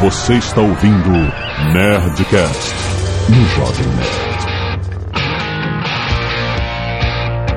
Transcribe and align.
Você 0.00 0.34
está 0.34 0.60
ouvindo 0.60 1.10
Nerdcast 1.72 2.74
no 3.28 3.44
Jovem 3.48 3.86
Nerd. 3.96 4.38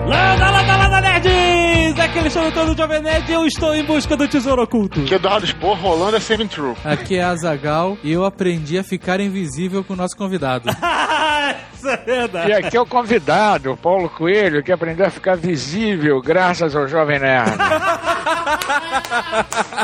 Landa, 0.07 0.49
landa, 0.49 0.77
landa, 0.77 1.01
nerds! 1.01 1.99
Aqui 1.99 2.17
é 2.17 2.21
Alexandre 2.21 2.51
todo 2.51 2.75
Jovem 2.75 2.99
Nerd 2.99 3.29
e 3.29 3.33
eu 3.35 3.45
estou 3.45 3.75
em 3.75 3.83
busca 3.83 4.17
do 4.17 4.27
tesouro 4.27 4.63
oculto. 4.63 5.03
Que 5.03 5.13
o 5.13 5.17
Eduardo 5.17 5.45
Spor 5.45 5.77
rolando 5.77 6.17
é 6.17 6.19
sempre 6.19 6.47
true. 6.47 6.73
Aqui 6.83 7.15
é 7.15 7.23
a 7.23 7.35
Zagal 7.35 7.95
e 8.03 8.11
eu 8.11 8.25
aprendi 8.25 8.79
a 8.79 8.83
ficar 8.83 9.19
invisível 9.19 9.83
com 9.83 9.93
o 9.93 9.97
nosso 9.97 10.17
convidado. 10.17 10.67
Isso 11.77 11.89
é 11.89 11.97
verdade. 11.97 12.49
E 12.49 12.53
aqui 12.53 12.75
é 12.75 12.81
o 12.81 12.87
convidado, 12.87 13.77
Paulo 13.77 14.09
Coelho, 14.09 14.63
que 14.63 14.71
aprendeu 14.71 15.05
a 15.05 15.11
ficar 15.11 15.37
visível 15.37 16.19
graças 16.21 16.75
ao 16.75 16.87
Jovem 16.87 17.19
Nerd. 17.19 17.51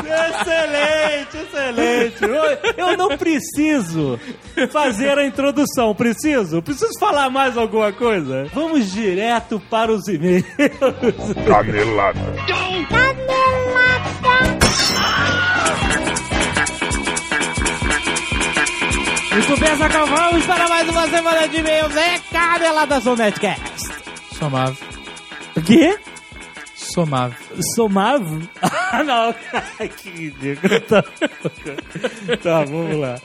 excelente, 0.04 1.36
excelente. 1.36 2.24
Eu, 2.24 2.86
eu 2.88 2.96
não 2.96 3.16
preciso 3.16 4.18
fazer 4.70 5.18
a 5.18 5.26
introdução, 5.26 5.94
preciso? 5.94 6.62
Preciso 6.62 6.92
falar 6.98 7.30
mais 7.30 7.56
alguma 7.56 7.92
coisa? 7.92 8.46
Vamos 8.52 8.90
direto 8.92 9.60
para 9.70 9.92
os 9.92 10.06
e-mails. 10.08 10.44
Canelada. 11.46 12.20
Muito 19.32 19.60
bem, 19.60 19.76
Zagal, 19.76 20.06
vamos 20.06 20.46
para 20.46 20.68
mais 20.68 20.88
uma 20.88 21.08
semana 21.08 21.48
de 21.48 21.56
e-mails. 21.58 21.96
É 21.96 22.18
Canelada 22.32 22.98
Zonetcast. 23.00 23.62
Somava. 24.36 24.76
O 25.56 25.62
quê? 25.62 25.96
Somava. 27.04 27.36
Somavo? 27.74 28.48
Ah, 28.90 29.04
não. 29.04 29.34
que 29.90 30.08
ridículo. 30.08 30.80
Tá, 30.80 31.02
tá 32.42 32.64
vamos 32.64 32.96
lá. 32.98 33.20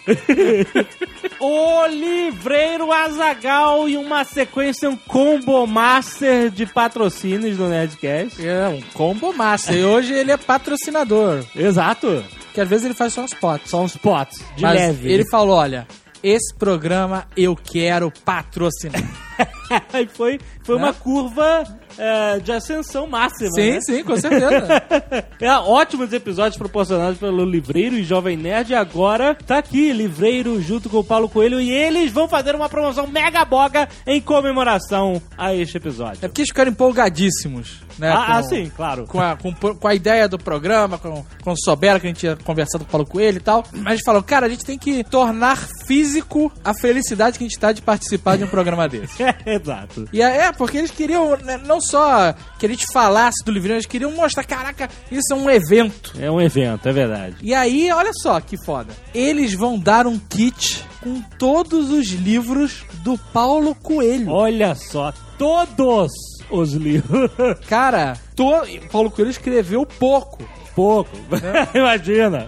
o 1.40 1.88
Livreiro 1.88 2.92
Azagal 2.92 3.88
e 3.88 3.96
uma 3.96 4.26
sequência, 4.26 4.90
um 4.90 4.98
combo 4.98 5.66
master 5.66 6.50
de 6.50 6.66
patrocínios 6.66 7.56
do 7.58 7.68
Nerdcast. 7.70 8.46
É 8.46 8.68
um 8.68 8.82
combo 8.94 9.32
massa. 9.34 9.74
E 9.74 9.86
hoje 9.86 10.14
ele 10.14 10.32
é 10.34 10.38
patrocinador. 10.38 11.46
Exato. 11.56 12.24
Que 12.54 12.60
às 12.60 12.68
vezes 12.68 12.86
ele 12.86 12.94
faz 12.94 13.14
só 13.14 13.22
uns 13.22 13.34
potes. 13.34 13.70
Só 13.72 13.82
uns 13.82 13.96
potes, 13.96 14.44
de 14.58 14.62
Mas 14.64 14.76
leve. 14.76 15.10
ele 15.12 15.24
falou, 15.30 15.56
olha, 15.56 15.88
esse 16.22 16.54
programa 16.54 17.26
eu 17.38 17.56
quero 17.56 18.12
patrocinar. 18.26 19.02
Aí 19.94 20.08
foi, 20.08 20.40
foi 20.64 20.76
Né? 20.78 20.84
uma 20.84 20.94
curva 20.94 21.64
é, 21.98 22.40
de 22.40 22.52
ascensão 22.52 23.08
máxima. 23.08 23.50
sim, 23.52 23.72
né? 23.72 23.82
sim, 23.82 24.04
com 24.04 24.16
certeza. 24.18 24.64
É, 25.40 25.52
ótimos 25.58 26.14
episódios 26.14 26.58
proporcionados 26.58 27.20
pelo 27.20 27.44
Livreiro 27.44 27.96
e 27.96 28.04
Jovem 28.04 28.38
Nerd. 28.38 28.72
E 28.72 28.76
agora 28.76 29.36
tá 29.36 29.58
aqui, 29.58 29.92
Livreiro 29.92 30.62
junto 30.62 30.90
com 30.90 31.00
o 31.00 31.04
Paulo 31.04 31.28
Coelho. 31.28 31.60
E 31.60 31.70
eles 31.70 32.12
vão 32.12 32.30
fazer 32.30 32.56
uma 32.56 32.70
promoção 32.70 33.08
mega 33.08 33.44
boga 33.44 33.90
em 34.08 34.22
comemoração 34.22 35.22
a 35.38 35.54
este 35.54 35.78
episódio. 35.78 36.20
É 36.22 36.28
porque 36.28 36.42
eles 36.42 36.50
ficaram 36.50 36.72
empolgadíssimos, 36.72 37.82
né? 37.98 38.10
ah, 38.10 38.38
ah, 38.38 38.42
com- 38.42 38.50
sim, 38.50 38.72
claro. 38.74 39.06
Com 39.06 39.20
a, 39.20 39.36
com, 39.36 39.54
com 39.54 39.88
a 39.88 39.94
ideia 39.94 40.28
do 40.30 40.38
programa, 40.38 40.98
com, 40.98 41.26
com 41.44 41.56
souberam 41.58 42.00
que 42.00 42.08
a 42.08 42.10
gente 42.10 42.20
tinha 42.20 42.36
conversado 42.38 42.86
com 42.86 42.90
o 42.90 42.92
Paulo 42.92 43.06
Coelho 43.08 43.38
e 43.38 43.42
tal. 43.42 43.64
Mas 43.74 43.96
gente 43.96 44.06
falou, 44.06 44.24
cara, 44.24 44.46
a 44.46 44.50
gente 44.50 44.64
tem 44.64 44.78
que 44.78 45.04
tornar 45.04 45.58
físico 45.86 46.52
a 46.64 46.74
felicidade 46.74 47.38
que 47.38 47.44
a 47.44 47.48
gente 47.48 47.60
tá 47.60 47.72
de 47.72 47.82
participar 47.82 48.38
de 48.38 48.46
um 48.46 48.48
programa 48.48 48.88
desse. 48.88 49.22
Exato. 49.46 50.08
E 50.14 50.22
é, 50.22 50.46
é, 50.46 50.52
porque 50.52 50.78
eles 50.78 50.92
queriam 50.92 51.36
né, 51.38 51.60
não 51.66 51.82
só 51.90 52.34
que 52.58 52.66
a 52.66 52.70
gente 52.70 52.86
falasse 52.92 53.44
do 53.46 53.52
livrinho, 53.52 53.76
eles 53.76 53.86
queriam 53.86 54.12
mostrar, 54.12 54.44
caraca, 54.44 54.90
isso 55.12 55.34
é 55.34 55.36
um 55.36 55.50
evento. 55.50 56.14
É 56.20 56.30
um 56.30 56.42
evento, 56.42 56.88
é 56.88 56.92
verdade. 56.92 57.36
E 57.42 57.54
aí, 57.54 57.92
olha 57.92 58.12
só 58.14 58.40
que 58.40 58.58
foda. 58.64 58.94
Eles 59.14 59.54
vão 59.54 59.78
dar 59.78 60.08
um 60.08 60.18
kit 60.18 60.84
com 61.02 61.22
todos 61.38 61.92
os 61.92 62.08
livros 62.08 62.86
do 63.04 63.18
Paulo 63.18 63.76
Coelho. 63.76 64.32
Olha 64.32 64.74
só, 64.76 65.14
todos 65.38 66.12
os 66.50 66.74
livros. 66.74 67.30
Cara, 67.68 68.18
to... 68.36 68.46
Paulo 68.92 69.12
Coelho 69.12 69.32
escreveu 69.32 69.86
pouco. 69.86 70.44
Pouco. 70.76 71.12
Imagina. 71.74 72.48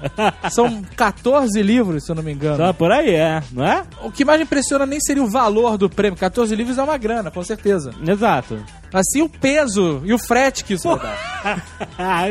São 0.50 0.82
14 0.96 1.62
livros, 1.62 2.06
se 2.06 2.12
eu 2.12 2.16
não 2.16 2.24
me 2.24 2.34
engano. 2.34 2.58
Tá 2.58 2.74
por 2.74 2.92
aí, 2.92 3.14
é, 3.14 3.42
não 3.52 3.64
é? 3.64 3.84
O 4.04 4.12
que 4.12 4.26
mais 4.26 4.40
me 4.40 4.46
impressiona 4.46 4.86
nem 4.86 5.00
seria 5.00 5.24
o 5.24 5.30
valor 5.30 5.78
do 5.78 5.90
prêmio. 5.90 6.18
14 6.18 6.56
livros 6.56 6.78
é 6.78 6.84
uma 6.84 6.98
grana, 6.98 7.30
com 7.30 7.44
certeza. 7.44 7.92
Exato. 8.06 8.58
Assim, 8.98 9.22
o 9.22 9.30
peso 9.30 10.02
e 10.06 10.14
o 10.14 10.18
frete 10.18 10.64
que 10.64 10.74
isso 10.76 10.88
vai 10.90 11.00
dar. 11.00 11.36
Ah. 12.00 12.24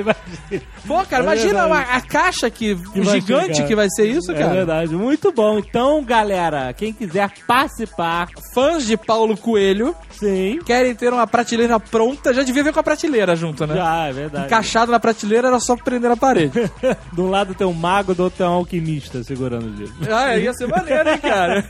Pô, 0.89 1.05
cara, 1.07 1.23
É 1.23 1.27
imagina 1.27 1.67
uma- 1.67 1.81
a 1.81 2.01
caixa 2.01 2.51
que, 2.51 2.75
vai 2.75 3.05
gigante 3.21 3.55
chegar. 3.55 3.69
que 3.69 3.77
vai 3.77 3.87
ser 3.89 4.07
isso, 4.07 4.33
É 4.33 4.35
cara. 4.35 4.53
verdade, 4.53 4.93
muito 4.97 5.31
bom. 5.31 5.59
Então, 5.61 6.03
galera, 6.03 6.73
quem 6.73 6.93
quiser 6.93 7.31
participar, 7.47 8.29
Fãs 8.53 8.85
de 8.85 8.97
Paulo 8.97 9.37
Coelho 9.37 9.95
sim. 10.11 10.59
querem 10.67 10.93
ter 10.97 11.13
uma 11.13 11.27
prateleira 11.29 11.79
pronta. 11.79 12.35
Já 12.35 12.43
devia 12.43 12.65
ver 12.65 12.73
com 12.73 12.81
a 12.81 12.83
prateleira 12.83 13.37
junto, 13.37 13.65
né? 13.69 13.77
Já, 13.77 14.07
é 14.09 14.13
verdade. 14.13 14.47
Encaixado 14.47 14.91
na 14.91 14.99
prateleira 14.99 15.47
era 15.47 15.61
só 15.61 15.77
prender 15.77 16.11
na 16.11 16.17
parede. 16.17 16.53
De 17.13 17.21
um 17.21 17.31
lado 17.31 17.55
tem 17.55 17.67
um 17.67 17.73
mago, 17.73 18.15
do 18.17 18.25
outro 18.25 18.39
tem 18.39 18.47
um 18.47 18.51
alquimista 18.51 19.23
segurando 19.23 19.67
o 19.67 19.71
livro. 19.71 19.95
ah, 20.13 20.37
ia 20.37 20.53
ser 20.55 20.67
maneiro, 20.67 21.09
hein, 21.09 21.19
cara? 21.19 21.65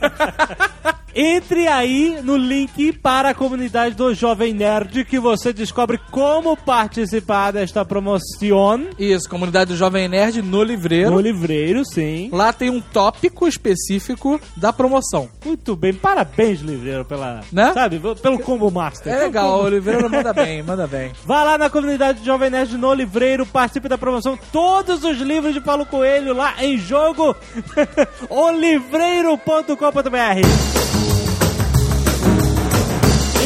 Entre 1.17 1.65
aí 1.67 2.19
no 2.21 2.35
link 2.35 2.91
para 2.91 3.29
a 3.29 3.33
comunidade 3.33 3.95
do 3.95 4.13
Jovem 4.13 4.53
Nerd 4.53 5.05
que 5.05 5.17
você 5.17 5.53
descobre 5.53 5.97
como 6.11 6.57
participar 6.57 7.51
desta 7.51 7.85
promoção 7.85 8.89
Isso, 8.99 9.29
comunidade 9.29 9.71
do 9.71 9.77
Jovem 9.77 10.09
Nerd 10.09 10.41
no 10.41 10.61
livreiro. 10.61 11.11
no 11.11 11.19
livreiro, 11.21 11.85
sim. 11.85 12.29
Lá 12.33 12.51
tem 12.51 12.69
um 12.69 12.81
tópico 12.81 13.47
específico 13.47 14.41
da 14.57 14.73
promoção. 14.73 15.29
Muito 15.45 15.73
bem, 15.75 15.93
parabéns, 15.93 16.59
livreiro, 16.59 17.05
pela. 17.05 17.41
Né? 17.51 17.71
Sabe, 17.73 18.01
pelo 18.21 18.37
combo 18.39 18.69
master. 18.69 19.13
É 19.13 19.19
legal, 19.25 19.51
combo- 19.53 19.63
o 19.63 19.69
livreiro 19.69 20.09
manda 20.09 20.33
bem, 20.33 20.61
manda 20.63 20.85
bem. 20.85 21.13
Vá 21.23 21.43
lá 21.43 21.57
na 21.57 21.69
comunidade 21.69 22.19
do 22.19 22.25
Jovem 22.25 22.49
Nerd 22.49 22.75
no 22.77 22.93
Livreiro, 22.93 23.45
participe 23.45 23.87
da 23.87 23.97
promoção. 23.97 24.37
Todos 24.51 25.03
os 25.05 25.17
livros 25.19 25.53
de 25.53 25.61
Paulo 25.61 25.85
Coelho 25.85 26.33
lá 26.33 26.55
em 26.61 26.77
jogo. 26.77 27.33
olivreiro.com.br 28.29 31.04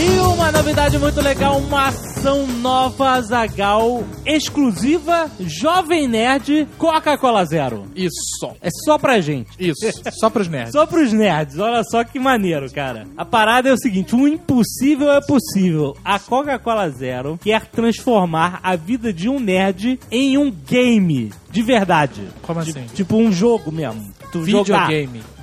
E 0.02 0.20
uma 0.20 0.50
novidade 0.52 0.98
muito 0.98 1.20
legal, 1.20 1.58
uma 1.60 1.88
ação 1.88 2.48
nova, 2.48 3.22
Zagal, 3.22 4.04
exclusiva, 4.26 5.30
Jovem 5.40 6.08
Nerd, 6.08 6.68
Coca-Cola 6.78 7.44
Zero. 7.46 7.86
Isso, 7.96 8.50
É 8.62 8.70
só 8.86 8.98
pra 8.98 9.20
gente. 9.20 9.50
isso. 9.60 9.80
Só 10.20 10.30
pros 10.30 10.48
nerds. 10.48 10.72
Só 10.72 10.86
pros 10.86 11.12
nerds, 11.12 11.60
olha 11.60 11.84
só 11.84 12.04
que 12.04 12.18
maneiro, 12.18 12.72
cara. 12.72 13.08
A 13.18 13.26
parada 13.26 13.68
é 13.70 13.74
o 13.74 13.78
seguinte: 13.78 14.16
o 14.16 14.26
impossível 14.28 15.12
é 15.12 15.20
possível. 15.22 15.98
A 16.04 16.18
Coca-Cola 16.18 16.90
Zero 16.90 17.38
quer 17.42 17.66
transformar 17.66 18.60
a 18.64 18.76
vida 18.78 19.12
de 19.12 19.28
um 19.28 19.40
nerd 19.40 20.00
em 20.10 20.38
um 20.38 20.50
game 20.50 21.32
de 21.52 21.62
verdade. 21.62 22.22
Como 22.44 22.60
assim? 22.60 22.86
Tipo 22.96 23.18
um 23.18 23.32
jogo 23.32 23.72
mesmo. 23.72 24.14
Tu 24.32 24.46
jogar. 24.46 24.88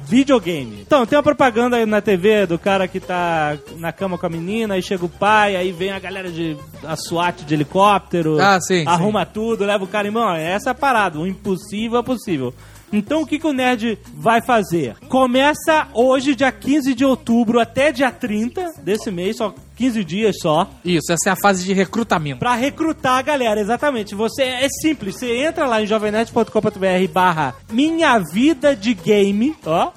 Videogame. 0.07 0.83
Então, 0.87 1.05
tem 1.05 1.17
uma 1.17 1.23
propaganda 1.23 1.77
aí 1.77 1.85
na 1.87 2.01
TV 2.01 2.47
do 2.47 2.59
cara 2.59 2.87
que 2.87 3.01
tá 3.01 3.57
na 3.77 3.93
cama 3.93 4.17
com 4.17 4.27
a 4.27 4.31
menina, 4.31 4.75
aí 4.75 4.83
chega 4.83 5.05
o 5.05 5.09
pai, 5.09 5.57
aí 5.57 5.73
vem 5.73 5.91
a 5.91 5.99
galera 5.99 6.31
de 6.31 6.57
a 6.85 6.97
SWAT 6.97 7.43
de 7.45 7.55
helicóptero, 7.55 8.41
Ah, 8.41 8.61
sim, 8.61 8.85
arruma 8.87 9.27
tudo, 9.27 9.65
leva 9.65 9.83
o 9.85 9.89
cara 9.89 10.07
em 10.07 10.11
mão. 10.13 10.33
Essa 10.35 10.71
é 10.71 10.73
a 10.73 10.75
parada, 10.75 11.19
o 11.19 11.27
impossível 11.27 11.99
é 11.99 12.03
possível. 12.03 12.55
Então 12.93 13.23
o 13.23 13.27
que, 13.27 13.39
que 13.39 13.47
o 13.47 13.53
Nerd 13.53 13.99
vai 14.15 14.41
fazer? 14.41 14.95
Começa 15.09 15.89
hoje, 15.93 16.37
dia 16.37 16.53
15 16.53 16.95
de 16.95 17.05
outubro, 17.05 17.59
até 17.59 17.91
dia 17.91 18.13
30 18.13 18.75
desse 18.83 19.11
mês, 19.11 19.37
só 19.39 19.53
15 19.77 20.05
dias 20.05 20.37
só. 20.41 20.71
Isso, 20.85 21.13
essa 21.13 21.31
é 21.31 21.33
a 21.33 21.37
fase 21.37 21.65
de 21.65 21.73
recrutamento. 21.73 22.39
Pra 22.39 22.55
recrutar 22.55 23.19
a 23.19 23.23
galera, 23.23 23.61
exatamente. 23.61 24.15
Você 24.15 24.43
é 24.45 24.69
simples, 24.69 25.17
você 25.19 25.37
entra 25.45 25.67
lá 25.67 25.83
em 25.83 25.87
jovemnet.com.br 25.87 27.13
barra 27.13 27.57
Minha 27.73 28.19
Vida 28.33 28.77
de 28.77 28.95
Game, 28.95 29.57
ó. 29.67 29.91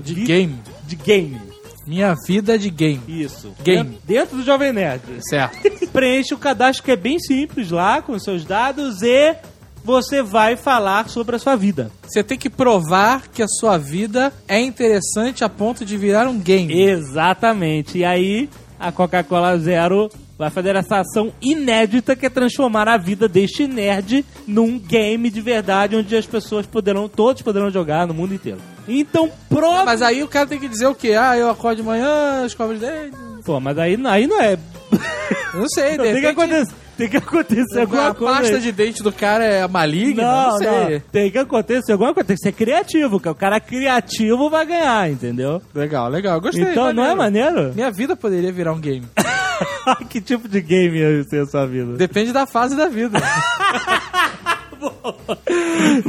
De 0.00 0.14
game. 0.14 0.58
De 0.86 0.96
game. 0.96 1.40
Minha 1.86 2.14
vida 2.26 2.54
é 2.54 2.58
de 2.58 2.68
game. 2.68 3.00
Isso. 3.08 3.54
Game. 3.64 3.98
Dentro, 4.04 4.36
do 4.36 4.42
Jovem 4.42 4.72
Nerd. 4.72 5.02
Certo. 5.20 5.58
Preenche 5.90 6.34
o 6.34 6.38
cadastro 6.38 6.84
que 6.84 6.90
é 6.90 6.96
bem 6.96 7.18
simples 7.18 7.70
lá, 7.70 8.02
com 8.02 8.18
seus 8.18 8.44
dados 8.44 9.00
e 9.02 9.34
você 9.82 10.22
vai 10.22 10.54
falar 10.54 11.08
sobre 11.08 11.36
a 11.36 11.38
sua 11.38 11.56
vida. 11.56 11.90
Você 12.02 12.22
tem 12.22 12.36
que 12.36 12.50
provar 12.50 13.28
que 13.28 13.42
a 13.42 13.48
sua 13.48 13.78
vida 13.78 14.32
é 14.46 14.60
interessante 14.60 15.44
a 15.44 15.48
ponto 15.48 15.82
de 15.82 15.96
virar 15.96 16.28
um 16.28 16.38
game. 16.38 16.78
Exatamente. 16.78 17.98
E 17.98 18.04
aí, 18.04 18.50
a 18.78 18.92
Coca-Cola 18.92 19.58
Zero 19.58 20.10
vai 20.38 20.50
fazer 20.50 20.76
essa 20.76 21.00
ação 21.00 21.32
inédita 21.42 22.14
que 22.14 22.24
é 22.24 22.30
transformar 22.30 22.88
a 22.88 22.96
vida 22.96 23.28
deste 23.28 23.66
nerd 23.66 24.24
num 24.46 24.78
game 24.78 25.28
de 25.30 25.40
verdade 25.40 25.96
onde 25.96 26.14
as 26.16 26.26
pessoas 26.26 26.64
poderão, 26.64 27.08
todos 27.08 27.42
poderão 27.42 27.70
jogar 27.70 28.06
no 28.06 28.14
mundo 28.14 28.32
inteiro. 28.34 28.58
Então, 28.86 29.30
prova. 29.48 29.84
Mas 29.84 30.00
aí 30.00 30.22
o 30.22 30.28
cara 30.28 30.46
tem 30.46 30.58
que 30.58 30.68
dizer 30.68 30.86
o 30.86 30.94
quê? 30.94 31.12
Ah, 31.18 31.36
eu 31.36 31.50
acordo 31.50 31.78
de 31.78 31.82
manhã, 31.82 32.46
escovo 32.46 32.72
os 32.72 32.80
dentes. 32.80 33.18
Pô, 33.44 33.58
mas 33.60 33.76
aí, 33.78 33.98
aí 34.06 34.26
não 34.26 34.40
é. 34.40 34.56
Não 35.54 35.66
sei, 35.68 35.92
de 35.96 36.02
Tem 36.02 36.20
que 36.20 36.26
acontecer. 36.26 36.74
Tem 36.96 37.08
que 37.08 37.16
acontecer 37.16 37.80
alguma 37.80 38.08
a 38.08 38.14
coisa. 38.14 38.34
pasta 38.34 38.56
aí. 38.56 38.60
de 38.60 38.72
dente 38.72 39.02
do 39.02 39.12
cara 39.12 39.44
é 39.44 39.66
maligna? 39.66 40.22
Não, 40.22 40.48
Não, 40.50 40.58
sei. 40.58 40.66
não. 40.94 41.00
Tem 41.12 41.30
que 41.30 41.38
acontecer 41.38 41.92
alguma 41.92 42.12
coisa. 42.12 42.26
Tem 42.26 42.36
que 42.36 42.42
ser 42.42 42.52
criativo, 42.52 43.20
que 43.20 43.28
o 43.28 43.34
cara 43.34 43.60
criativo 43.60 44.50
vai 44.50 44.66
ganhar, 44.66 45.10
entendeu? 45.10 45.62
Legal, 45.74 46.08
legal. 46.08 46.40
Gostei. 46.40 46.62
então 46.64 46.92
não 46.92 47.04
é 47.04 47.14
maneiro? 47.14 47.72
Minha 47.74 47.90
vida 47.90 48.16
poderia 48.16 48.52
virar 48.52 48.72
um 48.72 48.80
game. 48.80 49.06
que 50.08 50.20
tipo 50.20 50.48
de 50.48 50.60
game 50.60 50.98
ia 50.98 51.24
ser 51.24 51.42
a 51.42 51.46
sua 51.46 51.66
vida? 51.66 51.96
Depende 51.96 52.32
da 52.32 52.46
fase 52.46 52.76
da 52.76 52.88
vida. 52.88 53.18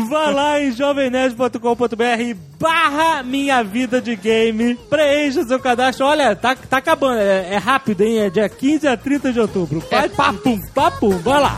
Vá 0.10 0.30
lá 0.30 0.62
em 0.62 0.72
jovemnerd.com.br 0.72 2.38
barra 2.60 3.24
minha 3.24 3.64
vida 3.64 4.00
de 4.00 4.16
game. 4.16 4.76
Preencha 4.90 5.44
seu 5.44 5.60
cadastro. 5.60 6.06
Olha, 6.06 6.36
tá, 6.36 6.56
tá 6.56 6.78
acabando. 6.78 7.20
É, 7.20 7.54
é 7.56 7.58
rápido, 7.58 8.02
hein? 8.02 8.20
É 8.20 8.30
dia 8.30 8.48
15 8.48 8.88
a 8.88 8.96
30 8.96 9.34
de 9.34 9.40
outubro. 9.40 9.84
É 9.90 10.02
Faz- 10.02 10.12
papum. 10.14 10.60
Papum, 10.74 11.18
vai 11.18 11.42
lá. 11.42 11.58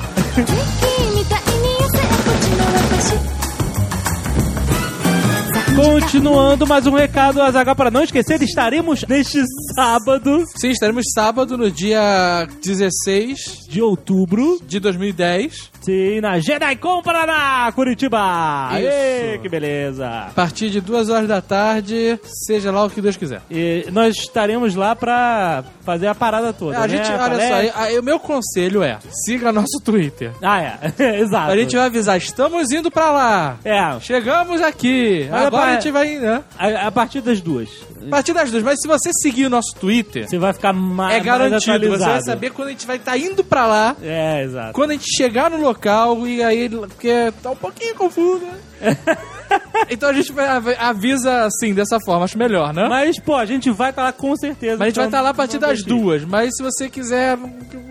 Continuando, 5.76 6.68
mais 6.68 6.86
um 6.86 6.92
recado, 6.94 7.42
Azagal, 7.42 7.76
para 7.76 7.90
não 7.90 8.04
esquecer, 8.04 8.42
estaremos 8.42 9.04
neste 9.08 9.42
sábado 9.74 10.44
Sim, 10.56 10.70
estaremos 10.70 11.06
sábado, 11.14 11.58
no 11.58 11.72
dia 11.72 12.46
16 12.62 13.68
de 13.70 13.82
outubro, 13.82 14.60
de 14.68 14.80
2010. 14.80 15.72
sim, 15.82 16.20
na 16.20 16.40
JediCon 16.40 17.02
Paraná, 17.02 17.72
Curitiba. 17.74 18.70
Isso. 18.74 18.88
Aê, 18.90 19.40
que 19.42 19.48
beleza. 19.48 20.08
A 20.08 20.32
partir 20.36 20.70
de 20.70 20.82
2 20.82 21.10
horas 21.10 21.28
da 21.28 21.42
tarde, 21.42 22.20
seja 22.46 22.70
lá 22.72 22.84
o 22.84 22.90
que 22.90 23.02
Deus 23.02 23.16
quiser. 23.16 23.42
E 23.50 23.86
nós 23.92 24.16
estaremos 24.18 24.76
lá 24.76 24.94
pra 24.96 25.64
fazer 25.86 26.08
a 26.08 26.14
parada 26.16 26.52
toda, 26.52 26.78
a 26.78 26.82
né? 26.82 26.90
gente, 26.90 27.08
olha 27.10 27.18
Palestra. 27.18 27.74
só, 27.94 28.00
o 28.00 28.04
meu 28.04 28.20
conselho 28.20 28.84
é, 28.84 29.00
siga 29.26 29.52
nosso 29.54 29.80
Twitter. 29.84 30.32
Ah, 30.42 30.62
é. 30.62 30.94
Exato. 31.22 31.52
A 31.52 31.56
gente 31.58 31.76
vai 31.76 31.86
avisar, 31.86 32.18
estamos 32.18 32.72
indo 32.72 32.92
pra 32.92 33.10
lá. 33.12 33.58
É, 33.64 34.00
Chegamos 34.02 34.62
aqui. 34.62 35.28
Olha 35.32 35.48
Agora 35.48 35.61
a 35.70 35.74
gente 35.74 35.92
vai, 35.92 36.16
né? 36.18 36.44
a, 36.58 36.88
a 36.88 36.92
partir 36.92 37.22
das 37.22 37.42
duas. 37.42 37.70
A 38.06 38.10
partir 38.10 38.34
das 38.34 38.52
duas. 38.52 38.64
Mas 38.64 38.80
se 38.82 38.88
você 38.88 39.12
seguir 39.22 39.46
o 39.46 39.50
nosso 39.50 39.76
Twitter, 39.76 40.28
Você 40.28 40.38
vai 40.38 40.54
ficar 40.54 40.70
é 40.70 40.74
mais 40.74 41.24
garantido. 41.24 41.90
Você 41.90 42.06
vai 42.06 42.22
saber 42.22 42.52
quando 42.52 42.70
a 42.70 42.72
gente 42.72 42.88
vai 42.88 42.98
estar 42.98 43.18
indo 43.18 43.44
pra 43.44 43.66
lá. 43.66 43.96
É, 44.02 44.44
exato. 44.44 44.74
Quando 44.74 44.92
a 44.92 44.94
gente 44.94 45.16
chegar 45.16 45.50
no 45.50 45.62
local 45.62 46.28
e 46.28 46.44
aí, 46.44 46.70
porque 46.70 47.32
tá 47.42 47.52
um 47.52 47.56
pouquinho 47.56 47.96
confuso, 47.96 48.46
né? 48.46 48.58
então 49.90 50.10
a 50.10 50.14
gente 50.14 50.32
vai, 50.32 50.48
avisa 50.78 51.44
assim, 51.46 51.74
dessa 51.74 52.00
forma, 52.06 52.26
acho 52.26 52.38
melhor, 52.38 52.74
né? 52.74 52.88
Mas, 52.88 53.02
Mas, 53.12 53.20
pô, 53.20 53.36
a 53.36 53.46
gente 53.46 53.70
vai 53.70 53.90
estar 53.90 54.04
lá 54.04 54.12
com 54.14 54.36
certeza. 54.38 54.82
a 54.82 54.86
gente 54.88 54.96
vai 54.96 55.06
então 55.06 55.06
estar 55.06 55.22
lá 55.22 55.30
a 55.30 55.34
partir 55.34 55.58
das 55.58 55.84
duas. 55.84 56.24
Mas 56.24 56.56
se 56.56 56.64
você 56.64 56.90
quiser, 56.90 57.38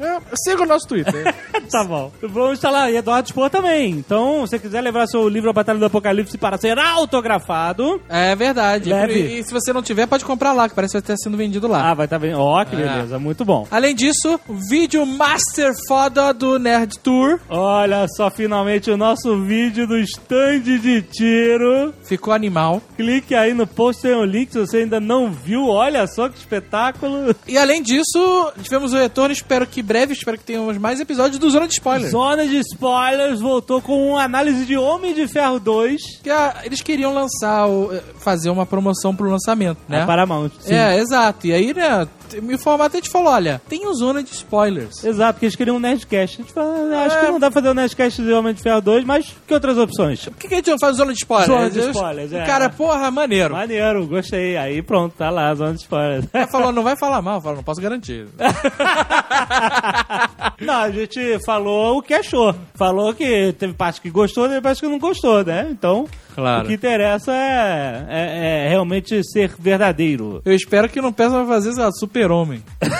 é, 0.01 0.19
siga 0.45 0.63
o 0.63 0.67
nosso 0.67 0.87
Twitter. 0.89 1.35
Tá 1.71 1.85
bom. 1.85 2.11
Vamos 2.21 2.55
estar 2.55 2.69
lá. 2.69 2.91
E 2.91 2.97
Eduardo 2.97 3.29
Spor 3.29 3.49
também. 3.49 3.91
Então, 3.93 4.45
se 4.45 4.51
você 4.51 4.59
quiser 4.59 4.81
levar 4.81 5.07
seu 5.07 5.29
livro 5.29 5.51
A 5.51 5.53
Batalha 5.53 5.79
do 5.79 5.85
Apocalipse 5.85 6.37
para 6.37 6.59
ser 6.59 6.77
autografado. 6.77 8.03
é 8.09 8.35
verdade. 8.35 8.91
Leve. 8.91 9.21
E, 9.21 9.39
e 9.39 9.45
se 9.45 9.53
você 9.53 9.73
não 9.73 9.81
tiver, 9.83 10.07
pode 10.09 10.25
comprar 10.25 10.53
lá, 10.53 10.69
que 10.69 10.75
parece 10.75 10.93
que 10.93 10.99
vai 10.99 11.03
estar 11.15 11.17
sendo 11.23 11.37
vendido 11.37 11.69
lá. 11.69 11.91
Ah, 11.91 11.95
vai 11.95 12.07
estar 12.07 12.19
bem. 12.19 12.35
Ó, 12.35 12.65
que 12.65 12.75
É. 12.75 12.79
beleza. 12.79 13.19
Muito 13.21 13.45
bom. 13.45 13.69
Além 13.71 13.95
disso, 13.95 14.41
vídeo 14.69 15.07
master 15.07 15.73
foda 15.87 16.33
do 16.35 16.59
Nerd 16.59 16.99
Tour 16.99 17.39
Olha 17.49 18.07
só, 18.17 18.31
finalmente 18.31 18.91
o 18.91 18.97
nosso 18.97 19.41
vídeo 19.45 19.87
do 19.87 19.97
stand 19.99 20.80
de 20.81 21.03
tiro. 21.03 21.93
ficou 22.05 22.33
animal. 22.35 22.83
Clique 22.97 23.35
aí 23.35 23.55
no 23.55 23.67
post, 23.67 24.03
tem 24.03 24.15
o 24.15 24.25
link 24.25 24.51
se 24.53 24.59
você 24.59 24.79
ainda 24.79 24.99
não 25.01 25.31
viu. 25.31 25.67
Olha 25.67 26.07
só 26.07 26.29
que 26.29 26.39
espetáculo. 26.39 27.35
E 27.47 27.57
além 27.59 27.83
disso, 27.83 28.53
tivemos 28.63 28.93
o 28.93 28.97
retorno, 28.97 29.33
espero 29.33 29.67
que 29.67 29.83
breve, 29.83 30.13
espero 30.13 30.37
que 30.39 30.45
tenhamos 30.45 30.77
mais 30.79 31.01
episódios 31.01 31.39
do 31.39 31.51
Zona 31.51 31.67
de 31.67 31.75
Spoiler. 31.75 32.11
Zona 32.11 32.47
de 32.47 32.59
Spoilers 32.59 33.41
voltou 33.41 33.81
com 33.81 34.11
uma 34.13 34.23
análise 34.25 34.65
de 34.65 34.77
Homem 34.77 35.15
de 35.15 35.29
Ferro 35.29 35.59
2. 35.61 36.01
Que 36.23 36.31
ah, 36.31 36.57
eles 36.65 36.81
queriam 36.83 37.13
lançar, 37.15 37.67
o- 37.69 37.93
eh, 37.93 38.03
fazer 38.19 38.51
uma 38.51 38.67
promoção 38.67 39.15
pro 39.15 39.31
lançamento, 39.31 39.79
né? 39.89 40.03
A 40.03 40.07
Paramount. 40.07 40.51
Sim. 40.61 40.75
É, 40.75 40.99
exato. 40.99 41.47
E 41.47 41.53
aí, 41.53 41.73
né, 41.75 42.07
me 42.43 42.59
formato 42.59 42.97
a 42.97 43.01
gente 43.01 43.11
falou, 43.11 43.33
olha, 43.33 43.61
tem 43.69 43.87
o 43.87 43.95
Zona 43.95 44.23
de 44.23 44.31
Spoilers. 44.33 45.05
Exato, 45.05 45.35
porque 45.35 45.47
eles 45.47 45.57
queriam 45.57 45.77
um 45.77 45.81
Nerdcast. 45.81 46.41
A 46.41 46.43
gente 46.43 46.53
fala, 46.53 46.75
"Ah, 46.95 47.05
acho 47.07 47.17
É. 47.17 47.21
que 47.21 47.27
não 47.33 47.41
dá 47.41 47.51
pra 47.51 47.61
fazer 47.61 47.71
um 47.73 47.75
Nerdcast 47.75 48.23
de 48.23 48.33
Homem 48.33 48.55
de 48.55 48.63
Ferro 48.63 48.81
2, 48.81 49.05
mas 49.05 49.35
que 49.47 49.55
outras 49.55 49.77
opções? 49.79 50.25
Por 50.25 50.37
que, 50.37 50.49
que 50.49 50.55
a 50.55 50.57
gente 50.59 50.71
não 50.71 50.79
faz 50.79 50.97
Zona 50.97 51.13
de 51.13 51.19
Spoilers? 51.19 51.51
Zona 51.53 51.71
de 51.71 51.81
Spoilers, 51.91 52.33
é. 52.33 52.45
Cara, 52.45 52.69
porra, 52.71 53.11
maneiro. 53.11 53.55
Maneiro, 53.55 54.07
gostei. 54.07 54.57
Aí 54.57 54.83
pronto, 54.83 55.15
tá 55.17 55.31
lá, 55.31 55.55
Zona 55.55 55.75
de 55.75 55.81
Spoilers. 55.81 56.27
Ela 56.33 56.47
falou, 56.49 56.73
não 56.73 56.83
vai 56.83 56.97
falar 56.97 57.21
mal, 57.23 57.37
eu 57.37 57.41
falo, 57.41 57.57
não 57.57 57.63
posso 57.65 57.81
garantir. 57.81 58.27
não, 60.61 60.75
a 60.83 60.91
gente 60.91 61.39
falou 61.45 61.99
o 61.99 62.03
que 62.03 62.15
achou. 62.15 62.55
Falou 62.75 63.15
que 63.15 63.53
teve 63.59 63.73
parte 63.75 64.01
que 64.01 64.11
gostou, 64.11 64.49
teve 64.49 64.61
parte 64.61 64.81
que 64.81 64.89
não 64.89 64.99
gostou, 64.99 65.45
né? 65.45 65.69
Então, 65.71 66.07
Claro. 66.35 66.65
o 66.65 66.69
que 66.69 66.75
interessa 66.75 67.33
é, 67.33 68.07
é- 68.09 68.67
é 68.67 68.69
realmente 68.69 69.23
ser 69.25 69.53
verdadeiro. 69.59 70.41
Eu 70.45 70.55
espero 70.55 70.89
que 70.89 71.01
não 71.01 71.13
peça 71.13 71.31
pra 71.35 71.47
fazer, 71.47 71.73
sei 71.73 71.83
lá, 71.83 71.91
super-homem. 72.21 72.63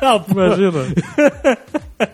Pô. 0.00 0.32
Imagina. 0.32 0.78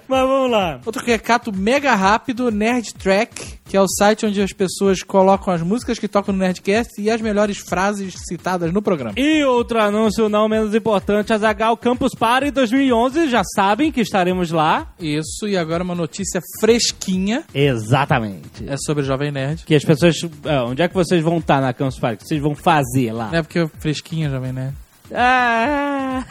Mas 0.08 0.26
vamos 0.26 0.50
lá. 0.50 0.80
Outro 0.86 1.04
recato 1.04 1.52
mega 1.54 1.94
rápido, 1.94 2.50
Nerd 2.50 2.94
Track, 2.94 3.58
que 3.66 3.76
é 3.76 3.80
o 3.80 3.86
site 3.86 4.24
onde 4.24 4.40
as 4.40 4.52
pessoas 4.54 5.02
colocam 5.02 5.52
as 5.52 5.60
músicas 5.60 5.98
que 5.98 6.08
tocam 6.08 6.32
no 6.32 6.40
Nerdcast 6.40 6.98
e 6.98 7.10
as 7.10 7.20
melhores 7.20 7.58
frases 7.58 8.14
citadas 8.26 8.72
no 8.72 8.80
programa. 8.80 9.12
E 9.18 9.44
outro 9.44 9.78
anúncio 9.78 10.30
não 10.30 10.48
menos 10.48 10.74
importante, 10.74 11.34
a 11.34 11.38
Zagal 11.38 11.76
Campus 11.76 12.12
Party 12.18 12.50
2011, 12.50 13.28
já 13.28 13.42
sabem 13.54 13.92
que 13.92 14.00
estaremos 14.00 14.50
lá. 14.50 14.94
Isso, 14.98 15.46
e 15.46 15.54
agora 15.54 15.84
uma 15.84 15.94
notícia 15.94 16.40
fresquinha 16.60 17.44
Exatamente. 17.54 18.66
é 18.66 18.76
sobre 18.78 19.02
o 19.02 19.06
Jovem 19.06 19.30
Nerd. 19.30 19.64
Que 19.66 19.74
as 19.74 19.84
pessoas... 19.84 20.16
é, 20.46 20.60
onde 20.62 20.80
é 20.80 20.88
que 20.88 20.94
vocês 20.94 21.22
vão 21.22 21.36
estar 21.36 21.60
na 21.60 21.74
Campus 21.74 21.98
Party? 21.98 22.14
O 22.14 22.18
que 22.20 22.28
vocês 22.28 22.40
vão 22.40 22.54
fazer 22.54 23.12
lá? 23.12 23.28
É 23.30 23.42
porque 23.42 23.66
fresquinha, 23.78 24.30
Jovem 24.30 24.52
Nerd. 24.52 24.83
Ah... 25.14 26.24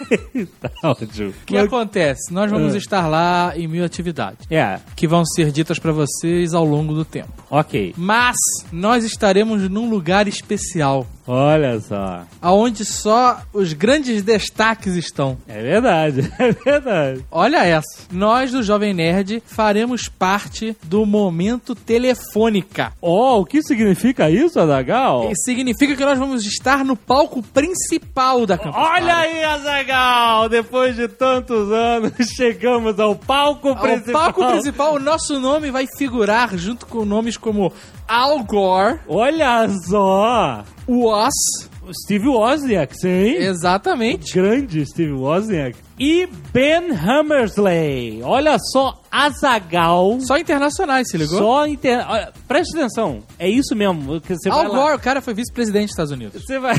tá 0.60 0.70
ótimo. 0.82 1.30
O 1.30 1.46
que 1.46 1.56
acontece? 1.56 2.32
Nós 2.32 2.50
vamos 2.50 2.74
Ah. 2.74 2.78
estar 2.78 3.06
lá 3.08 3.52
em 3.56 3.66
mil 3.68 3.84
atividades, 3.84 4.46
É, 4.50 4.80
que 4.96 5.06
vão 5.06 5.24
ser 5.24 5.50
ditas 5.50 5.78
pra 5.78 5.92
vocês 5.92 6.52
ao 6.52 6.64
longo 6.64 6.92
do 6.94 7.04
tempo. 7.04 7.32
ok. 7.50 7.94
Mas 7.96 8.36
nós 8.72 9.04
estaremos 9.04 9.68
num 9.70 9.88
lugar 9.88 10.26
especial, 10.28 11.06
Olha 11.26 11.80
só. 11.80 12.22
aonde 12.40 12.84
só 12.84 13.40
os 13.52 13.72
grandes 13.72 14.22
destaques 14.22 14.94
estão. 14.94 15.38
É 15.48 15.60
verdade, 15.62 16.32
é 16.38 16.52
verdade. 16.52 17.24
Olha 17.30 17.64
essa. 17.64 18.04
Nós 18.12 18.52
do 18.52 18.62
Jovem 18.62 18.92
Nerd 18.92 19.42
faremos 19.46 20.08
parte 20.08 20.76
do 20.82 21.06
momento 21.06 21.74
telefônica. 21.74 22.92
Oh, 23.00 23.38
o 23.40 23.44
que 23.46 23.62
significa 23.62 24.30
isso, 24.30 24.60
Adagal? 24.60 25.30
E 25.30 25.36
significa 25.36 25.96
que 25.96 26.04
nós 26.04 26.18
vamos 26.18 26.44
estar 26.44 26.84
no 26.84 26.96
palco 26.96 27.42
principal 27.42 28.46
da 28.46 28.58
Campus 28.58 28.80
Olha 28.80 29.16
aí, 29.16 29.42
Azagal! 29.44 30.48
Depois 30.48 30.94
de 30.96 31.08
tantos 31.08 31.72
anos, 31.72 32.12
chegamos 32.36 32.98
ao 33.00 33.14
palco 33.16 33.68
Ao 33.70 33.76
principal. 33.76 34.12
palco 34.32 34.46
principal, 34.52 34.94
o 34.94 34.98
nosso 35.00 35.40
nome 35.40 35.70
vai 35.70 35.86
figurar 35.96 36.56
junto 36.56 36.86
com 36.86 37.04
nomes 37.04 37.36
como 37.36 37.72
Al 38.06 38.44
Gore, 38.44 39.00
Olha 39.08 39.68
só! 39.88 40.64
O 40.86 41.92
Steve 41.92 42.28
Wozniak, 42.28 42.94
sim. 42.94 43.36
exatamente, 43.36 44.32
Grande 44.32 44.84
Steve 44.86 45.12
Wozniak. 45.12 45.76
E 45.98 46.26
Ben 46.52 46.90
Hammersley. 46.90 48.20
Olha 48.22 48.56
só, 48.58 49.00
Azagal. 49.10 50.18
só 50.20 50.36
internacionais, 50.36 51.08
se 51.08 51.16
ligou? 51.16 51.38
Só 51.38 51.66
inter... 51.66 52.04
Olha, 52.08 52.32
preste 52.48 52.76
atenção. 52.76 53.22
É 53.38 53.48
isso 53.48 53.76
mesmo. 53.76 54.20
Que 54.20 54.34
você 54.34 54.48
Al 54.48 54.66
Gore, 54.66 54.96
o 54.96 54.98
cara 54.98 55.20
foi 55.20 55.34
vice-presidente 55.34 55.84
dos 55.84 55.90
Estados 55.92 56.10
Unidos. 56.12 56.42
Você 56.44 56.58
vai... 56.58 56.74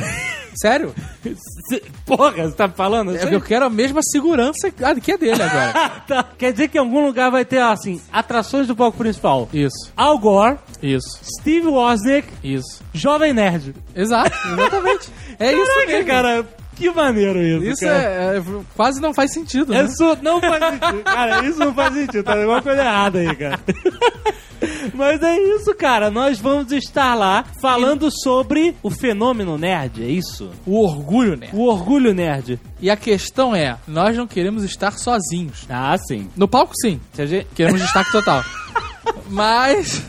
Sério? 0.62 0.94
Cê- 1.70 1.82
Porra, 2.06 2.32
você 2.32 2.56
tá 2.56 2.68
falando? 2.70 3.16
É 3.16 3.26
que 3.26 3.36
eu 3.36 3.42
quero 3.42 3.66
a 3.66 3.70
mesma 3.70 4.02
segurança 4.04 4.70
que 4.72 4.84
a 4.84 4.94
dele 4.94 5.42
agora. 5.42 5.92
Tá. 6.08 6.24
Quer 6.38 6.52
dizer 6.52 6.68
que 6.68 6.78
em 6.78 6.82
algum 6.82 7.04
lugar 7.04 7.32
vai 7.32 7.44
ter, 7.44 7.60
assim, 7.60 8.00
atrações 8.12 8.68
do 8.68 8.76
palco 8.76 8.98
principal. 8.98 9.50
Isso, 9.52 9.92
Al 9.98 10.20
Gore, 10.20 10.58
isso, 10.84 11.20
Steve 11.40 11.68
Wozniak, 11.68 12.28
isso. 12.44 12.84
Jovem 12.94 13.34
Nerd. 13.34 13.74
Exato, 13.96 14.32
exatamente. 14.54 15.10
É 15.40 15.52
isso 15.54 15.66
Caraca, 15.66 15.88
mesmo. 15.88 16.06
cara, 16.08 16.46
que 16.76 16.90
maneiro 16.92 17.42
isso, 17.42 17.64
Isso 17.72 17.86
cara. 17.86 17.98
é, 17.98 18.38
é- 18.38 18.44
quase 18.76 19.02
não 19.02 19.14
faz 19.14 19.32
sentido, 19.34 19.72
né? 19.72 19.84
Isso 19.86 20.18
não 20.22 20.40
faz 20.42 20.64
sentido. 20.74 21.04
Cara, 21.04 21.46
isso 21.46 21.60
não 21.60 21.74
faz 21.74 21.94
sentido. 21.94 22.24
Tá 22.24 22.34
alguma 22.34 22.62
coisa 22.62 22.82
errada 22.82 23.20
aí, 23.20 23.36
cara. 23.36 23.60
Mas 24.94 25.22
é 25.22 25.38
isso, 25.38 25.74
cara. 25.76 26.10
Nós 26.10 26.40
vamos 26.40 26.72
estar 26.72 27.14
lá 27.16 27.44
falando 27.62 28.10
sobre 28.24 28.76
o 28.82 28.90
fenômeno 28.90 29.58
nerd, 29.58 30.04
é 30.04 30.08
isso? 30.08 30.50
O 30.66 30.82
orgulho, 30.84 31.36
né? 31.36 31.50
O 31.54 31.68
orgulho 31.68 32.14
nerd. 32.14 32.60
E 32.82 32.90
a 32.90 32.96
questão 32.96 33.56
é, 33.56 33.78
nós 33.88 34.16
não 34.18 34.26
queremos 34.28 34.64
estar 34.64 34.92
sozinhos. 34.98 35.66
Ah, 35.70 35.96
sim. 35.98 36.30
No 36.36 36.48
palco, 36.48 36.74
sim. 36.82 37.00
Gente... 37.18 37.48
Queremos 37.54 37.82
destaque 37.82 38.12
total. 38.12 38.44
Mas 39.30 40.02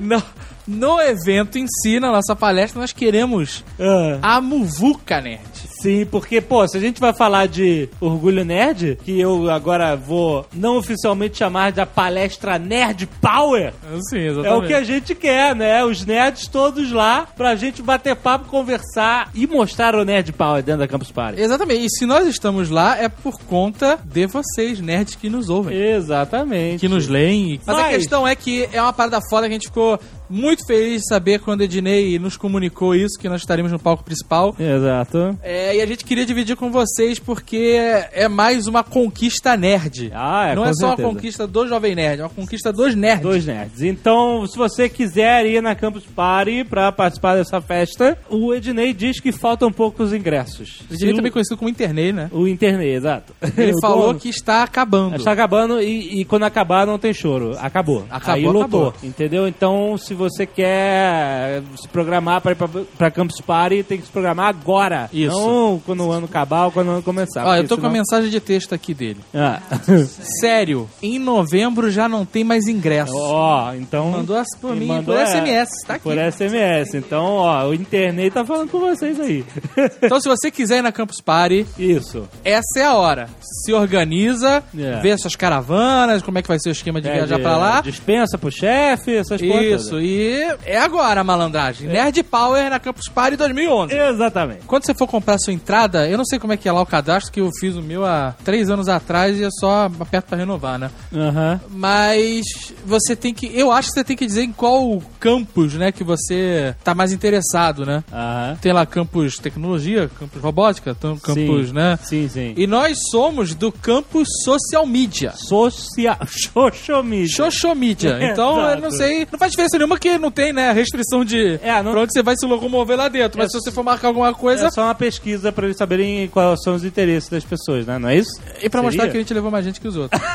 no, 0.00 0.22
no 0.66 1.00
evento 1.00 1.58
em 1.58 1.66
si, 1.68 2.00
na 2.00 2.10
nossa 2.10 2.34
palestra, 2.34 2.80
nós 2.80 2.92
queremos 2.92 3.64
Ah, 3.78 4.36
a 4.36 4.40
Muvuca 4.40 5.20
Nerd. 5.20 5.65
Sim, 5.80 6.06
porque, 6.06 6.40
pô, 6.40 6.66
se 6.66 6.76
a 6.76 6.80
gente 6.80 7.00
vai 7.00 7.12
falar 7.14 7.46
de 7.46 7.88
Orgulho 8.00 8.44
Nerd, 8.44 8.98
que 9.04 9.20
eu 9.20 9.50
agora 9.50 9.94
vou 9.96 10.46
não 10.52 10.76
oficialmente 10.78 11.38
chamar 11.38 11.72
de 11.72 11.80
a 11.80 11.86
palestra 11.86 12.58
Nerd 12.58 13.06
Power, 13.20 13.72
Sim, 14.08 14.18
exatamente. 14.18 14.46
é 14.48 14.54
o 14.54 14.66
que 14.66 14.74
a 14.74 14.82
gente 14.82 15.14
quer, 15.14 15.54
né? 15.54 15.84
Os 15.84 16.04
nerds 16.04 16.46
todos 16.48 16.90
lá 16.92 17.26
pra 17.36 17.54
gente 17.56 17.82
bater 17.82 18.16
papo, 18.16 18.48
conversar 18.48 19.30
e 19.34 19.46
mostrar 19.46 19.94
o 19.94 20.04
Nerd 20.04 20.32
Power 20.32 20.62
dentro 20.62 20.80
da 20.80 20.88
Campus 20.88 21.10
Party. 21.12 21.40
Exatamente. 21.40 21.84
E 21.84 21.90
se 21.90 22.06
nós 22.06 22.26
estamos 22.26 22.70
lá, 22.70 22.96
é 22.98 23.08
por 23.08 23.38
conta 23.40 23.98
de 24.04 24.26
vocês, 24.26 24.80
nerds 24.80 25.14
que 25.14 25.28
nos 25.28 25.48
ouvem. 25.50 25.76
Exatamente. 25.76 26.80
Que 26.80 26.88
nos 26.88 27.06
leem. 27.08 27.60
Mas, 27.66 27.78
a 27.78 27.82
Mas- 27.82 27.96
questão 27.96 28.26
é 28.26 28.34
que 28.34 28.68
é 28.72 28.80
uma 28.80 28.92
parada 28.92 29.20
foda 29.28 29.46
que 29.46 29.52
a 29.52 29.56
gente 29.56 29.68
ficou 29.68 29.98
muito 30.28 30.66
feliz 30.66 31.02
de 31.02 31.08
saber 31.08 31.40
quando 31.40 31.60
o 31.60 31.64
Ednei 31.64 32.18
nos 32.18 32.36
comunicou 32.36 32.94
isso, 32.94 33.18
que 33.18 33.28
nós 33.28 33.40
estaremos 33.40 33.72
no 33.72 33.78
palco 33.78 34.04
principal. 34.04 34.54
Exato. 34.58 35.38
É, 35.42 35.76
e 35.76 35.80
a 35.80 35.86
gente 35.86 36.04
queria 36.04 36.24
dividir 36.26 36.56
com 36.56 36.70
vocês 36.70 37.18
porque 37.18 37.78
é 38.12 38.28
mais 38.28 38.66
uma 38.66 38.82
conquista 38.82 39.56
nerd. 39.56 40.10
Ah, 40.14 40.48
é, 40.50 40.54
Não 40.54 40.64
é 40.64 40.72
só 40.74 40.88
certeza. 40.88 41.08
uma 41.08 41.14
conquista 41.14 41.46
do 41.46 41.66
Jovem 41.66 41.94
Nerd, 41.94 42.20
é 42.20 42.24
uma 42.24 42.30
conquista 42.30 42.72
dos 42.72 42.94
nerds. 42.94 43.22
Dois 43.22 43.46
nerds. 43.46 43.82
Então, 43.82 44.46
se 44.46 44.56
você 44.56 44.88
quiser 44.88 45.46
ir 45.46 45.62
na 45.62 45.74
Campus 45.74 46.04
Party 46.04 46.64
pra 46.64 46.90
participar 46.92 47.36
dessa 47.36 47.60
festa, 47.60 48.18
o 48.28 48.54
Ednei 48.54 48.92
diz 48.92 49.20
que 49.20 49.32
faltam 49.32 49.70
poucos 49.72 50.12
ingressos. 50.12 50.80
O 50.90 50.94
Ednei 50.94 51.14
também 51.14 51.32
conhecido 51.32 51.56
como 51.56 51.68
Internei, 51.70 52.12
né? 52.12 52.28
O 52.32 52.46
Internet, 52.46 52.88
exato. 52.90 53.32
Ele 53.56 53.72
falou 53.80 54.14
que 54.14 54.28
está 54.28 54.62
acabando. 54.62 55.16
Está 55.16 55.32
acabando 55.32 55.80
e, 55.80 56.20
e 56.20 56.24
quando 56.24 56.44
acabar 56.44 56.86
não 56.86 56.98
tem 56.98 57.12
choro. 57.12 57.56
Acabou. 57.58 58.04
Acabou, 58.10 58.34
Aí 58.34 58.44
lotou. 58.44 58.60
acabou. 58.60 58.94
Entendeu? 59.02 59.46
Então, 59.48 59.96
se 59.98 60.14
você 60.16 60.46
quer 60.46 61.62
se 61.80 61.88
programar 61.88 62.40
para 62.40 62.52
ir 62.52 62.54
pra, 62.56 62.68
pra 62.98 63.10
Campus 63.10 63.40
Party, 63.40 63.82
tem 63.82 63.98
que 63.98 64.06
se 64.06 64.10
programar 64.12 64.48
agora. 64.48 65.08
Isso. 65.12 65.36
Não 65.38 65.80
quando 65.84 66.04
o 66.04 66.10
ano 66.12 66.26
acabar 66.26 66.64
ou 66.66 66.72
quando 66.72 66.88
o 66.88 66.90
ano 66.92 67.02
começar. 67.02 67.46
Ó, 67.46 67.54
eu 67.54 67.62
tô 67.68 67.76
com 67.76 67.86
a 67.86 67.90
senão- 67.90 67.92
mensagem 67.92 68.30
de 68.30 68.40
texto 68.40 68.74
aqui 68.74 68.92
dele. 68.94 69.20
Ah. 69.34 69.60
Sério, 70.40 70.88
em 71.02 71.18
novembro 71.18 71.90
já 71.90 72.08
não 72.08 72.24
tem 72.24 72.44
mais 72.44 72.66
ingresso. 72.66 73.12
Ó, 73.16 73.72
então. 73.74 74.10
Mandou 74.10 74.36
as- 74.36 74.56
por 74.60 74.74
mim, 74.74 74.86
mandou, 74.86 75.14
por 75.14 75.20
é, 75.20 75.26
SMS, 75.26 75.70
tá 75.86 75.94
aqui. 75.94 76.04
Por 76.04 76.16
SMS. 76.18 76.94
Então, 76.96 77.24
ó, 77.24 77.66
o 77.68 77.74
internet 77.74 78.32
tá 78.32 78.44
falando 78.44 78.70
com 78.70 78.78
vocês 78.80 79.18
aí. 79.20 79.44
Então, 80.02 80.20
se 80.20 80.28
você 80.28 80.50
quiser 80.50 80.78
ir 80.78 80.82
na 80.82 80.92
Campus 80.92 81.20
Party, 81.20 81.66
Isso. 81.78 82.28
essa 82.44 82.78
é 82.78 82.84
a 82.84 82.94
hora. 82.94 83.28
Se 83.40 83.72
organiza, 83.72 84.62
É. 84.76 85.00
vê 85.00 85.16
suas 85.18 85.34
caravanas, 85.34 86.22
como 86.22 86.38
é 86.38 86.42
que 86.42 86.48
vai 86.48 86.58
ser 86.58 86.68
o 86.68 86.72
esquema 86.72 87.00
de 87.00 87.08
É, 87.08 87.14
viajar 87.14 87.36
de- 87.36 87.42
pra 87.42 87.56
lá. 87.56 87.80
Dispensa 87.80 88.38
pro 88.38 88.50
chefe, 88.50 89.14
essas 89.16 89.40
coisas. 89.40 89.82
Isso, 89.86 90.00
e 90.06 90.56
é 90.64 90.78
agora 90.78 91.20
a 91.20 91.24
malandragem. 91.24 91.88
Nerd 91.88 92.22
Power 92.22 92.70
na 92.70 92.78
Campus 92.78 93.08
Party 93.08 93.36
2011. 93.36 93.92
Exatamente. 93.94 94.60
Quando 94.66 94.86
você 94.86 94.94
for 94.94 95.06
comprar 95.08 95.36
sua 95.38 95.52
entrada, 95.52 96.08
eu 96.08 96.16
não 96.16 96.24
sei 96.24 96.38
como 96.38 96.52
é 96.52 96.56
que 96.56 96.68
é 96.68 96.72
lá 96.72 96.80
o 96.80 96.86
cadastro, 96.86 97.32
que 97.32 97.40
eu 97.40 97.50
fiz 97.58 97.74
o 97.74 97.82
meu 97.82 98.04
há 98.04 98.34
três 98.44 98.70
anos 98.70 98.88
atrás 98.88 99.36
e 99.36 99.42
eu 99.42 99.50
só 99.50 99.86
aperto 100.00 100.28
pra 100.28 100.38
renovar, 100.38 100.78
né? 100.78 100.90
Aham. 101.12 101.60
Mas 101.70 102.44
você 102.84 103.16
tem 103.16 103.34
que. 103.34 103.46
Eu 103.52 103.72
acho 103.72 103.88
que 103.88 103.94
você 103.94 104.04
tem 104.04 104.16
que 104.16 104.26
dizer 104.26 104.42
em 104.44 104.52
qual 104.52 105.02
campus, 105.18 105.74
né, 105.74 105.90
que 105.90 106.04
você 106.04 106.74
tá 106.84 106.94
mais 106.94 107.12
interessado, 107.12 107.84
né? 107.84 108.04
Aham. 108.12 108.56
Tem 108.60 108.72
lá 108.72 108.86
campus 108.86 109.38
tecnologia, 109.38 110.08
campus 110.18 110.40
robótica, 110.40 110.94
campus, 110.94 111.68
Sim. 111.68 111.72
né? 111.74 111.98
Sim, 112.02 112.28
sim. 112.28 112.54
E 112.56 112.66
nós 112.66 112.98
somos 113.10 113.54
do 113.54 113.72
campus 113.72 114.28
social 114.44 114.86
media. 114.86 115.32
Social. 115.34 116.16
Social 116.56 117.02
media. 117.02 117.36
Social 117.36 117.74
media. 117.74 118.18
Então, 118.36 118.60
eu 118.70 118.80
não 118.80 118.90
sei. 118.90 119.26
Não 119.30 119.38
faz 119.38 119.52
diferença 119.52 119.78
nenhuma 119.78 119.95
que 119.98 120.18
não 120.18 120.30
tem, 120.30 120.52
né? 120.52 120.72
Restrição 120.72 121.24
de 121.24 121.58
É, 121.62 121.82
não- 121.82 121.92
pra 121.92 122.00
onde 122.02 122.12
você 122.12 122.22
vai 122.22 122.34
se 122.36 122.46
locomover 122.46 122.96
lá 122.96 123.08
dentro. 123.08 123.38
Mas 123.38 123.46
É 123.48 123.50
se 123.50 123.60
você 123.64 123.70
for 123.72 123.82
marcar 123.84 124.08
alguma 124.08 124.32
coisa. 124.34 124.66
É 124.66 124.70
só 124.70 124.82
uma 124.84 124.94
pesquisa 124.94 125.50
pra 125.52 125.64
eles 125.66 125.76
saberem 125.76 126.26
quais 126.28 126.62
são 126.62 126.74
os 126.74 126.84
interesses 126.84 127.28
das 127.28 127.44
pessoas, 127.44 127.86
né? 127.86 127.98
Não 127.98 128.08
é 128.08 128.16
isso? 128.16 128.30
E 128.62 128.68
pra 128.68 128.82
mostrar 128.82 129.02
Seria? 129.02 129.12
que 129.12 129.16
a 129.18 129.20
gente 129.20 129.34
levou 129.34 129.50
mais 129.50 129.64
gente 129.64 129.80
que 129.80 129.88
os 129.88 129.96
outros. 129.96 130.20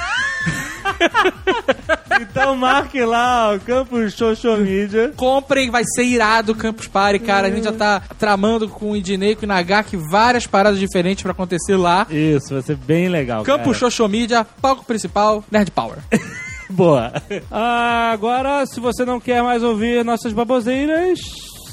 Então 2.22 2.56
marque 2.56 3.04
lá 3.04 3.56
o 3.56 3.60
Campus 3.60 4.14
Social 4.14 4.58
Media. 4.58 5.12
Comprem, 5.16 5.70
vai 5.72 5.84
ser 5.86 6.04
irado 6.04 6.52
o 6.52 6.56
Campus 6.56 6.88
Party, 6.88 7.20
cara. 7.20 7.48
A 7.48 7.52
gente 7.52 7.64
já 7.64 7.72
tá 7.72 8.02
tramando 8.20 8.68
com 8.70 8.92
o 8.92 8.96
Idinei, 8.96 9.36
com 9.36 9.46
o 9.46 9.48
Nagaki, 9.48 9.98
várias 9.98 10.46
paradas 10.46 10.80
diferentes 10.80 11.24
pra 11.24 11.32
acontecer 11.32 11.76
lá. 11.76 12.06
Isso, 12.10 12.54
vai 12.54 12.62
ser 12.62 12.76
bem 12.76 13.10
legal. 13.10 13.44
Campus 13.44 13.64
cara. 13.80 13.92
Social 13.92 14.08
Media, 14.08 14.46
palco 14.62 14.86
principal, 14.86 15.44
Nerd 15.52 15.72
Power. 15.72 15.98
Boa. 16.76 17.12
Ah, 17.50 18.12
agora, 18.12 18.66
se 18.66 18.80
você 18.80 19.04
não 19.06 19.20
quer 19.20 19.44
mais 19.44 19.62
ouvir 19.64 20.06
nossas 20.06 20.34
baboseiras, 20.34 21.20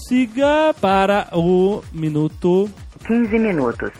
siga 0.08 0.74
para 0.80 1.28
o 1.32 1.82
minuto 1.92 2.68
15 3.06 3.38
minutos 3.38 3.90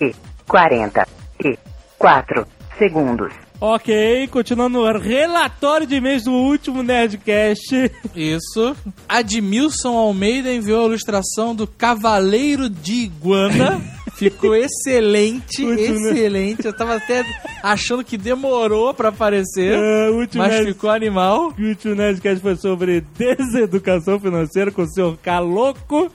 e 0.00 0.14
44 0.48 2.46
segundos. 2.78 3.32
Ok, 3.58 4.28
continuando 4.28 4.80
o 4.80 4.98
relatório 4.98 5.86
de 5.86 5.94
e-mails 5.96 6.24
do 6.24 6.32
último 6.32 6.82
Nerdcast. 6.82 7.90
Isso. 8.14 8.76
Admilson 9.08 9.96
Almeida 9.96 10.52
enviou 10.52 10.82
a 10.82 10.88
ilustração 10.88 11.54
do 11.54 11.66
Cavaleiro 11.66 12.68
de 12.68 13.04
Iguana. 13.04 13.80
Ficou 14.16 14.54
excelente, 14.56 15.64
né? 15.64 15.80
excelente. 15.82 16.64
Eu 16.66 16.72
tava 16.76 16.96
até 16.96 17.22
achando 17.62 18.02
que 18.04 18.16
demorou 18.16 18.94
pra 18.94 19.10
aparecer, 19.10 19.74
É, 19.74 20.10
mas 20.34 20.50
Nerd- 20.52 20.66
ficou 20.68 20.90
animal. 20.90 21.52
O 21.58 21.62
último 21.62 21.94
Nerdcast 21.94 22.40
foi 22.40 22.56
sobre 22.56 23.04
deseducação 23.18 24.18
financeira 24.18 24.70
com 24.70 24.82
o 24.82 24.88
senhor 24.88 25.16
Caloco. 25.18 26.10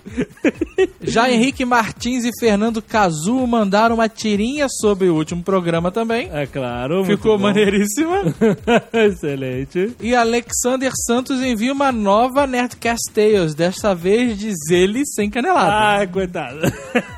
Já 1.02 1.30
Henrique 1.32 1.66
Martins 1.66 2.24
e 2.26 2.32
Fernando 2.40 2.82
Cazu 2.82 3.46
mandaram 3.48 3.96
uma 3.96 4.08
tirinha 4.10 4.68
sobre 4.70 5.10
o 5.10 5.16
último 5.16 5.44
programa 5.44 5.92
também. 5.92 6.30
É 6.34 6.46
claro, 6.46 7.04
Ficou 7.06 7.38
bom. 7.38 7.44
maneiríssima. 7.44 8.22
Excelente. 8.94 9.96
E 10.02 10.16
Alexander 10.16 10.92
Santos 11.06 11.42
envia 11.42 11.72
uma 11.74 11.92
nova 11.92 12.46
Nerdcast 12.48 13.12
Tales, 13.14 13.54
desta 13.56 13.94
vez 13.94 14.38
diz 14.38 14.56
ele 14.70 15.06
sem 15.06 15.30
canelada. 15.30 15.72
Ai, 16.00 16.08
coitado. 16.08 16.60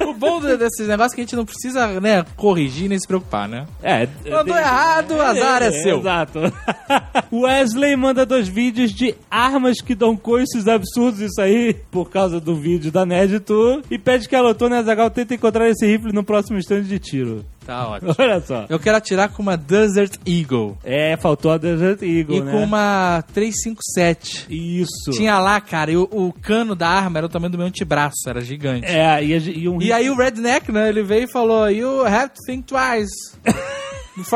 O 0.08 0.14
bom 0.14 0.40
de- 0.40 0.58
desses 0.74 0.88
negócios 0.88 1.14
é 1.14 1.16
que 1.16 1.22
a 1.22 1.24
gente 1.24 1.36
não 1.36 1.46
precisa, 1.46 2.00
né, 2.00 2.26
corrigir 2.36 2.90
nem 2.90 3.00
se 3.00 3.08
preocupar, 3.08 3.48
né? 3.48 3.66
É, 3.82 4.08
Mandou 4.30 4.58
errado, 4.58 5.12
o 5.12 5.22
azar 5.22 5.62
é 5.62 5.72
seu. 5.72 6.00
Exato. 6.00 6.40
Wesley 7.32 7.96
manda 7.96 8.26
dois 8.26 8.48
vídeos 8.48 8.92
de 8.92 9.16
armas 9.30 9.82
que 9.82 9.96
dão 9.96 10.16
coices 10.16 10.68
absurdos, 10.68 11.22
isso 11.22 11.42
aí, 11.42 11.76
por 11.92 12.10
causa 12.10 12.40
do 12.40 12.56
vídeo 12.56 12.92
da 12.92 13.06
Nerd 13.06 13.40
Tour, 13.42 13.82
e 13.90 13.98
pede 13.98 14.28
que 14.28 14.36
a 14.36 14.42
Lotona 14.42 14.78
e 14.78 14.80
a 14.80 14.84
Zagal 14.84 15.10
tentem 15.10 15.36
encontrar 15.36 15.70
esse 15.70 15.86
rifle 15.86 16.12
no 16.12 16.24
próximo 16.24 16.58
stand 16.60 16.84
de 16.84 17.00
tiro. 17.00 17.46
Tá 17.66 17.88
ótimo. 17.90 18.16
Olha 18.18 18.42
só. 18.42 18.66
Eu 18.70 18.80
quero 18.80 18.98
atirar 18.98 19.30
com 19.30 19.42
uma 19.42 19.58
Desert 19.58 20.18
Eagle. 20.26 20.78
É, 20.84 21.18
faltou 21.18 21.52
a 21.52 21.58
Desert 21.58 22.02
Eagle, 22.02 22.38
e 22.38 22.42
né? 22.42 22.52
com 22.52 22.64
uma 22.64 23.24
357. 23.34 24.48
Isso. 24.50 25.12
Tinha 25.12 25.40
lá, 25.40 25.60
cara, 25.62 25.92
e 25.92 25.98
o, 25.98 26.08
o 26.12 26.34
cano 26.34 26.76
da 26.76 26.88
arma 26.88 27.20
era 27.20 27.26
o 27.26 27.30
tamanho 27.30 27.52
do 27.52 27.58
meu 27.58 27.68
antebraço, 27.68 28.28
era 28.28 28.42
gigante. 28.42 28.86
É, 28.86 29.24
e, 29.24 29.60
e 29.60 29.70
um 29.70 29.82
E 29.82 29.92
aí 29.92 30.10
o 30.10 30.16
Redneck, 30.16 30.72
né, 30.72 30.90
ele 30.90 31.04
veio 31.04 31.24
e 31.24 31.28
falou, 31.28 31.70
you 31.70 32.06
have 32.06 32.30
to 32.30 32.40
think 32.46 32.64
twice 32.64 33.14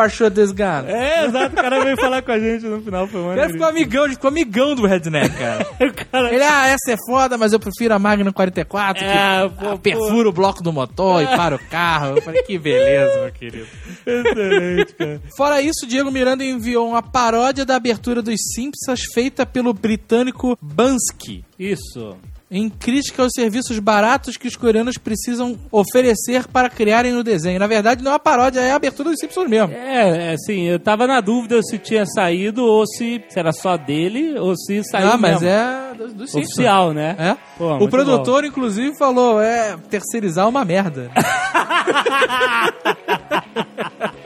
shoot 0.09 0.33
this 0.33 0.51
gun. 0.51 0.85
É, 0.87 1.25
exato, 1.25 1.53
o 1.53 1.55
cara 1.55 1.83
veio 1.83 1.97
falar 1.97 2.21
com 2.21 2.31
a 2.31 2.39
gente 2.39 2.65
no 2.65 2.81
final, 2.81 3.07
foi 3.07 3.19
Ele 3.19 3.27
maneiro. 3.29 3.51
ficou 3.53 3.67
amigão, 3.67 4.05
ele 4.05 4.13
ficou 4.13 4.27
amigão 4.29 4.75
do 4.75 4.85
Redneck, 4.87 5.35
cara. 5.37 5.65
Cara... 6.11 6.33
Ele, 6.33 6.43
ah, 6.43 6.67
essa 6.67 6.91
é 6.91 6.95
foda, 7.07 7.37
mas 7.37 7.53
eu 7.53 7.59
prefiro 7.59 7.93
a 7.93 7.99
Magnum 7.99 8.31
44, 8.31 9.03
É, 9.03 9.47
que 9.49 9.55
pô, 9.55 9.65
pô. 9.71 9.77
perfura 9.77 10.29
o 10.29 10.31
bloco 10.31 10.63
do 10.63 10.71
motor 10.73 11.21
e 11.21 11.27
para 11.27 11.55
o 11.55 11.59
carro. 11.59 12.15
Eu 12.17 12.21
falei, 12.21 12.41
que 12.43 12.57
beleza, 12.57 13.21
meu 13.21 13.31
querido. 13.31 13.67
Excelente, 14.05 14.93
cara. 14.93 15.21
Fora 15.35 15.61
isso, 15.61 15.85
Diego 15.87 16.11
Miranda 16.11 16.43
enviou 16.43 16.89
uma 16.89 17.01
paródia 17.03 17.65
da 17.65 17.75
abertura 17.75 18.21
dos 18.21 18.35
Simpsons 18.55 19.01
feita 19.13 19.45
pelo 19.45 19.73
britânico 19.73 20.57
Bansky. 20.61 21.43
Isso. 21.59 22.17
Em 22.49 22.69
crítica 22.69 23.23
aos 23.23 23.33
serviços 23.35 23.77
baratos 23.77 24.37
que 24.37 24.47
os 24.47 24.55
coreanos 24.55 24.97
precisam 24.97 25.57
oferecer 25.69 26.47
para 26.47 26.69
criarem 26.69 27.13
o 27.17 27.21
desenho. 27.23 27.59
Na 27.59 27.67
verdade, 27.67 28.01
não 28.01 28.11
é 28.11 28.13
uma 28.13 28.19
paródia, 28.19 28.61
é 28.61 28.71
a 28.71 28.75
abertura 28.77 29.09
dos 29.09 29.19
Simpsons 29.19 29.49
mesmo. 29.49 29.73
É, 29.73 30.31
assim, 30.33 30.61
eu 30.61 30.79
tava 30.79 31.05
na 31.05 31.19
dúvida 31.19 31.61
se 31.61 31.77
tinha 31.77 32.05
saído 32.05 32.63
ou 32.63 32.87
se, 32.87 33.21
se 33.27 33.37
era 33.37 33.51
só 33.51 33.75
dele 33.75 34.39
ou 34.39 34.55
se 34.55 34.81
saiu 34.85 35.09
Ah, 35.11 35.17
mas 35.17 35.41
mesmo. 35.41 35.47
é 35.49 35.93
dos 35.97 36.13
dos 36.13 36.31
Simpsons. 36.31 36.53
oficial, 36.53 36.93
né? 36.93 37.15
É. 37.19 37.35
Pô, 37.57 37.75
o 37.83 37.89
produtor, 37.89 38.45
inclusive, 38.45 38.97
falou: 38.97 39.41
é, 39.41 39.75
terceirizar 39.89 40.45
é 40.45 40.47
uma 40.47 40.63
merda. 40.63 41.11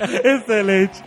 Excelente. 0.24 1.02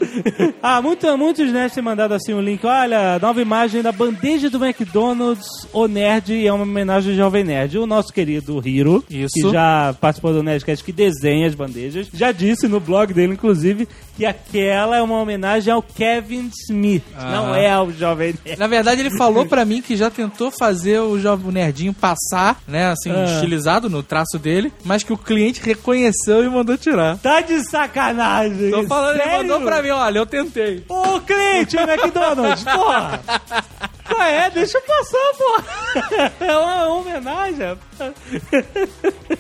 Ah, 0.63 0.81
muito, 0.81 1.17
muitos 1.19 1.51
nerds 1.53 1.75
têm 1.75 1.83
mandado 1.83 2.15
assim 2.15 2.33
um 2.35 2.41
link. 2.41 2.65
Olha, 2.65 3.19
nova 3.21 3.41
imagem 3.43 3.83
da 3.83 3.93
bandeja 3.93 4.49
do 4.51 4.65
McDonald's, 4.65 5.47
o 5.73 5.87
Nerd, 5.87 6.33
e 6.33 6.47
é 6.47 6.53
uma 6.53 6.63
homenagem 6.65 7.11
ao 7.13 7.17
Jovem 7.17 7.45
Nerd. 7.45 7.79
O 7.79 7.87
nosso 7.87 8.13
querido 8.13 8.61
Hiro, 8.67 9.05
Isso. 9.11 9.33
que 9.35 9.51
já 9.53 9.95
participou 10.01 10.33
do 10.33 10.43
Nerdcast, 10.43 10.85
que 10.85 10.93
desenha 10.93 11.47
as 11.47 11.55
bandejas, 11.55 12.09
já 12.13 12.33
disse 12.33 12.69
no 12.69 12.81
blog 12.81 13.13
dele, 13.13 13.33
inclusive, 13.35 13.89
que 14.17 14.25
aquela 14.25 14.97
é 14.97 15.03
uma 15.03 15.19
homenagem 15.21 15.73
ao 15.73 15.83
Kevin 15.83 16.51
Smith, 16.69 17.03
Ah. 17.17 17.31
não 17.33 17.55
é 17.55 17.69
ao 17.71 17.91
Jovem 17.91 18.35
Nerd. 18.45 18.59
Na 18.59 18.67
verdade, 18.67 19.01
ele 19.01 19.17
falou 19.19 19.45
pra 19.47 19.65
mim 19.65 19.83
que 19.83 19.97
já 19.97 20.11
tentou 20.11 20.51
fazer 20.51 21.01
o 21.01 21.19
jovem 21.19 21.51
nerdinho 21.53 21.93
passar, 21.93 22.61
né, 22.67 22.87
assim, 22.87 23.11
Ah. 23.11 23.25
estilizado 23.25 23.91
no 23.91 24.03
traço 24.03 24.39
dele, 24.39 24.73
mas 24.85 25.03
que 25.03 25.13
o 25.13 25.19
cliente 25.19 25.61
reconheceu 25.63 26.45
e 26.45 26.49
mandou 26.49 26.77
tirar. 26.77 27.19
Tá 27.19 27.41
de 27.41 27.61
sacanagem. 27.69 28.71
Tô 28.71 28.84
falando, 28.87 29.15
ele 29.17 29.23
Sério? 29.25 29.39
mandou 29.39 29.61
pra 29.63 29.83
mim, 29.83 29.91
olha, 29.91 30.19
eu 30.19 30.27
tentei. 30.27 30.85
Ô, 30.89 31.21
cliente, 31.21 31.77
McDonald's, 31.77 32.65
porra! 32.65 33.21
Qual 34.07 34.23
é? 34.23 34.51
Deixa 34.51 34.79
eu 34.79 34.83
passar, 34.83 35.33
porra! 35.39 36.33
É 36.41 36.57
uma 36.57 36.87
homenagem. 36.89 37.79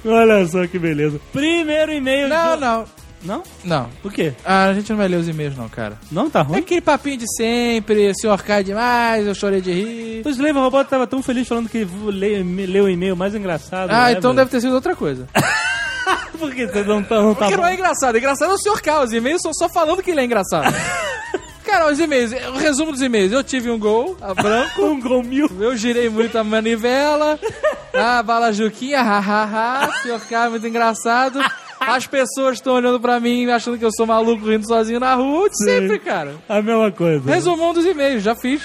Olha 0.04 0.46
só 0.46 0.66
que 0.66 0.78
beleza. 0.78 1.20
Primeiro 1.32 1.92
e-mail. 1.92 2.28
Não, 2.28 2.54
do- 2.56 2.60
não, 2.60 2.84
Não? 3.22 3.42
não. 3.62 3.88
O 4.02 4.10
quê? 4.10 4.32
Ah, 4.44 4.66
a 4.66 4.74
gente 4.74 4.90
não 4.90 4.96
vai 4.96 5.08
ler 5.08 5.16
os 5.16 5.28
e-mails 5.28 5.56
não, 5.56 5.68
cara. 5.68 5.98
Não 6.10 6.28
tá 6.30 6.40
É 6.40 6.42
ruim? 6.42 6.58
aquele 6.58 6.80
papinho 6.80 7.18
de 7.18 7.26
sempre, 7.36 8.10
o 8.10 8.14
senhor 8.14 8.42
cai 8.42 8.62
demais, 8.64 9.26
eu 9.26 9.34
chorei 9.34 9.60
de 9.60 9.72
rir. 9.72 10.22
O 10.24 10.28
Slave 10.30 10.58
Robot 10.58 10.88
tava 10.88 11.06
tão 11.06 11.22
feliz 11.22 11.46
falando 11.48 11.68
que 11.68 11.86
leu 12.06 12.44
leu 12.66 12.84
o 12.84 12.88
e-mail 12.88 13.16
mais 13.16 13.34
engraçado. 13.34 13.90
Ah, 13.90 14.04
né, 14.06 14.12
então 14.12 14.30
velho? 14.32 14.36
deve 14.36 14.50
ter 14.50 14.60
sido 14.60 14.74
outra 14.74 14.94
coisa. 14.96 15.26
Por 16.38 16.54
que 16.54 16.66
você 16.66 16.82
não 16.82 17.02
tá 17.02 17.16
Porque 17.34 17.56
não 17.56 17.66
é 17.66 17.74
engraçado. 17.74 18.16
Engraçado 18.16 18.50
é 18.50 18.54
o 18.54 18.58
senhor 18.58 18.80
K. 18.80 19.02
Os 19.02 19.12
e-mails 19.12 19.42
são 19.42 19.52
só 19.54 19.68
falando 19.68 20.02
que 20.02 20.10
ele 20.10 20.20
é 20.20 20.24
engraçado. 20.24 20.72
Cara, 21.64 21.90
os 21.90 21.98
e-mails, 21.98 22.30
o 22.32 22.58
resumo 22.58 22.92
dos 22.92 23.00
e-mails. 23.00 23.32
Eu 23.32 23.42
tive 23.42 23.70
um 23.70 23.78
gol, 23.78 24.16
a 24.20 24.34
branco. 24.34 24.82
Um 24.84 25.00
gol 25.00 25.22
mil. 25.22 25.48
Eu 25.58 25.76
girei 25.76 26.08
muito 26.08 26.36
a 26.38 26.44
manivela. 26.44 27.38
Ah, 27.92 28.22
bala 28.22 28.52
Juquinha, 28.52 29.02
hahaha. 29.02 29.90
Senhor 30.02 30.20
K, 30.20 30.50
muito 30.50 30.66
engraçado. 30.66 31.40
As 31.80 32.06
pessoas 32.06 32.54
estão 32.54 32.74
olhando 32.74 33.00
pra 33.00 33.18
mim, 33.18 33.50
achando 33.50 33.78
que 33.78 33.84
eu 33.84 33.90
sou 33.92 34.06
maluco, 34.06 34.46
rindo 34.48 34.66
sozinho 34.66 35.00
na 35.00 35.14
rua. 35.14 35.48
Sempre, 35.52 35.98
cara. 35.98 36.34
A 36.48 36.62
mesma 36.62 36.90
coisa. 36.92 37.28
Resumão 37.30 37.72
dos 37.72 37.84
e-mails, 37.84 38.22
já 38.22 38.34
fiz. 38.34 38.62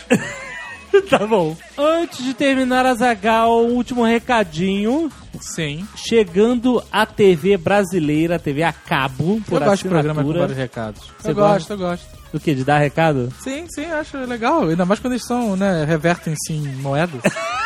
tá 1.10 1.25
bom. 1.25 1.55
Antes 1.77 2.24
de 2.24 2.34
terminar 2.34 2.86
a 2.86 2.93
Zagal, 2.93 3.65
um 3.65 3.74
último 3.74 4.03
recadinho. 4.03 5.12
Sim. 5.39 5.88
Chegando 5.96 6.84
a 6.91 7.05
TV 7.05 7.58
brasileira, 7.58 8.36
a 8.36 8.39
TV 8.39 8.63
a 8.63 8.74
cabo, 8.74 9.41
por 9.48 9.62
eu 9.62 9.67
gosto 9.67 9.84
de 9.84 9.89
programa 9.89 10.24
com 10.24 10.34
vários 10.34 10.58
recados. 10.58 11.01
Você 11.19 11.31
eu 11.31 11.36
gosta? 11.36 11.53
gosto, 11.53 11.72
eu 11.72 11.77
gosto. 11.77 12.19
Do 12.34 12.39
que? 12.39 12.53
De 12.53 12.63
dar 12.63 12.79
recado? 12.79 13.31
Sim, 13.41 13.65
sim, 13.74 13.86
acho 13.86 14.17
legal. 14.17 14.67
Ainda 14.67 14.86
mais 14.86 15.00
quando 15.00 15.13
eles 15.13 15.25
são, 15.25 15.55
né, 15.55 15.84
revertem-se 15.86 16.53
em 16.53 16.67
moedas. 16.75 17.22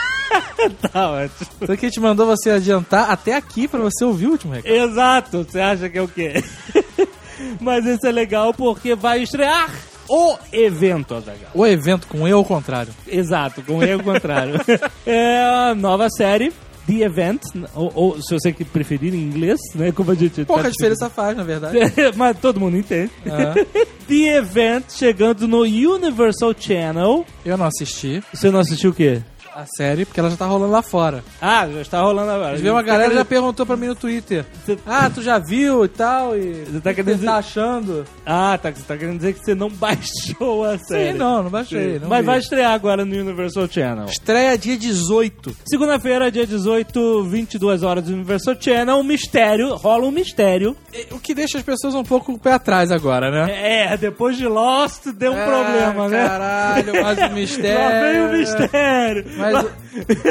Tá 0.91 1.11
ótimo. 1.11 1.49
Então 1.61 1.75
que 1.75 1.85
a 1.85 1.89
gente 1.89 1.99
mandou 1.99 2.25
você 2.25 2.51
adiantar 2.51 3.11
até 3.11 3.35
aqui 3.35 3.67
pra 3.67 3.81
você 3.81 4.03
ouvir 4.05 4.27
o 4.27 4.31
último 4.31 4.53
recado. 4.53 4.73
Exato, 4.73 5.43
você 5.43 5.59
acha 5.59 5.89
que 5.89 5.97
é 5.97 6.01
o 6.01 6.07
quê? 6.07 6.43
Mas 7.59 7.85
esse 7.85 8.07
é 8.07 8.11
legal 8.11 8.53
porque 8.53 8.95
vai 8.95 9.21
estrear 9.21 9.69
o 10.09 10.37
evento, 10.51 11.15
Azaghal. 11.15 11.51
O 11.53 11.65
evento 11.65 12.07
com 12.07 12.27
eu 12.27 12.37
ao 12.37 12.45
contrário. 12.45 12.93
Exato, 13.07 13.61
com 13.61 13.77
o 13.77 13.83
erro 13.83 14.03
contrário. 14.03 14.55
é 15.05 15.41
a 15.41 15.75
nova 15.75 16.09
série, 16.09 16.51
The 16.85 16.95
Event, 16.95 17.41
ou, 17.73 17.91
ou 17.95 18.21
se 18.21 18.33
você 18.33 18.51
que 18.51 18.65
preferir 18.65 19.13
em 19.13 19.19
inglês, 19.19 19.59
né? 19.75 19.91
Como 19.91 20.11
a 20.11 20.15
gente 20.15 20.43
Pouca 20.43 20.63
tá 20.63 20.69
diferença 20.69 21.09
faz, 21.09 21.35
na 21.35 21.43
verdade. 21.43 21.77
Mas 22.15 22.37
todo 22.39 22.59
mundo 22.59 22.77
entende. 22.77 23.11
Ah. 23.25 23.53
The 24.07 24.37
Event 24.37 24.85
chegando 24.89 25.47
no 25.47 25.61
Universal 25.61 26.53
Channel. 26.57 27.25
Eu 27.45 27.57
não 27.57 27.65
assisti 27.65 28.21
Você 28.33 28.51
não 28.51 28.59
assistiu 28.59 28.89
o 28.89 28.93
quê? 28.93 29.21
A 29.55 29.65
série 29.77 30.05
porque 30.05 30.19
ela 30.19 30.29
já 30.29 30.35
tá 30.37 30.45
rolando 30.45 30.71
lá 30.71 30.81
fora. 30.81 31.23
Ah, 31.41 31.67
já 31.67 31.81
está 31.81 32.01
rolando 32.01 32.31
agora. 32.31 32.57
Veio 32.57 32.73
uma 32.73 32.81
galera 32.81 33.13
já 33.13 33.23
perguntou 33.25 33.65
pra 33.65 33.75
mim 33.77 33.87
no 33.87 33.95
Twitter. 33.95 34.45
Você- 34.65 34.77
Ah, 34.85 35.09
tu 35.09 35.21
já 35.21 35.37
viu 35.39 35.85
e 35.85 35.87
tal? 35.87 36.37
E 36.37 36.63
Você 36.65 36.79
tá 36.81 36.93
querendo 36.93 37.19
você 37.19 37.25
tá 37.25 37.35
achando? 37.37 38.05
Ah, 38.25 38.57
tá. 38.61 38.71
Você 38.71 38.83
tá 38.83 38.97
querendo 38.97 39.17
dizer 39.17 39.33
que 39.33 39.39
você 39.43 39.53
não 39.55 39.69
baixou 39.73 40.63
a 40.65 40.77
série. 40.77 41.11
Sim, 41.13 41.17
não, 41.17 41.43
não 41.43 41.49
baixei. 41.51 41.99
Não 41.99 42.09
Mas 42.09 42.19
vi. 42.21 42.25
vai 42.25 42.39
estrear 42.39 42.71
agora 42.73 43.05
no 43.05 43.15
Universal 43.15 43.67
Channel. 43.69 44.05
Estreia 44.05 44.57
dia 44.57 44.77
18. 44.77 45.55
Segunda-feira, 45.65 46.31
dia 46.31 46.45
18, 46.47 47.23
22 47.25 47.83
horas 47.83 48.03
do 48.05 48.13
Universal 48.13 48.55
Channel. 48.59 48.97
Um 48.97 49.03
mistério, 49.03 49.75
rola 49.75 50.05
um 50.05 50.11
mistério. 50.11 50.75
O 51.11 51.19
que 51.19 51.33
deixa 51.33 51.57
as 51.57 51.63
pessoas 51.63 51.93
um 51.95 52.03
pouco 52.03 52.27
com 52.27 52.33
o 52.33 52.39
pé 52.39 52.53
atrás 52.53 52.91
agora, 52.91 53.29
né? 53.29 53.91
É, 53.91 53.97
depois 53.97 54.37
de 54.37 54.47
Lost 54.47 55.07
deu 55.15 55.31
um 55.33 55.37
Ah, 55.41 55.45
problema, 55.45 56.07
né? 56.09 56.27
Caralho, 56.27 57.03
mais 57.03 57.17
um 57.17 57.21
Lá 57.23 57.29
mistério. 57.29 58.01
vem 58.01 58.25
o 58.25 58.37
mistério. 58.39 59.25
Mas, 59.51 59.65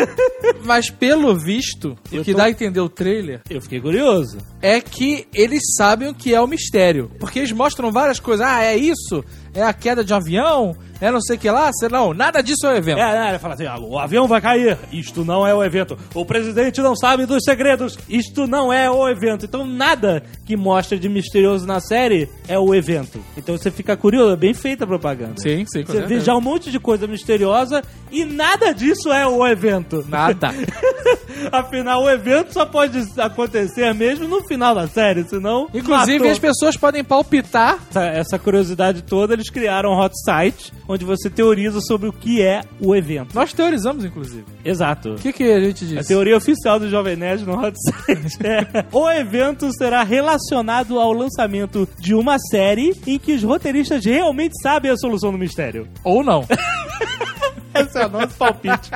mas 0.64 0.90
pelo 0.90 1.36
visto, 1.38 1.96
Eu 2.10 2.22
o 2.22 2.24
que 2.24 2.32
tô- 2.32 2.38
dá 2.38 2.44
a 2.44 2.50
entender 2.50 2.80
o 2.80 2.88
trailer 2.88 3.40
Eu 3.50 3.60
fiquei 3.60 3.80
curioso. 3.80 4.38
é 4.60 4.80
que 4.80 5.26
eles 5.34 5.60
sabem 5.76 6.08
o 6.08 6.14
que 6.14 6.34
é 6.34 6.40
o 6.40 6.46
mistério. 6.46 7.10
Porque 7.18 7.38
eles 7.38 7.52
mostram 7.52 7.90
várias 7.92 8.18
coisas. 8.20 8.46
Ah, 8.46 8.62
é 8.62 8.76
isso? 8.76 9.24
É 9.54 9.62
a 9.62 9.72
queda 9.72 10.04
de 10.04 10.12
um 10.12 10.16
avião? 10.16 10.76
É 11.00 11.10
não 11.10 11.20
sei 11.20 11.36
o 11.36 11.38
que 11.38 11.50
lá? 11.50 11.68
Sei 11.72 11.88
não, 11.88 12.14
nada 12.14 12.40
disso 12.40 12.64
é 12.64 12.74
o 12.74 12.76
evento. 12.76 12.98
É, 13.00 13.12
né, 13.12 13.28
ele 13.30 13.38
fala 13.40 13.54
assim, 13.54 13.66
ah, 13.66 13.76
o 13.76 13.98
avião 13.98 14.28
vai 14.28 14.40
cair, 14.40 14.78
isto 14.92 15.24
não 15.24 15.44
é 15.44 15.52
o 15.52 15.62
evento. 15.62 15.98
O 16.14 16.24
presidente 16.24 16.80
não 16.80 16.94
sabe 16.94 17.26
dos 17.26 17.42
segredos, 17.44 17.98
isto 18.08 18.46
não 18.46 18.72
é 18.72 18.88
o 18.88 19.08
evento. 19.08 19.44
Então 19.44 19.66
nada 19.66 20.22
que 20.46 20.56
mostra 20.56 20.96
de 20.96 21.08
misterioso 21.08 21.66
na 21.66 21.80
série 21.80 22.28
é 22.46 22.56
o 22.56 22.72
evento. 22.72 23.18
Então 23.36 23.58
você 23.58 23.68
fica 23.68 23.96
curioso, 23.96 24.34
é 24.34 24.36
bem 24.36 24.54
feita 24.54 24.84
a 24.84 24.86
propaganda. 24.86 25.34
Sim, 25.38 25.64
sim, 25.66 25.82
Você 25.84 26.02
vê 26.02 26.20
já 26.20 26.36
um 26.36 26.40
monte 26.40 26.70
de 26.70 26.78
coisa 26.78 27.08
misteriosa 27.08 27.82
e 28.10 28.24
nada 28.24 28.72
disso 28.72 29.12
é 29.12 29.26
o 29.26 29.44
evento. 29.44 30.04
Nada. 30.08 30.50
Afinal, 31.50 32.02
o 32.04 32.10
evento 32.10 32.52
só 32.52 32.64
pode 32.66 32.98
acontecer 33.18 33.92
mesmo 33.94 34.28
no 34.28 34.42
final 34.44 34.74
da 34.74 34.86
série, 34.86 35.24
senão. 35.24 35.68
Inclusive, 35.74 36.18
matou. 36.18 36.32
as 36.32 36.38
pessoas 36.38 36.76
podem 36.76 37.02
palpitar. 37.02 37.78
essa, 37.90 38.04
essa 38.04 38.38
curiosidade 38.38 39.02
toda, 39.02 39.34
eles 39.34 39.50
criaram 39.50 39.90
um 39.90 39.98
hot 40.00 40.14
site 40.24 40.72
onde 40.88 41.04
você 41.04 41.30
teoriza 41.30 41.80
sobre 41.80 42.08
o 42.08 42.12
que 42.12 42.42
é 42.42 42.62
o 42.80 42.94
evento. 42.94 43.34
Nós 43.34 43.52
teorizamos, 43.52 44.04
inclusive. 44.04 44.44
Exato. 44.64 45.12
O 45.12 45.16
que, 45.16 45.32
que 45.32 45.44
a 45.44 45.60
gente 45.60 45.84
A 45.84 45.88
disse? 45.88 46.08
teoria 46.08 46.36
oficial 46.36 46.78
do 46.78 46.88
Jovem 46.90 47.16
Nerd 47.16 47.44
no 47.44 47.54
hot 47.58 47.76
site 47.76 48.38
é 48.44 48.84
o 48.92 49.10
evento 49.10 49.70
será 49.76 50.02
relacionado 50.02 50.98
ao 50.98 51.12
lançamento 51.12 51.88
de 51.98 52.14
uma 52.14 52.38
série 52.38 52.94
em 53.06 53.18
que 53.18 53.32
os 53.32 53.42
roteiristas 53.42 54.04
realmente 54.04 54.52
sabem 54.62 54.90
a 54.90 54.96
solução 54.96 55.32
do 55.32 55.38
mistério. 55.38 55.88
Ou 56.04 56.22
não. 56.22 56.44
Esse 57.74 57.98
é 57.98 58.06
o 58.06 58.08
nosso 58.10 58.36
palpite 58.36 58.90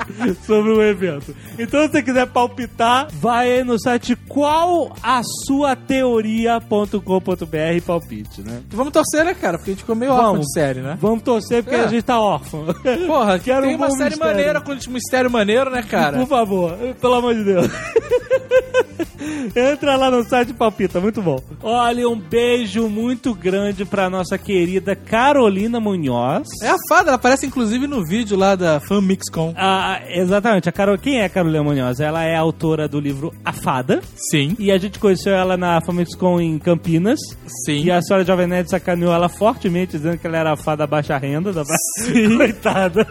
sobre 0.44 0.70
o 0.72 0.82
evento. 0.82 1.34
Então, 1.58 1.82
se 1.86 1.88
você 1.92 2.02
quiser 2.02 2.26
palpitar, 2.26 3.08
vai 3.12 3.62
no 3.64 3.78
site 3.80 4.14
qual 4.28 4.94
a 5.02 5.22
sua 5.46 5.74
teoria.com.br 5.76 6.96
palpite, 7.86 8.42
né? 8.42 8.62
Vamos 8.70 8.92
torcer, 8.92 9.24
né, 9.24 9.34
cara? 9.34 9.58
Porque 9.58 9.70
a 9.70 9.74
gente 9.74 9.80
ficou 9.82 9.96
meio 9.96 10.12
órfão 10.12 10.38
de 10.40 10.52
série, 10.52 10.80
né? 10.80 10.96
Vamos 11.00 11.22
torcer 11.22 11.62
porque 11.62 11.76
É. 11.76 11.84
a 11.84 11.88
gente 11.88 12.02
tá 12.02 12.20
órfão. 12.20 12.66
Porra, 13.06 13.38
Quero 13.46 13.62
tem 13.66 13.74
um 13.74 13.78
uma 13.78 13.90
série 13.90 14.10
mistério. 14.10 14.34
maneira 14.36 14.60
com 14.60 14.72
um 14.72 14.92
mistério 14.92 15.30
maneiro, 15.30 15.70
né, 15.70 15.82
cara? 15.82 16.18
Por 16.18 16.26
favor, 16.26 16.72
pelo 17.00 17.14
amor 17.14 17.34
de 17.34 17.44
Deus. 17.44 17.66
Entra 19.54 19.96
lá 19.96 20.10
no 20.10 20.22
site 20.24 20.52
Palpita, 20.52 21.00
muito 21.00 21.22
bom. 21.22 21.40
Olha, 21.62 22.08
um 22.08 22.18
beijo 22.18 22.88
muito 22.88 23.34
grande 23.34 23.84
pra 23.84 24.08
nossa 24.10 24.36
querida 24.38 24.94
Carolina 24.94 25.80
Munhoz. 25.80 26.46
É 26.62 26.68
a 26.68 26.76
fada, 26.88 27.08
ela 27.10 27.16
aparece 27.16 27.46
inclusive 27.46 27.86
no 27.86 28.04
vídeo 28.04 28.36
lá 28.36 28.54
da 28.54 28.80
FanMixCon. 28.80 29.54
Ah, 29.56 30.00
exatamente, 30.08 30.68
a 30.68 30.72
Carol, 30.72 30.98
quem 30.98 31.20
é 31.20 31.24
a 31.24 31.28
Carolina 31.28 31.62
Munhoz? 31.62 32.00
Ela 32.00 32.24
é 32.24 32.36
autora 32.36 32.88
do 32.88 33.00
livro 33.00 33.32
A 33.44 33.52
Fada. 33.52 34.00
Sim, 34.30 34.54
E 34.58 34.70
a 34.70 34.78
gente 34.78 34.98
conheceu 34.98 35.34
ela 35.34 35.56
na 35.56 35.80
FamixCon 35.80 36.40
em 36.40 36.58
Campinas. 36.58 37.18
sim. 37.64 37.82
E 37.84 37.90
a 37.90 38.00
senhora 38.02 38.24
Jovem 38.24 38.46
Nerd 38.46 38.68
sacaneou 38.70 39.12
ela 39.12 39.28
fortemente, 39.28 39.92
dizendo 39.96 40.18
que 40.18 40.26
ela 40.26 40.36
era 40.38 40.52
a 40.52 40.56
fada 40.56 40.86
baixa 40.86 41.16
renda. 41.16 41.52
Da 41.52 41.62
ba... 41.62 41.74
Coitada. 42.36 43.06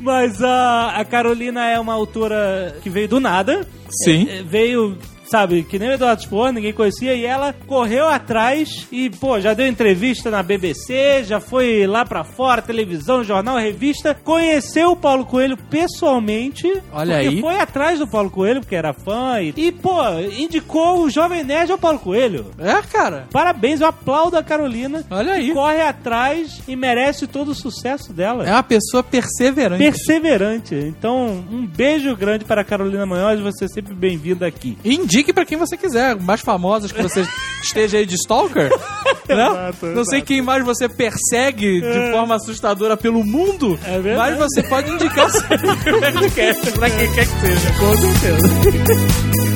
Mas 0.00 0.42
a, 0.42 0.96
a 0.96 1.04
Carolina 1.04 1.66
é 1.68 1.78
uma 1.78 1.92
autora 1.94 2.76
que 2.82 2.90
veio 2.90 3.08
do 3.08 3.20
nada. 3.20 3.66
Sim. 4.04 4.28
É, 4.28 4.42
veio, 4.42 4.96
sabe, 5.28 5.62
que 5.62 5.78
nem 5.78 5.90
o 5.90 5.92
Eduardo 5.92 6.22
Spohr, 6.22 6.52
ninguém 6.52 6.72
conhecia. 6.72 7.14
E 7.14 7.24
ela 7.24 7.52
correu 7.52 8.08
atrás 8.08 8.86
e, 8.90 9.10
pô, 9.10 9.40
já 9.40 9.54
deu 9.54 9.66
entrevista 9.66 10.30
na 10.30 10.42
BBC, 10.42 11.24
já 11.24 11.40
foi 11.40 11.86
lá 11.86 12.04
pra 12.04 12.24
fora, 12.24 12.62
televisão, 12.62 13.24
jornal, 13.24 13.58
revista. 13.58 14.14
Conheceu 14.14 14.92
o 14.92 14.96
Paulo 14.96 15.24
Coelho 15.24 15.56
pessoalmente. 15.56 16.70
Olha 16.92 17.16
aí. 17.16 17.40
foi 17.40 17.58
atrás 17.58 17.98
do 17.98 18.06
Paulo 18.06 18.30
Coelho, 18.30 18.60
porque 18.60 18.74
era 18.74 18.92
fã. 18.92 19.40
E, 19.40 19.52
e, 19.56 19.72
pô, 19.72 20.00
indicou 20.38 21.02
o 21.02 21.10
Jovem 21.10 21.44
Nerd 21.44 21.72
ao 21.72 21.78
Paulo 21.78 21.98
Coelho. 21.98 22.46
É, 22.58 22.80
cara. 22.82 23.26
Parabéns, 23.30 23.80
eu 23.80 23.88
aplaudo 23.88 24.36
a 24.36 24.42
Carolina. 24.42 25.04
Olha 25.10 25.34
aí. 25.34 25.52
Corre 25.52 25.82
atrás 25.82 26.62
e 26.66 26.76
merece 26.76 27.26
todo 27.26 27.50
o 27.50 27.54
sucesso 27.54 28.12
dela. 28.12 28.46
É 28.46 28.52
uma 28.52 28.62
pessoa 28.62 29.02
perseverante. 29.02 29.82
Perseverante. 29.82 30.74
Então, 30.74 31.44
um 31.50 31.66
beijo 31.66 32.14
grande 32.16 32.44
para 32.44 32.60
a 32.60 32.64
Carolina 32.64 33.04
Manhós. 33.06 33.40
Você 33.40 33.64
é 33.64 33.68
sempre 33.68 33.94
bem-vinda 33.94 34.46
aqui. 34.46 34.78
Indique 34.84 35.15
indique 35.16 35.32
pra 35.32 35.46
quem 35.46 35.56
você 35.56 35.76
quiser. 35.76 36.16
Mais 36.20 36.40
famosas 36.40 36.92
que 36.92 37.02
você 37.02 37.26
esteja 37.62 37.98
aí 37.98 38.06
de 38.06 38.16
stalker. 38.16 38.70
né? 39.28 39.72
Não 39.94 40.04
sei 40.04 40.20
quem 40.20 40.42
mais 40.42 40.64
você 40.64 40.88
persegue 40.88 41.80
de 41.80 42.12
forma 42.12 42.36
assustadora 42.36 42.96
pelo 42.96 43.24
mundo, 43.24 43.78
É 43.84 44.16
mas 44.16 44.36
você 44.36 44.62
pode 44.62 44.90
indicar 44.90 45.26
o 45.26 45.30
seu 45.30 45.40
pra 46.78 46.90
quem 46.90 47.12
quer 47.12 47.26
que 47.26 47.40
seja. 47.40 47.72
Com 47.78 47.96
certeza. 47.96 49.55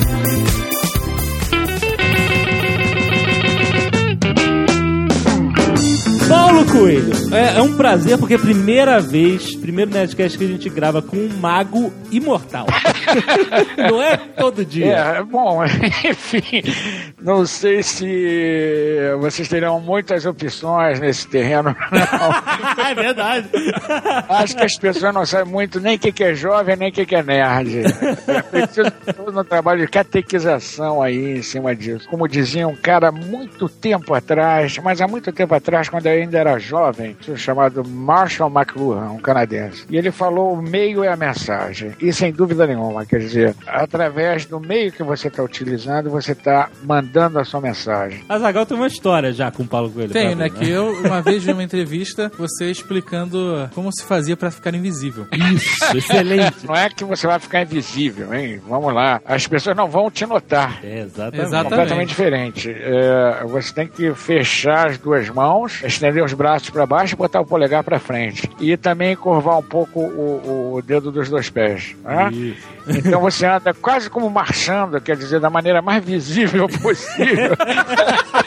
Paulo 6.61 6.65
Coelho, 6.65 7.11
é, 7.33 7.57
é 7.57 7.61
um 7.61 7.75
prazer 7.75 8.17
porque 8.17 8.33
é 8.33 8.37
a 8.37 8.39
primeira 8.39 8.99
vez, 8.99 9.55
primeiro 9.55 9.91
Nerdcast 9.91 10.37
que 10.37 10.43
a 10.43 10.47
gente 10.47 10.69
grava 10.69 11.01
com 11.01 11.17
um 11.17 11.29
mago 11.37 11.91
imortal. 12.11 12.67
Não 13.77 14.01
é 14.01 14.17
todo 14.17 14.65
dia. 14.65 14.95
É, 14.95 15.23
bom, 15.23 15.63
enfim, 16.05 16.61
não 17.21 17.45
sei 17.45 17.83
se 17.83 18.97
vocês 19.19 19.47
terão 19.47 19.79
muitas 19.79 20.25
opções 20.25 20.99
nesse 20.99 21.27
terreno, 21.27 21.75
não. 21.91 22.83
é 22.85 22.95
verdade. 22.95 23.47
Acho 24.29 24.55
que 24.55 24.63
as 24.63 24.77
pessoas 24.77 25.13
não 25.13 25.25
sabem 25.25 25.51
muito 25.51 25.79
nem 25.79 25.95
o 25.95 25.99
que 25.99 26.11
que 26.11 26.23
é 26.23 26.33
jovem, 26.33 26.75
nem 26.75 26.89
o 26.89 26.91
que 26.91 27.05
que 27.05 27.15
é 27.15 27.23
nerd. 27.23 27.83
É 28.27 28.41
preciso 28.41 28.91
todo 29.15 29.39
um 29.39 29.43
trabalho 29.43 29.81
de 29.81 29.87
catequização 29.87 31.01
aí 31.01 31.37
em 31.37 31.41
cima 31.41 31.75
disso. 31.75 32.07
Como 32.09 32.27
dizia 32.27 32.67
um 32.67 32.75
cara 32.75 33.11
muito 33.11 33.69
tempo 33.69 34.13
atrás, 34.13 34.77
mas 34.79 35.01
há 35.01 35.07
muito 35.07 35.31
tempo 35.31 35.53
atrás, 35.53 35.89
quando 35.89 36.07
eu 36.07 36.13
ainda 36.13 36.37
era 36.37 36.50
jovem, 36.59 37.15
chamado 37.35 37.83
Marshall 37.87 38.49
McLuhan, 38.49 39.11
um 39.11 39.19
canadense. 39.19 39.85
E 39.89 39.97
ele 39.97 40.11
falou: 40.11 40.53
o 40.53 40.61
meio 40.61 41.03
é 41.03 41.09
a 41.09 41.15
mensagem. 41.15 41.91
E 41.99 42.11
sem 42.13 42.31
dúvida 42.31 42.65
nenhuma, 42.67 43.05
quer 43.05 43.19
dizer, 43.19 43.55
através 43.67 44.45
do 44.45 44.59
meio 44.59 44.91
que 44.91 45.03
você 45.03 45.27
está 45.27 45.43
utilizando, 45.43 46.09
você 46.09 46.31
está 46.31 46.69
mandando 46.83 47.39
a 47.39 47.43
sua 47.43 47.61
mensagem. 47.61 48.23
A 48.27 48.37
Zagal 48.39 48.65
tem 48.65 48.77
uma 48.77 48.87
história 48.87 49.31
já 49.31 49.51
com 49.51 49.63
o 49.63 49.67
Paulo 49.67 49.89
Coelho. 49.89 50.11
Tenho, 50.11 50.35
pra 50.35 50.47
né? 50.47 50.49
Que 50.49 50.69
eu, 50.69 50.91
uma 51.03 51.21
vez 51.23 51.43
vi 51.43 51.51
uma 51.51 51.63
entrevista, 51.63 52.31
você 52.37 52.69
explicando 52.69 53.69
como 53.73 53.91
se 53.91 54.03
fazia 54.03 54.35
pra 54.35 54.51
ficar 54.51 54.73
invisível. 54.73 55.27
Isso, 55.53 55.69
excelente. 55.97 56.65
Não 56.65 56.75
é 56.75 56.89
que 56.89 57.03
você 57.03 57.27
vai 57.27 57.39
ficar 57.39 57.61
invisível, 57.61 58.33
hein? 58.33 58.61
Vamos 58.67 58.93
lá. 58.93 59.21
As 59.25 59.47
pessoas 59.47 59.75
não 59.75 59.87
vão 59.87 60.09
te 60.09 60.25
notar. 60.25 60.79
É, 60.83 60.99
exatamente. 61.01 61.41
Exatamente. 61.41 61.69
completamente 61.69 62.09
diferente. 62.09 62.69
É, 62.69 63.43
você 63.45 63.73
tem 63.73 63.87
que 63.87 64.13
fechar 64.13 64.87
as 64.87 64.97
duas 64.97 65.29
mãos, 65.29 65.81
estender 65.83 66.23
os 66.23 66.33
braços 66.41 66.71
para 66.71 66.87
baixo 66.87 67.13
e 67.13 67.17
botar 67.17 67.39
o 67.39 67.45
polegar 67.45 67.83
para 67.83 67.99
frente. 67.99 68.49
E 68.59 68.75
também 68.75 69.15
curvar 69.15 69.59
um 69.59 69.63
pouco 69.63 69.99
o, 69.99 70.73
o 70.75 70.81
dedo 70.81 71.11
dos 71.11 71.29
dois 71.29 71.49
pés. 71.51 71.95
né? 72.03 72.31
Então 72.87 73.21
você 73.21 73.45
anda 73.45 73.73
quase 73.75 74.09
como 74.09 74.27
marchando, 74.27 74.99
quer 74.99 75.15
dizer, 75.15 75.39
da 75.39 75.51
maneira 75.51 75.83
mais 75.83 76.03
visível 76.03 76.67
possível. 76.81 77.51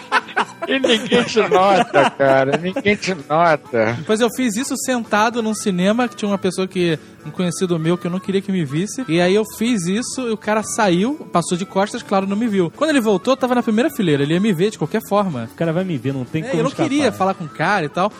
E 0.68 0.78
ninguém 0.78 1.22
te 1.24 1.40
nota, 1.48 2.10
cara. 2.10 2.56
Ninguém 2.56 2.96
te 2.96 3.14
nota. 3.28 3.94
Depois 3.98 4.20
eu 4.20 4.28
fiz 4.34 4.56
isso 4.56 4.74
sentado 4.76 5.42
num 5.42 5.54
cinema, 5.54 6.08
que 6.08 6.16
tinha 6.16 6.28
uma 6.30 6.38
pessoa 6.38 6.66
que, 6.66 6.98
um 7.26 7.30
conhecido 7.30 7.78
meu, 7.78 7.96
que 7.98 8.06
eu 8.06 8.10
não 8.10 8.18
queria 8.20 8.40
que 8.40 8.50
me 8.52 8.64
visse. 8.64 9.04
E 9.08 9.20
aí 9.20 9.34
eu 9.34 9.44
fiz 9.58 9.86
isso 9.86 10.22
e 10.28 10.30
o 10.30 10.36
cara 10.36 10.62
saiu, 10.62 11.14
passou 11.32 11.56
de 11.56 11.64
costas, 11.66 12.02
claro, 12.02 12.26
não 12.26 12.36
me 12.36 12.46
viu. 12.48 12.72
Quando 12.76 12.90
ele 12.90 13.00
voltou, 13.00 13.32
eu 13.32 13.36
tava 13.36 13.54
na 13.54 13.62
primeira 13.62 13.90
fileira, 13.90 14.22
ele 14.22 14.34
ia 14.34 14.40
me 14.40 14.52
ver 14.52 14.70
de 14.70 14.78
qualquer 14.78 15.02
forma. 15.08 15.48
O 15.52 15.56
cara 15.56 15.72
vai 15.72 15.84
me 15.84 15.96
ver, 15.98 16.12
não 16.14 16.24
tem 16.24 16.42
É, 16.42 16.46
como 16.46 16.60
eu 16.60 16.62
não 16.64 16.70
escapar. 16.70 16.88
queria 16.88 17.12
falar 17.12 17.34
com 17.34 17.44
o 17.44 17.48
cara 17.48 17.84
e 17.86 17.88
tal. 17.88 18.12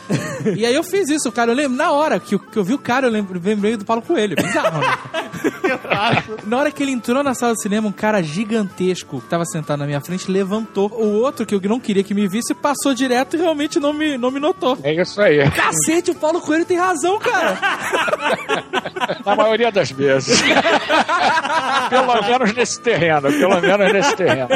e 0.57 0.64
aí 0.66 0.74
eu 0.74 0.83
fiz 0.83 1.09
isso, 1.09 1.30
cara. 1.33 1.50
Eu 1.52 1.57
lembro, 1.57 1.76
na 1.76 1.90
hora 1.92 2.18
que 2.20 2.35
eu, 2.35 2.38
que 2.38 2.57
eu 2.59 2.64
vi 2.64 2.74
o 2.74 2.78
cara, 2.78 3.07
eu 3.07 3.11
lembro- 3.11 3.40
lembrei 3.42 3.76
do 3.76 3.85
Paulo 3.85 4.02
Coelho. 4.02 4.37
Bizarro, 4.37 4.78
né? 4.80 4.98
na 6.46 6.59
hora 6.59 6.70
que 6.70 6.83
ele 6.83 6.92
entrou 6.92 7.22
na 7.22 7.35
sala 7.35 7.54
de 7.54 7.62
cinema, 7.62 7.88
um 7.88 7.92
cara 7.92 8.22
gigantesco 8.22 9.20
que 9.20 9.28
tava 9.28 9.44
sentado 9.44 9.78
na 9.80 9.87
minha 9.87 10.00
frente 10.00 10.30
levantou. 10.30 10.90
O 10.92 11.20
outro, 11.22 11.44
que 11.46 11.54
eu 11.54 11.61
não 11.64 11.80
queria 11.80 12.02
que 12.02 12.14
me 12.14 12.26
visse, 12.35 12.53
passou 12.53 12.92
direto 12.92 13.37
e 13.37 13.38
realmente 13.38 13.79
não 13.79 13.92
me, 13.92 14.18
não 14.18 14.29
me 14.29 14.40
notou. 14.40 14.77
É 14.83 14.92
isso 14.92 15.20
aí. 15.20 15.49
Cacete, 15.51 16.11
o 16.11 16.14
Paulo 16.16 16.40
Coelho 16.40 16.64
tem 16.64 16.77
razão, 16.77 17.16
cara. 17.20 17.57
Na 19.25 19.37
maioria 19.37 19.70
das 19.70 19.92
vezes. 19.92 20.42
pelo 21.88 22.23
menos 22.23 22.53
nesse 22.53 22.81
terreno. 22.81 23.31
Pelo 23.31 23.61
menos 23.61 23.92
nesse 23.92 24.16
terreno. 24.16 24.49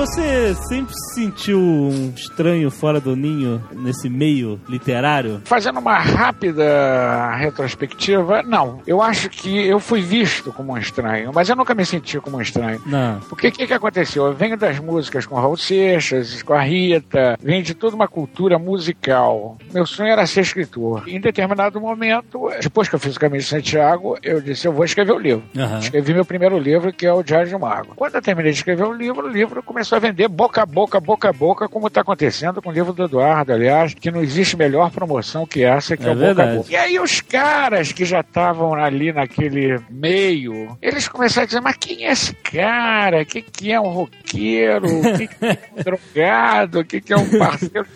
Você 0.00 0.54
sempre 0.54 0.94
se 0.94 1.14
sentiu 1.14 1.60
um 1.60 2.14
estranho 2.16 2.70
fora 2.70 2.98
do 2.98 3.14
ninho 3.14 3.62
nesse 3.70 4.08
meio 4.08 4.58
literário? 4.66 5.42
Fazendo 5.44 5.78
uma 5.78 5.98
rápida 5.98 7.36
retrospectiva, 7.36 8.42
não. 8.42 8.80
Eu 8.86 9.02
acho 9.02 9.28
que 9.28 9.66
eu 9.66 9.78
fui 9.78 10.00
visto 10.00 10.54
como 10.54 10.72
um 10.72 10.78
estranho, 10.78 11.32
mas 11.34 11.50
eu 11.50 11.54
nunca 11.54 11.74
me 11.74 11.84
senti 11.84 12.18
como 12.18 12.38
um 12.38 12.40
estranho. 12.40 12.80
Não. 12.86 13.20
Porque 13.28 13.48
o 13.48 13.52
que, 13.52 13.66
que 13.66 13.74
aconteceu? 13.74 14.24
Eu 14.24 14.32
venho 14.32 14.56
das 14.56 14.78
músicas 14.78 15.26
com 15.26 15.34
Raul 15.34 15.58
Seixas, 15.58 16.42
com 16.42 16.54
a 16.54 16.62
Rita, 16.62 17.36
venho 17.38 17.62
de 17.62 17.74
toda 17.74 17.94
uma 17.94 18.08
cultura 18.08 18.58
musical. 18.58 19.58
Meu 19.70 19.84
sonho 19.84 20.08
era 20.08 20.26
ser 20.26 20.40
escritor. 20.40 21.06
Em 21.06 21.20
determinado 21.20 21.78
momento, 21.78 22.50
depois 22.62 22.88
que 22.88 22.94
eu 22.94 22.98
fiz 22.98 23.16
o 23.16 23.20
Caminho 23.20 23.42
de 23.42 23.48
Santiago, 23.48 24.16
eu 24.22 24.40
disse: 24.40 24.66
eu 24.66 24.72
vou 24.72 24.86
escrever 24.86 25.12
o 25.12 25.18
livro. 25.18 25.44
Aham. 25.54 25.78
Escrevi 25.78 26.14
meu 26.14 26.24
primeiro 26.24 26.58
livro, 26.58 26.90
que 26.90 27.04
é 27.04 27.12
o 27.12 27.22
Diário 27.22 27.50
de 27.50 27.54
um 27.54 27.58
Mago. 27.58 27.92
Quando 27.94 28.14
eu 28.14 28.22
terminei 28.22 28.50
de 28.50 28.56
escrever 28.56 28.84
o 28.84 28.94
livro, 28.94 29.26
o 29.26 29.28
livro 29.28 29.62
começou 29.62 29.89
a 29.96 30.00
vender 30.00 30.28
boca 30.28 30.62
a 30.62 30.66
boca, 30.66 31.00
boca 31.00 31.28
a 31.28 31.32
boca, 31.32 31.68
como 31.68 31.86
está 31.86 32.00
acontecendo 32.00 32.60
com 32.62 32.70
o 32.70 32.72
livro 32.72 32.92
do 32.92 33.04
Eduardo, 33.04 33.52
aliás, 33.52 33.94
que 33.94 34.10
não 34.10 34.22
existe 34.22 34.56
melhor 34.56 34.90
promoção 34.90 35.46
que 35.46 35.64
essa, 35.64 35.96
que 35.96 36.04
é, 36.04 36.08
É 36.08 36.12
o 36.12 36.16
boca 36.16 36.42
a 36.42 36.54
boca. 36.56 36.72
E 36.72 36.76
aí 36.76 36.98
os 36.98 37.20
caras 37.20 37.92
que 37.92 38.04
já 38.04 38.20
estavam 38.20 38.74
ali 38.74 39.12
naquele 39.12 39.78
meio, 39.88 40.76
eles 40.80 41.08
começaram 41.08 41.44
a 41.44 41.46
dizer, 41.46 41.60
mas 41.60 41.76
quem 41.76 42.04
é 42.04 42.12
esse 42.12 42.34
cara? 42.34 43.22
O 43.22 43.26
que, 43.26 43.42
que 43.42 43.72
é 43.72 43.80
um 43.80 43.88
roqueiro? 43.88 44.86
O 44.86 45.16
que, 45.16 45.26
que 45.26 45.44
é 45.44 45.58
um 45.76 45.82
drogado? 45.82 46.80
O 46.80 46.84
que, 46.84 47.00
que 47.00 47.12
é 47.12 47.16
um 47.16 47.38
parceiro? 47.38 47.86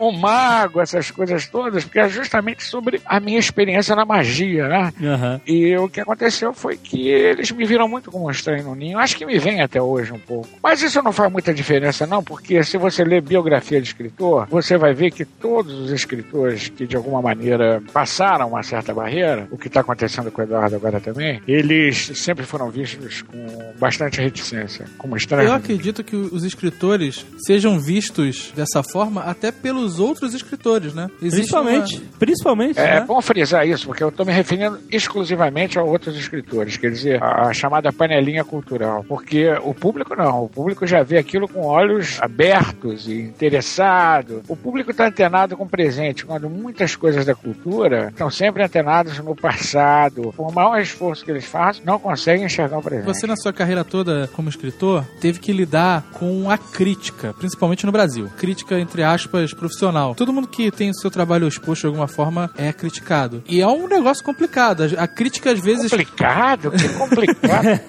Um 0.00 0.12
mago? 0.12 0.80
Essas 0.80 1.10
coisas 1.10 1.46
todas, 1.46 1.84
porque 1.84 1.98
é 1.98 2.08
justamente 2.08 2.62
sobre 2.62 3.00
a 3.04 3.20
minha 3.20 3.38
experiência 3.38 3.94
na 3.94 4.04
magia, 4.04 4.68
né? 4.68 4.92
Aham. 5.02 5.40
E 5.46 5.76
o 5.76 5.88
que 5.88 6.00
aconteceu 6.00 6.52
foi 6.52 6.76
que 6.76 7.08
eles 7.08 7.50
me 7.50 7.64
viram 7.64 7.88
muito 7.88 8.10
como 8.10 8.26
um 8.26 8.30
estranho 8.30 8.64
no 8.64 8.74
ninho. 8.74 8.98
Acho 8.98 9.16
que 9.16 9.26
me 9.26 9.38
vem 9.38 9.60
até 9.60 9.80
hoje 9.80 10.12
um 10.12 10.18
pouco. 10.18 10.48
Mas 10.62 10.82
isso 10.82 11.02
não 11.02 11.12
faz 11.12 11.30
muita 11.30 11.52
diferença, 11.52 12.06
não, 12.06 12.22
porque 12.22 12.62
se 12.62 12.76
você 12.78 13.04
ler 13.04 13.22
biografia 13.22 13.80
de 13.80 13.88
escritor, 13.88 14.46
você 14.48 14.76
vai 14.76 14.94
ver 14.94 15.10
que 15.10 15.24
todos 15.24 15.72
os 15.72 15.90
escritores 15.90 16.68
que 16.68 16.86
de 16.86 16.96
alguma 16.96 17.20
maneira 17.22 17.82
passaram 17.92 18.48
uma 18.48 18.62
certa 18.62 18.92
barreira, 18.92 19.48
o 19.50 19.58
que 19.58 19.68
está 19.68 19.80
acontecendo 19.80 20.30
com 20.30 20.40
o 20.40 20.44
Eduardo 20.44 20.76
agora 20.76 21.00
também, 21.00 21.40
eles 21.46 22.12
sempre 22.14 22.44
foram 22.44 22.70
vistos 22.70 23.22
com 23.22 23.72
bastante 23.78 24.20
reticência, 24.20 24.86
como 24.98 25.16
estranhos. 25.16 25.50
Eu 25.50 25.56
acredito 25.56 26.04
que 26.04 26.16
os 26.16 26.44
escritores 26.44 27.24
sejam 27.46 27.78
vistos 27.78 28.52
dessa 28.54 28.82
forma 28.82 29.22
até 29.22 29.50
pelos 29.50 29.87
outros 29.98 30.34
escritores, 30.34 30.94
né? 30.94 31.08
Existe 31.22 31.36
Principalmente. 31.36 32.00
Principalmente. 32.18 32.78
É 32.78 33.00
né? 33.00 33.04
bom 33.06 33.20
frisar 33.20 33.66
isso, 33.66 33.86
porque 33.86 34.02
eu 34.02 34.08
estou 34.08 34.26
me 34.26 34.32
referindo 34.32 34.78
exclusivamente 34.90 35.78
a 35.78 35.82
outros 35.82 36.16
escritores, 36.16 36.76
quer 36.76 36.90
dizer, 36.90 37.22
a, 37.22 37.48
a 37.48 37.52
chamada 37.52 37.92
panelinha 37.92 38.44
cultural. 38.44 39.04
Porque 39.08 39.50
o 39.62 39.74
público 39.74 40.14
não, 40.14 40.44
o 40.44 40.48
público 40.48 40.86
já 40.86 41.02
vê 41.02 41.18
aquilo 41.18 41.48
com 41.48 41.64
olhos 41.64 42.20
abertos 42.20 43.08
e 43.08 43.20
interessado. 43.20 44.42
O 44.48 44.56
público 44.56 44.90
está 44.90 45.06
antenado 45.06 45.56
com 45.56 45.64
o 45.64 45.68
presente, 45.68 46.24
quando 46.24 46.50
muitas 46.50 46.94
coisas 46.94 47.24
da 47.24 47.34
cultura 47.34 48.08
estão 48.08 48.30
sempre 48.30 48.62
antenadas 48.62 49.18
no 49.18 49.34
passado. 49.34 50.32
Por 50.36 50.52
maior 50.52 50.80
esforço 50.80 51.24
que 51.24 51.30
eles 51.30 51.44
façam, 51.44 51.84
não 51.84 51.98
conseguem 51.98 52.44
enxergar 52.44 52.78
o 52.78 52.82
presente. 52.82 53.06
Você, 53.06 53.26
na 53.26 53.36
sua 53.36 53.52
carreira 53.52 53.84
toda 53.84 54.28
como 54.34 54.48
escritor, 54.48 55.04
teve 55.20 55.38
que 55.38 55.52
lidar 55.52 56.04
com 56.12 56.50
a 56.50 56.58
crítica, 56.58 57.32
principalmente 57.34 57.86
no 57.86 57.92
Brasil. 57.92 58.28
Crítica, 58.36 58.78
entre 58.78 59.02
aspas, 59.02 59.52
profissional. 59.52 59.77
Todo 60.14 60.32
mundo 60.32 60.48
que 60.48 60.70
tem 60.70 60.90
o 60.90 60.94
seu 60.94 61.10
trabalho 61.10 61.46
exposto 61.46 61.82
de 61.82 61.86
alguma 61.86 62.08
forma 62.08 62.50
é 62.56 62.72
criticado. 62.72 63.42
E 63.48 63.60
é 63.60 63.66
um 63.66 63.86
negócio 63.86 64.24
complicado. 64.24 64.84
A 64.96 65.06
crítica, 65.06 65.52
às 65.52 65.60
vezes. 65.60 65.90
Complicado? 65.90 66.70
Que 66.70 66.88
complicado. 66.90 67.80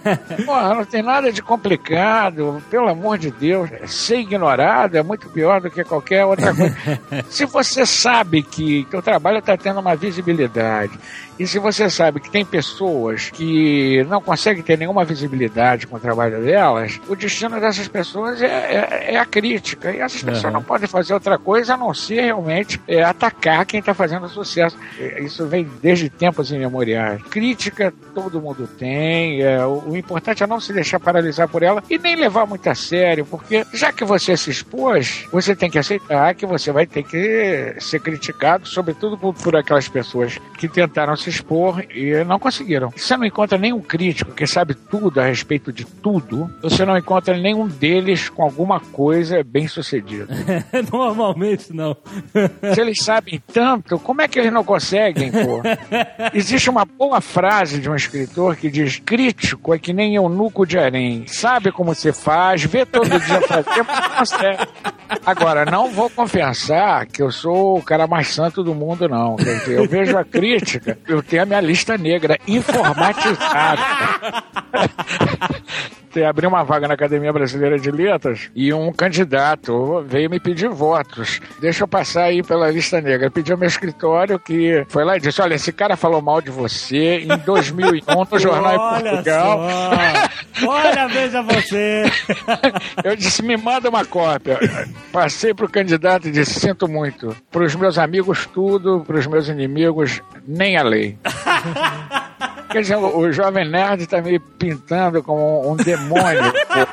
Não 0.75 0.85
tem 0.85 1.01
nada 1.01 1.31
de 1.31 1.41
complicado. 1.41 2.61
Pelo 2.69 2.89
amor 2.89 3.17
de 3.17 3.31
Deus. 3.31 3.69
Ser 3.87 4.19
ignorado 4.19 4.95
é 4.95 5.03
muito 5.03 5.29
pior 5.29 5.61
do 5.61 5.69
que 5.69 5.83
qualquer 5.83 6.25
outra 6.25 6.53
coisa. 6.53 6.75
se 7.29 7.45
você 7.45 7.85
sabe 7.85 8.43
que 8.43 8.85
teu 8.89 9.01
trabalho 9.01 9.39
está 9.39 9.57
tendo 9.57 9.79
uma 9.79 9.95
visibilidade, 9.95 10.97
e 11.39 11.47
se 11.47 11.57
você 11.57 11.89
sabe 11.89 12.19
que 12.19 12.29
tem 12.29 12.43
pessoas 12.45 13.29
que 13.31 14.03
não 14.09 14.21
conseguem 14.21 14.61
ter 14.61 14.77
nenhuma 14.77 15.05
visibilidade 15.05 15.87
com 15.87 15.95
o 15.95 15.99
trabalho 15.99 16.41
delas, 16.43 16.99
o 17.07 17.15
destino 17.15 17.59
dessas 17.59 17.87
pessoas 17.87 18.41
é, 18.41 18.45
é- 18.47 19.13
é 19.13 19.17
a 19.17 19.25
crítica. 19.25 19.91
E 19.91 19.99
essas 19.99 20.21
pessoas 20.21 20.45
Aham. 20.45 20.53
não 20.53 20.63
podem 20.63 20.87
fazer 20.87 21.13
outra 21.13 21.37
coisa 21.37 21.73
a 21.73 21.77
não 21.77 21.93
ser 21.93 22.21
realmente 22.21 22.79
é, 22.87 23.03
atacar 23.03 23.65
quem 23.65 23.79
está 23.79 23.93
fazendo 23.93 24.27
sucesso. 24.27 24.77
É, 24.99 25.21
Isso 25.21 25.45
vem 25.47 25.67
desde 25.81 26.09
tempos 26.09 26.51
imemoriais. 26.51 27.21
Crítica 27.29 27.93
todo 28.13 28.41
mundo 28.41 28.67
tem, 28.67 29.41
é, 29.41 29.65
o, 29.65 29.91
o 29.91 29.97
importante 29.97 30.43
é 30.43 30.47
não 30.47 30.59
se 30.59 30.73
deixar 30.73 30.99
paralisar 30.99 31.47
por 31.47 31.63
ela 31.63 31.81
e 31.89 31.97
nem 31.97 32.15
levar 32.15 32.45
muito 32.45 32.67
a 32.69 32.75
sério, 32.75 33.25
porque 33.25 33.65
já 33.73 33.93
que 33.93 34.03
você 34.03 34.35
se 34.35 34.49
expôs, 34.49 35.25
você 35.31 35.55
tem 35.55 35.69
que 35.69 35.79
aceitar 35.79 36.35
que 36.35 36.45
você 36.45 36.71
vai 36.71 36.85
ter 36.85 37.03
que 37.03 37.75
ser 37.79 37.99
criticado, 38.01 38.67
sobretudo 38.67 39.17
por, 39.17 39.33
por 39.33 39.55
aquelas 39.55 39.87
pessoas 39.87 40.37
que 40.57 40.67
tentaram 40.67 41.15
se 41.15 41.28
expor 41.29 41.85
e 41.89 42.23
não 42.23 42.39
conseguiram. 42.39 42.91
Você 42.95 43.15
não 43.15 43.25
encontra 43.25 43.57
nenhum 43.57 43.79
crítico 43.79 44.31
que 44.31 44.47
sabe 44.47 44.73
tudo 44.73 45.19
a 45.19 45.25
respeito 45.25 45.71
de 45.71 45.85
tudo, 45.85 46.49
você 46.61 46.85
não 46.85 46.97
encontra 46.97 47.37
nenhum 47.37 47.67
deles 47.67 48.29
com 48.29 48.43
alguma 48.43 48.79
coisa 48.79 49.43
bem 49.43 49.67
sucedida. 49.67 50.27
Normalmente 50.91 51.73
não. 51.73 51.95
Se 52.73 52.81
eles 52.81 53.03
sabem 53.03 53.41
tanto, 53.51 53.99
como 53.99 54.21
é 54.21 54.27
que 54.27 54.39
eles 54.39 54.51
não 54.51 54.63
conseguem, 54.63 55.31
pô? 55.31 55.61
Existe 56.33 56.69
uma 56.69 56.85
boa 56.85 57.21
frase 57.21 57.79
de 57.79 57.89
um 57.89 57.95
escritor 57.95 58.55
que 58.55 58.69
diz: 58.69 58.99
crítico 58.99 59.73
é 59.73 59.79
que 59.79 59.93
nem 59.93 60.15
eunuco 60.15 60.65
de 60.65 60.77
harém. 60.77 61.25
Sabe 61.27 61.71
como 61.71 61.93
se 61.93 62.11
faz, 62.11 62.63
vê 62.63 62.85
todo 62.85 63.07
dia 63.07 63.41
fazer, 63.41 63.83
mas 63.83 64.07
consegue. 64.07 64.67
Agora, 65.25 65.65
não 65.65 65.91
vou 65.91 66.09
confessar 66.09 67.05
que 67.07 67.21
eu 67.21 67.31
sou 67.31 67.77
o 67.77 67.81
cara 67.81 68.07
mais 68.07 68.27
santo 68.27 68.63
do 68.63 68.75
mundo, 68.75 69.07
não. 69.07 69.35
Quer 69.35 69.59
dizer, 69.59 69.77
eu 69.77 69.87
vejo 69.87 70.17
a 70.17 70.23
crítica, 70.23 70.97
eu 71.07 71.18
tenho 71.21 71.43
a 71.43 71.45
minha 71.45 71.61
lista 71.61 71.97
negra 71.97 72.37
informatizada. 72.47 73.81
Abriu 76.27 76.49
uma 76.49 76.63
vaga 76.63 76.87
na 76.87 76.93
Academia 76.93 77.31
Brasileira 77.31 77.77
de 77.79 77.91
Letras 77.91 78.49
e 78.55 78.73
um 78.73 78.91
candidato 78.91 80.03
veio 80.07 80.29
me 80.29 80.39
pedir 80.39 80.69
votos. 80.69 81.39
Deixa 81.61 81.83
eu 81.83 81.87
passar 81.87 82.23
aí 82.25 82.41
pela 82.43 82.69
lista 82.71 82.99
negra. 83.01 83.29
Pediu 83.29 83.55
ao 83.55 83.59
meu 83.59 83.67
escritório 83.67 84.39
que 84.39 84.85
foi 84.89 85.03
lá 85.03 85.17
e 85.17 85.19
disse: 85.19 85.41
Olha, 85.41 85.55
esse 85.55 85.71
cara 85.71 85.95
falou 85.95 86.21
mal 86.21 86.41
de 86.41 86.49
você 86.49 87.19
em 87.19 87.37
2001 87.37 88.01
no 88.31 88.39
Jornal 88.39 88.73
em 88.73 88.77
Olha 88.79 89.11
Portugal. 89.11 89.59
só. 90.59 90.67
Olha, 90.67 91.07
veja 91.07 91.41
você. 91.41 92.03
Eu 93.03 93.15
disse: 93.15 93.43
Me 93.43 93.57
manda 93.57 93.89
uma 93.89 94.05
cópia. 94.05 94.59
Passei 95.11 95.53
pro 95.53 95.69
candidato 95.69 96.27
e 96.27 96.31
disse: 96.31 96.59
Sinto 96.59 96.87
muito. 96.87 97.35
Pros 97.51 97.75
meus 97.75 97.97
amigos, 97.97 98.45
tudo. 98.47 99.03
Pros 99.05 99.27
meus 99.27 99.47
inimigos, 99.47 100.21
nem 100.47 100.77
a 100.77 100.83
lei. 100.83 101.17
Quer 102.71 102.81
dizer, 102.81 102.97
o 102.97 103.31
Jovem 103.31 103.69
Nerd 103.69 104.05
tá 104.07 104.21
me 104.21 104.39
pintando 104.39 105.23
como 105.23 105.71
um 105.71 105.75
demônio. 105.75 106.53
pô. 106.53 106.85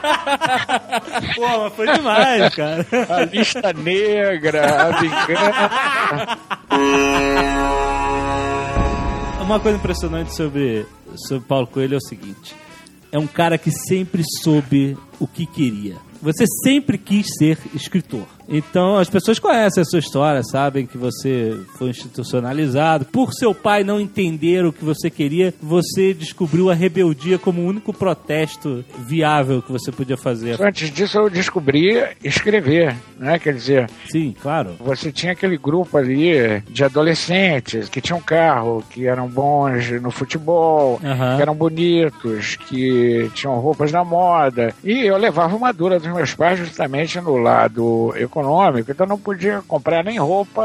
Pô, 1.35 1.59
mas 1.65 1.73
foi 1.75 1.93
demais, 1.93 2.55
cara. 2.55 2.87
A 3.11 3.25
lista 3.25 3.73
negra, 3.73 4.89
a 4.89 4.91
vingança. 5.01 6.39
Uma 9.43 9.61
coisa 9.61 9.79
impressionante 9.79 10.35
sobre, 10.35 10.87
sobre 11.29 11.47
Paulo 11.47 11.67
Coelho 11.67 11.95
é 11.95 11.99
o 11.99 12.01
seguinte: 12.01 12.57
é 13.13 13.19
um 13.19 13.27
cara 13.27 13.57
que 13.59 13.71
sempre 13.71 14.23
soube 14.43 14.97
o 15.21 15.27
que 15.27 15.47
queria. 15.47 15.97
Você 16.21 16.45
sempre 16.65 16.99
quis 16.99 17.27
ser 17.39 17.59
escritor. 17.75 18.27
Então 18.49 18.97
as 18.97 19.09
pessoas 19.09 19.39
conhecem 19.39 19.81
a 19.83 19.85
sua 19.85 19.99
história, 19.99 20.43
sabem 20.43 20.87
que 20.87 20.97
você 20.97 21.59
foi 21.77 21.91
institucionalizado. 21.91 23.05
Por 23.07 23.33
seu 23.33 23.55
pai 23.55 23.83
não 23.85 24.01
entender 24.01 24.65
o 24.65 24.73
que 24.73 24.85
você 24.85 25.11
queria, 25.11 25.53
você 25.61 26.15
descobriu 26.15 26.71
a 26.71 26.75
rebeldia 26.75 27.39
como 27.39 27.63
o 27.63 27.67
único 27.67 27.93
protesto 27.93 28.85
viável 28.99 29.63
que 29.63 29.73
você 29.73 29.91
podia 29.91 30.17
fazer. 30.17 30.61
Antes 30.61 30.91
disso, 30.91 31.19
eu 31.19 31.31
descobri 31.31 32.03
escrever, 32.23 32.95
né? 33.19 33.39
Quer 33.39 33.55
dizer, 33.55 33.91
Sim, 34.11 34.35
claro. 34.41 34.77
você 34.81 35.11
tinha 35.11 35.33
aquele 35.33 35.57
grupo 35.57 35.97
ali 35.99 36.63
de 36.69 36.85
adolescentes 36.85 37.89
que 37.89 38.01
tinham 38.01 38.21
carro, 38.21 38.83
que 38.91 39.07
eram 39.07 39.29
bons 39.29 39.91
no 40.01 40.11
futebol, 40.11 41.01
Aham. 41.03 41.37
que 41.37 41.43
eram 41.43 41.55
bonitos, 41.55 42.57
que 42.57 43.31
tinham 43.35 43.59
roupas 43.59 43.93
na 43.93 44.05
moda. 44.05 44.75
E 44.85 45.07
eu 45.07 45.17
levava 45.17 45.57
uma 45.57 45.73
dura 45.73 45.99
dos 45.99 46.13
meus 46.13 46.35
pais 46.35 46.59
justamente 46.59 47.21
no 47.21 47.37
lado 47.37 48.15
econômico, 48.37 48.91
então 48.91 49.07
não 49.07 49.19
podia 49.19 49.63
comprar 49.67 50.05
nem 50.05 50.19
roupa 50.19 50.65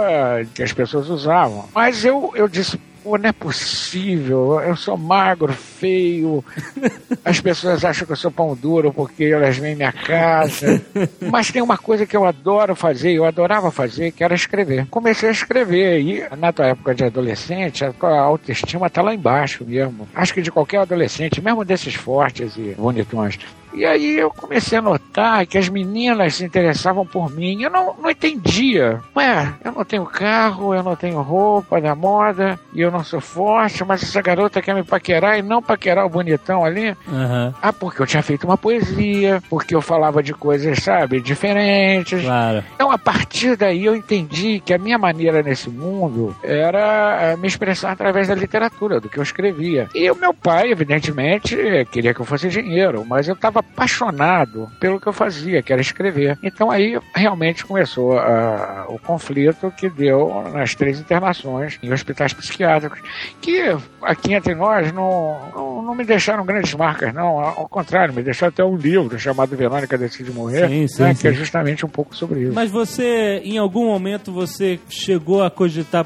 que 0.54 0.62
as 0.62 0.74
pessoas 0.74 1.10
usavam. 1.10 1.66
Mas 1.74 2.04
eu, 2.04 2.32
eu 2.36 2.48
disse. 2.48 2.80
Pô, 3.04 3.18
não 3.18 3.30
é 3.30 3.32
possível. 3.32 4.62
Eu 4.62 4.76
sou 4.76 4.96
magro, 4.96 5.52
feio. 5.52 6.46
As 7.26 7.42
pessoas 7.42 7.84
acham 7.84 8.06
que 8.06 8.12
eu 8.12 8.16
sou 8.16 8.30
pão 8.30 8.56
duro 8.56 8.94
porque 8.94 9.24
elas 9.24 9.58
vêm 9.58 9.76
minha 9.76 9.92
casa. 9.92 10.80
Mas 11.32 11.50
tem 11.50 11.64
uma 11.64 11.80
coisa 11.80 12.06
que 12.06 12.16
eu 12.16 12.26
adoro 12.26 12.76
fazer, 12.76 13.14
eu 13.14 13.26
adorava 13.26 13.72
fazer, 13.72 14.12
que 14.12 14.24
era 14.24 14.36
escrever. 14.36 14.86
Comecei 14.86 15.30
a 15.30 15.32
escrever 15.32 16.00
e 16.00 16.24
na 16.38 16.54
tua 16.54 16.68
época 16.68 16.94
de 16.94 17.04
adolescente, 17.04 17.84
a 17.84 17.92
tua 17.92 18.20
autoestima 18.20 18.88
tá 18.88 19.02
lá 19.02 19.16
embaixo 19.16 19.66
mesmo. 19.66 20.08
Acho 20.14 20.36
que 20.36 20.42
de 20.44 20.52
qualquer 20.52 20.82
adolescente, 20.82 21.42
mesmo 21.42 21.66
desses 21.66 21.96
fortes 21.96 22.56
e 22.56 22.76
bonitões. 22.78 23.40
E 23.74 23.86
aí 23.86 24.18
eu 24.20 24.30
comecei 24.32 24.78
a 24.78 24.82
notar 24.82 25.46
que 25.46 25.58
as 25.58 25.70
meninas 25.70 26.36
se 26.36 26.46
interessavam 26.46 27.06
por 27.06 27.32
mim. 27.32 27.62
Eu 27.64 27.70
não, 27.70 27.96
não 28.02 28.10
entendia. 28.10 29.00
Ué, 29.16 29.54
eu 29.64 29.72
não 29.72 29.86
tenho 29.86 30.06
carro, 30.06 30.74
eu 30.76 30.84
não 30.84 30.96
tenho 30.96 31.22
roupa 31.22 31.80
da 31.80 31.96
moda, 31.96 32.60
e 32.74 32.82
eu 32.82 32.92
não 32.92 33.04
sou 33.04 33.22
forte, 33.22 33.84
mas 33.84 34.04
essa 34.04 34.22
garota 34.22 34.62
quer 34.62 34.76
me 34.76 34.84
paquerar 34.84 35.38
e 35.38 35.42
não 35.42 35.62
paquerar 35.62 36.06
o 36.06 36.10
bonitão 36.10 36.64
ali. 36.66 36.96
Aham, 37.08 37.54
Ah, 37.62 37.72
porque 37.74 38.02
eu 38.02 38.08
tinha 38.08 38.22
feito 38.24 38.44
uma 38.46 38.58
poesia, 38.58 39.42
porque 39.50 39.74
eu 39.76 39.82
falava 39.82 40.22
de 40.22 40.34
coisas, 40.34 40.80
sabe, 40.84 41.22
diferentes. 41.22 42.22
claro. 42.24 42.64
Então, 42.76 42.92
a 42.92 42.98
partir 42.98 43.56
daí, 43.56 43.86
eu 43.86 43.96
entendi 43.96 44.60
que 44.60 44.74
a 44.74 44.78
minha 44.78 44.98
maneira 44.98 45.42
nesse 45.42 45.70
mundo 45.70 46.36
era 46.44 47.18
eh, 47.22 47.38
me 47.38 47.48
expressar 47.48 47.92
através 47.92 48.28
da 48.28 48.36
literatura, 48.36 49.00
do 49.00 49.10
que 49.10 49.18
eu 49.18 49.24
escrevia. 49.24 49.88
E 49.96 50.10
o 50.12 50.16
meu 50.16 50.34
pai, 50.34 50.72
evidentemente, 50.72 51.56
queria 51.92 52.14
que 52.14 52.20
eu 52.22 52.26
fosse 52.26 52.48
engenheiro, 52.48 53.06
mas 53.08 53.28
eu 53.28 53.34
estava 53.34 53.61
apaixonado 53.62 54.70
pelo 54.80 55.00
que 55.00 55.08
eu 55.08 55.14
fazia, 55.14 55.62
que 55.62 55.72
era 55.72 55.82
escrever. 55.82 56.38
Então, 56.44 56.70
aí 56.70 57.00
realmente 57.16 57.66
começou 57.66 58.18
ah, 58.18 58.86
o 58.90 59.00
conflito 59.00 59.72
que 59.78 59.90
deu 59.90 60.44
nas 60.54 60.76
três 60.76 61.00
internações 61.00 61.80
em 61.82 61.92
hospitais 61.92 62.34
psiquiátricos, 62.34 63.00
que 63.42 63.76
aqui 64.02 64.34
entre 64.34 64.54
nós 64.54 64.92
não, 64.92 65.40
não, 65.56 65.82
não 65.82 65.96
me 65.96 66.04
deixaram 66.04 66.46
grandes 66.46 66.74
marcas, 66.74 67.14
não. 67.14 67.40
Ao 67.40 67.68
contrário, 67.68 68.14
me 68.14 68.24
deixaram 68.24 68.50
até 68.50 68.64
um 68.64 68.76
livro 68.76 69.18
chamado 69.20 69.56
Verônica 69.56 69.98
Decide 69.98 70.32
Morrer, 70.32 70.68
Sim, 70.68 70.88
sim, 70.88 71.04
né, 71.04 71.14
sim. 71.14 71.22
que 71.22 71.28
é 71.28 71.34
justamente 71.34 71.86
um 71.86 71.90
pouco 71.90 72.16
sobre 72.16 72.42
isso. 72.42 72.54
Mas 72.54 72.70
você, 72.70 73.42
em 73.44 73.58
algum 73.58 73.86
momento, 73.86 74.32
você 74.32 74.80
chegou 74.90 75.44
a 75.44 75.50
cogitar, 75.52 76.06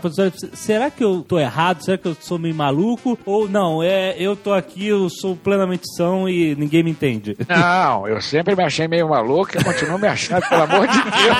será 0.54 0.90
que 0.92 1.04
eu 1.04 1.22
tô 1.22 1.40
errado? 1.40 1.84
Será 1.84 1.98
que 1.98 2.08
eu 2.08 2.16
sou 2.20 2.38
meio 2.38 2.56
maluco? 2.56 3.18
Ou 3.26 3.50
não, 3.50 3.82
é, 3.82 4.16
eu 4.20 4.36
tô 4.36 4.54
aqui, 4.54 4.88
eu 4.88 5.10
sou 5.10 5.36
plenamente 5.36 5.84
são 5.96 6.28
e 6.28 6.56
ninguém 6.56 6.84
me 6.84 6.92
entende. 6.92 7.38
Não, 7.48 8.08
eu 8.08 8.22
sempre 8.22 8.56
me 8.56 8.64
achei 8.64 8.88
meio 8.88 9.10
maluco 9.10 9.58
e 9.58 9.64
continuo 9.64 9.98
me 9.98 10.08
achando, 10.08 10.48
pelo 10.48 10.64
amor 10.64 10.88
de 10.88 11.02
Deus. 11.02 11.38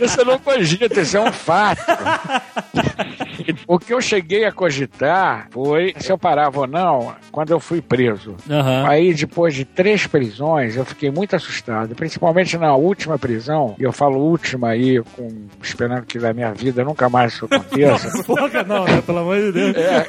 Isso 0.00 0.20
eu 0.20 0.24
não 0.24 0.38
cogito, 0.38 1.00
isso 1.00 1.16
é 1.16 1.20
um 1.20 1.32
fato. 1.32 1.82
O 3.66 3.78
que 3.78 3.92
eu 3.92 4.00
cheguei 4.00 4.44
a 4.44 4.52
cogitar 4.52 5.48
foi 5.50 5.94
se 5.98 6.10
eu 6.10 6.18
parava 6.18 6.60
ou 6.60 6.66
não 6.66 7.14
quando 7.30 7.50
eu 7.50 7.60
fui 7.60 7.80
preso. 7.80 8.36
Aham. 8.48 8.88
Aí, 8.88 9.14
depois 9.14 9.54
de 9.54 9.64
três 9.64 10.06
prisões, 10.06 10.76
eu 10.76 10.84
fiquei 10.84 11.10
muito 11.10 11.36
assustado, 11.36 11.94
principalmente 11.94 12.56
na 12.58 12.74
última 12.74 13.18
prisão, 13.18 13.74
e 13.78 13.82
eu 13.82 13.92
falo 13.92 14.18
última 14.18 14.70
aí, 14.70 15.02
com, 15.16 15.28
esperando 15.62 16.04
que 16.04 16.18
da 16.18 16.32
minha 16.32 16.52
vida 16.52 16.84
nunca 16.84 17.08
mais 17.08 17.32
isso 17.34 17.46
aconteça. 17.46 18.10
Porra, 18.24 18.62
não, 18.62 18.84
né? 18.84 19.00
Pelo 19.02 19.18
amor 19.18 19.36
de 19.36 19.52
Deus. 19.52 19.76
É, 19.76 20.06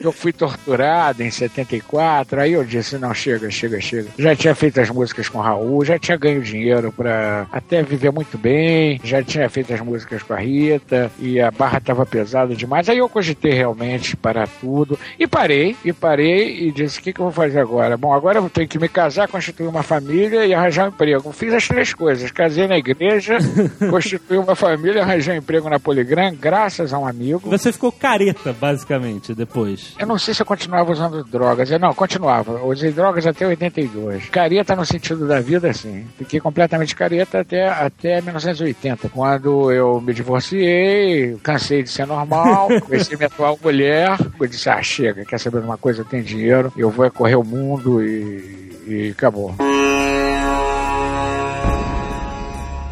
eu 0.00 0.12
fui 0.12 0.32
torturado 0.32 1.22
em 1.22 1.30
74, 1.30 2.40
aí 2.40 2.52
eu 2.52 2.64
disse, 2.64 2.98
não, 2.98 3.14
chega, 3.28 3.50
chega, 3.50 3.80
chega. 3.80 4.08
Já 4.18 4.34
tinha 4.34 4.54
feito 4.54 4.80
as 4.80 4.88
músicas 4.90 5.28
com 5.28 5.38
o 5.38 5.42
Raul, 5.42 5.84
já 5.84 5.98
tinha 5.98 6.16
ganho 6.16 6.40
dinheiro 6.40 6.90
pra 6.90 7.46
até 7.52 7.82
viver 7.82 8.10
muito 8.10 8.38
bem, 8.38 9.00
já 9.04 9.22
tinha 9.22 9.48
feito 9.50 9.74
as 9.74 9.80
músicas 9.80 10.22
com 10.22 10.32
a 10.32 10.38
Rita, 10.38 11.10
e 11.18 11.40
a 11.40 11.50
barra 11.50 11.80
tava 11.80 12.06
pesada 12.06 12.54
demais. 12.54 12.88
Aí 12.88 12.98
eu 12.98 13.08
cogitei 13.08 13.52
realmente 13.52 14.16
parar 14.16 14.48
tudo, 14.60 14.98
e 15.18 15.26
parei, 15.26 15.76
e 15.84 15.92
parei, 15.92 16.68
e 16.68 16.72
disse, 16.72 17.00
o 17.00 17.02
que, 17.02 17.12
que 17.12 17.20
eu 17.20 17.24
vou 17.24 17.32
fazer 17.32 17.60
agora? 17.60 17.96
Bom, 17.96 18.12
agora 18.12 18.38
eu 18.38 18.48
ter 18.48 18.66
que 18.66 18.78
me 18.78 18.88
casar, 18.88 19.28
constituir 19.28 19.66
uma 19.66 19.82
família 19.82 20.46
e 20.46 20.54
arranjar 20.54 20.86
um 20.86 20.88
emprego. 20.88 21.32
Fiz 21.32 21.52
as 21.52 21.68
três 21.68 21.92
coisas, 21.92 22.30
casei 22.30 22.66
na 22.66 22.78
igreja, 22.78 23.36
constituí 23.90 24.38
uma 24.38 24.54
família, 24.54 25.02
arranjei 25.02 25.34
um 25.34 25.38
emprego 25.38 25.68
na 25.68 25.78
Poligram, 25.78 26.34
graças 26.34 26.92
a 26.92 26.98
um 26.98 27.06
amigo. 27.06 27.50
Você 27.50 27.72
ficou 27.72 27.92
careta, 27.92 28.52
basicamente, 28.52 29.34
depois. 29.34 29.94
Eu 29.98 30.06
não 30.06 30.18
sei 30.18 30.32
se 30.32 30.40
eu 30.40 30.46
continuava 30.46 30.90
usando 30.92 31.22
drogas. 31.24 31.70
Eu 31.70 31.78
não, 31.78 31.92
continuava. 31.92 32.64
Usei 32.64 32.92
drogas 32.92 33.17
até 33.26 33.46
82. 33.46 34.28
Careta 34.30 34.76
no 34.76 34.84
sentido 34.84 35.26
da 35.26 35.40
vida, 35.40 35.72
sim. 35.72 36.06
Fiquei 36.16 36.40
completamente 36.40 36.94
careta 36.94 37.40
até, 37.40 37.68
até 37.68 38.20
1980, 38.20 39.08
quando 39.08 39.72
eu 39.72 40.00
me 40.00 40.12
divorciei, 40.12 41.36
cansei 41.42 41.82
de 41.82 41.90
ser 41.90 42.06
normal, 42.06 42.68
conheci 42.86 43.16
minha 43.16 43.26
atual 43.26 43.58
mulher. 43.62 44.16
Eu 44.40 44.46
disse, 44.46 44.68
ah, 44.68 44.82
chega, 44.82 45.24
quer 45.24 45.38
saber 45.38 45.60
de 45.60 45.66
uma 45.66 45.78
coisa? 45.78 46.04
Tenho 46.04 46.22
dinheiro, 46.22 46.72
eu 46.76 46.90
vou 46.90 47.10
correr 47.10 47.36
o 47.36 47.44
mundo 47.44 48.02
e, 48.02 48.84
e 48.86 49.10
acabou. 49.10 49.54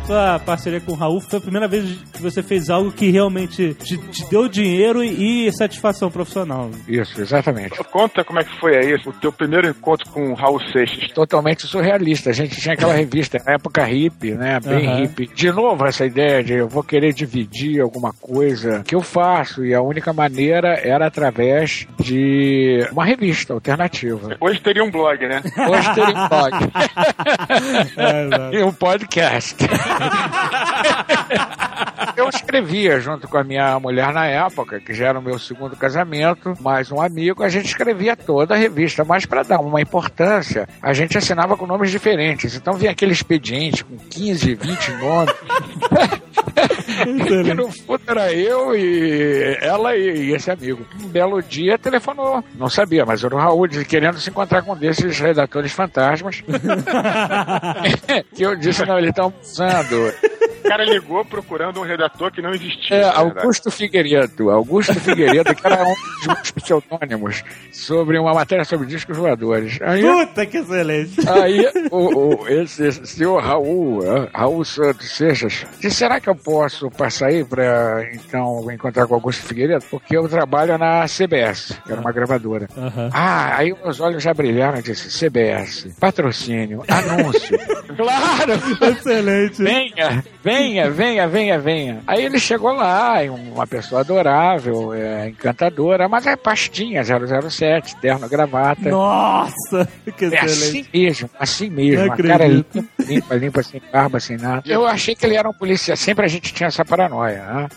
Sua 0.07 0.39
parceria 0.39 0.81
com 0.81 0.93
o 0.93 0.95
Raul 0.95 1.21
foi 1.21 1.39
a 1.39 1.43
primeira 1.43 1.67
vez 1.67 1.85
que 2.13 2.23
você 2.23 2.41
fez 2.43 2.71
algo 2.71 2.93
que 2.93 3.11
realmente 3.11 3.75
te, 3.75 3.99
te 3.99 4.31
deu 4.31 4.49
dinheiro 4.49 5.03
e 5.03 5.51
satisfação 5.53 6.11
profissional. 6.11 6.71
Isso, 6.87 7.21
exatamente. 7.21 7.77
Conta 7.91 8.23
como 8.23 8.39
é 8.39 8.45
que 8.45 8.61
foi 8.61 8.77
aí 8.77 8.95
o 9.05 9.13
teu 9.15 9.33
primeiro 9.33 9.69
encontro 9.69 10.09
com 10.11 10.31
o 10.31 10.35
Raul 10.35 10.61
Seixas. 10.73 11.11
Totalmente 11.13 11.67
surrealista. 11.67 12.31
A 12.31 12.33
gente 12.33 12.61
tinha 12.61 12.75
aquela 12.75 12.93
revista 12.95 13.43
na 13.45 13.55
época 13.55 13.85
hippie, 13.85 14.33
né? 14.33 14.61
Bem 14.61 14.87
Aham. 14.87 15.01
hippie. 15.01 15.27
De 15.35 15.51
novo, 15.51 15.85
essa 15.85 16.07
ideia 16.07 16.43
de 16.43 16.53
eu 16.55 16.69
vou 16.69 16.85
querer 16.85 17.13
dividir 17.13 17.81
alguma 17.81 18.13
coisa 18.13 18.83
que 18.87 18.95
eu 18.95 19.01
faço 19.01 19.65
e 19.65 19.75
a 19.75 19.83
única 19.83 20.13
maneira 20.13 20.75
era 20.85 21.07
através 21.07 21.87
de 21.99 22.87
uma 22.93 23.05
revista 23.05 23.53
alternativa. 23.55 24.37
Hoje 24.41 24.61
teria 24.61 24.85
um 24.85 24.91
blog, 24.91 25.27
né? 25.27 25.43
Hoje 25.69 25.95
teria 25.95 26.15
um 26.15 26.29
blog 26.29 26.53
É, 27.97 28.57
e 28.59 28.63
um 28.63 28.73
podcast. 28.73 29.57
Eu 32.17 32.29
escrevia 32.29 33.01
junto 33.01 33.29
com 33.29 33.37
a 33.37 33.45
minha 33.45 33.79
mulher 33.79 34.13
na 34.13 34.27
época, 34.27 34.81
que 34.81 34.95
já 34.95 35.09
era 35.09 35.19
o 35.19 35.23
meu 35.23 35.39
segundo 35.39 35.77
casamento, 35.77 36.55
mais 36.61 36.91
um 36.91 37.01
amigo, 37.01 37.43
a 37.43 37.49
gente 37.49 37.67
escrevia 37.67 38.17
toda 38.17 38.55
a 38.55 38.57
revista, 38.57 39.05
mas 39.05 39.27
para 39.27 39.43
dar 39.43 39.61
uma 39.61 39.81
importância, 39.81 40.69
a 40.81 40.93
gente 40.93 41.19
assinava 41.19 41.57
com 41.57 41.67
nomes 41.67 41.91
diferentes. 41.91 42.55
Então 42.55 42.75
vinha 42.75 42.91
aquele 42.91 43.13
expediente 43.13 43.85
com 43.85 43.97
15, 43.97 44.55
20 44.55 44.93
nomes. 44.93 45.35
que 47.45 47.55
no 47.55 47.71
fundo 47.71 48.01
era 48.07 48.33
eu 48.33 48.75
e 48.75 49.59
ela 49.61 49.97
e, 49.97 50.29
e 50.29 50.35
esse 50.35 50.51
amigo. 50.51 50.87
Um 51.03 51.09
belo 51.09 51.43
dia 51.43 51.79
telefonou, 51.79 52.43
não 52.55 52.69
sabia, 52.69 53.05
mas 53.05 53.23
era 53.25 53.35
o 53.35 53.39
Raul 53.39 53.69
querendo 53.89 54.19
se 54.19 54.31
encontrar 54.31 54.63
com 54.63 54.73
um 54.73 54.77
desses 54.77 55.19
redatores 55.19 55.73
fantasmas. 55.73 56.43
que 58.35 58.43
eu 58.43 58.57
disse, 58.57 58.85
não, 58.85 58.99
ele 58.99 59.13
tá 59.13 59.27
usando. 59.27 60.13
O 60.67 60.69
cara 60.69 60.85
ligou 60.85 61.25
procurando 61.25 61.81
um 61.81 61.85
redator 61.85 62.31
que 62.33 62.43
não 62.43 62.51
existia. 62.51 62.97
É. 62.97 63.05
Augusto 63.05 63.71
Figueiredo. 63.71 64.51
Augusto 64.51 64.95
Figueiredo, 65.01 65.55
que 65.55 65.67
era 65.67 65.83
um 65.85 65.95
dos 65.95 66.27
meus 66.27 66.51
pseudônimos 66.51 67.45
sobre 67.73 68.19
uma 68.19 68.35
matéria 68.35 68.65
sobre 68.65 68.87
discos 68.87 69.17
voadores. 69.17 69.79
Aí, 69.83 70.03
Puta 70.03 70.47
que 70.47 70.59
excelente. 70.59 71.29
aí 71.29 71.67
o, 71.91 72.43
o- 72.43 72.49
esse, 72.49 72.87
esse 72.87 73.07
senhor 73.07 73.43
Raul, 73.43 74.03
eh, 74.05 74.29
Raul 74.35 74.65
Santos 74.65 75.11
Seixas, 75.17 75.65
disse, 75.81 75.97
será 75.97 76.21
que 76.21 76.29
eu 76.29 76.35
posso 76.35 76.91
passar 76.91 77.29
aí 77.29 77.45
para 77.45 78.09
então 78.15 78.71
encontrar 78.73 79.07
com 79.07 79.15
Augusto 79.15 79.43
Figueiredo? 79.45 79.85
Porque 79.91 80.17
eu 80.17 80.29
trabalho 80.29 80.77
na 80.79 81.07
CBS, 81.07 81.79
que 81.85 81.93
era 81.93 82.01
uma 82.01 82.13
gravadora. 82.13 82.69
Aham. 82.77 83.11
Ah, 83.13 83.57
aí 83.59 83.73
meus 83.83 84.01
olhos 84.01 84.23
já 84.23 84.35
brilharam 84.35 84.79
e 84.79 84.83
disse, 84.83 85.11
CBS, 85.11 85.89
patrocínio, 86.01 86.83
anúncio. 86.89 87.59
claro! 87.97 88.53
Excelente. 88.93 89.63
Venha, 89.63 90.25
venha, 90.43 90.56
venha, 90.91 91.29
venha, 91.29 91.59
venha. 91.59 92.01
Aí 92.07 92.25
ele 92.25 92.39
chegou 92.39 92.73
lá, 92.73 93.19
uma 93.31 93.67
pessoa 93.67 94.01
adorável, 94.01 94.93
é, 94.95 95.29
encantadora, 95.29 96.09
mas 96.09 96.27
é 96.27 96.37
pastinha 96.37 97.03
007, 97.05 97.97
terno, 97.97 98.29
gravata. 98.29 98.89
Nossa, 98.89 99.89
que 100.17 100.25
É 100.25 100.29
excelente. 100.45 100.47
assim 100.47 100.87
mesmo, 100.93 101.31
assim 101.39 101.71
mesmo. 101.71 102.07
Não 102.07 102.13
A 102.13 102.17
cara 102.17 102.47
limpa, 102.47 102.85
limpa, 103.07 103.35
limpa, 103.35 103.63
sem 103.63 103.81
barba, 103.93 104.21
sem 104.21 104.37
nada. 104.37 104.63
Eu 104.67 104.87
achei 104.87 105.15
que 105.15 105.25
ele 105.27 105.37
era 105.37 105.49
um 105.49 105.53
policial. 105.53 105.97
Sempre 105.97 106.25
a 106.25 106.29
gente 106.29 106.53
tinha 106.53 106.69
essa 106.69 106.85
paranoia, 106.85 107.43
né? 107.45 107.69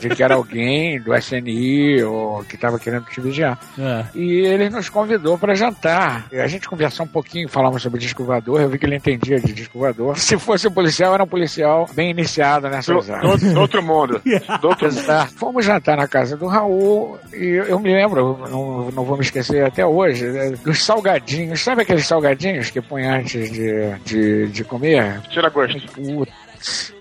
De 0.00 0.08
que 0.10 0.22
era 0.22 0.34
alguém 0.34 1.00
do 1.00 1.14
SNI 1.14 2.02
ou 2.04 2.44
que 2.44 2.54
estava 2.54 2.78
querendo 2.78 3.04
te 3.06 3.20
vigiar. 3.20 3.58
É. 3.78 4.04
E 4.14 4.40
ele 4.46 4.70
nos 4.70 4.88
convidou 4.88 5.38
para 5.38 5.54
jantar. 5.54 6.26
E 6.32 6.38
a 6.38 6.46
gente 6.46 6.68
conversou 6.68 7.04
um 7.06 7.08
pouquinho, 7.08 7.48
falamos 7.48 7.82
sobre 7.82 8.00
disco 8.00 8.24
voador. 8.24 8.60
Eu 8.60 8.68
vi 8.68 8.78
que 8.78 8.86
ele 8.86 8.96
entendia 8.96 9.38
de 9.40 9.52
disco 9.52 9.78
voador. 9.78 10.18
Se 10.18 10.38
fosse 10.38 10.68
um 10.68 10.70
policial, 10.72 11.14
era 11.14 11.24
um 11.24 11.28
policial 11.28 11.88
bem 11.94 12.10
iniciado 12.10 12.27
Nessas 12.70 13.08
áreas. 13.10 13.40
do- 13.40 13.54
do 13.54 13.60
outro 13.60 13.82
mundo. 13.82 14.20
Do 14.60 14.68
outro 14.68 14.92
mundo. 14.92 15.28
Fomos 15.36 15.64
jantar 15.64 15.96
na 15.96 16.06
casa 16.08 16.36
do 16.36 16.46
Raul 16.46 17.18
e 17.32 17.44
eu 17.68 17.78
me 17.78 17.92
lembro, 17.94 18.38
não, 18.50 18.90
não 18.90 19.04
vou 19.04 19.16
me 19.16 19.22
esquecer 19.22 19.64
até 19.64 19.84
hoje, 19.86 20.24
né, 20.26 20.50
dos 20.64 20.84
salgadinhos. 20.84 21.60
Sabe 21.62 21.82
aqueles 21.82 22.06
salgadinhos 22.06 22.70
que 22.70 22.80
põe 22.80 23.04
antes 23.06 23.50
de, 23.50 23.94
de, 24.04 24.48
de 24.48 24.64
comer? 24.64 25.20
Tira 25.30 25.48
gosto. 25.48 25.80
Putz, 25.92 26.94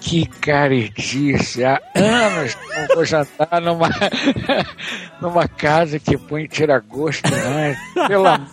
que 0.00 0.26
caretice. 0.26 1.64
Há 1.64 1.80
anos 1.94 2.54
que 2.54 2.78
não 2.78 2.86
vou 2.94 3.04
jantar 3.04 3.60
numa, 3.60 3.88
numa 5.20 5.46
casa 5.48 5.98
que 5.98 6.16
põe 6.16 6.46
tira-gosto 6.46 7.26
antes. 7.26 8.08
Pelo 8.08 8.26
amor 8.26 8.48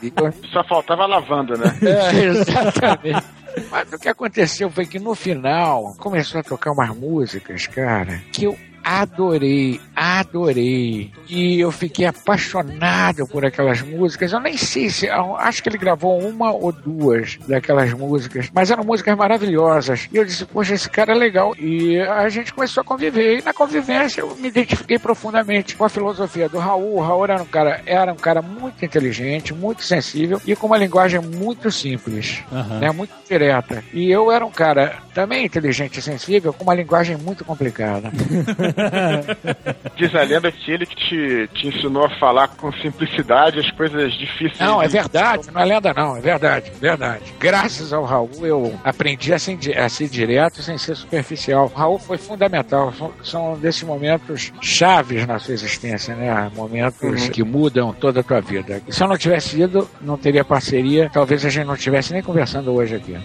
de 0.00 0.10
Deus. 0.10 0.34
Só 0.52 0.64
faltava 0.64 1.06
lavanda, 1.06 1.56
né? 1.56 1.78
É, 1.82 2.24
exatamente. 2.24 3.24
Mas 3.70 3.92
o 3.92 3.98
que 3.98 4.08
aconteceu 4.08 4.70
foi 4.70 4.86
que 4.86 4.98
no 4.98 5.14
final 5.14 5.94
começou 5.98 6.40
a 6.40 6.44
tocar 6.44 6.72
umas 6.72 6.94
músicas, 6.94 7.66
cara, 7.66 8.20
que 8.32 8.44
eu 8.44 8.58
adorei, 8.86 9.80
adorei. 9.96 11.10
E 11.28 11.58
eu 11.58 11.72
fiquei 11.72 12.06
apaixonado 12.06 13.26
por 13.26 13.44
aquelas 13.44 13.82
músicas. 13.82 14.32
Eu 14.32 14.38
nem 14.38 14.56
sei 14.56 14.88
se. 14.88 15.06
eu 15.06 15.36
Acho 15.36 15.60
que 15.60 15.68
ele 15.68 15.76
gravou 15.76 16.20
uma 16.20 16.52
ou 16.52 16.70
duas 16.70 17.36
daquelas 17.48 17.92
músicas, 17.92 18.48
mas 18.54 18.70
eram 18.70 18.84
músicas 18.84 19.16
maravilhosas. 19.16 20.08
E 20.12 20.16
eu 20.16 20.24
disse, 20.24 20.44
poxa, 20.44 20.74
esse 20.74 20.88
cara 20.88 21.12
é 21.12 21.16
legal. 21.16 21.54
E 21.58 22.00
a 22.00 22.28
gente 22.28 22.54
começou 22.54 22.80
a 22.80 22.84
conviver. 22.84 23.40
E 23.40 23.42
na 23.42 23.52
convivência 23.52 24.20
eu 24.20 24.36
me 24.36 24.48
identifiquei 24.48 24.98
profundamente 25.00 25.74
com 25.74 25.84
a 25.84 25.88
filosofia 25.88 26.48
do 26.48 26.58
Raul. 26.58 26.96
O 26.96 27.00
Raul 27.00 27.24
era 27.24 27.42
um 27.42 27.46
cara, 27.46 27.82
era 27.84 28.12
um 28.12 28.16
cara 28.16 28.40
muito 28.40 28.84
inteligente, 28.84 29.52
muito 29.52 29.82
sensível 29.82 30.40
e 30.46 30.54
com 30.54 30.68
uma 30.68 30.78
linguagem 30.78 31.20
muito 31.20 31.70
simples 31.72 32.44
Aham. 32.52 32.78
né, 32.78 32.90
muito 32.92 33.12
direta. 33.28 33.82
E 33.92 34.10
eu 34.10 34.30
era 34.30 34.46
um 34.46 34.50
cara 34.50 34.96
também 35.12 35.44
inteligente 35.44 35.98
e 35.98 36.02
sensível, 36.02 36.52
com 36.52 36.62
uma 36.62 36.74
linguagem 36.74 37.16
muito 37.16 37.44
complicada. 37.44 38.10
Diz 39.96 40.14
a 40.14 40.22
lenda 40.22 40.50
que 40.52 40.70
ele 40.70 40.86
que 40.86 40.96
te, 40.96 41.48
te 41.54 41.68
ensinou 41.68 42.04
a 42.04 42.10
falar 42.18 42.48
com 42.48 42.70
simplicidade 42.72 43.58
as 43.60 43.70
coisas 43.72 44.12
difíceis. 44.14 44.58
Não, 44.60 44.82
é 44.82 44.86
de- 44.86 44.92
verdade, 44.92 45.48
não 45.52 45.60
é 45.60 45.64
lenda 45.64 45.94
não, 45.94 46.16
é 46.16 46.20
verdade, 46.20 46.72
verdade. 46.80 47.22
Graças 47.38 47.92
ao 47.92 48.04
Raul 48.04 48.30
eu 48.46 48.78
aprendi 48.84 49.32
a 49.32 49.38
ser, 49.38 49.58
a 49.78 49.88
ser 49.88 50.08
direto 50.08 50.62
sem 50.62 50.76
ser 50.78 50.94
superficial. 50.96 51.70
O 51.74 51.78
Raul 51.78 51.98
foi 51.98 52.18
fundamental, 52.18 52.92
são- 53.22 53.56
desses 53.58 53.82
momentos 53.82 54.52
chaves 54.60 55.26
na 55.26 55.38
sua 55.38 55.54
existência, 55.54 56.14
né? 56.14 56.50
Momentos 56.54 57.28
que 57.28 57.42
mudam 57.42 57.92
toda 57.92 58.20
a 58.20 58.22
tua 58.22 58.40
vida. 58.40 58.82
Se 58.88 59.02
eu 59.02 59.08
não 59.08 59.16
tivesse 59.16 59.60
ido, 59.60 59.88
não 60.00 60.16
teria 60.16 60.44
parceria, 60.44 61.10
talvez 61.12 61.44
a 61.44 61.48
gente 61.50 61.66
não 61.66 61.74
estivesse 61.74 62.12
nem 62.12 62.22
conversando 62.22 62.72
hoje 62.72 62.96
aqui. 62.96 63.16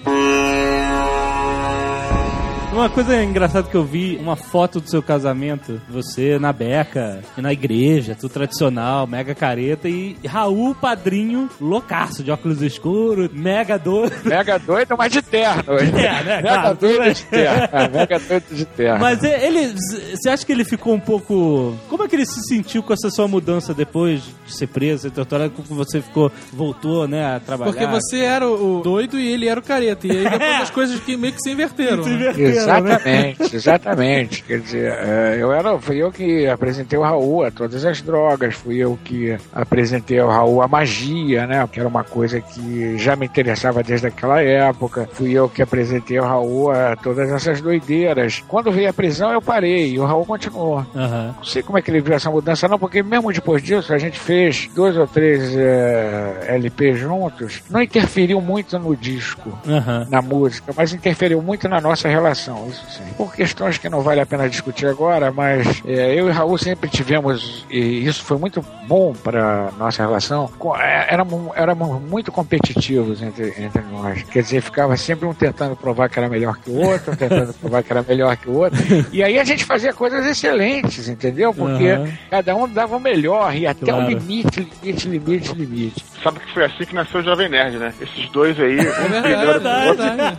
Uma 2.72 2.90
coisa 2.90 3.22
engraçada 3.22 3.68
que 3.68 3.76
eu 3.76 3.84
vi, 3.84 4.18
uma 4.18 4.38
foto 4.38 4.80
do 4.80 4.90
seu 4.90 5.04
casamento, 5.04 5.80
você 5.90 6.40
na 6.40 6.54
beca, 6.54 7.22
e 7.38 7.42
na 7.42 7.52
igreja, 7.52 8.16
tudo 8.20 8.32
tradicional, 8.32 9.06
mega 9.06 9.36
careta, 9.36 9.90
e 9.90 10.16
Raul 10.26 10.74
padrinho, 10.74 11.50
loucaço, 11.60 12.24
de 12.24 12.32
óculos 12.32 12.62
escuros, 12.62 13.30
mega 13.34 13.78
doido. 13.78 14.16
Mega 14.24 14.58
doido, 14.58 14.96
mas 14.98 15.12
de 15.12 15.22
terno. 15.22 15.78
É, 15.78 15.84
né? 16.24 16.24
Mega 16.24 16.42
Claro, 16.42 16.78
doido 16.78 17.14
de 17.14 17.24
terno. 17.26 17.70
É, 17.72 17.88
Mega 17.90 18.20
doido 18.20 18.46
de 18.56 18.66
terno. 18.66 19.00
Mas 19.00 19.24
é- 19.24 19.46
ele, 19.46 19.76
você 20.16 20.30
acha 20.30 20.46
que 20.46 20.52
ele 20.52 20.64
ficou 20.64 20.94
um 20.94 21.00
pouco. 21.00 21.76
Como 21.90 22.04
é 22.04 22.08
que 22.08 22.16
ele 22.16 22.26
se 22.26 22.42
sentiu 22.48 22.82
com 22.82 22.94
essa 22.94 23.10
sua 23.10 23.28
mudança 23.28 23.74
depois 23.74 24.24
de 24.46 24.56
ser 24.56 24.68
preso 24.68 25.08
e 25.08 25.12
torturado? 25.12 25.52
Como 25.52 25.68
você 25.68 26.02
ficou, 26.02 26.32
voltou, 26.54 27.06
né, 27.08 27.36
a 27.36 27.40
trabalhar? 27.40 27.74
Porque 27.74 27.86
você 27.86 28.20
era 28.20 28.48
o 28.48 28.82
doido 28.82 29.20
e 29.20 29.28
ele 29.28 29.48
era 29.48 29.60
o 29.60 29.64
careta. 29.64 30.08
E 30.08 30.12
aí 30.12 30.24
depois 30.30 30.62
as 30.62 30.70
coisas 30.70 31.00
que 31.02 31.18
meio 31.18 31.34
que 31.34 31.42
se 31.42 31.52
inverteram. 31.52 32.04
se 32.04 32.10
né? 32.10 32.16
inverteram, 32.16 32.56
né? 32.56 32.61
Exatamente, 32.62 33.56
exatamente. 33.56 34.44
Quer 34.44 34.60
dizer, 34.60 34.92
é, 34.94 35.38
eu 35.40 35.52
era, 35.52 35.78
fui 35.80 35.98
eu 35.98 36.12
que 36.12 36.48
apresentei 36.48 36.98
o 36.98 37.02
Raul 37.02 37.46
a 37.46 37.52
todas 37.52 37.86
as 37.86 38.02
drogas, 38.02 38.56
fui 38.56 38.78
eu 38.78 38.98
que 39.04 39.38
apresentei 39.54 40.20
ao 40.20 40.30
Raul 40.30 40.62
a 40.62 40.68
magia, 40.68 41.46
né? 41.48 41.68
Que 41.72 41.80
era 41.80 41.88
uma 41.90 42.04
coisa 42.04 42.40
que 42.42 42.98
já 42.98 43.16
me 43.16 43.26
interessava 43.26 43.84
desde 43.84 44.08
aquela 44.08 44.42
época. 44.42 45.08
Fui 45.14 45.32
eu 45.32 45.50
que 45.50 45.62
apresentei 45.62 46.18
ao 46.18 46.28
Raul 46.28 46.72
a 46.72 46.96
todas 46.96 47.30
essas 47.30 47.62
doideiras. 47.62 48.44
Quando 48.48 48.72
veio 48.72 48.90
a 48.90 48.94
prisão, 48.94 49.32
eu 49.32 49.42
parei 49.42 49.92
e 49.92 50.00
o 50.00 50.06
Raul 50.06 50.26
continuou. 50.26 50.86
Aham. 50.96 51.34
Não 51.38 51.44
sei 51.44 51.64
como 51.64 51.78
é 51.78 51.82
que 51.82 51.90
ele 51.92 52.02
viu 52.02 52.14
essa 52.14 52.30
mudança, 52.30 52.68
não, 52.68 52.78
porque 52.80 53.02
mesmo 53.04 53.32
depois 53.32 53.62
disso 53.62 53.94
a 53.94 53.98
gente 53.98 54.20
fez 54.20 54.70
dois 54.76 54.98
ou 54.98 55.08
três 55.08 55.56
é, 55.56 56.46
LPs 56.56 57.00
juntos. 57.00 57.62
Não 57.70 57.82
interferiu 57.82 58.42
muito 58.42 58.78
no 58.78 58.96
disco 58.96 59.58
Aham. 59.68 60.08
na 60.10 60.22
música, 60.22 60.74
mas 60.76 60.94
interferiu 60.94 61.42
muito 61.42 61.68
na 61.68 61.80
nossa 61.82 62.08
relação. 62.08 62.51
Isso 62.70 62.86
sim. 62.90 63.04
Por 63.18 63.34
questões 63.34 63.78
que 63.78 63.90
não 63.90 64.02
vale 64.02 64.22
a 64.22 64.26
pena 64.26 64.50
discutir 64.50 64.86
agora, 64.88 65.32
mas 65.32 65.82
é, 65.86 66.14
eu 66.20 66.28
e 66.28 66.32
Raul 66.32 66.58
sempre 66.58 66.90
tivemos, 66.90 67.66
e 67.70 68.06
isso 68.06 68.24
foi 68.24 68.38
muito 68.38 68.64
bom 68.88 69.14
para 69.14 69.72
nossa 69.78 70.04
relação, 70.04 70.50
co- 70.60 70.76
é, 70.78 71.08
éramos, 71.10 71.52
éramos 71.56 72.02
muito 72.02 72.32
competitivos 72.32 73.22
entre, 73.22 73.54
entre 73.58 73.82
nós. 73.92 74.24
Quer 74.24 74.42
dizer, 74.44 74.62
ficava 74.62 74.96
sempre 74.98 75.26
um 75.28 75.34
tentando 75.34 75.76
provar 75.76 76.10
que 76.10 76.20
era 76.20 76.28
melhor 76.30 76.58
que 76.58 76.70
o 76.70 76.76
outro, 76.76 77.12
um 77.14 77.16
tentando 77.16 77.54
provar 77.60 77.84
que 77.84 77.92
era 77.92 78.04
melhor 78.04 78.36
que 78.38 78.50
o 78.50 78.54
outro. 78.54 78.80
E 79.12 79.24
aí 79.24 79.40
a 79.40 79.44
gente 79.44 79.64
fazia 79.66 79.94
coisas 79.94 80.26
excelentes, 80.26 81.08
entendeu? 81.08 81.54
Porque 81.54 81.88
Aham. 81.90 82.12
cada 82.30 82.56
um 82.56 82.68
dava 82.68 82.96
o 82.96 83.00
melhor 83.00 83.56
e 83.56 83.66
até 83.68 83.86
Claro. 83.92 84.06
o 84.06 84.10
limite, 84.10 84.68
limite, 84.82 85.08
limite, 85.08 85.54
limite. 85.54 86.06
Sabe 86.24 86.40
que 86.40 86.54
foi 86.54 86.66
assim 86.66 86.86
que 86.86 86.94
nasceu 86.94 87.20
o 87.20 87.24
Jovem 87.24 87.50
Nerd, 87.50 87.78
né? 87.78 87.94
Esses 88.00 88.30
dois 88.30 88.60
aí, 88.60 88.78
um 88.78 88.82
É 88.82 89.22
verdade, 89.22 89.68
é 89.68 89.86
verdade. 89.96 90.38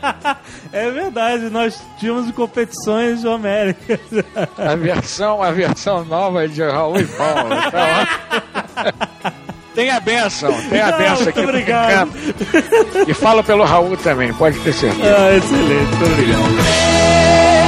É 0.73 0.91
verdade, 0.91 1.51
nós 1.51 1.83
tínhamos 2.03 2.31
competições 2.33 3.25
homéricas. 3.25 4.01
A 4.59 4.75
versão, 4.75 5.41
a 5.41 5.53
versão 5.53 6.05
nova 6.05 6.49
de 6.49 6.61
Raul 6.63 6.99
e 6.99 7.07
Paulo. 7.07 7.51
Tá 7.71 8.93
Tem 9.75 9.89
a 9.91 10.01
benção, 10.01 10.53
tem 10.69 10.81
a 10.81 10.93
benção 10.93 11.29
aqui. 11.29 11.41
obrigado. 11.41 12.11
E 13.07 13.15
fala 13.15 13.43
pelo 13.45 13.65
Raul 13.65 13.97
também, 13.97 14.35
pode 14.35 14.59
ter 14.61 14.73
certeza. 14.73 15.17
Ah, 15.17 15.37
excelente, 15.37 15.97
muito 15.97 16.05
obrigado. 16.13 17.62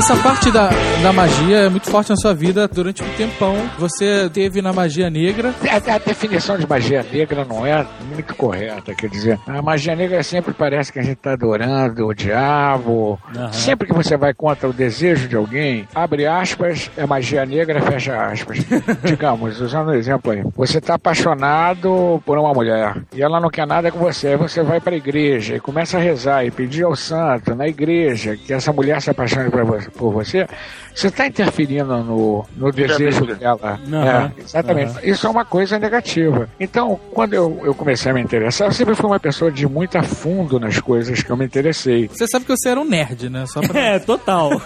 Essa 0.00 0.16
parte 0.16 0.50
da, 0.50 0.70
da 1.02 1.12
magia 1.12 1.58
é 1.58 1.68
muito 1.68 1.90
forte 1.90 2.08
na 2.08 2.16
sua 2.16 2.32
vida 2.32 2.66
durante 2.66 3.02
um 3.04 3.08
tempão. 3.18 3.54
Você 3.78 4.30
teve 4.32 4.62
na 4.62 4.72
magia 4.72 5.10
negra. 5.10 5.54
A, 5.70 5.94
a 5.94 5.98
definição 5.98 6.56
de 6.56 6.66
magia 6.66 7.04
negra 7.12 7.44
não 7.44 7.66
é 7.66 7.86
muito 8.08 8.34
correta, 8.34 8.94
quer 8.94 9.10
dizer, 9.10 9.38
a 9.46 9.60
magia 9.60 9.94
negra 9.94 10.22
sempre 10.22 10.54
parece 10.54 10.90
que 10.90 10.98
a 11.00 11.02
gente 11.02 11.18
está 11.18 11.32
adorando 11.34 12.06
o 12.06 12.14
diabo. 12.14 13.18
Aham. 13.36 13.52
Sempre 13.52 13.88
que 13.88 13.92
você 13.92 14.16
vai 14.16 14.32
contra 14.32 14.70
o 14.70 14.72
desejo 14.72 15.28
de 15.28 15.36
alguém, 15.36 15.86
abre 15.94 16.26
aspas, 16.26 16.90
é 16.96 17.04
magia 17.04 17.44
negra, 17.44 17.82
fecha 17.82 18.16
aspas. 18.24 18.56
Digamos, 19.04 19.60
usando 19.60 19.88
o 19.88 19.94
exemplo 19.94 20.32
aí, 20.32 20.42
você 20.56 20.78
está 20.78 20.94
apaixonado 20.94 22.22
por 22.24 22.38
uma 22.38 22.54
mulher 22.54 22.96
e 23.14 23.22
ela 23.22 23.38
não 23.38 23.50
quer 23.50 23.66
nada 23.66 23.92
com 23.92 23.98
você, 23.98 24.28
aí 24.28 24.36
você 24.36 24.62
vai 24.62 24.80
para 24.80 24.94
a 24.94 24.98
igreja 24.98 25.56
e 25.56 25.60
começa 25.60 25.98
a 25.98 26.00
rezar 26.00 26.42
e 26.46 26.50
pedir 26.50 26.84
ao 26.84 26.96
santo 26.96 27.54
na 27.54 27.68
igreja 27.68 28.34
que 28.34 28.54
essa 28.54 28.72
mulher 28.72 29.02
se 29.02 29.10
apaixone 29.10 29.50
por 29.50 29.62
você- 29.62 29.89
por 29.90 30.12
você, 30.12 30.46
você 30.94 31.08
está 31.08 31.26
interferindo 31.26 31.96
no, 32.02 32.44
no 32.56 32.72
desejo 32.72 33.26
dela. 33.26 33.78
Aham. 33.92 34.32
É, 34.36 34.40
exatamente. 34.42 35.08
Isso 35.08 35.26
é 35.26 35.30
uma 35.30 35.44
coisa 35.44 35.78
negativa. 35.78 36.48
Então, 36.58 36.98
quando 37.12 37.34
eu, 37.34 37.60
eu 37.64 37.74
comecei 37.74 38.10
a 38.10 38.14
me 38.14 38.20
interessar, 38.20 38.68
eu 38.68 38.72
sempre 38.72 38.94
fui 38.94 39.06
uma 39.06 39.20
pessoa 39.20 39.50
de 39.50 39.66
muito 39.66 39.96
a 39.96 40.02
fundo 40.02 40.58
nas 40.60 40.78
coisas 40.80 41.22
que 41.22 41.30
eu 41.30 41.36
me 41.36 41.44
interessei. 41.44 42.08
Você 42.08 42.26
sabe 42.26 42.44
que 42.44 42.56
você 42.56 42.68
era 42.68 42.80
um 42.80 42.84
nerd, 42.84 43.28
né? 43.28 43.44
Só 43.46 43.60
pra... 43.60 43.80
É, 43.90 43.98
total. 43.98 44.50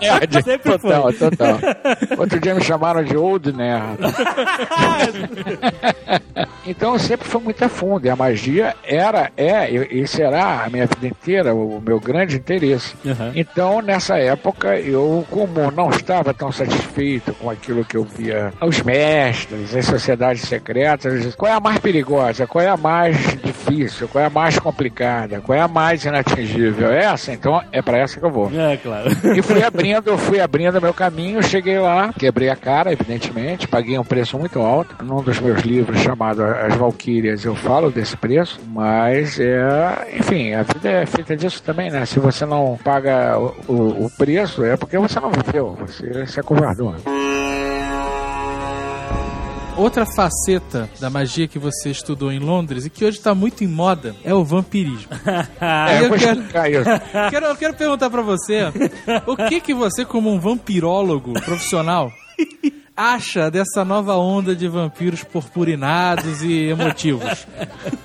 Nerd, 0.00 0.44
Sempre 0.44 0.78
total, 0.78 1.02
foi. 1.02 1.12
total. 1.14 1.58
Outro 2.16 2.40
dia 2.40 2.54
me 2.54 2.62
chamaram 2.62 3.02
de 3.02 3.16
old 3.16 3.52
nerd. 3.52 3.98
então 6.64 6.92
eu 6.92 6.98
sempre 6.98 7.28
fui 7.28 7.42
muito 7.42 7.62
a 7.64 7.68
fundo. 7.68 8.06
E 8.06 8.10
a 8.10 8.16
magia 8.16 8.74
era, 8.84 9.30
é 9.36 9.70
e 9.70 10.00
e 10.00 10.06
será 10.06 10.64
a 10.64 10.70
minha 10.70 10.86
vida 10.86 11.06
inteira 11.06 11.54
o 11.54 11.82
meu 11.84 11.98
grande 11.98 12.36
interesse. 12.36 12.94
Uhum. 13.04 13.32
Então, 13.34 13.82
nessa 13.82 14.16
época, 14.16 14.29
eu, 14.84 15.24
como 15.30 15.70
não 15.70 15.90
estava 15.90 16.32
tão 16.34 16.50
satisfeito 16.52 17.32
com 17.34 17.50
aquilo 17.50 17.84
que 17.84 17.96
eu 17.96 18.04
via 18.04 18.52
os 18.60 18.82
mestres, 18.82 19.74
as 19.74 19.86
sociedades 19.86 20.42
secretas, 20.42 21.34
qual 21.34 21.50
é 21.52 21.54
a 21.54 21.60
mais 21.60 21.78
perigosa? 21.78 22.46
Qual 22.46 22.62
é 22.64 22.68
a 22.68 22.76
mais 22.76 23.16
difícil? 23.42 24.08
Qual 24.08 24.22
é 24.22 24.26
a 24.26 24.30
mais 24.30 24.58
complicada? 24.58 25.40
Qual 25.40 25.56
é 25.56 25.60
a 25.60 25.68
mais 25.68 26.04
inatingível? 26.04 26.90
É 26.90 27.04
essa? 27.04 27.32
Então, 27.32 27.60
é 27.72 27.80
para 27.82 27.98
essa 27.98 28.18
que 28.18 28.24
eu 28.26 28.30
vou. 28.30 28.50
É, 28.54 28.76
claro. 28.76 29.10
E 29.36 29.42
fui 29.42 29.62
abrindo, 29.62 30.16
fui 30.18 30.40
abrindo 30.40 30.80
meu 30.80 30.92
caminho, 30.92 31.42
cheguei 31.42 31.78
lá, 31.78 32.12
quebrei 32.12 32.48
a 32.50 32.56
cara, 32.56 32.92
evidentemente, 32.92 33.68
paguei 33.68 33.98
um 33.98 34.04
preço 34.04 34.38
muito 34.38 34.60
alto. 34.60 35.02
Num 35.04 35.22
dos 35.22 35.38
meus 35.40 35.60
livros 35.62 36.00
chamado 36.00 36.42
As 36.42 36.74
Valquírias 36.74 37.44
eu 37.44 37.54
falo 37.54 37.90
desse 37.90 38.16
preço, 38.16 38.60
mas 38.66 39.38
é, 39.38 40.08
enfim, 40.18 40.52
a 40.54 40.62
vida 40.62 40.88
é 40.90 41.06
feita 41.06 41.36
disso 41.36 41.62
também, 41.62 41.90
né? 41.90 42.04
Se 42.06 42.18
você 42.18 42.44
não 42.44 42.78
paga 42.82 43.38
o, 43.38 43.54
o- 43.68 44.04
o 44.06 44.10
preço, 44.24 44.62
é 44.62 44.76
porque 44.76 44.98
você 44.98 45.18
não 45.18 45.30
viveu, 45.30 45.74
você 45.80 46.26
se 46.26 46.38
acovardou. 46.38 46.94
Outra 49.78 50.04
faceta 50.04 50.90
da 51.00 51.08
magia 51.08 51.48
que 51.48 51.58
você 51.58 51.88
estudou 51.90 52.30
em 52.30 52.38
Londres 52.38 52.84
e 52.84 52.90
que 52.90 53.02
hoje 53.02 53.16
está 53.16 53.34
muito 53.34 53.64
em 53.64 53.66
moda 53.66 54.14
é 54.22 54.34
o 54.34 54.44
vampirismo. 54.44 55.08
É, 55.60 56.04
eu 56.04 56.08
vou 56.08 56.16
eu 56.18 56.20
quero- 56.20 56.42
quero, 57.30 57.46
eu 57.46 57.56
quero 57.56 57.74
perguntar 57.74 58.10
pra 58.10 58.20
você, 58.22 58.64
o 59.26 59.36
que 59.48 59.60
que 59.60 59.72
você, 59.72 60.04
como 60.04 60.30
um 60.30 60.38
vampirólogo 60.38 61.32
profissional, 61.40 62.12
acha 63.00 63.50
dessa 63.50 63.84
nova 63.84 64.14
onda 64.16 64.54
de 64.54 64.68
vampiros 64.68 65.24
purpurinados 65.24 66.42
e 66.42 66.68
emotivos? 66.68 67.46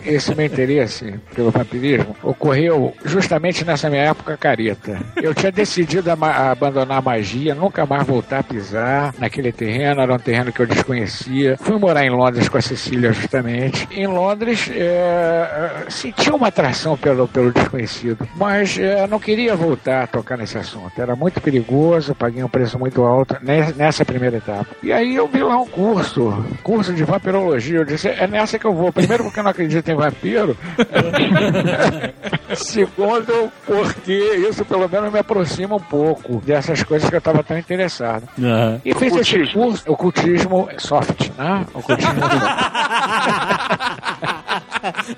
Esse 0.05 0.33
meu 0.35 0.45
interesse 0.45 1.19
pelo 1.33 1.51
vampirismo 1.51 2.15
ocorreu 2.23 2.93
justamente 3.03 3.65
nessa 3.65 3.89
minha 3.89 4.03
época 4.03 4.37
careta. 4.37 4.99
Eu 5.15 5.33
tinha 5.33 5.51
decidido 5.51 6.09
abandonar 6.11 6.99
a 6.99 7.01
magia, 7.01 7.53
nunca 7.55 7.85
mais 7.85 8.05
voltar 8.05 8.39
a 8.39 8.43
pisar 8.43 9.13
naquele 9.19 9.51
terreno, 9.51 9.99
era 10.01 10.13
um 10.13 10.19
terreno 10.19 10.51
que 10.53 10.61
eu 10.61 10.67
desconhecia. 10.67 11.57
Fui 11.59 11.77
morar 11.77 12.05
em 12.05 12.09
Londres 12.09 12.47
com 12.47 12.57
a 12.57 12.61
Cecília 12.61 13.11
justamente. 13.11 13.87
Em 13.91 14.07
Londres, 14.07 14.69
é, 14.73 15.85
senti 15.89 16.29
uma 16.29 16.47
atração 16.47 16.95
pelo, 16.97 17.27
pelo 17.27 17.51
desconhecido, 17.51 18.27
mas 18.35 18.77
é, 18.77 19.05
não 19.07 19.19
queria 19.19 19.55
voltar 19.55 20.03
a 20.03 20.07
tocar 20.07 20.37
nesse 20.37 20.57
assunto. 20.57 20.91
Era 21.01 21.15
muito 21.15 21.41
perigoso, 21.41 22.13
paguei 22.15 22.43
um 22.43 22.47
preço 22.49 22.77
muito 22.79 23.03
alto 23.03 23.35
ne- 23.41 23.73
nessa 23.73 24.05
primeira 24.05 24.37
etapa. 24.37 24.67
E 24.85 24.93
aí 24.93 25.15
eu 25.15 25.27
vi 25.27 25.41
lá 25.41 25.57
um 25.57 25.65
curso, 25.65 26.45
curso 26.61 26.93
de 26.93 27.03
vampirologia. 27.03 27.79
Eu 27.79 27.85
disse, 27.85 28.07
é 28.07 28.27
nessa 28.27 28.59
que 28.59 28.65
eu 28.65 28.73
vou. 28.73 28.93
Primeiro 28.93 29.23
porque 29.23 29.39
eu 29.39 29.43
não 29.43 29.49
acredito 29.49 29.89
em 29.89 29.95
vampiro. 29.95 30.55
Segundo, 32.53 33.51
porque 33.65 34.13
isso 34.47 34.63
pelo 34.63 34.87
menos 34.87 35.11
me 35.11 35.17
aproxima 35.17 35.77
um 35.77 35.79
pouco 35.79 36.39
dessas 36.45 36.83
coisas 36.83 37.09
que 37.09 37.15
eu 37.15 37.19
estava 37.19 37.43
tão 37.43 37.57
interessado. 37.57 38.29
Aham. 38.37 38.79
E 38.85 38.93
fiz 38.93 39.15
esse 39.15 39.51
curso, 39.51 39.83
ocultismo 39.91 40.69
soft, 40.77 41.31
né? 41.35 41.65
Ocultismo 41.73 42.21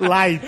Light. 0.00 0.40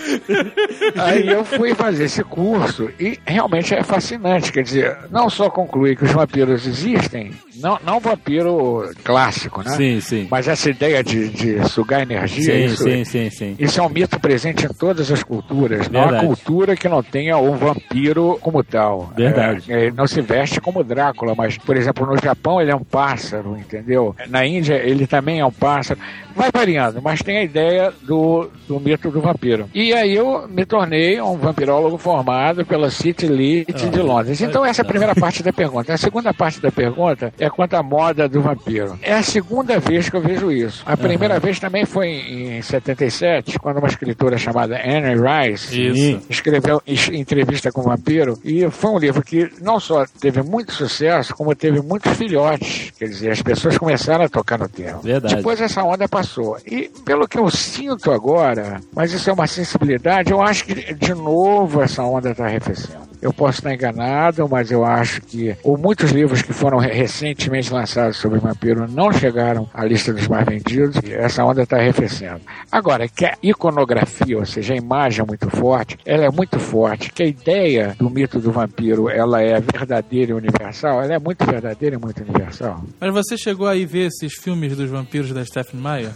Aí 0.96 1.28
eu 1.28 1.44
fui 1.44 1.74
fazer 1.74 2.04
esse 2.04 2.24
curso 2.24 2.90
e 2.98 3.18
realmente 3.26 3.74
é 3.74 3.82
fascinante. 3.82 4.50
Quer 4.50 4.62
dizer, 4.62 4.96
não 5.10 5.28
só 5.28 5.50
concluir 5.50 5.94
que 5.96 6.04
os 6.04 6.12
vampiros 6.12 6.66
existem, 6.66 7.32
não, 7.60 7.78
não 7.84 8.00
vampiro 8.00 8.90
clássico, 9.04 9.62
né? 9.62 9.70
Sim, 9.76 10.00
sim. 10.00 10.28
Mas 10.30 10.48
essa 10.48 10.70
ideia 10.70 11.02
de, 11.02 11.28
de 11.28 11.68
sugar 11.68 12.02
energia, 12.02 12.42
Sim, 12.42 12.64
isso, 12.64 12.82
sim, 12.82 13.04
sim, 13.04 13.30
sim. 13.30 13.56
isso 13.58 13.80
é 13.80 13.82
um 13.82 13.88
mito 13.88 14.18
presente 14.18 14.66
em 14.66 14.68
todas 14.68 15.10
as 15.10 15.22
culturas. 15.22 15.88
Não 15.88 16.00
há 16.00 16.04
Verdade. 16.04 16.26
cultura 16.26 16.76
que 16.76 16.88
não 16.88 17.02
tenha 17.02 17.36
um 17.36 17.56
vampiro 17.56 18.38
como 18.40 18.62
tal. 18.62 19.12
Verdade. 19.16 19.72
É, 19.72 19.86
ele 19.86 19.96
não 19.96 20.06
se 20.06 20.20
veste 20.20 20.60
como 20.60 20.82
Drácula, 20.82 21.34
mas, 21.36 21.58
por 21.58 21.76
exemplo, 21.76 22.06
no 22.06 22.16
Japão 22.18 22.60
ele 22.60 22.70
é 22.70 22.74
um 22.74 22.84
pássaro, 22.84 23.56
entendeu? 23.56 24.14
Na 24.28 24.46
Índia 24.46 24.74
ele 24.74 25.06
também 25.06 25.40
é 25.40 25.46
um 25.46 25.52
pássaro. 25.52 26.00
Vai 26.34 26.50
variando, 26.52 27.02
mas 27.02 27.20
tem 27.22 27.38
a 27.38 27.42
ideia 27.42 27.92
do, 28.02 28.48
do 28.66 28.78
mito 28.80 29.10
do 29.10 29.20
vampiro. 29.20 29.68
E 29.74 29.92
aí 29.92 30.14
eu 30.14 30.48
me 30.48 30.64
tornei 30.64 31.20
um 31.20 31.36
vampirólogo 31.36 31.98
formado 31.98 32.64
pela 32.64 32.90
City 32.90 33.26
Lit 33.26 33.88
de 33.90 34.00
Londres. 34.00 34.40
Então 34.40 34.64
essa 34.64 34.82
é 34.82 34.84
a 34.84 34.88
primeira 34.88 35.14
parte 35.14 35.42
da 35.42 35.52
pergunta. 35.52 35.92
A 35.92 35.98
segunda 35.98 36.32
parte 36.32 36.60
da 36.60 36.70
pergunta 36.70 37.32
é 37.38 37.49
quanto 37.50 37.74
à 37.74 37.82
moda 37.82 38.28
do 38.28 38.40
vampiro. 38.40 38.98
É 39.02 39.14
a 39.14 39.22
segunda 39.22 39.78
vez 39.78 40.08
que 40.08 40.16
eu 40.16 40.20
vejo 40.22 40.50
isso. 40.50 40.82
A 40.86 40.96
primeira 40.96 41.38
vez 41.38 41.58
também 41.58 41.84
foi 41.84 42.06
em, 42.08 42.58
em 42.58 42.62
77, 42.62 43.58
quando 43.58 43.78
uma 43.78 43.88
escritora 43.88 44.36
chamada 44.38 44.76
Anne 44.76 45.14
Rice 45.20 45.80
Isso. 45.88 46.22
escreveu 46.28 46.80
es- 46.86 47.08
Entrevista 47.08 47.70
com 47.72 47.80
o 47.80 47.84
Vampiro 47.84 48.38
e 48.44 48.68
foi 48.70 48.90
um 48.90 48.98
livro 48.98 49.22
que 49.22 49.50
não 49.60 49.78
só 49.80 50.04
teve 50.20 50.42
muito 50.42 50.72
sucesso, 50.72 51.34
como 51.34 51.54
teve 51.54 51.80
muitos 51.80 52.12
filhotes. 52.16 52.90
Quer 52.98 53.06
dizer, 53.06 53.30
as 53.30 53.42
pessoas 53.42 53.76
começaram 53.78 54.24
a 54.24 54.28
tocar 54.28 54.58
no 54.58 54.68
tema. 54.68 55.00
Verdade. 55.02 55.36
Depois 55.36 55.60
essa 55.60 55.82
onda 55.82 56.08
passou. 56.08 56.56
E 56.66 56.90
pelo 57.04 57.26
que 57.28 57.38
eu 57.38 57.48
sinto 57.50 58.10
agora, 58.10 58.80
mas 58.94 59.12
isso 59.12 59.28
é 59.28 59.32
uma 59.32 59.46
sensibilidade, 59.46 60.30
eu 60.30 60.40
acho 60.40 60.64
que 60.64 60.94
de 60.94 61.14
novo 61.14 61.82
essa 61.82 62.02
onda 62.02 62.30
está 62.30 62.46
arrefecendo. 62.46 63.09
Eu 63.22 63.32
posso 63.32 63.58
estar 63.58 63.74
enganado, 63.74 64.48
mas 64.48 64.70
eu 64.70 64.84
acho 64.84 65.20
que 65.22 65.54
ou 65.62 65.76
muitos 65.76 66.10
livros 66.10 66.42
que 66.42 66.52
foram 66.52 66.78
re- 66.78 66.92
recentemente 66.92 67.72
lançados 67.72 68.16
sobre 68.16 68.38
vampiro 68.38 68.86
não 68.90 69.12
chegaram 69.12 69.68
à 69.74 69.84
lista 69.84 70.12
dos 70.12 70.26
mais 70.26 70.46
vendidos 70.46 70.96
e 71.04 71.12
essa 71.12 71.44
onda 71.44 71.62
está 71.62 71.76
arrefecendo. 71.76 72.40
Agora, 72.72 73.06
que 73.08 73.24
a 73.26 73.36
iconografia, 73.42 74.38
ou 74.38 74.46
seja, 74.46 74.74
a 74.74 74.76
imagem 74.76 75.22
é 75.22 75.26
muito 75.26 75.50
forte, 75.50 75.98
ela 76.06 76.24
é 76.24 76.30
muito 76.30 76.58
forte, 76.58 77.12
que 77.12 77.22
a 77.22 77.26
ideia 77.26 77.94
do 77.98 78.08
mito 78.08 78.38
do 78.38 78.50
vampiro 78.50 79.08
ela 79.10 79.42
é 79.42 79.60
verdadeira 79.60 80.30
e 80.32 80.34
universal, 80.34 81.02
ela 81.02 81.14
é 81.14 81.18
muito 81.18 81.44
verdadeira 81.44 81.96
e 81.96 81.98
muito 81.98 82.22
universal. 82.22 82.82
Mas 82.98 83.12
você 83.12 83.36
chegou 83.36 83.66
aí 83.68 83.84
ver 83.84 84.06
esses 84.08 84.32
filmes 84.34 84.76
dos 84.76 84.88
vampiros 84.88 85.32
da 85.32 85.44
Stephanie 85.44 85.82
Meyer? 85.82 86.10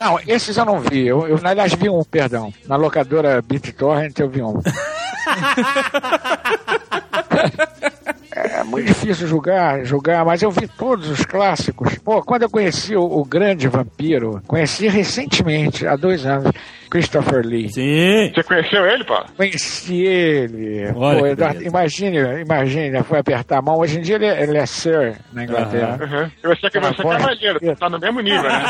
Não, 0.00 0.18
esses 0.26 0.56
eu 0.56 0.64
não 0.64 0.80
vi. 0.80 1.06
Eu, 1.06 1.26
eu 1.26 1.36
verdade 1.36 1.76
vi 1.76 1.88
um, 1.88 2.02
perdão. 2.04 2.52
Na 2.66 2.76
locadora 2.76 3.40
BitTorrent 3.42 4.18
eu 4.18 4.28
vi 4.28 4.42
um. 4.42 4.60
É 8.32 8.62
muito 8.64 8.86
difícil 8.86 9.26
julgar, 9.26 9.84
julgar, 9.84 10.24
mas 10.24 10.40
eu 10.42 10.50
vi 10.50 10.68
todos 10.68 11.08
os 11.10 11.24
clássicos. 11.24 11.98
Pô, 11.98 12.22
quando 12.22 12.42
eu 12.42 12.50
conheci 12.50 12.94
o, 12.94 13.02
o 13.02 13.24
grande 13.24 13.68
vampiro, 13.68 14.40
conheci 14.46 14.88
recentemente, 14.88 15.86
há 15.86 15.96
dois 15.96 16.24
anos, 16.24 16.52
Christopher 16.90 17.46
Lee. 17.46 17.72
Sim. 17.72 18.32
Você 18.34 18.42
conheceu 18.42 18.84
ele, 18.84 19.04
Paulo? 19.04 19.26
Conheci 19.36 20.02
ele. 20.02 20.90
Olha 20.94 21.18
Pô, 21.20 21.26
Eduardo, 21.26 21.62
imagine, 21.62 22.18
imagine, 22.42 23.02
foi 23.04 23.18
apertar 23.20 23.58
a 23.58 23.62
mão. 23.62 23.78
Hoje 23.78 23.98
em 23.98 24.02
dia 24.02 24.16
ele, 24.16 24.26
é- 24.26 24.42
ele 24.42 24.58
é 24.58 24.66
Sir 24.66 25.16
na 25.32 25.44
Inglaterra. 25.44 25.98
Uhum. 26.00 26.30
Eu 26.42 26.56
sei 26.56 26.68
que 26.70 26.80
você 26.80 27.00
é 27.00 27.04
cavaleiro, 27.04 27.76
tá 27.76 27.88
no 27.88 27.98
mesmo 27.98 28.20
nível, 28.20 28.42
né? 28.42 28.64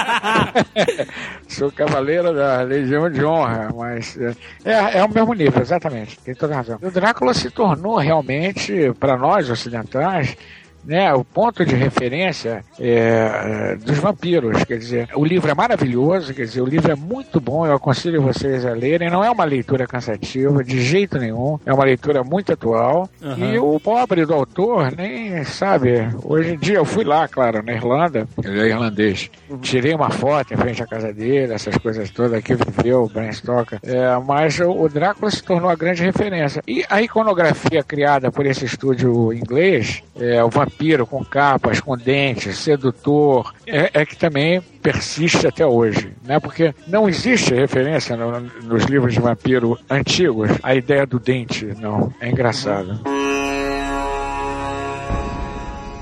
Sou 1.48 1.72
cavaleiro 1.72 2.34
da 2.34 2.62
Legião 2.62 3.10
de 3.10 3.24
Honra, 3.24 3.70
mas 3.76 4.16
é, 4.18 4.34
é, 4.64 4.98
é 4.98 5.04
o 5.04 5.08
mesmo 5.12 5.34
nível, 5.34 5.60
exatamente. 5.62 6.18
Tem 6.20 6.34
toda 6.34 6.54
razão. 6.54 6.78
O 6.82 6.90
Drácula 6.90 7.32
se 7.34 7.50
tornou 7.50 7.96
realmente, 7.96 8.92
para 9.00 9.16
nós 9.16 9.48
ocidentais, 9.50 10.36
né, 10.85 11.12
o 11.14 11.24
ponto 11.24 11.64
de 11.64 11.74
referência 11.74 12.64
é, 12.78 13.72
é, 13.72 13.76
dos 13.76 13.99
vampiros. 13.99 14.64
Quer 14.64 14.78
dizer, 14.78 15.09
o 15.14 15.24
livro 15.24 15.51
é 15.51 15.55
maravilhoso, 15.55 16.35
quer 16.35 16.45
dizer, 16.45 16.61
o 16.61 16.66
livro 16.66 16.91
é 16.91 16.95
muito 16.95 17.41
bom, 17.41 17.66
eu 17.66 17.74
aconselho 17.74 18.22
vocês 18.22 18.64
a 18.64 18.72
lerem. 18.72 19.11
Não 19.11 19.24
é 19.24 19.31
uma 19.31 19.45
leitura 19.45 19.87
cansativa, 19.87 20.62
de 20.64 20.81
jeito 20.81 21.18
nenhum. 21.18 21.59
É 21.64 21.72
uma 21.72 21.85
leitura 21.85 22.22
muito 22.24 22.53
atual. 22.53 23.09
Aham. 23.22 23.53
E 23.53 23.59
o 23.59 23.78
pobre 23.81 24.24
do 24.24 24.35
autor 24.35 24.93
nem 24.97 25.45
sabe. 25.45 26.09
Hoje 26.24 26.55
em 26.55 26.59
dia 26.59 26.76
eu 26.76 26.85
fui 26.85 27.05
lá, 27.05 27.28
claro, 27.28 27.62
na 27.62 27.72
Irlanda, 27.72 28.26
ele 28.43 28.61
é 28.61 28.68
irlandês. 28.68 29.31
Tirei 29.61 29.95
uma 29.95 30.11
foto 30.11 30.55
em 30.55 30.57
frente 30.57 30.83
à 30.83 30.87
casa 30.87 31.12
dele, 31.12 31.53
essas 31.53 31.76
coisas 31.78 32.11
todas 32.11 32.43
que 32.43 32.55
viveu, 32.55 33.09
Bram 33.12 33.33
Stoker. 33.33 33.78
É, 33.83 34.16
mas 34.26 34.59
o, 34.61 34.70
o 34.70 34.89
Drácula 34.89 35.31
se 35.31 35.43
tornou 35.43 35.70
a 35.70 35.74
grande 35.74 36.03
referência. 36.03 36.62
E 36.66 36.85
a 36.89 37.03
iconografia 37.03 37.83
criada 37.83 38.31
por 38.31 38.47
esse 38.47 38.64
estúdio 38.64 39.33
inglês, 39.33 40.03
é, 40.18 40.43
o 40.43 40.49
vampiro 40.49 40.69
com 41.06 41.24
capas, 41.24 41.80
com 41.80 41.96
dentes, 41.96 42.58
sedutor, 42.58 43.52
é, 43.66 43.90
é 43.92 44.06
que 44.06 44.16
também 44.16 44.60
persiste 44.82 45.46
até 45.46 45.66
hoje, 45.66 46.12
né? 46.24 46.40
Porque 46.40 46.74
não 46.86 47.08
existe 47.08 47.54
referência 47.54 48.16
no- 48.16 48.40
nos 48.64 48.84
livros 48.84 49.12
de 49.14 49.20
vampiro 49.20 49.78
antigos 49.90 50.50
a 50.62 50.74
ideia 50.74 51.06
do 51.06 51.18
dente, 51.18 51.66
não. 51.78 52.12
É 52.20 52.28
engraçado. 52.28 53.00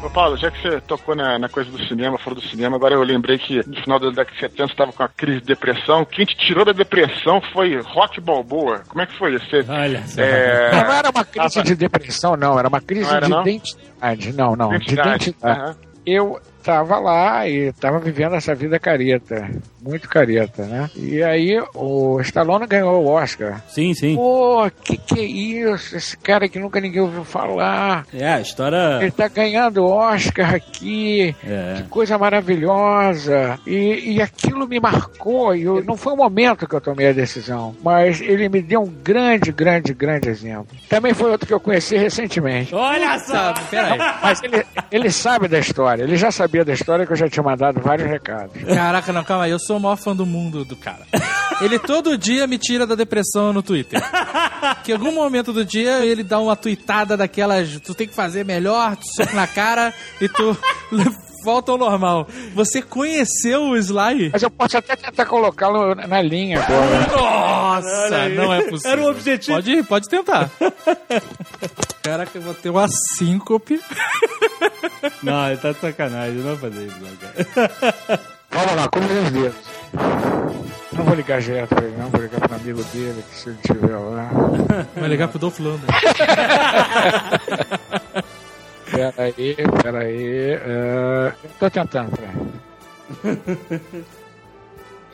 Ô 0.08 0.10
Paulo, 0.10 0.38
já 0.38 0.50
que 0.50 0.62
você 0.62 0.80
tocou 0.80 1.14
na, 1.14 1.38
na 1.38 1.50
coisa 1.50 1.70
do 1.70 1.78
cinema, 1.86 2.16
falou 2.18 2.40
do 2.40 2.48
cinema, 2.48 2.76
agora 2.76 2.94
eu 2.94 3.02
lembrei 3.02 3.36
que 3.36 3.58
no 3.68 3.76
final 3.82 4.00
da 4.00 4.08
década 4.08 4.32
de 4.32 4.40
70 4.40 4.66
você 4.66 4.72
estava 4.72 4.90
com 4.90 5.02
uma 5.02 5.08
crise 5.10 5.40
de 5.40 5.46
depressão. 5.48 6.02
Quem 6.06 6.24
te 6.24 6.34
tirou 6.34 6.64
da 6.64 6.72
depressão 6.72 7.42
foi 7.52 7.78
Rock 7.82 8.18
Balboa. 8.18 8.82
Como 8.88 9.02
é 9.02 9.06
que 9.06 9.18
foi 9.18 9.34
isso? 9.34 9.44
Você, 9.50 9.66
Olha 9.68 10.02
é, 10.16 10.70
Não, 10.72 10.92
era 10.94 11.10
uma 11.10 11.24
crise 11.26 11.60
Ah, 11.60 11.62
de 11.62 11.74
depressão, 11.76 12.36
não. 12.38 12.58
Era 12.58 12.68
uma 12.68 12.80
crise 12.80 13.02
Não 13.06 13.16
era, 13.16 13.26
de 13.26 13.30
não? 13.30 13.42
identidade. 13.42 14.32
Não, 14.32 14.56
não. 14.56 14.74
Identidade. 14.74 15.08
De 15.24 15.28
identidade. 15.30 15.60
Aham. 15.60 15.76
Eu 16.06 16.40
tava 16.62 16.98
lá 16.98 17.46
e 17.46 17.70
tava 17.74 17.98
vivendo 17.98 18.34
essa 18.34 18.54
vida 18.54 18.78
careta. 18.78 19.46
Muito 19.80 20.08
careta, 20.08 20.64
né? 20.64 20.90
E 20.96 21.22
aí 21.22 21.60
o 21.74 22.20
Stallone 22.20 22.66
ganhou 22.66 23.04
o 23.04 23.08
Oscar. 23.08 23.62
Sim, 23.68 23.94
sim. 23.94 24.16
Pô, 24.16 24.68
que 24.82 24.96
que 24.96 25.20
é 25.20 25.24
isso? 25.24 25.96
Esse 25.96 26.16
cara 26.16 26.48
que 26.48 26.58
nunca 26.58 26.80
ninguém 26.80 27.00
ouviu 27.00 27.24
falar. 27.24 28.04
É, 28.12 28.34
a 28.34 28.40
história. 28.40 28.98
Ele 29.00 29.10
tá 29.10 29.28
ganhando 29.28 29.84
Oscar 29.84 30.54
aqui. 30.54 31.34
É. 31.46 31.74
Que 31.76 31.82
coisa 31.84 32.18
maravilhosa. 32.18 33.58
E, 33.66 34.14
e 34.14 34.22
aquilo 34.22 34.66
me 34.66 34.80
marcou. 34.80 35.54
E 35.54 35.62
eu- 35.62 35.82
não 35.84 35.96
foi 35.96 36.12
o 36.12 36.16
momento 36.16 36.66
que 36.66 36.74
eu 36.74 36.80
tomei 36.80 37.08
a 37.08 37.12
decisão, 37.12 37.74
mas 37.82 38.20
ele 38.20 38.48
me 38.48 38.60
deu 38.60 38.82
um 38.82 38.86
grande, 38.90 39.52
grande, 39.52 39.92
grande 39.94 40.28
exemplo. 40.28 40.68
Também 40.88 41.14
foi 41.14 41.30
outro 41.30 41.46
que 41.46 41.54
eu 41.54 41.60
conheci 41.60 41.96
recentemente. 41.96 42.74
Olha 42.74 43.18
só! 43.20 43.54
Peraí. 43.70 43.98
Mas 44.22 44.42
ele, 44.42 44.64
ele 44.90 45.10
sabe 45.10 45.48
da 45.48 45.58
história. 45.58 46.02
Ele 46.02 46.16
já 46.16 46.30
sabia 46.30 46.64
da 46.64 46.72
história 46.72 47.06
que 47.06 47.12
eu 47.12 47.16
já 47.16 47.28
tinha 47.28 47.42
mandado 47.42 47.80
vários 47.80 48.08
recados. 48.08 48.62
Caraca, 48.64 49.12
não, 49.12 49.24
calma 49.24 49.44
aí. 49.44 49.50
Eu 49.50 49.58
sou 49.68 49.76
o 49.76 49.80
maior 49.80 49.96
fã 49.96 50.16
do 50.16 50.24
mundo 50.24 50.64
do 50.64 50.74
cara. 50.74 51.06
Ele 51.60 51.78
todo 51.78 52.16
dia 52.16 52.46
me 52.46 52.56
tira 52.56 52.86
da 52.86 52.94
depressão 52.94 53.52
no 53.52 53.62
Twitter. 53.62 54.00
Que 54.82 54.92
em 54.92 54.94
algum 54.94 55.12
momento 55.12 55.52
do 55.52 55.62
dia 55.62 56.04
ele 56.06 56.22
dá 56.22 56.38
uma 56.40 56.56
tweetada 56.56 57.16
daquelas. 57.18 57.78
Tu 57.80 57.94
tem 57.94 58.08
que 58.08 58.14
fazer 58.14 58.46
melhor, 58.46 58.96
tu 58.96 59.04
soco 59.14 59.36
na 59.36 59.46
cara 59.46 59.92
e 60.22 60.28
tu 60.28 60.56
volta 61.44 61.72
ao 61.72 61.76
normal. 61.76 62.26
Você 62.54 62.80
conheceu 62.80 63.62
o 63.64 63.76
Sly? 63.76 64.30
Mas 64.32 64.42
eu 64.42 64.50
posso 64.50 64.78
até 64.78 64.96
tentar 64.96 65.26
colocá-lo 65.26 65.94
na 65.94 66.22
linha 66.22 66.60
agora. 66.62 67.06
Nossa, 67.14 68.28
não 68.30 68.52
é 68.52 68.62
possível. 68.62 68.90
Era 68.90 69.02
o 69.02 69.10
objetivo. 69.10 69.56
Pode 69.56 69.70
ir, 69.70 69.84
pode 69.84 70.08
tentar. 70.08 70.50
Caraca, 72.02 72.30
eu 72.34 72.42
vou 72.42 72.54
ter 72.54 72.70
uma 72.70 72.88
síncope. 73.18 73.78
Não, 75.22 75.48
ele 75.48 75.58
tá 75.58 75.72
de 75.72 75.80
sacanagem, 75.80 76.36
não 76.36 76.56
vai 76.56 76.70
fazer 76.70 76.86
isso, 76.86 76.96
não, 77.00 77.16
cara. 77.16 78.37
Vamos 78.50 78.74
lá, 78.74 78.88
como 78.88 79.06
os 79.06 79.30
dedos. 79.30 79.56
Não 80.92 81.04
vou 81.04 81.14
ligar 81.14 81.40
direto 81.40 81.74
pra 81.74 81.84
ele, 81.84 81.96
não. 81.96 82.08
Vou 82.08 82.20
ligar 82.20 82.40
pro 82.40 82.54
amigo 82.56 82.82
dele, 82.84 83.22
que 83.30 83.36
se 83.36 83.48
ele 83.50 83.58
estiver 83.64 83.96
lá. 83.96 84.30
Vai 84.96 85.08
ligar 85.08 85.28
pro 85.28 85.38
Dolph 85.38 85.58
Lundgren. 85.60 85.88
Pera 88.90 89.14
aí, 89.18 89.54
pera 89.82 89.98
aí. 89.98 90.52
é, 90.54 91.32
eu 91.44 91.50
tô 91.60 91.70
tentando, 91.70 92.10
peraí. 92.16 92.34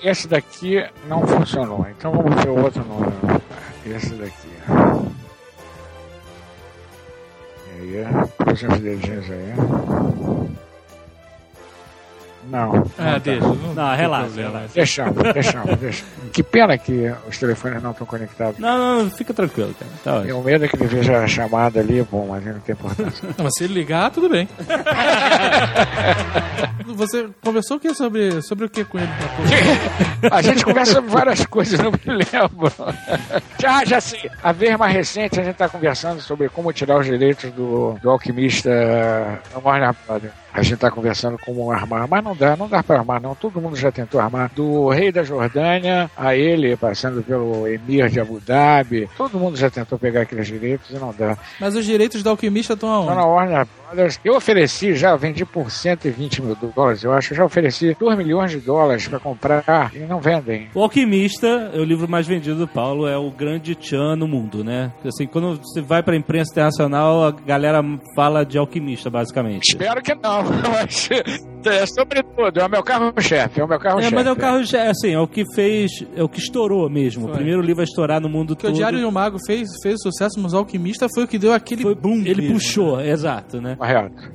Esse 0.02 0.28
daqui 0.28 0.84
não 1.08 1.26
funcionou, 1.26 1.86
então 1.90 2.12
vamos 2.12 2.42
ver 2.42 2.50
o 2.50 2.62
outro 2.62 2.84
número. 2.84 3.12
Esse 3.84 4.14
daqui. 4.14 4.48
E 7.82 7.96
aí, 7.98 8.04
cruza 8.38 8.68
os 8.68 8.78
dedinhos 8.80 9.30
aí. 9.30 9.54
Não. 12.48 12.84
Ah, 12.98 13.12
tá. 13.12 13.18
deixa. 13.18 13.46
Não, 13.46 13.54
Não, 13.74 13.88
tem 13.88 13.96
relaxa, 13.96 14.36
relaxa. 14.36 14.70
Deixamos, 14.74 15.22
deixamos, 15.32 15.76
deixamos. 15.76 16.14
Que 16.32 16.42
pena 16.42 16.76
que 16.78 17.12
os 17.28 17.38
telefones 17.38 17.82
não 17.82 17.92
estão 17.92 18.06
conectados. 18.06 18.58
Não, 18.58 19.02
não, 19.02 19.10
fica 19.10 19.32
tranquilo, 19.32 19.74
cara. 19.78 19.90
Tá 20.02 20.12
ótimo. 20.14 20.26
Tenho 20.26 20.42
medo 20.42 20.64
é 20.64 20.68
que 20.68 20.76
ele 20.76 20.86
veja 20.86 21.18
a 21.18 21.26
chamada 21.26 21.80
ali, 21.80 22.02
bom, 22.02 22.28
mas 22.28 22.44
não 22.44 22.60
tem 22.60 22.74
importância. 22.74 23.28
Não, 23.36 23.44
mas 23.44 23.52
se 23.56 23.64
ele 23.64 23.74
ligar, 23.74 24.10
tudo 24.10 24.28
bem. 24.28 24.48
Você 26.86 27.28
conversou 27.42 27.76
o 27.78 27.80
que 27.80 27.94
sobre, 27.94 28.42
sobre 28.42 28.66
o 28.66 28.68
que 28.68 28.84
com 28.84 28.98
ele? 28.98 29.08
A 30.30 30.42
gente 30.42 30.64
conversa 30.64 30.92
sobre 30.94 31.10
várias 31.10 31.44
coisas, 31.46 31.80
não 31.80 31.90
me 31.90 31.98
lembro. 32.06 32.72
Já, 33.58 33.84
já 33.84 34.00
sei. 34.00 34.30
A 34.42 34.52
vez 34.52 34.76
mais 34.76 34.92
recente, 34.92 35.40
a 35.40 35.42
gente 35.42 35.54
está 35.54 35.68
conversando 35.68 36.20
sobre 36.20 36.48
como 36.48 36.72
tirar 36.72 36.98
os 36.98 37.06
direitos 37.06 37.50
do, 37.52 37.98
do 38.02 38.10
alquimista 38.10 38.70
Warner 39.62 39.94
Brothers. 40.06 40.43
A 40.54 40.62
gente 40.62 40.74
está 40.74 40.90
conversando 40.90 41.36
como 41.38 41.70
armar, 41.72 42.06
mas 42.08 42.22
não 42.22 42.34
dá, 42.34 42.56
não 42.56 42.68
dá 42.68 42.80
para 42.80 43.00
armar, 43.00 43.20
não. 43.20 43.34
Todo 43.34 43.60
mundo 43.60 43.74
já 43.74 43.90
tentou 43.90 44.20
armar. 44.20 44.50
Do 44.54 44.88
rei 44.88 45.10
da 45.10 45.24
Jordânia 45.24 46.08
a 46.16 46.36
ele, 46.36 46.76
passando 46.76 47.24
pelo 47.24 47.66
emir 47.66 48.08
de 48.08 48.20
Abu 48.20 48.40
Dhabi. 48.40 49.08
Todo 49.16 49.36
mundo 49.36 49.56
já 49.56 49.68
tentou 49.68 49.98
pegar 49.98 50.22
aqueles 50.22 50.46
direitos 50.46 50.90
e 50.90 50.94
não 50.94 51.12
dá. 51.12 51.36
Mas 51.60 51.74
os 51.74 51.84
direitos 51.84 52.22
do 52.22 52.30
alquimista 52.30 52.74
estão 52.74 52.88
aonde? 52.88 53.14
na 53.14 53.26
Warner 53.26 53.66
Brothers, 53.66 54.20
eu 54.24 54.36
ofereci, 54.36 54.94
já 54.94 55.16
vendi 55.16 55.44
por 55.44 55.70
120 55.70 56.42
mil 56.42 56.54
dólares, 56.54 57.02
eu 57.02 57.12
acho. 57.12 57.32
Eu 57.32 57.38
já 57.38 57.44
ofereci 57.44 57.96
2 57.98 58.16
milhões 58.16 58.50
de 58.52 58.60
dólares 58.60 59.08
para 59.08 59.18
comprar 59.18 59.90
e 59.94 59.98
não 60.00 60.20
vendem. 60.20 60.68
O 60.74 60.82
Alquimista, 60.82 61.72
o 61.74 61.82
livro 61.82 62.08
mais 62.08 62.26
vendido 62.26 62.56
do 62.56 62.68
Paulo, 62.68 63.08
é 63.08 63.16
o 63.16 63.30
grande 63.30 63.74
tchan 63.74 64.16
no 64.16 64.28
mundo, 64.28 64.62
né? 64.62 64.92
Assim, 65.04 65.26
quando 65.26 65.56
você 65.56 65.80
vai 65.80 66.02
pra 66.02 66.16
imprensa 66.16 66.52
internacional, 66.52 67.24
a 67.24 67.30
galera 67.30 67.82
fala 68.14 68.44
de 68.44 68.58
alquimista, 68.58 69.10
basicamente. 69.10 69.70
Espero 69.70 70.02
que 70.02 70.14
não, 70.14 70.43
mas 70.70 71.08
É 71.68 71.86
sobretudo, 71.86 72.60
é 72.60 72.66
o 72.66 72.70
meu 72.70 72.82
carro-chefe, 72.82 73.60
é 73.60 73.64
o 73.64 73.68
meu 73.68 73.76
É, 73.76 73.80
carro-chefe. 73.80 74.14
mas 74.14 74.26
é 74.26 74.32
o 74.32 74.36
carro, 74.36 74.58
assim, 74.58 75.10
é 75.12 75.18
o 75.20 75.26
que 75.26 75.44
fez, 75.54 75.90
é 76.16 76.22
o 76.22 76.28
que 76.28 76.38
estourou 76.38 76.88
mesmo. 76.90 77.24
O 77.24 77.28
Foi. 77.28 77.36
primeiro 77.36 77.60
livro 77.62 77.80
a 77.80 77.84
estourar 77.84 78.20
no 78.20 78.28
mundo 78.28 78.54
Porque 78.54 78.66
o 78.66 78.70
todo. 78.70 78.76
Diário 78.76 78.98
de 78.98 79.04
um 79.04 79.10
Mago 79.10 79.38
fez, 79.46 79.68
fez 79.82 80.00
sucesso, 80.02 80.38
mas 80.40 80.52
o 80.52 80.58
Alquimista 80.58 81.06
foi 81.14 81.24
o 81.24 81.28
que 81.28 81.38
deu 81.38 81.52
aquele 81.52 81.82
Foi- 81.82 81.94
boom. 81.94 82.22
Ele 82.24 82.42
mesmo. 82.42 82.54
puxou, 82.54 83.00
exato, 83.00 83.60
né? 83.60 83.76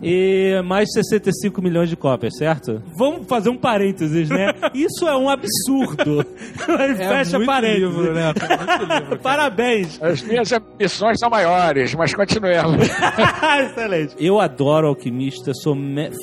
E 0.02 0.62
mais 0.66 0.86
de 0.88 0.94
65 0.94 1.62
milhões 1.62 1.90
de 1.90 1.96
cópias, 1.96 2.36
certo? 2.38 2.82
Vamos 2.98 3.28
fazer 3.28 3.50
um 3.50 3.58
parênteses, 3.58 4.30
né? 4.30 4.54
Isso 4.74 5.08
é 5.08 5.16
um 5.16 5.30
absurdo. 5.30 6.26
É 6.80 6.96
Fecha 6.96 7.40
parênteses. 7.46 7.80
livro, 7.96 8.14
né? 8.14 8.34
É 8.40 9.00
livro. 9.00 9.20
Parabéns. 9.20 10.02
As 10.02 10.22
minhas 10.22 10.52
ambições 10.52 11.20
são 11.20 11.30
maiores, 11.30 11.94
mas 11.96 12.14
continuemos. 12.14 12.88
Excelente. 13.66 14.16
Eu 14.20 14.40
adoro 14.40 14.88
Alquimista, 14.88 15.52
sou 15.54 15.76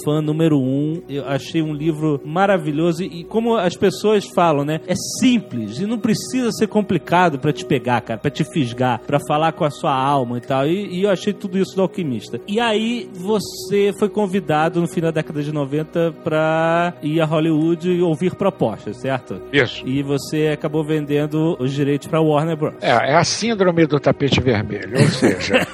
fã 0.04 0.20
número 0.20 0.58
um. 0.58 0.95
Eu 1.08 1.26
achei 1.26 1.62
um 1.62 1.72
livro 1.72 2.20
maravilhoso 2.24 3.02
e, 3.02 3.20
e 3.20 3.24
como 3.24 3.56
as 3.56 3.76
pessoas 3.76 4.26
falam, 4.26 4.64
né? 4.64 4.80
É 4.86 4.94
simples 5.20 5.78
e 5.78 5.86
não 5.86 5.98
precisa 5.98 6.50
ser 6.52 6.66
complicado 6.66 7.38
pra 7.38 7.52
te 7.52 7.64
pegar, 7.64 8.00
cara, 8.00 8.18
pra 8.18 8.30
te 8.30 8.44
fisgar, 8.44 9.00
pra 9.06 9.18
falar 9.26 9.52
com 9.52 9.64
a 9.64 9.70
sua 9.70 9.94
alma 9.94 10.38
e 10.38 10.40
tal. 10.40 10.66
E, 10.66 10.98
e 10.98 11.02
eu 11.04 11.10
achei 11.10 11.32
tudo 11.32 11.58
isso 11.58 11.74
do 11.74 11.82
Alquimista. 11.82 12.40
E 12.46 12.60
aí 12.60 13.08
você 13.14 13.92
foi 13.98 14.08
convidado 14.08 14.80
no 14.80 14.88
fim 14.88 15.00
da 15.00 15.10
década 15.10 15.42
de 15.42 15.52
90 15.52 16.14
pra 16.24 16.94
ir 17.02 17.20
a 17.20 17.24
Hollywood 17.24 17.90
e 17.90 18.02
ouvir 18.02 18.34
propostas, 18.34 18.96
certo? 18.98 19.40
Isso. 19.52 19.86
E 19.86 20.02
você 20.02 20.48
acabou 20.52 20.84
vendendo 20.84 21.56
os 21.58 21.72
direitos 21.72 22.06
pra 22.08 22.20
Warner 22.20 22.56
Bros. 22.56 22.74
É, 22.80 22.90
é 22.90 23.14
a 23.14 23.24
síndrome 23.24 23.86
do 23.86 23.98
tapete 23.98 24.40
vermelho, 24.40 24.98
ou 24.98 25.08
seja, 25.08 25.66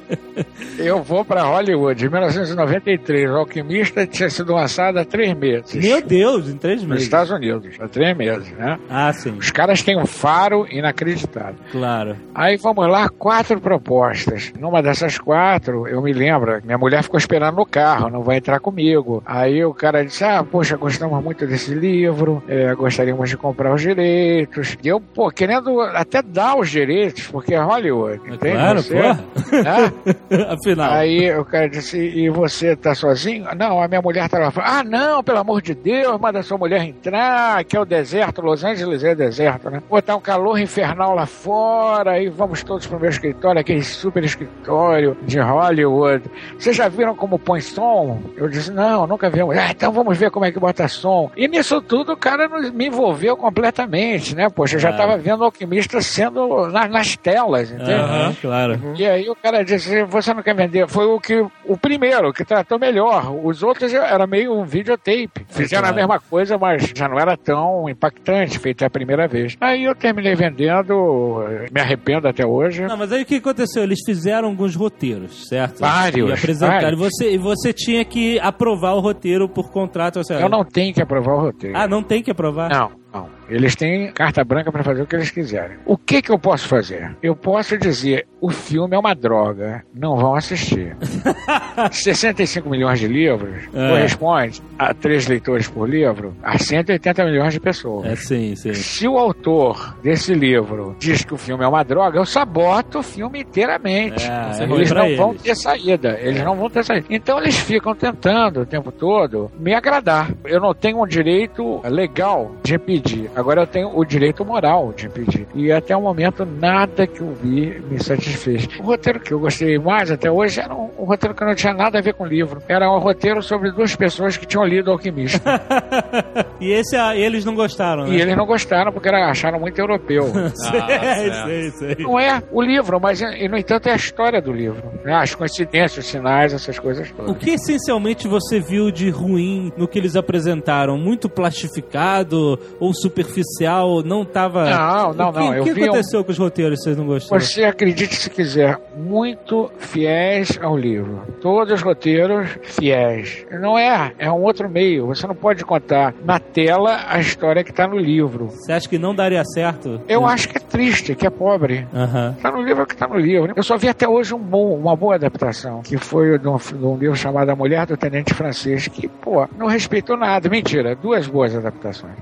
eu 0.78 1.02
vou 1.02 1.24
para 1.24 1.42
Hollywood 1.42 2.04
em 2.04 2.08
1993. 2.08 3.30
O 3.30 3.36
Alquimista 3.36 4.06
tinha 4.06 4.30
sido 4.30 4.55
lançado 4.56 4.98
há 4.98 5.04
três 5.04 5.32
meses. 5.34 5.74
Meu 5.74 6.02
Deus, 6.02 6.48
em 6.48 6.56
três 6.56 6.80
Nos 6.80 6.88
meses. 6.88 7.04
Estados 7.04 7.30
Unidos, 7.30 7.76
há 7.80 7.86
três 7.88 8.16
meses, 8.16 8.50
né? 8.52 8.78
Ah, 8.90 9.12
sim, 9.12 9.32
Os 9.38 9.50
caras 9.50 9.82
têm 9.82 9.96
um 10.00 10.06
faro 10.06 10.66
inacreditável. 10.70 11.56
claro. 11.70 12.16
Aí 12.34 12.56
vamos 12.56 12.86
lá, 12.88 13.08
quatro 13.08 13.60
propostas. 13.60 14.52
Numa 14.58 14.82
dessas 14.82 15.18
quatro, 15.18 15.86
eu 15.86 16.02
me 16.02 16.12
lembro, 16.12 16.60
minha 16.64 16.76
mulher 16.78 17.02
ficou 17.02 17.18
esperando 17.18 17.56
no 17.56 17.64
carro, 17.66 18.10
não 18.10 18.22
vai 18.22 18.36
entrar 18.38 18.58
comigo. 18.60 19.22
Aí 19.26 19.64
o 19.64 19.72
cara 19.72 20.04
disse: 20.04 20.24
Ah, 20.24 20.44
poxa, 20.44 20.76
gostamos 20.76 21.22
muito 21.22 21.46
desse 21.46 21.74
livro, 21.74 22.42
é, 22.48 22.74
gostaríamos 22.74 23.28
de 23.30 23.36
comprar 23.36 23.72
os 23.74 23.80
direitos. 23.82 24.76
E 24.82 24.88
eu, 24.88 25.00
pô, 25.00 25.30
querendo 25.30 25.80
até 25.80 26.22
dar 26.22 26.56
os 26.58 26.70
direitos, 26.70 27.26
porque 27.28 27.54
é 27.54 27.58
Hollywood. 27.62 28.20
Entende? 28.26 28.54
Claro, 28.56 28.82
Você, 28.82 28.94
pô. 28.94 29.56
né? 29.56 29.92
Afinal. 30.50 30.92
Aí 30.92 31.34
o 31.36 31.44
cara 31.44 31.68
disse, 31.68 31.98
e 31.98 32.28
você 32.30 32.76
tá 32.76 32.94
sozinho? 32.94 33.46
Não, 33.56 33.80
a 33.82 33.88
minha 33.88 34.02
mulher 34.02 34.28
tá 34.28 34.38
lá 34.46 34.50
fora. 34.50 34.66
Ah, 34.68 34.84
não, 34.84 35.22
pelo 35.22 35.38
amor 35.38 35.60
de 35.62 35.74
Deus, 35.74 36.18
manda 36.20 36.42
sua 36.42 36.56
mulher 36.58 36.82
entrar, 36.82 37.62
que 37.64 37.76
é 37.76 37.80
o 37.80 37.84
deserto, 37.84 38.40
Los 38.40 38.64
Angeles 38.64 39.02
é 39.04 39.14
deserto, 39.14 39.70
né? 39.70 39.82
Botar 39.88 40.16
um 40.16 40.20
calor 40.20 40.58
infernal 40.58 41.14
lá 41.14 41.26
fora, 41.26 42.20
e 42.20 42.28
vamos 42.28 42.62
todos 42.62 42.86
pro 42.86 42.98
meu 42.98 43.10
escritório, 43.10 43.60
aquele 43.60 43.82
super 43.82 44.24
escritório 44.24 45.16
de 45.22 45.38
Hollywood. 45.38 46.24
Vocês 46.58 46.76
já 46.76 46.88
viram 46.88 47.14
como 47.14 47.38
põe 47.38 47.60
som? 47.60 48.20
Eu 48.36 48.48
disse, 48.48 48.70
não, 48.72 49.06
nunca 49.06 49.28
vimos. 49.30 49.56
Ah, 49.56 49.70
então 49.70 49.92
vamos 49.92 50.16
ver 50.16 50.30
como 50.30 50.44
é 50.44 50.52
que 50.52 50.58
bota 50.58 50.88
som. 50.88 51.30
E 51.36 51.46
nisso 51.48 51.80
tudo 51.80 52.12
o 52.12 52.16
cara 52.16 52.48
me 52.48 52.86
envolveu 52.86 53.36
completamente, 53.36 54.34
né? 54.34 54.48
Poxa, 54.48 54.76
eu 54.76 54.80
já 54.80 54.90
Ah. 54.90 54.96
tava 54.96 55.16
vendo 55.18 55.40
o 55.40 55.44
Alquimista 55.44 56.00
sendo 56.00 56.68
na- 56.68 56.88
nas 56.88 57.16
telas, 57.16 57.70
entende? 57.70 57.92
Aham, 57.92 58.34
claro. 58.40 58.80
E 58.96 59.06
aí 59.06 59.28
o 59.28 59.34
cara 59.34 59.64
disse, 59.64 60.04
você 60.04 60.32
não 60.32 60.42
quer 60.42 60.54
vender? 60.54 60.88
Foi 60.88 61.06
o 61.06 61.18
que 61.20 61.44
o 61.64 61.76
primeiro 61.76 62.32
que 62.32 62.44
tratou 62.44 62.78
melhor. 62.78 63.34
Os 63.44 63.62
outros 63.62 63.92
era 63.92 64.26
meio 64.36 64.52
um 64.54 64.64
videotape. 64.64 65.46
Fizeram 65.48 65.82
claro. 65.84 65.94
a 65.94 65.96
mesma 65.96 66.20
coisa, 66.20 66.58
mas 66.58 66.92
já 66.94 67.08
não 67.08 67.18
era 67.18 67.36
tão 67.36 67.88
impactante, 67.88 68.58
feito 68.58 68.84
a 68.84 68.90
primeira 68.90 69.26
vez. 69.26 69.56
Aí 69.60 69.84
eu 69.84 69.94
terminei 69.94 70.34
vendendo, 70.34 71.44
me 71.72 71.80
arrependo 71.80 72.28
até 72.28 72.46
hoje. 72.46 72.82
Não, 72.86 72.96
mas 72.96 73.10
aí 73.12 73.22
o 73.22 73.26
que 73.26 73.36
aconteceu? 73.36 73.82
Eles 73.82 74.00
fizeram 74.04 74.48
alguns 74.48 74.74
roteiros, 74.76 75.48
certo? 75.48 75.80
Vários, 75.80 76.28
E 76.28 76.32
apresentaram. 76.32 76.76
E 76.76 76.96
vários. 76.96 77.00
você, 77.00 77.32
e 77.32 77.38
você 77.38 77.72
tinha 77.72 78.04
que 78.04 78.38
aprovar 78.40 78.94
o 78.94 79.00
roteiro 79.00 79.48
por 79.48 79.70
contrato. 79.70 80.16
ou 80.18 80.24
seja, 80.24 80.40
Eu 80.40 80.48
não 80.48 80.64
tenho 80.64 80.92
que 80.92 81.02
aprovar 81.02 81.34
o 81.34 81.40
roteiro. 81.40 81.76
Ah, 81.76 81.88
não 81.88 82.02
tem 82.02 82.22
que 82.22 82.30
aprovar? 82.30 82.68
Não, 82.70 82.90
não. 83.16 83.28
Eles 83.48 83.76
têm 83.76 84.10
carta 84.12 84.42
branca 84.44 84.72
para 84.72 84.82
fazer 84.82 85.02
o 85.02 85.06
que 85.06 85.14
eles 85.14 85.30
quiserem. 85.30 85.76
O 85.84 85.96
que 85.96 86.20
que 86.20 86.32
eu 86.32 86.38
posso 86.38 86.66
fazer? 86.66 87.16
Eu 87.22 87.36
posso 87.36 87.78
dizer, 87.78 88.26
o 88.40 88.50
filme 88.50 88.96
é 88.96 88.98
uma 88.98 89.14
droga, 89.14 89.84
não 89.94 90.16
vão 90.16 90.34
assistir. 90.34 90.96
65 91.92 92.68
milhões 92.68 92.98
de 92.98 93.06
livros 93.06 93.62
É. 93.74 93.88
corresponde 93.90 94.62
a 94.78 94.92
três 94.94 95.26
leitores 95.26 95.68
por 95.68 95.88
livro 95.88 96.34
a 96.42 96.58
180 96.58 97.24
milhões 97.24 97.52
de 97.52 97.60
pessoas. 97.60 98.06
É 98.06 98.16
sim, 98.16 98.54
sim. 98.56 98.74
Se 98.74 99.06
o 99.06 99.16
autor 99.18 99.96
desse 100.02 100.34
livro 100.34 100.96
diz 100.98 101.24
que 101.24 101.34
o 101.34 101.36
filme 101.36 101.64
é 101.64 101.68
uma 101.68 101.82
droga, 101.84 102.18
eu 102.18 102.26
saboto 102.26 102.98
o 102.98 103.02
filme 103.02 103.40
inteiramente. 103.42 104.26
É, 104.28 104.62
é 104.62 104.64
Eles 104.64 104.90
não 104.90 105.16
vão 105.16 105.30
eles. 105.30 105.42
ter 105.42 105.54
saída. 105.54 106.18
Eles 106.20 106.42
não 106.42 106.56
vão 106.56 106.68
ter 106.70 106.84
saída. 106.84 107.06
Então 107.10 107.38
eles 107.38 107.56
ficam 107.58 107.94
tentando 107.94 108.62
o 108.62 108.66
tempo 108.66 108.90
todo 108.90 109.50
me 109.58 109.72
agradar. 109.74 110.30
Eu 110.44 110.60
não 110.60 110.74
tenho 110.74 111.00
um 111.02 111.06
direito 111.06 111.80
legal 111.84 112.52
de 112.62 112.74
impedir. 112.74 113.05
Agora 113.34 113.62
eu 113.62 113.66
tenho 113.66 113.90
o 113.96 114.04
direito 114.04 114.44
moral 114.44 114.92
de 114.94 115.06
impedir. 115.06 115.46
E 115.54 115.70
até 115.72 115.96
o 115.96 116.00
momento 116.00 116.44
nada 116.44 117.06
que 117.06 117.20
eu 117.20 117.32
vi 117.34 117.80
me 117.90 118.02
satisfez. 118.02 118.68
O 118.80 118.82
roteiro 118.84 119.20
que 119.20 119.32
eu 119.32 119.38
gostei 119.40 119.78
mais 119.78 120.10
até 120.10 120.30
hoje 120.30 120.60
era 120.60 120.74
um, 120.74 120.90
um 120.98 121.04
roteiro 121.04 121.34
que 121.34 121.44
não 121.44 121.54
tinha 121.54 121.72
nada 121.72 121.98
a 121.98 122.02
ver 122.02 122.14
com 122.14 122.24
o 122.24 122.26
livro. 122.26 122.60
Era 122.68 122.90
um 122.90 122.98
roteiro 122.98 123.42
sobre 123.42 123.70
duas 123.70 123.94
pessoas 123.94 124.36
que 124.36 124.46
tinham 124.46 124.64
lido 124.64 124.90
Alquimista. 124.90 125.40
E 126.58 126.72
esse 126.72 126.96
ah, 126.96 127.14
eles 127.14 127.44
não 127.44 127.54
gostaram, 127.54 128.04
né? 128.06 128.16
e 128.16 128.20
eles 128.20 128.34
não 128.34 128.46
gostaram 128.46 128.90
porque 128.90 129.08
era- 129.08 129.30
acharam 129.30 129.60
muito 129.60 129.78
europeu. 129.78 130.24
sei, 130.54 131.30
sei, 131.44 131.70
sei. 131.70 131.96
Não 132.04 132.18
é 132.18 132.42
o 132.50 132.62
livro, 132.62 132.98
mas 133.00 133.20
e, 133.20 133.46
no 133.48 133.58
entanto 133.58 133.88
é 133.88 133.92
a 133.92 133.96
história 133.96 134.40
do 134.40 134.52
livro. 134.52 134.82
né? 135.04 135.14
As 135.14 135.34
coincidências, 135.34 136.04
os 136.04 136.10
sinais, 136.10 136.54
essas 136.54 136.78
coisas 136.78 137.10
todas. 137.10 137.30
O 137.30 137.34
que 137.34 137.50
essencialmente 137.50 138.26
você 138.26 138.58
viu 138.58 138.90
de 138.90 139.10
ruim 139.10 139.70
no 139.76 139.86
que 139.86 139.98
eles 139.98 140.16
apresentaram? 140.16 140.96
Muito 140.96 141.28
plastificado 141.28 142.58
ou 142.86 142.94
superficial? 142.94 144.02
Não 144.02 144.24
tava. 144.24 144.68
Não, 144.70 145.12
não, 145.14 145.28
O 145.28 145.32
que, 145.32 145.38
não. 145.38 145.48
O 145.50 145.54
Eu 145.54 145.64
que 145.64 145.72
vi 145.72 145.80
um- 145.82 145.84
aconteceu 145.92 146.24
com 146.24 146.30
os 146.32 146.38
roteiros 146.38 146.78
que 146.78 146.84
vocês 146.84 146.96
não 146.96 147.06
gostaram? 147.06 147.40
Você 147.40 147.64
acredite 147.64 148.14
se 148.16 148.30
quiser, 148.30 148.78
muito 148.96 149.70
fiéis 149.78 150.58
ao 150.62 150.76
livro. 150.76 151.22
Todos 151.40 151.72
os 151.74 151.82
roteiros 151.82 152.48
fiéis. 152.62 153.44
Não 153.50 153.78
é, 153.78 154.12
é 154.18 154.30
um 154.30 154.42
outro 154.42 154.68
meio. 154.68 155.06
Você 155.06 155.26
não 155.26 155.34
pode 155.34 155.64
contar 155.64 156.14
na 156.24 156.38
tela 156.38 157.00
a 157.08 157.18
história 157.20 157.62
que 157.64 157.70
está 157.70 157.86
no 157.86 157.98
livro. 157.98 158.46
Você 158.46 158.72
acha 158.72 158.88
que 158.88 158.98
não 158.98 159.14
daria 159.14 159.44
certo? 159.44 160.00
Eu 160.08 160.26
acho 160.26 160.48
que 160.48 160.56
é 160.56 160.60
triste, 160.60 161.14
que 161.14 161.26
é 161.26 161.30
pobre. 161.30 161.86
Aham. 161.94 162.36
Tá 162.40 162.50
no 162.50 162.62
livro 162.62 162.86
que 162.86 162.96
tá 162.96 163.06
no 163.06 163.18
livro. 163.18 163.52
Eu 163.56 163.62
só 163.62 163.76
vi 163.76 163.88
até 163.88 164.08
hoje 164.08 164.34
um 164.34 164.38
bom, 164.38 164.74
uma 164.76 164.94
boa 164.96 165.14
adaptação, 165.16 165.82
que 165.82 165.96
foi 165.96 166.38
de 166.38 166.48
um, 166.48 166.56
de 166.56 166.84
um 166.84 166.96
livro 166.96 167.16
chamado 167.16 167.50
A 167.50 167.56
Mulher 167.56 167.86
do 167.86 167.96
Tenente 167.96 168.32
Francês, 168.34 168.88
que, 168.88 169.08
pô, 169.08 169.46
não 169.58 169.66
respeitou 169.66 170.16
nada. 170.16 170.48
Mentira, 170.48 170.94
duas 170.94 171.26
boas 171.26 171.54
adaptações. 171.54 172.14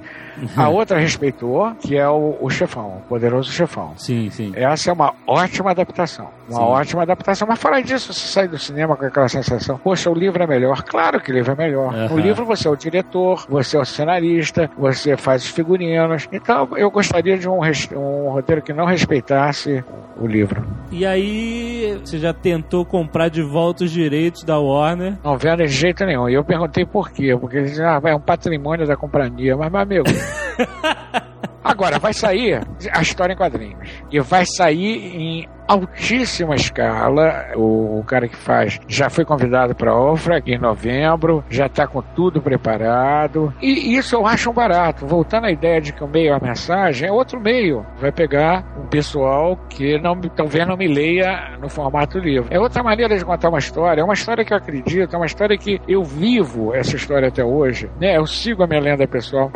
A 0.56 0.68
outra 0.68 0.98
respeitou, 0.98 1.72
que 1.80 1.96
é 1.96 2.08
o, 2.08 2.36
o 2.40 2.50
Chefão, 2.50 2.98
o 2.98 3.00
Poderoso 3.08 3.50
Chefão. 3.50 3.92
Sim, 3.96 4.30
sim. 4.30 4.52
Essa 4.54 4.90
é 4.90 4.92
uma 4.92 5.12
ótima 5.26 5.70
adaptação. 5.70 6.28
Uma 6.48 6.58
Sim. 6.58 6.64
ótima 6.64 7.02
adaptação. 7.02 7.48
Mas 7.48 7.58
fora 7.58 7.82
disso, 7.82 8.12
você 8.12 8.26
sai 8.26 8.48
do 8.48 8.58
cinema 8.58 8.96
com 8.96 9.04
aquela 9.06 9.28
sensação: 9.28 9.78
poxa, 9.78 10.10
o 10.10 10.14
livro 10.14 10.42
é 10.42 10.46
melhor. 10.46 10.82
Claro 10.82 11.20
que 11.20 11.30
o 11.30 11.34
livro 11.34 11.52
é 11.52 11.54
melhor. 11.54 11.92
No 12.10 12.18
livro 12.18 12.44
você 12.44 12.68
é 12.68 12.70
o 12.70 12.76
diretor, 12.76 13.46
você 13.48 13.76
é 13.76 13.80
o 13.80 13.84
cenarista, 13.84 14.70
você 14.76 15.16
faz 15.16 15.42
os 15.42 15.48
figurinos. 15.48 16.28
Então 16.30 16.68
eu 16.76 16.90
gostaria 16.90 17.38
de 17.38 17.48
um, 17.48 17.60
um 17.96 18.28
roteiro 18.30 18.60
que 18.60 18.72
não 18.72 18.84
respeitasse 18.84 19.82
o 20.18 20.26
livro. 20.26 20.64
E 20.90 21.04
aí, 21.04 21.98
você 22.04 22.18
já 22.18 22.32
tentou 22.32 22.84
comprar 22.84 23.28
de 23.28 23.42
volta 23.42 23.84
os 23.84 23.90
direitos 23.90 24.44
da 24.44 24.58
Warner? 24.58 25.14
Não 25.24 25.36
vendo 25.36 25.64
de 25.64 25.68
jeito 25.68 26.04
nenhum. 26.04 26.28
E 26.28 26.34
eu 26.34 26.44
perguntei 26.44 26.84
por 26.84 27.10
quê. 27.10 27.36
Porque 27.36 27.56
eles 27.56 27.70
diziam, 27.70 27.88
ah, 27.88 28.00
é 28.04 28.14
um 28.14 28.20
patrimônio 28.20 28.86
da 28.86 28.96
companhia. 28.96 29.56
Mas, 29.56 29.72
meu 29.72 29.80
amigo. 29.80 30.04
Agora, 31.64 31.98
vai 31.98 32.12
sair 32.12 32.60
a 32.92 33.00
história 33.00 33.32
em 33.32 33.36
quadrinhos. 33.36 33.88
E 34.12 34.20
vai 34.20 34.44
sair 34.44 35.16
em 35.16 35.48
altíssima 35.66 36.54
escala. 36.54 37.46
O, 37.56 38.00
o 38.00 38.04
cara 38.04 38.28
que 38.28 38.36
faz 38.36 38.78
já 38.86 39.08
foi 39.08 39.24
convidado 39.24 39.74
para 39.74 39.90
a 39.90 39.98
Ofra 39.98 40.42
em 40.44 40.58
novembro, 40.58 41.42
já 41.48 41.64
está 41.64 41.86
com 41.86 42.02
tudo 42.02 42.42
preparado. 42.42 43.52
E 43.62 43.96
isso 43.96 44.14
eu 44.14 44.26
acho 44.26 44.50
um 44.50 44.52
barato. 44.52 45.06
Voltando 45.06 45.46
à 45.46 45.50
ideia 45.50 45.80
de 45.80 45.94
que 45.94 46.04
o 46.04 46.06
meio 46.06 46.32
é 46.32 46.36
a 46.36 46.38
mensagem, 46.38 47.08
é 47.08 47.12
outro 47.12 47.40
meio. 47.40 47.86
Vai 47.98 48.12
pegar 48.12 48.62
um 48.78 48.86
pessoal 48.86 49.56
que 49.70 49.98
não, 49.98 50.20
talvez 50.20 50.68
não 50.68 50.76
me 50.76 50.86
leia 50.86 51.56
no 51.58 51.70
formato 51.70 52.18
livro. 52.18 52.48
É 52.50 52.60
outra 52.60 52.82
maneira 52.82 53.16
de 53.16 53.24
contar 53.24 53.48
uma 53.48 53.58
história. 53.58 54.02
É 54.02 54.04
uma 54.04 54.14
história 54.14 54.44
que 54.44 54.52
eu 54.52 54.58
acredito, 54.58 55.14
é 55.14 55.16
uma 55.16 55.26
história 55.26 55.56
que 55.56 55.80
eu 55.88 56.04
vivo 56.04 56.74
essa 56.74 56.94
história 56.94 57.28
até 57.28 57.42
hoje. 57.42 57.90
Né? 57.98 58.18
Eu 58.18 58.26
sigo 58.26 58.62
a 58.62 58.66
minha 58.66 58.80
lenda 58.80 59.06
pessoal. 59.08 59.50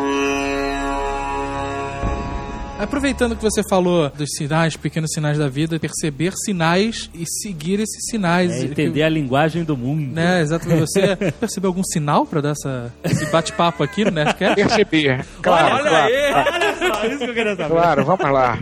Aproveitando 2.78 3.34
que 3.34 3.42
você 3.42 3.62
falou 3.68 4.08
dos 4.10 4.30
sinais, 4.36 4.76
pequenos 4.76 5.10
sinais 5.12 5.36
da 5.36 5.48
vida, 5.48 5.78
perceber 5.80 6.32
sinais 6.36 7.10
e 7.12 7.24
seguir 7.26 7.80
esses 7.80 8.06
sinais. 8.08 8.52
É 8.52 8.64
entender 8.66 9.02
a 9.02 9.08
linguagem 9.08 9.64
do 9.64 9.76
mundo. 9.76 10.14
Né, 10.14 10.40
exatamente. 10.40 10.80
Você 10.80 11.16
percebeu 11.40 11.68
algum 11.68 11.82
sinal 11.82 12.24
pra 12.24 12.40
dar 12.40 12.50
essa, 12.50 12.92
esse 13.02 13.26
bate-papo 13.26 13.82
aqui 13.82 14.04
no 14.04 14.12
Nerdcast? 14.12 14.54
Percebi. 14.54 15.24
Claro, 15.42 15.74
olha 15.74 15.90
claro. 15.90 16.06
aí, 16.06 16.32
olha 16.32 16.76
só, 16.76 17.06
isso 17.06 17.18
que 17.18 17.24
eu 17.24 17.34
queria 17.34 17.56
saber. 17.56 17.74
Claro, 17.74 18.04
vamos 18.04 18.30
lá. 18.30 18.58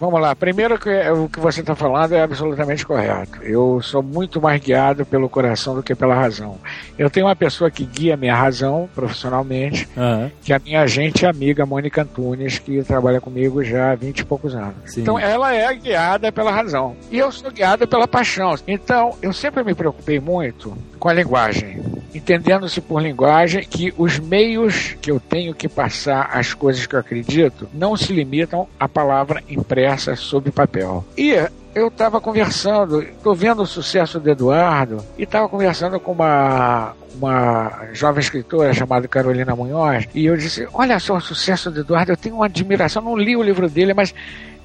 Vamos 0.00 0.20
lá. 0.20 0.34
Primeiro 0.34 0.78
que 0.78 0.88
o 1.10 1.28
que 1.28 1.40
você 1.40 1.60
está 1.60 1.74
falando 1.74 2.12
é 2.14 2.22
absolutamente 2.22 2.86
correto. 2.86 3.42
Eu 3.42 3.80
sou 3.82 4.02
muito 4.02 4.40
mais 4.40 4.60
guiado 4.60 5.04
pelo 5.04 5.28
coração 5.28 5.74
do 5.74 5.82
que 5.82 5.94
pela 5.94 6.14
razão. 6.14 6.56
Eu 6.96 7.10
tenho 7.10 7.26
uma 7.26 7.34
pessoa 7.36 7.70
que 7.70 7.84
guia 7.84 8.16
minha 8.16 8.34
razão 8.34 8.88
profissionalmente, 8.94 9.88
Aham. 9.96 10.30
que 10.42 10.52
é 10.52 10.56
a 10.56 10.60
minha 10.60 10.82
agente 10.82 11.26
amiga 11.26 11.66
Mônica 11.66 12.02
Antunes, 12.02 12.58
que 12.58 12.82
trabalha 12.84 13.20
comigo 13.20 13.62
já 13.64 13.92
há 13.92 13.94
20 13.94 14.20
e 14.20 14.24
poucos 14.24 14.54
anos. 14.54 14.74
Sim. 14.86 15.02
Então 15.02 15.18
ela 15.18 15.52
é 15.54 15.74
guiada 15.74 16.30
pela 16.30 16.50
razão. 16.52 16.96
E 17.10 17.18
eu 17.18 17.32
sou 17.32 17.50
guiada 17.50 17.86
pela 17.86 18.06
paixão. 18.06 18.54
Então 18.66 19.14
eu 19.20 19.32
sempre 19.32 19.64
me 19.64 19.74
preocupei 19.74 20.20
muito 20.20 20.76
com 20.98 21.08
a 21.08 21.12
linguagem. 21.12 21.80
Entendendo-se 22.14 22.80
por 22.80 23.02
linguagem 23.02 23.62
que 23.62 23.92
os 23.96 24.18
meios 24.18 24.96
que 25.00 25.10
eu 25.10 25.20
tenho 25.20 25.54
que 25.54 25.68
passar 25.68 26.30
as 26.32 26.54
coisas 26.54 26.86
que 26.86 26.94
eu 26.94 27.00
acredito 27.00 27.68
não 27.72 27.96
se 27.96 28.12
limitam 28.12 28.66
à 28.78 28.88
palavra 28.88 29.42
impressa 29.48 30.16
sob 30.16 30.50
papel. 30.50 31.04
E 31.16 31.34
eu 31.74 31.88
estava 31.88 32.20
conversando, 32.20 33.02
estou 33.02 33.34
vendo 33.34 33.62
o 33.62 33.66
sucesso 33.66 34.18
do 34.18 34.30
Eduardo 34.30 35.04
e 35.16 35.22
estava 35.22 35.48
conversando 35.48 36.00
com 36.00 36.12
uma 36.12 36.94
uma 37.14 37.88
jovem 37.92 38.20
escritora 38.20 38.72
chamada 38.72 39.08
Carolina 39.08 39.54
Munhoz 39.54 40.08
e 40.14 40.26
eu 40.26 40.36
disse: 40.36 40.66
Olha 40.72 40.98
só 40.98 41.16
o 41.16 41.20
sucesso 41.20 41.70
do 41.70 41.80
Eduardo, 41.80 42.12
eu 42.12 42.16
tenho 42.16 42.36
uma 42.36 42.46
admiração. 42.46 43.02
Não 43.02 43.16
li 43.16 43.36
o 43.36 43.42
livro 43.42 43.68
dele, 43.68 43.92
mas 43.92 44.14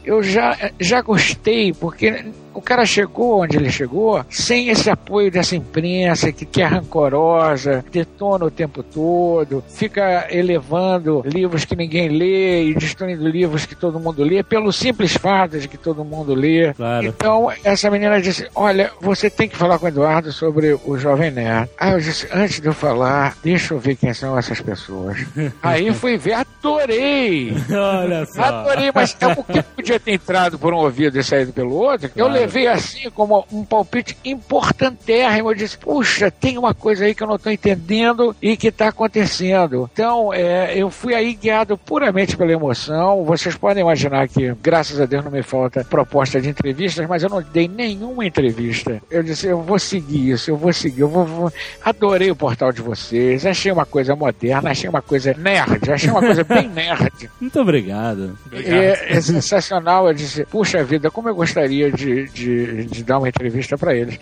eu 0.06 0.22
já, 0.22 0.58
já 0.80 1.02
gostei, 1.02 1.74
porque 1.74 2.26
o 2.54 2.62
cara 2.62 2.86
chegou 2.86 3.42
onde 3.42 3.58
ele 3.58 3.72
chegou 3.72 4.24
sem 4.30 4.70
esse 4.70 4.90
apoio 4.90 5.32
dessa 5.32 5.56
imprensa 5.56 6.32
que, 6.32 6.46
que 6.46 6.62
é 6.62 6.66
rancorosa, 6.66 7.84
detona 7.92 8.46
o 8.46 8.52
tempo 8.52 8.84
todo, 8.84 9.64
fica 9.68 10.28
elevando 10.30 11.24
livros 11.26 11.66
que 11.66 11.76
ninguém 11.76 12.10
lê 12.10 12.66
e 12.66 12.74
destruindo 12.74 13.28
livros 13.28 13.66
que 13.66 13.76
todo 13.76 14.00
mundo 14.00 14.24
lê, 14.24 14.44
pelo 14.44 14.72
simples 14.72 15.14
fato 15.14 15.60
de 15.60 15.68
que 15.68 15.78
todo 15.78 16.04
mundo 16.04 16.34
lê. 16.34 16.74
Claro. 16.74 17.08
Então, 17.08 17.52
essa 17.64 17.90
menina 17.90 18.22
disse: 18.22 18.48
Olha, 18.56 18.92
você 19.02 19.30
tem 19.30 19.48
que 19.48 19.56
falar 19.56 19.80
com 19.80 19.86
o 19.86 19.90
Eduardo 19.90 20.32
sobre 20.32 20.78
o 20.86 20.98
Jovem 20.98 21.32
Nerd. 21.32 21.70
Aí 21.80 21.94
eu 21.94 22.00
disse: 22.00 22.28
Antes 22.32 22.60
de 22.60 22.68
eu 22.68 22.74
falar, 22.74 23.36
deixa 23.44 23.74
eu 23.74 23.80
ver 23.80 23.96
quem 23.96 24.14
são 24.14 24.38
essas 24.38 24.60
pessoas. 24.62 25.18
Aí 25.62 25.94
fui 25.94 26.18
ver, 26.18 26.34
adorei! 26.34 27.54
Olha 27.72 28.26
só. 28.26 28.42
Adorei, 28.42 28.92
mas 28.94 29.16
é 29.20 29.36
porque 29.36 29.62
podia 29.62 30.00
ter 30.00 30.14
entrado 30.14 30.60
por 30.60 30.74
um 30.74 30.78
ouvido 30.78 31.18
e 31.20 31.24
saído 31.24 31.54
pelo 31.54 31.74
outro. 31.74 32.10
Eu 32.16 32.28
Claro. 32.28 32.43
Levei 32.44 32.68
assim 32.68 33.10
como 33.10 33.46
um 33.52 33.64
palpite 33.64 34.18
importantérrimo. 34.26 35.52
Eu 35.52 35.56
disse, 35.56 35.78
puxa, 35.78 36.30
tem 36.30 36.58
uma 36.58 36.74
coisa 36.74 37.06
aí 37.06 37.16
que 37.16 37.24
eu 37.24 37.28
não 37.28 37.36
estou 37.36 37.52
entendendo 37.52 38.36
e 38.42 38.58
que 38.58 38.68
está 38.68 38.90
acontecendo. 38.90 39.90
Então, 39.94 40.34
é, 40.34 40.78
eu 40.78 40.90
fui 40.90 41.14
aí 41.16 41.34
guiado 41.34 41.78
puramente 41.78 42.36
pela 42.36 42.52
emoção. 42.52 43.24
Vocês 43.24 43.56
podem 43.56 43.82
imaginar 43.82 44.28
que, 44.28 44.54
graças 44.62 45.00
a 45.00 45.06
Deus, 45.06 45.24
não 45.24 45.32
me 45.32 45.42
falta 45.44 45.84
proposta 45.86 46.42
de 46.42 46.50
entrevistas, 46.50 47.08
mas 47.08 47.24
eu 47.24 47.30
não 47.30 47.42
dei 47.42 47.68
nenhuma 47.68 48.26
entrevista. 48.26 49.02
Eu 49.10 49.24
disse, 49.24 49.48
eu 49.48 49.62
vou 49.62 49.80
seguir 49.80 50.32
isso, 50.32 50.52
eu 50.52 50.58
vou 50.58 50.74
seguir, 50.74 51.02
eu 51.02 51.10
vou, 51.10 51.26
vou- 51.26 51.54
Adorei 51.84 52.30
o 52.32 52.36
portal 52.36 52.72
de 52.72 52.82
vocês, 52.82 53.46
achei 53.46 53.72
uma 53.72 53.86
coisa 53.86 54.16
moderna, 54.16 54.72
achei 54.72 54.90
uma 54.90 55.02
coisa 55.02 55.34
nerd, 55.38 55.92
achei 55.92 56.10
uma 56.10 56.22
coisa 56.22 56.44
bem 56.44 56.68
nerd. 56.70 57.30
Muito 57.40 57.60
obrigado. 57.60 58.38
É, 58.54 59.16
é 59.18 59.22
sensacional. 59.22 60.08
Eu 60.08 60.14
disse, 60.14 60.46
puxa 60.46 60.84
vida, 60.84 61.10
como 61.12 61.30
eu 61.30 61.36
gostaria 61.36 61.92
de, 61.92 62.26
de, 62.34 62.86
de 62.86 63.04
dar 63.04 63.20
uma 63.20 63.30
entrevista 63.30 63.78
para 63.78 63.96
eles. 63.96 64.20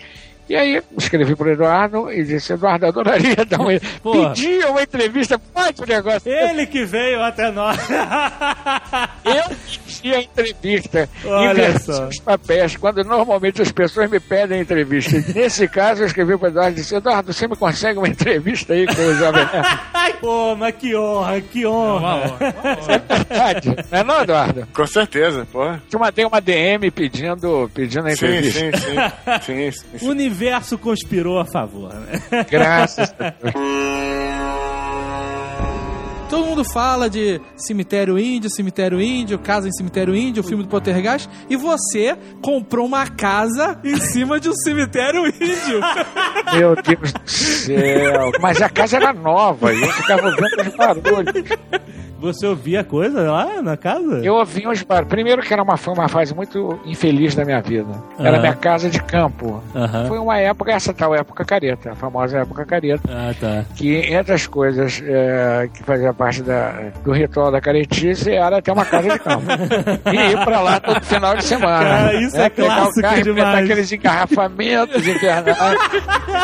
E 0.48 0.56
aí, 0.56 0.82
escrevi 0.98 1.34
pro 1.36 1.50
Eduardo 1.50 2.12
e 2.12 2.24
disse, 2.24 2.52
Eduardo, 2.52 2.86
adoraria 2.86 3.44
dar 3.44 3.60
uma... 3.60 3.70
Porra. 4.02 4.34
Pedi 4.34 4.58
uma 4.64 4.82
entrevista, 4.82 5.38
pode 5.38 5.80
o 5.80 5.86
negócio. 5.86 6.30
Ele 6.30 6.66
que 6.66 6.84
veio 6.84 7.22
até 7.22 7.50
nós. 7.50 7.78
Eu 9.24 9.56
a 10.10 10.20
entrevista. 10.20 11.08
Olha 11.24 11.78
só. 11.78 12.06
os 12.08 12.18
papéis, 12.18 12.76
quando 12.76 13.02
normalmente 13.04 13.60
as 13.62 13.70
pessoas 13.70 14.10
me 14.10 14.18
pedem 14.20 14.60
entrevista. 14.60 15.12
Nesse 15.34 15.68
caso, 15.68 16.02
eu 16.02 16.06
escrevi 16.06 16.36
pro 16.36 16.48
Eduardo 16.48 16.72
e 16.72 16.80
disse, 16.82 16.94
Eduardo, 16.94 17.32
você 17.32 17.46
me 17.46 17.56
consegue 17.56 17.98
uma 17.98 18.08
entrevista 18.08 18.72
aí 18.72 18.86
com 18.86 19.02
o 19.02 19.14
Jovem 19.14 19.44
Nerd? 19.44 19.68
Ai, 19.94 20.12
pô, 20.14 20.56
mas 20.56 20.74
que 20.76 20.96
honra, 20.96 21.40
que 21.40 21.66
honra. 21.66 22.22
É 22.42 22.98
verdade. 22.98 23.76
Não 23.90 23.98
é 23.98 24.04
não, 24.04 24.20
Eduardo? 24.22 24.66
Com 24.74 24.86
certeza, 24.86 25.46
pô. 25.50 25.64
Te 25.88 25.96
mandei 25.96 26.24
uma 26.24 26.40
DM 26.40 26.90
pedindo, 26.90 27.70
pedindo 27.74 28.06
a 28.06 28.10
Sim, 28.10 28.14
entrevista. 28.26 28.60
sim, 28.60 28.70
sim. 28.72 29.70
sim, 29.70 29.70
sim, 29.72 29.96
O 29.96 29.98
sim. 29.98 30.08
universo 30.08 30.78
conspirou 30.78 31.38
a 31.38 31.44
favor, 31.44 31.92
né? 31.94 32.20
Graças 32.50 33.14
a 33.18 33.30
Deus. 33.30 33.52
Todo 36.32 36.46
mundo 36.46 36.64
fala 36.64 37.10
de 37.10 37.38
cemitério 37.54 38.18
índio, 38.18 38.48
cemitério 38.48 39.02
índio, 39.02 39.38
casa 39.38 39.68
em 39.68 39.72
cemitério 39.72 40.16
índio, 40.16 40.42
filme 40.42 40.62
do 40.62 40.68
Poltergeist, 40.70 41.28
e 41.46 41.56
você 41.56 42.16
comprou 42.40 42.86
uma 42.86 43.06
casa 43.06 43.78
em 43.84 44.00
cima 44.00 44.40
de 44.40 44.48
um 44.48 44.54
cemitério 44.54 45.26
índio. 45.26 45.80
Meu 46.56 46.74
Deus 46.74 47.12
do 47.12 47.30
céu. 47.30 48.32
Mas 48.40 48.62
a 48.62 48.70
casa 48.70 48.96
era 48.96 49.12
nova 49.12 49.74
e 49.74 49.82
eu 49.82 49.92
ficava 49.92 50.26
ouvindo 50.26 50.70
os 50.70 50.74
barulhos. 50.74 51.58
Você 52.22 52.46
ouvia 52.46 52.84
coisa 52.84 53.20
lá 53.30 53.60
na 53.60 53.76
casa? 53.76 54.20
Eu 54.24 54.34
ouvi 54.36 54.64
uns 54.66 54.80
barulhos. 54.84 55.08
Primeiro 55.08 55.42
que 55.42 55.52
era 55.52 55.60
uma, 55.62 55.76
foi 55.76 55.92
uma 55.92 56.08
fase 56.08 56.32
muito 56.34 56.78
infeliz 56.84 57.34
da 57.34 57.44
minha 57.44 57.60
vida. 57.60 57.92
Era 58.18 58.36
Ah. 58.36 58.40
minha 58.40 58.54
casa 58.54 58.88
de 58.88 59.02
campo. 59.02 59.60
Aham. 59.74 60.06
Foi 60.06 60.18
uma 60.20 60.38
época, 60.38 60.70
essa 60.70 60.94
tal 60.94 61.12
época 61.16 61.44
careta, 61.44 61.90
a 61.90 61.94
famosa 61.96 62.38
época 62.38 62.64
careta. 62.64 63.02
Ah, 63.10 63.34
tá. 63.38 63.64
Que 63.74 63.96
entre 64.14 64.34
as 64.34 64.46
coisas 64.46 65.02
é, 65.04 65.68
que 65.74 65.82
fazia 65.82 66.14
parte 66.14 66.42
da, 66.44 66.92
do 67.04 67.10
ritual 67.10 67.50
da 67.50 67.60
caretice 67.60 68.30
era 68.30 68.62
ter 68.62 68.70
uma 68.70 68.84
casa 68.84 69.10
de 69.10 69.18
campo. 69.18 69.46
e 70.12 70.16
ir 70.32 70.44
pra 70.44 70.60
lá 70.60 70.78
todo 70.78 71.04
final 71.04 71.34
de 71.36 71.44
semana. 71.44 71.84
Cara, 71.84 72.14
isso 72.22 72.36
é 72.36 72.48
Pegar 72.48 72.76
clássico 72.76 72.98
o 73.00 73.02
carro 73.02 73.22
demais. 73.22 73.64
aqueles 73.64 73.90
engarrafamentos 73.92 75.08
infernais. 75.08 75.78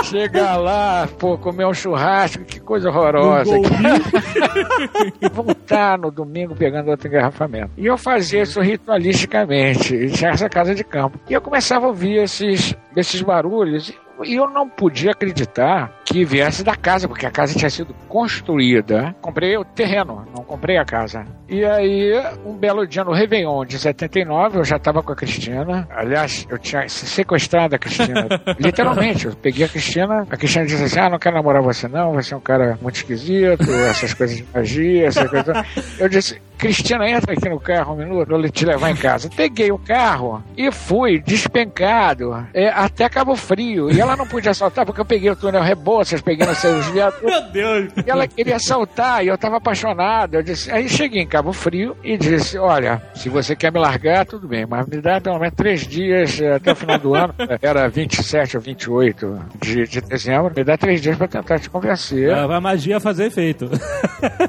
Chegar 0.05 0.57
lá, 0.57 1.09
pô, 1.20 1.39
comer 1.39 1.66
um 1.66 1.74
churrasco, 1.74 2.45
que 2.45 2.59
coisa 2.59 2.89
horrorosa. 2.89 3.53
Um 3.57 3.62
voltar 5.69 5.99
no 5.99 6.11
domingo 6.11 6.57
pegando 6.57 6.91
outro 6.91 7.07
engarrafamento. 7.09 7.71
E 7.77 7.87
eu 7.87 7.99
fazia 7.99 8.43
isso 8.43 8.61
ritualisticamente. 8.61 9.95
E 9.95 10.25
essa 10.25 10.49
casa 10.49 10.75
de 10.75 10.83
campo. 10.83 11.21
E 11.29 11.35
eu 11.35 11.41
começava 11.41 11.87
a 11.87 11.89
ouvir 11.89 12.23
esses, 12.23 12.75
esses 12.97 13.21
barulhos. 13.21 13.93
E 14.25 14.35
eu 14.35 14.49
não 14.49 14.69
podia 14.69 15.12
acreditar 15.12 15.93
que 16.09 16.25
viesse 16.25 16.65
da 16.65 16.75
casa, 16.75 17.07
porque 17.07 17.27
a 17.27 17.31
casa 17.31 17.55
tinha 17.55 17.69
sido 17.69 17.95
construída. 18.09 19.15
Comprei 19.21 19.57
o 19.59 19.65
terreno, 19.65 20.25
não 20.35 20.43
comprei 20.43 20.79
a 20.79 20.85
casa. 20.85 21.25
E 21.47 21.63
aí, 21.65 22.13
um 22.47 22.55
belo 22.55 22.87
dia 22.87 23.05
no 23.05 23.13
Réveillon 23.13 23.65
de 23.67 23.79
79, 23.79 24.59
eu 24.59 24.65
já 24.65 24.77
estava 24.77 25.03
com 25.03 25.13
a 25.13 25.17
Cristina. 25.17 25.87
Aliás, 25.91 26.47
eu 26.49 26.59
tinha 26.59 26.89
sequestrado 26.89 27.75
a 27.75 27.79
Cristina. 27.79 28.27
Literalmente, 28.59 29.27
eu 29.27 29.37
peguei 29.37 29.67
a 29.67 29.69
Cristina. 29.69 30.27
A 30.31 30.37
Cristina 30.37 30.65
disse 30.65 30.83
assim: 30.83 30.99
Ah, 30.99 31.11
não 31.11 31.19
quero 31.19 31.37
namorar 31.37 31.63
você, 31.63 31.87
não. 31.87 32.15
Você 32.15 32.33
é 32.33 32.37
um 32.37 32.41
cara 32.41 32.79
muito 32.81 32.97
esquisito, 32.97 33.71
essas 33.91 34.15
coisas 34.15 34.37
de 34.37 34.47
magia, 34.55 35.07
essas 35.07 35.29
coisas. 35.29 35.57
Eu 35.99 36.09
disse: 36.09 36.41
Cristina, 36.59 37.09
entra 37.09 37.35
aqui 37.35 37.49
no 37.49 37.61
carro 37.61 37.95
um 37.95 37.97
minuto 37.97 38.27
pra 38.27 38.37
eu 38.37 38.51
te 38.51 38.65
levar 38.65 38.91
em 38.91 38.97
casa. 38.97 39.31
Peguei 39.35 39.71
o 39.71 39.79
carro 39.79 40.43
e 40.57 40.73
fui 40.73 41.21
despencado 41.21 42.35
é, 42.53 42.69
até 42.69 43.09
Cabo 43.09 43.37
Frio. 43.37 43.89
E 43.91 44.01
ela 44.01 44.17
não 44.17 44.27
podia 44.27 44.53
saltar 44.53 44.85
porque 44.85 45.01
eu 45.01 45.05
peguei 45.05 45.31
o 45.31 45.37
túnel 45.37 45.63
Rebouças, 45.63 45.98
peguei 46.25 46.47
nos 46.47 46.59
seus 46.59 46.87
viadutos. 46.87 47.23
Meu 47.29 47.43
Deus. 47.51 47.93
E 48.07 48.11
ela 48.11 48.27
queria 48.27 48.59
saltar 48.59 49.25
e 49.25 49.29
eu 49.29 49.39
tava 49.39 49.57
apaixonado. 49.57 50.35
Eu 50.35 50.43
disse, 50.43 50.71
aí 50.71 50.89
cheguei 50.89 51.23
em 51.23 51.27
Cabo 51.27 51.53
Frio 51.53 51.97
e 52.03 52.17
disse: 52.17 52.59
Olha, 52.59 53.03
se 53.15 53.29
você 53.29 53.55
quer 53.57 53.73
me 53.73 53.79
largar, 53.79 54.25
tudo 54.27 54.47
bem, 54.49 54.67
mas 54.67 54.87
me 54.87 55.01
dá 55.01 55.21
pelo 55.21 55.39
menos 55.39 55.55
três 55.55 55.87
dias 55.87 56.41
eh, 56.41 56.55
até 56.55 56.73
o 56.73 56.77
final 56.77 56.99
do 56.99 57.15
ano. 57.15 57.35
Era 57.63 57.89
27 57.89 58.57
ou 58.57 58.63
28 58.63 59.39
de, 59.61 59.85
de 59.87 60.01
dezembro. 60.01 60.53
Me 60.57 60.65
dá 60.65 60.77
três 60.77 61.01
dias 61.01 61.17
pra 61.17 61.29
tentar 61.29 61.59
te 61.59 61.69
convencer. 61.71 62.31
Ah, 62.33 62.45
A 62.45 62.61
magia 62.61 62.99
fazer 63.01 63.27
efeito. 63.27 63.69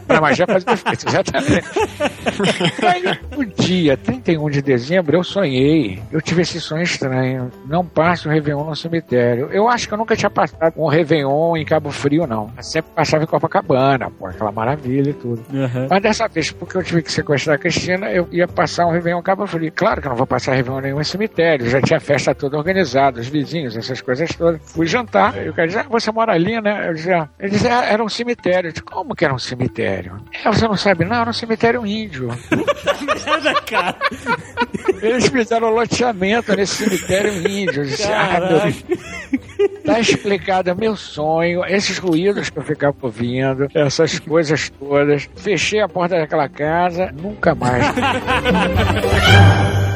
Pra 0.08 0.20
magia 0.20 0.48
fazer 0.48 0.72
efeito, 0.72 1.08
exatamente. 1.08 1.68
Aí, 2.86 3.20
no 3.38 3.46
dia 3.46 3.96
31 3.98 4.50
de 4.50 4.62
dezembro, 4.62 5.16
eu 5.18 5.24
sonhei. 5.24 6.02
Eu 6.12 6.22
tive 6.22 6.42
esse 6.42 6.60
sonho 6.60 6.84
estranho. 6.84 7.52
Não 7.68 7.86
passe 7.86 8.28
o 8.28 8.32
Réveillon 8.32 8.64
no 8.66 8.76
cemitério. 8.76 9.50
Eu 9.52 9.68
acho 9.70 9.88
que 9.88 9.94
eu 9.94 9.98
nunca 9.98 10.16
tinha 10.16 10.30
passado 10.30 10.74
um 10.78 10.88
Réveillon 10.88 11.30
Réveillon 11.40 11.58
em 11.58 11.66
Cabo 11.66 11.92
Frio, 11.92 12.28
não. 12.28 12.52
Eu 12.56 12.64
sempre 12.64 12.92
passava 12.94 13.24
em 13.24 13.28
Copacabana, 13.28 14.10
pô, 14.12 14.28
aquela 14.28 14.52
maravilha 14.52 15.10
e 15.10 15.14
tudo. 15.14 15.44
Aham. 15.54 15.88
Mas 15.90 16.02
dessa 16.02 16.28
vez, 16.28 16.52
porque 16.52 16.78
eu 16.78 16.84
tive 16.84 17.02
que 17.02 17.12
sequestrar 17.12 17.56
a 17.56 17.60
Cristina, 17.60 18.12
eu 18.12 18.28
ia 18.32 18.48
passar 18.48 18.86
um 18.86 18.92
Réveillon 18.92 19.20
em 19.20 19.24
Cabo 19.24 19.48
Frio. 19.48 19.72
Claro 19.76 20.02
que 20.02 20.08
eu 20.08 20.10
não 20.10 20.18
vou 20.18 20.28
passar 20.28 20.54
Réveillon 20.54 20.80
em 20.80 20.84
nenhum 20.84 21.04
cemitério, 21.04 21.70
já 21.70 21.82
tinha 21.82 22.00
festa 22.00 22.34
toda 22.36 22.58
organizada, 22.58 23.20
os 23.20 23.28
vizinhos, 23.28 23.76
essas 23.76 24.02
coisas 24.02 24.30
todas. 24.36 24.60
Fui 24.72 24.86
jantar, 24.86 25.46
e 25.46 25.50
o 25.50 25.54
cara 25.54 25.68
disse, 25.68 25.80
ah, 25.80 25.86
você 25.90 26.12
mora 26.12 26.34
ali, 26.34 26.60
né? 26.62 26.90
Eu 26.90 26.94
dizia, 26.94 27.30
ele 27.40 27.52
disse, 27.52 27.68
ah, 27.68 27.86
era 27.86 28.04
um 28.04 28.10
cemitério. 28.10 28.70
Eu 28.70 28.72
disse, 28.72 28.84
como 28.84 29.16
que 29.16 29.26
era 29.26 29.34
um 29.34 29.40
cemitério? 29.40 30.18
É, 30.44 30.48
você 30.52 30.68
não 30.68 30.78
sabe, 30.78 31.06
não, 31.06 31.16
era 31.16 31.30
um 31.30 31.34
cemitério 31.34 31.86
índio. 31.86 32.30
Cara. 33.68 33.96
Eles 35.02 35.28
fizeram 35.28 35.70
loteamento 35.70 36.56
nesse 36.56 36.84
cemitério 36.84 37.32
índio. 37.48 37.84
Eu 37.84 37.86
disse, 37.86 38.08
ah, 38.12 38.40
meu. 38.40 39.10
Tá 39.86 40.00
explicado, 40.00 40.70
é 40.70 40.74
meu 40.74 40.96
sonho, 40.96 41.29
esses 41.68 41.98
ruídos 41.98 42.50
que 42.50 42.60
eu 42.60 42.64
ficava 42.64 42.96
ouvindo, 43.02 43.68
essas 43.74 44.20
coisas 44.20 44.70
todas. 44.70 45.30
Fechei 45.36 45.82
a 45.82 45.88
porta 45.88 46.18
daquela 46.18 46.48
casa, 46.48 47.12
nunca 47.12 47.56
mais. 47.56 47.86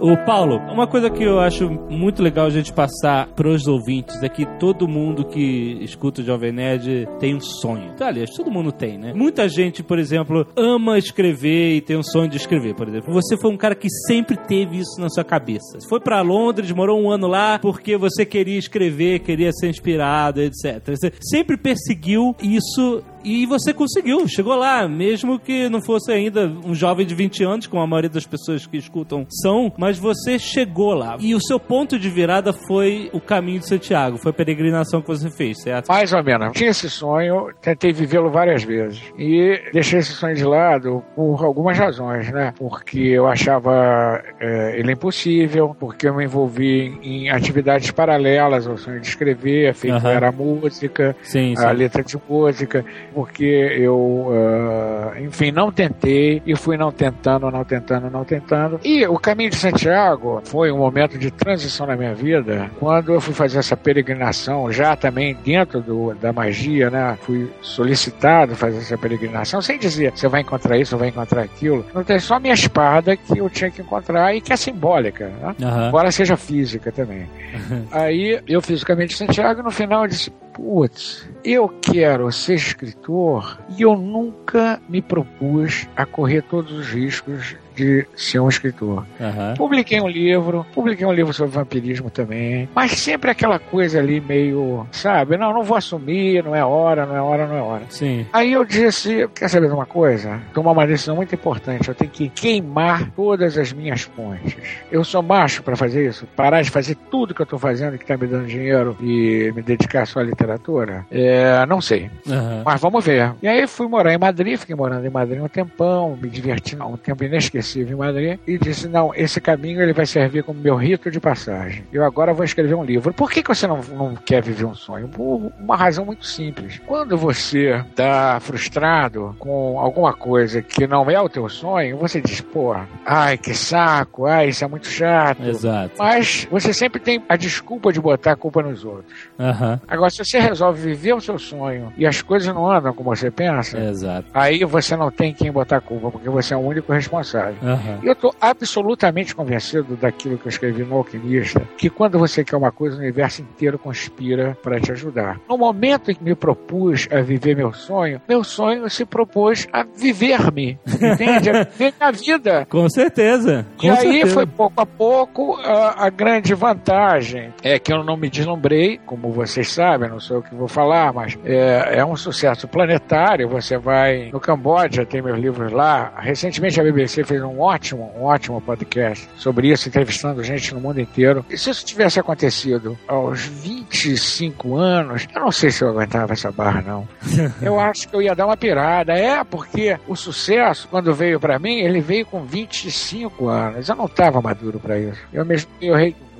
Ô, 0.00 0.16
Paulo, 0.16 0.58
uma 0.72 0.86
coisa 0.86 1.10
que 1.10 1.24
eu 1.24 1.40
acho 1.40 1.68
muito 1.68 2.22
legal 2.22 2.46
a 2.46 2.50
gente 2.50 2.72
passar 2.72 3.26
pros 3.34 3.66
ouvintes 3.66 4.22
é 4.22 4.28
que 4.28 4.46
todo 4.58 4.86
mundo 4.86 5.24
que 5.24 5.76
escuta 5.82 6.22
o 6.22 6.24
Jovem 6.24 6.52
Nerd 6.52 7.08
tem 7.18 7.34
um 7.34 7.40
sonho. 7.40 7.94
Tá, 7.96 8.06
aliás, 8.06 8.30
todo 8.30 8.48
mundo 8.48 8.70
tem, 8.70 8.96
né? 8.96 9.12
Muita 9.12 9.48
gente, 9.48 9.82
por 9.82 9.98
exemplo, 9.98 10.46
ama 10.54 10.98
escrever 10.98 11.74
e 11.74 11.80
tem 11.80 11.96
um 11.96 12.02
sonho 12.04 12.28
de 12.28 12.36
escrever, 12.36 12.76
por 12.76 12.86
exemplo. 12.88 13.12
Você 13.12 13.36
foi 13.36 13.50
um 13.50 13.56
cara 13.56 13.74
que 13.74 13.88
sempre 14.06 14.36
teve 14.36 14.78
isso 14.78 15.00
na 15.00 15.08
sua 15.08 15.24
cabeça. 15.24 15.78
Foi 15.88 15.98
pra 15.98 16.20
Londres, 16.20 16.70
morou 16.70 17.00
um 17.00 17.10
ano 17.10 17.26
lá 17.26 17.58
porque 17.58 17.96
você 17.96 18.24
queria 18.24 18.58
escrever, 18.58 19.18
queria 19.18 19.50
ser 19.50 19.68
inspirado, 19.68 20.40
etc. 20.40 20.80
Você 20.86 21.12
sempre 21.20 21.56
perseguiu 21.56 22.36
isso 22.40 23.02
e 23.28 23.46
você 23.46 23.72
conseguiu, 23.72 24.26
chegou 24.28 24.54
lá, 24.56 24.86
mesmo 24.88 25.38
que 25.38 25.68
não 25.68 25.80
fosse 25.82 26.10
ainda 26.12 26.46
um 26.64 26.74
jovem 26.74 27.06
de 27.06 27.14
20 27.14 27.44
anos, 27.44 27.66
como 27.66 27.82
a 27.82 27.86
maioria 27.86 28.10
das 28.10 28.26
pessoas 28.26 28.66
que 28.66 28.76
escutam 28.76 29.26
são, 29.42 29.72
mas 29.78 29.98
você 29.98 30.38
chegou 30.38 30.94
lá. 30.94 31.16
E 31.20 31.34
o 31.34 31.40
seu 31.40 31.58
ponto 31.60 31.98
de 31.98 32.08
virada 32.08 32.52
foi 32.66 33.10
o 33.12 33.20
caminho 33.20 33.58
de 33.60 33.66
Santiago, 33.66 34.18
foi 34.18 34.30
a 34.30 34.34
peregrinação 34.34 35.00
que 35.00 35.08
você 35.08 35.30
fez, 35.30 35.60
certo? 35.62 35.88
Mais 35.88 36.12
ou 36.12 36.22
menos. 36.22 36.52
Tinha 36.52 36.70
esse 36.70 36.88
sonho, 36.88 37.48
tentei 37.60 37.92
vivê-lo 37.92 38.30
várias 38.30 38.62
vezes. 38.62 39.02
E 39.18 39.60
deixei 39.72 39.98
esse 40.00 40.12
sonho 40.12 40.34
de 40.34 40.44
lado 40.44 41.02
por 41.14 41.44
algumas 41.44 41.76
razões, 41.78 42.30
né? 42.32 42.52
Porque 42.58 43.00
eu 43.00 43.26
achava 43.26 44.22
eh, 44.40 44.74
ele 44.78 44.92
impossível, 44.92 45.76
porque 45.78 46.08
eu 46.08 46.14
me 46.14 46.24
envolvi 46.24 46.98
em 47.02 47.30
atividades 47.30 47.90
paralelas 47.90 48.66
ao 48.66 48.76
sonho 48.76 49.00
de 49.00 49.06
escrever, 49.08 49.74
feito 49.74 49.96
Aham. 49.96 50.10
era 50.10 50.32
música, 50.32 51.16
Sim, 51.22 51.54
sim. 51.56 51.64
a 51.64 51.70
letra 51.70 52.02
de 52.02 52.16
música, 52.28 52.84
porque 53.18 53.44
eu, 53.44 54.28
ah, 54.30 55.20
enfim, 55.20 55.50
não 55.50 55.72
tentei 55.72 56.40
e 56.46 56.54
fui 56.54 56.76
não 56.76 56.92
tentando, 56.92 57.50
não 57.50 57.64
tentando, 57.64 58.08
não 58.08 58.22
tentando. 58.22 58.78
E 58.84 59.04
o 59.08 59.18
caminho 59.18 59.50
de 59.50 59.56
Santiago 59.56 60.40
foi 60.44 60.70
um 60.70 60.78
momento 60.78 61.18
de 61.18 61.28
transição 61.28 61.84
na 61.84 61.96
minha 61.96 62.14
vida, 62.14 62.70
quando 62.78 63.12
eu 63.12 63.20
fui 63.20 63.34
fazer 63.34 63.58
essa 63.58 63.76
peregrinação, 63.76 64.70
já 64.70 64.94
também 64.94 65.36
dentro 65.44 65.80
do, 65.80 66.14
da 66.14 66.32
magia, 66.32 66.90
né? 66.90 67.18
Fui 67.22 67.50
solicitado 67.60 68.54
fazer 68.54 68.78
essa 68.78 68.96
peregrinação, 68.96 69.60
sem 69.60 69.80
dizer 69.80 70.12
você 70.14 70.28
vai 70.28 70.42
encontrar 70.42 70.78
isso, 70.78 70.96
vai 70.96 71.08
encontrar 71.08 71.42
aquilo. 71.42 71.84
Não 71.92 72.04
tem 72.04 72.20
só 72.20 72.36
a 72.36 72.40
minha 72.40 72.54
espada 72.54 73.16
que 73.16 73.36
eu 73.36 73.50
tinha 73.50 73.68
que 73.68 73.82
encontrar 73.82 74.32
e 74.32 74.40
que 74.40 74.52
é 74.52 74.56
simbólica, 74.56 75.26
né? 75.26 75.56
Aham. 75.60 75.88
embora 75.88 76.12
seja 76.12 76.36
física 76.36 76.92
também. 76.92 77.28
Aí 77.90 78.40
eu 78.46 78.62
fiz 78.62 78.80
o 78.80 78.86
caminho 78.86 79.08
de 79.08 79.16
Santiago 79.16 79.58
e 79.58 79.64
no 79.64 79.72
final 79.72 80.02
eu 80.02 80.08
disse: 80.08 80.30
Putz, 80.58 81.24
eu 81.44 81.68
quero 81.68 82.32
ser 82.32 82.56
escritor 82.56 83.60
e 83.78 83.82
eu 83.82 83.96
nunca 83.96 84.82
me 84.88 85.00
propus 85.00 85.86
a 85.96 86.04
correr 86.04 86.42
todos 86.42 86.72
os 86.72 86.88
riscos 86.88 87.54
de 87.78 88.06
ser 88.16 88.40
um 88.40 88.48
escritor. 88.48 89.06
Aham. 89.20 89.54
Publiquei 89.56 90.00
um 90.00 90.08
livro, 90.08 90.66
publiquei 90.74 91.06
um 91.06 91.12
livro 91.12 91.32
sobre 91.32 91.54
vampirismo 91.54 92.10
também, 92.10 92.68
mas 92.74 92.92
sempre 92.92 93.30
aquela 93.30 93.58
coisa 93.60 94.00
ali 94.00 94.20
meio, 94.20 94.84
sabe? 94.90 95.36
Não, 95.36 95.52
não 95.52 95.62
vou 95.62 95.76
assumir, 95.76 96.42
não 96.42 96.56
é 96.56 96.64
hora, 96.64 97.06
não 97.06 97.16
é 97.16 97.22
hora, 97.22 97.46
não 97.46 97.56
é 97.56 97.62
hora. 97.62 97.82
Sim. 97.88 98.26
Aí 98.32 98.52
eu 98.52 98.64
disse, 98.64 99.28
quer 99.32 99.48
saber 99.48 99.68
de 99.68 99.74
uma 99.74 99.86
coisa? 99.86 100.40
Tomar 100.52 100.72
uma 100.72 100.86
decisão 100.86 101.14
muito 101.14 101.32
importante. 101.34 101.88
Eu 101.88 101.94
tenho 101.94 102.10
que 102.10 102.28
queimar 102.28 103.10
todas 103.12 103.56
as 103.56 103.72
minhas 103.72 104.04
pontes. 104.04 104.56
Eu 104.90 105.04
sou 105.04 105.22
macho 105.22 105.62
para 105.62 105.76
fazer 105.76 106.08
isso? 106.08 106.26
Parar 106.34 106.62
de 106.62 106.70
fazer 106.70 106.96
tudo 107.08 107.32
que 107.32 107.42
eu 107.42 107.46
tô 107.46 107.58
fazendo 107.58 107.96
que 107.96 108.04
tá 108.04 108.16
me 108.16 108.26
dando 108.26 108.46
dinheiro 108.46 108.96
e 109.00 109.52
me 109.54 109.62
dedicar 109.62 110.04
só 110.06 110.18
à 110.18 110.22
literatura? 110.24 111.06
É, 111.10 111.64
não 111.66 111.80
sei. 111.80 112.10
Aham. 112.26 112.62
Mas 112.64 112.80
vamos 112.80 113.04
ver. 113.04 113.32
E 113.40 113.46
aí 113.46 113.66
fui 113.68 113.86
morar 113.86 114.12
em 114.12 114.18
Madrid, 114.18 114.58
fiquei 114.58 114.74
morando 114.74 115.06
em 115.06 115.10
Madrid 115.10 115.40
um 115.40 115.48
tempão, 115.48 116.18
me 116.20 116.28
divertindo 116.28 116.84
um 116.84 116.96
tempo 116.96 117.22
inesquecível 117.22 117.67
em 117.76 117.94
Madrid, 117.94 118.38
e 118.46 118.58
disse, 118.58 118.88
não, 118.88 119.12
esse 119.14 119.40
caminho 119.40 119.80
ele 119.80 119.92
vai 119.92 120.06
servir 120.06 120.42
como 120.42 120.60
meu 120.60 120.76
rito 120.76 121.10
de 121.10 121.20
passagem. 121.20 121.84
Eu 121.92 122.04
agora 122.04 122.32
vou 122.32 122.44
escrever 122.44 122.74
um 122.74 122.84
livro. 122.84 123.12
Por 123.12 123.30
que, 123.30 123.42
que 123.42 123.48
você 123.48 123.66
não, 123.66 123.80
não 123.92 124.14
quer 124.14 124.42
viver 124.42 124.64
um 124.64 124.74
sonho? 124.74 125.08
Por 125.08 125.52
uma 125.58 125.76
razão 125.76 126.04
muito 126.04 126.26
simples. 126.26 126.80
Quando 126.86 127.16
você 127.16 127.84
está 127.90 128.38
frustrado 128.40 129.34
com 129.38 129.78
alguma 129.78 130.12
coisa 130.12 130.62
que 130.62 130.86
não 130.86 131.10
é 131.10 131.20
o 131.20 131.28
teu 131.28 131.48
sonho, 131.48 131.98
você 131.98 132.20
diz, 132.20 132.40
pô, 132.40 132.74
ai, 133.04 133.36
que 133.36 133.54
saco, 133.54 134.26
ai, 134.26 134.48
isso 134.48 134.64
é 134.64 134.68
muito 134.68 134.86
chato. 134.86 135.42
Exato. 135.42 135.94
Mas 135.98 136.46
você 136.50 136.72
sempre 136.72 137.00
tem 137.00 137.22
a 137.28 137.36
desculpa 137.36 137.92
de 137.92 138.00
botar 138.00 138.32
a 138.32 138.36
culpa 138.36 138.62
nos 138.62 138.84
outros. 138.84 139.28
Aham. 139.38 139.80
Agora, 139.86 140.10
se 140.10 140.24
você 140.24 140.38
resolve 140.38 140.80
viver 140.80 141.14
o 141.14 141.20
seu 141.20 141.38
sonho 141.38 141.92
e 141.96 142.06
as 142.06 142.22
coisas 142.22 142.52
não 142.54 142.70
andam 142.70 142.92
como 142.92 143.14
você 143.14 143.30
pensa, 143.30 143.78
Exato. 143.78 144.26
aí 144.32 144.64
você 144.64 144.96
não 144.96 145.10
tem 145.10 145.32
quem 145.32 145.50
botar 145.50 145.78
a 145.78 145.80
culpa, 145.80 146.10
porque 146.10 146.28
você 146.28 146.54
é 146.54 146.56
o 146.56 146.60
único 146.60 146.92
responsável. 146.92 147.56
E 148.02 148.06
eu 148.06 148.12
estou 148.12 148.34
absolutamente 148.40 149.34
convencido 149.34 149.96
daquilo 149.96 150.38
que 150.38 150.46
eu 150.46 150.50
escrevi 150.50 150.82
no 150.84 150.96
Alquimista, 150.96 151.62
que 151.76 151.88
quando 151.90 152.18
você 152.18 152.44
quer 152.44 152.56
uma 152.56 152.70
coisa, 152.72 152.96
o 152.96 153.00
universo 153.00 153.42
inteiro 153.42 153.78
conspira 153.78 154.56
para 154.62 154.80
te 154.80 154.92
ajudar. 154.92 155.40
No 155.48 155.56
momento 155.58 156.10
em 156.10 156.14
que 156.14 156.22
me 156.22 156.34
propus 156.34 157.08
a 157.10 157.20
viver 157.20 157.56
meu 157.56 157.72
sonho, 157.72 158.20
meu 158.28 158.42
sonho 158.44 158.88
se 158.90 159.04
propôs 159.04 159.66
a 159.72 159.84
viver-me, 159.84 160.78
entende? 160.86 161.50
A 161.50 161.64
viver 161.68 161.94
a 162.00 162.10
vida. 162.10 162.66
Com 162.68 162.88
certeza. 162.88 163.66
Com 163.76 163.86
E 163.86 163.90
aí 163.90 163.96
certeza. 163.98 164.34
foi 164.34 164.46
pouco 164.46 164.80
a 164.80 164.86
pouco 164.86 165.56
a, 165.56 166.06
a 166.06 166.10
grande 166.10 166.54
vantagem 166.54 167.52
é 167.62 167.78
que 167.78 167.92
eu 167.92 168.02
não 168.04 168.16
me 168.16 168.28
deslumbrei, 168.28 168.98
como 169.06 169.30
vocês 169.32 169.72
sabem, 169.72 170.08
não 170.08 170.20
sou 170.20 170.38
eu 170.38 170.42
que 170.42 170.54
vou 170.54 170.68
falar, 170.68 171.12
mas 171.12 171.38
é, 171.44 171.98
é 171.98 172.04
um 172.04 172.16
sucesso 172.16 172.66
planetário. 172.68 173.48
Você 173.48 173.76
vai 173.78 174.30
no 174.32 174.40
Camboja, 174.40 175.04
tem 175.04 175.22
meus 175.22 175.38
livros 175.38 175.72
lá. 175.72 176.12
Recentemente 176.18 176.80
a 176.80 176.84
BBC 176.84 177.24
fez 177.24 177.42
um 177.42 177.47
ótimo, 177.56 178.12
um 178.16 178.24
ótimo 178.24 178.60
podcast 178.60 179.28
sobre 179.36 179.70
isso, 179.70 179.88
entrevistando 179.88 180.42
gente 180.42 180.74
no 180.74 180.80
mundo 180.80 181.00
inteiro. 181.00 181.44
E 181.48 181.56
se 181.56 181.70
isso 181.70 181.84
tivesse 181.84 182.18
acontecido 182.18 182.98
aos 183.06 183.42
25 183.42 184.76
anos, 184.76 185.26
eu 185.34 185.40
não 185.40 185.52
sei 185.52 185.70
se 185.70 185.82
eu 185.82 185.88
aguentava 185.88 186.32
essa 186.32 186.50
barra, 186.50 186.82
não. 186.82 187.08
Eu 187.62 187.78
acho 187.78 188.08
que 188.08 188.16
eu 188.16 188.22
ia 188.22 188.34
dar 188.34 188.46
uma 188.46 188.56
pirada. 188.56 189.12
É, 189.12 189.42
porque 189.44 189.98
o 190.06 190.16
sucesso, 190.16 190.88
quando 190.88 191.14
veio 191.14 191.38
pra 191.38 191.58
mim, 191.58 191.78
ele 191.78 192.00
veio 192.00 192.26
com 192.26 192.44
25 192.44 193.48
anos. 193.48 193.88
Eu 193.88 193.96
não 193.96 194.06
estava 194.06 194.40
maduro 194.40 194.80
pra 194.80 194.98
isso. 194.98 195.20
Eu 195.32 195.44
mesmo 195.44 195.70
eu 195.80 195.94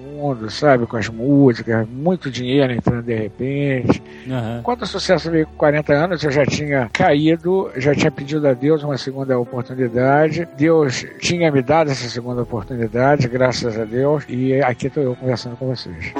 mundo, 0.09 0.51
sabe? 0.51 0.87
Com 0.87 0.97
as 0.97 1.09
músicas, 1.09 1.87
muito 1.89 2.31
dinheiro 2.31 2.73
entrando 2.73 3.03
de 3.03 3.15
repente. 3.15 4.03
Aham. 4.29 4.61
Quando 4.63 4.83
o 4.83 4.87
sucesso 4.87 5.31
veio 5.31 5.47
com 5.47 5.57
40 5.57 5.93
anos, 5.93 6.25
eu 6.25 6.31
já 6.31 6.45
tinha 6.45 6.89
caído, 6.93 7.71
já 7.77 7.95
tinha 7.95 8.11
pedido 8.11 8.47
a 8.49 8.53
Deus 8.53 8.83
uma 8.83 8.97
segunda 8.97 9.39
oportunidade. 9.39 10.49
Deus 10.57 11.07
tinha 11.21 11.51
me 11.51 11.63
dado 11.63 11.91
essa 11.91 12.09
segunda 12.09 12.43
oportunidade, 12.43 13.29
graças 13.29 13.79
a 13.79 13.85
Deus. 13.85 14.25
E 14.29 14.61
aqui 14.63 14.87
estou 14.87 15.03
eu 15.03 15.17
conversando 15.17 15.57
com 15.57 15.67
vocês. 15.67 16.13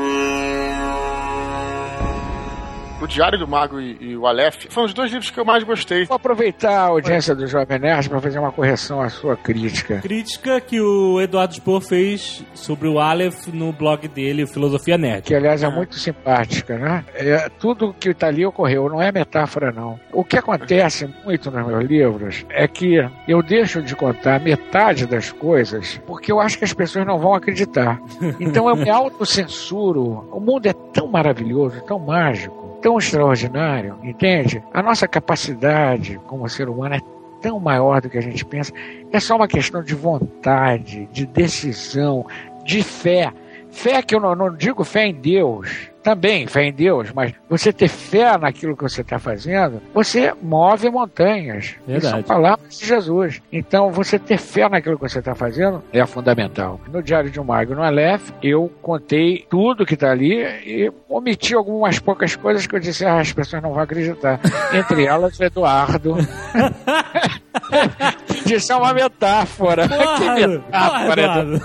O 3.01 3.07
Diário 3.07 3.39
do 3.39 3.47
Mago 3.47 3.81
e, 3.81 3.97
e 4.01 4.17
o 4.17 4.27
Aleph 4.27 4.67
foram 4.71 4.87
os 4.87 4.93
dois 4.93 5.13
livros 5.13 5.31
que 5.31 5.39
eu 5.39 5.45
mais 5.45 5.63
gostei. 5.63 6.05
Vou 6.05 6.17
aproveitar 6.17 6.73
a 6.73 6.87
audiência 6.87 7.33
do 7.33 7.47
Jovem 7.47 7.79
Nerd 7.79 8.09
para 8.09 8.21
fazer 8.21 8.41
uma 8.41 8.51
correção 8.51 9.01
à 9.01 9.09
sua 9.09 9.37
crítica. 9.37 10.01
Crítica 10.01 10.61
que 10.61 10.81
o 10.81 11.21
Eduardo 11.21 11.55
Spor 11.55 11.81
fez 11.81 12.45
sobre 12.55 12.89
o 12.89 12.99
Aleph 12.99 13.47
no 13.53 13.73
blog 13.73 14.09
dele, 14.09 14.49
Filosofia 14.49 14.99
Nerd. 14.99 15.23
que 15.23 15.35
aliás 15.35 15.63
é 15.63 15.71
muito 15.71 15.95
simpática, 15.95 16.77
né? 16.77 17.05
É, 17.15 17.49
tudo 17.49 17.95
que 17.95 18.09
está 18.09 18.27
ali 18.27 18.45
ocorreu, 18.45 18.89
não 18.89 19.01
é 19.01 19.13
metáfora 19.13 19.71
não. 19.71 19.99
O 20.13 20.25
que 20.25 20.37
acontece 20.37 21.09
muito 21.25 21.53
nos 21.53 21.67
meus 21.67 21.85
livros 21.85 22.45
é 22.51 22.67
que 22.67 22.97
eu 23.29 23.41
deixo 23.45 23.81
de 23.81 23.95
contar 23.95 24.41
metade 24.41 25.07
das 25.07 25.31
coisas 25.31 26.01
porque 26.05 26.33
eu 26.33 26.41
acho 26.41 26.59
que 26.59 26.65
as 26.65 26.73
pessoas 26.73 27.07
não 27.07 27.19
vão 27.19 27.33
acreditar. 27.33 28.01
Então 28.41 28.69
eu 28.69 28.77
me 28.77 28.89
autocensuro. 28.89 30.29
O 30.33 30.41
mundo 30.41 30.67
é 30.67 30.73
tão 30.73 31.07
maravilhoso, 31.07 31.81
tão 31.83 31.99
mágico, 31.99 32.68
tão 32.81 32.99
extraordinário, 32.99 33.99
entende? 34.03 34.63
A 34.73 34.83
nossa 34.83 35.07
capacidade 35.09 36.21
como 36.27 36.49
ser 36.49 36.69
humano 36.69 36.95
é 36.95 37.01
tão 37.41 37.59
maior 37.61 38.01
do 38.01 38.11
que 38.11 38.19
a 38.19 38.23
gente 38.23 38.45
pensa. 38.45 38.73
É 39.13 39.21
só 39.21 39.37
uma 39.37 39.49
questão 39.49 39.83
de 39.83 39.95
vontade, 39.95 41.09
de 41.13 41.27
decisão, 41.27 42.27
de 42.65 42.83
fé. 42.83 43.33
Fé 43.71 44.03
que 44.03 44.15
eu 44.15 44.21
não, 44.21 44.35
não 44.35 44.55
digo 44.55 44.85
fé 44.85 45.07
em 45.07 45.15
Deus, 45.15 45.91
também 46.03 46.47
fé 46.47 46.65
em 46.65 46.73
Deus, 46.73 47.13
mas 47.13 47.35
você 47.49 47.73
ter 47.73 47.89
fé 47.89 48.37
naquilo 48.39 48.77
que 48.77 48.83
você 48.83 49.03
está 49.03 49.19
fazendo, 49.19 49.83
você 49.93 50.33
move 50.41 50.89
montanhas. 50.91 51.75
Verdade. 51.87 51.99
Isso 51.99 52.11
são 52.11 52.23
palavras 52.23 52.79
de 52.79 52.87
Jesus. 52.87 53.43
Então, 53.53 53.91
você 53.91 54.19
ter 54.19 54.39
fé 54.39 54.69
naquilo 54.69 54.97
que 54.97 55.09
você 55.09 55.19
está 55.19 55.35
fazendo 55.35 55.83
é 55.93 56.05
fundamental. 56.07 56.81
No 56.91 57.03
Diário 57.03 57.31
de 57.31 57.39
um 57.39 57.45
Mago 57.45 57.75
no 57.75 57.83
Aleph, 57.83 58.31
eu 58.43 58.73
contei 58.81 59.47
tudo 59.51 59.85
que 59.85 59.95
está 59.95 60.11
ali 60.11 60.41
e 60.65 60.91
omiti 61.09 61.55
algumas 61.55 61.99
poucas 61.99 62.35
coisas 62.37 62.67
que 62.67 62.75
eu 62.75 62.81
disse, 62.81 63.05
ah, 63.05 63.21
as 63.21 63.33
pessoas 63.33 63.63
não 63.63 63.75
vão 63.75 63.83
acreditar. 63.83 64.41
Entre 64.73 65.05
elas, 65.05 65.39
o 65.39 65.45
Eduardo. 65.45 66.17
Isso 68.47 68.73
é 68.73 68.77
uma 68.77 68.95
metáfora. 68.95 69.87
que 69.89 70.47
metáfora, 70.47 71.23
Eduardo. 71.23 71.61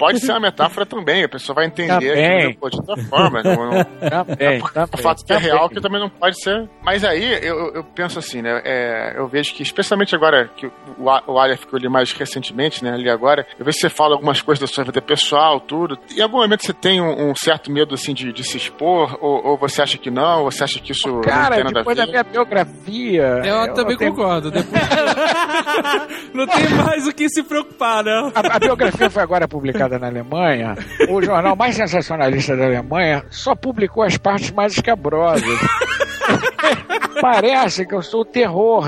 Pode 0.00 0.18
ser 0.18 0.32
uma 0.32 0.40
metáfora 0.40 0.84
também, 0.86 1.22
a 1.24 1.28
pessoa 1.28 1.54
vai 1.54 1.66
entender 1.66 1.92
Também. 1.92 2.36
aquilo 2.38 2.54
pô, 2.56 2.70
de 2.70 2.76
outra 2.78 2.96
forma. 3.04 3.42
Não, 3.42 3.54
não, 3.54 3.84
Também, 4.24 4.60
o 4.60 4.68
também, 4.68 4.88
fato 5.02 5.24
que 5.24 5.32
é 5.32 5.36
também. 5.36 5.50
real 5.52 5.68
que 5.68 5.80
também 5.80 6.00
não 6.00 6.08
pode 6.08 6.42
ser. 6.42 6.68
Mas 6.82 7.04
aí 7.04 7.44
eu, 7.46 7.72
eu 7.74 7.84
penso 7.84 8.18
assim, 8.18 8.40
né? 8.42 8.60
é, 8.64 9.14
eu 9.16 9.28
vejo 9.28 9.54
que, 9.54 9.62
especialmente 9.62 10.14
agora, 10.14 10.48
que 10.56 10.66
o, 10.66 10.72
o 11.26 11.38
Aleph 11.38 11.64
que 11.66 11.74
eu 11.74 11.78
li 11.78 11.88
mais 11.88 12.12
recentemente, 12.12 12.82
né? 12.82 12.92
Ali 12.94 13.10
agora, 13.10 13.46
eu 13.58 13.64
vejo 13.64 13.76
que 13.76 13.82
você 13.82 13.90
fala 13.90 14.14
algumas 14.14 14.40
coisas 14.40 14.60
da 14.60 14.66
sua 14.74 14.84
vida 14.84 15.00
pessoal, 15.02 15.60
tudo. 15.60 15.98
Em 16.16 16.20
algum 16.22 16.38
momento 16.38 16.64
você 16.64 16.72
tem 16.72 17.00
um, 17.00 17.30
um 17.30 17.34
certo 17.34 17.70
medo, 17.70 17.94
assim, 17.94 18.14
de, 18.14 18.32
de 18.32 18.42
se 18.42 18.56
expor? 18.56 19.18
Ou, 19.20 19.44
ou 19.48 19.56
você 19.58 19.82
acha 19.82 19.98
que 19.98 20.10
não? 20.10 20.44
Ou 20.44 20.50
você 20.50 20.64
acha 20.64 20.80
que 20.80 20.92
isso 20.92 21.08
não 21.08 21.20
Cara, 21.20 21.56
tem 21.56 21.64
nada 21.64 21.78
a 21.78 21.82
depois 21.82 21.96
da 21.96 22.06
minha 22.06 22.22
biografia. 22.24 23.42
Eu, 23.44 23.74
também 23.74 23.96
tenho- 23.96 24.14
concordo. 24.14 24.50
Depois... 24.50 24.80
não 26.32 26.46
tem 26.46 26.68
mais 26.70 27.06
o 27.06 27.12
que 27.12 27.28
se 27.28 27.42
preocupar, 27.42 28.02
não. 28.04 28.32
A, 28.34 28.56
a 28.56 28.58
biografia 28.58 29.10
foi 29.10 29.22
agora 29.22 29.46
publicada 29.46 29.89
na 29.98 30.06
Alemanha. 30.08 30.76
O 31.08 31.22
jornal 31.22 31.56
mais 31.56 31.76
sensacionalista 31.76 32.56
da 32.56 32.66
Alemanha 32.66 33.24
só 33.30 33.54
publicou 33.54 34.02
as 34.02 34.16
partes 34.16 34.50
mais 34.50 34.72
escabrosas. 34.72 35.44
Parece 37.20 37.86
que 37.86 37.94
eu 37.94 38.02
sou 38.02 38.22
o 38.22 38.24
terror. 38.24 38.84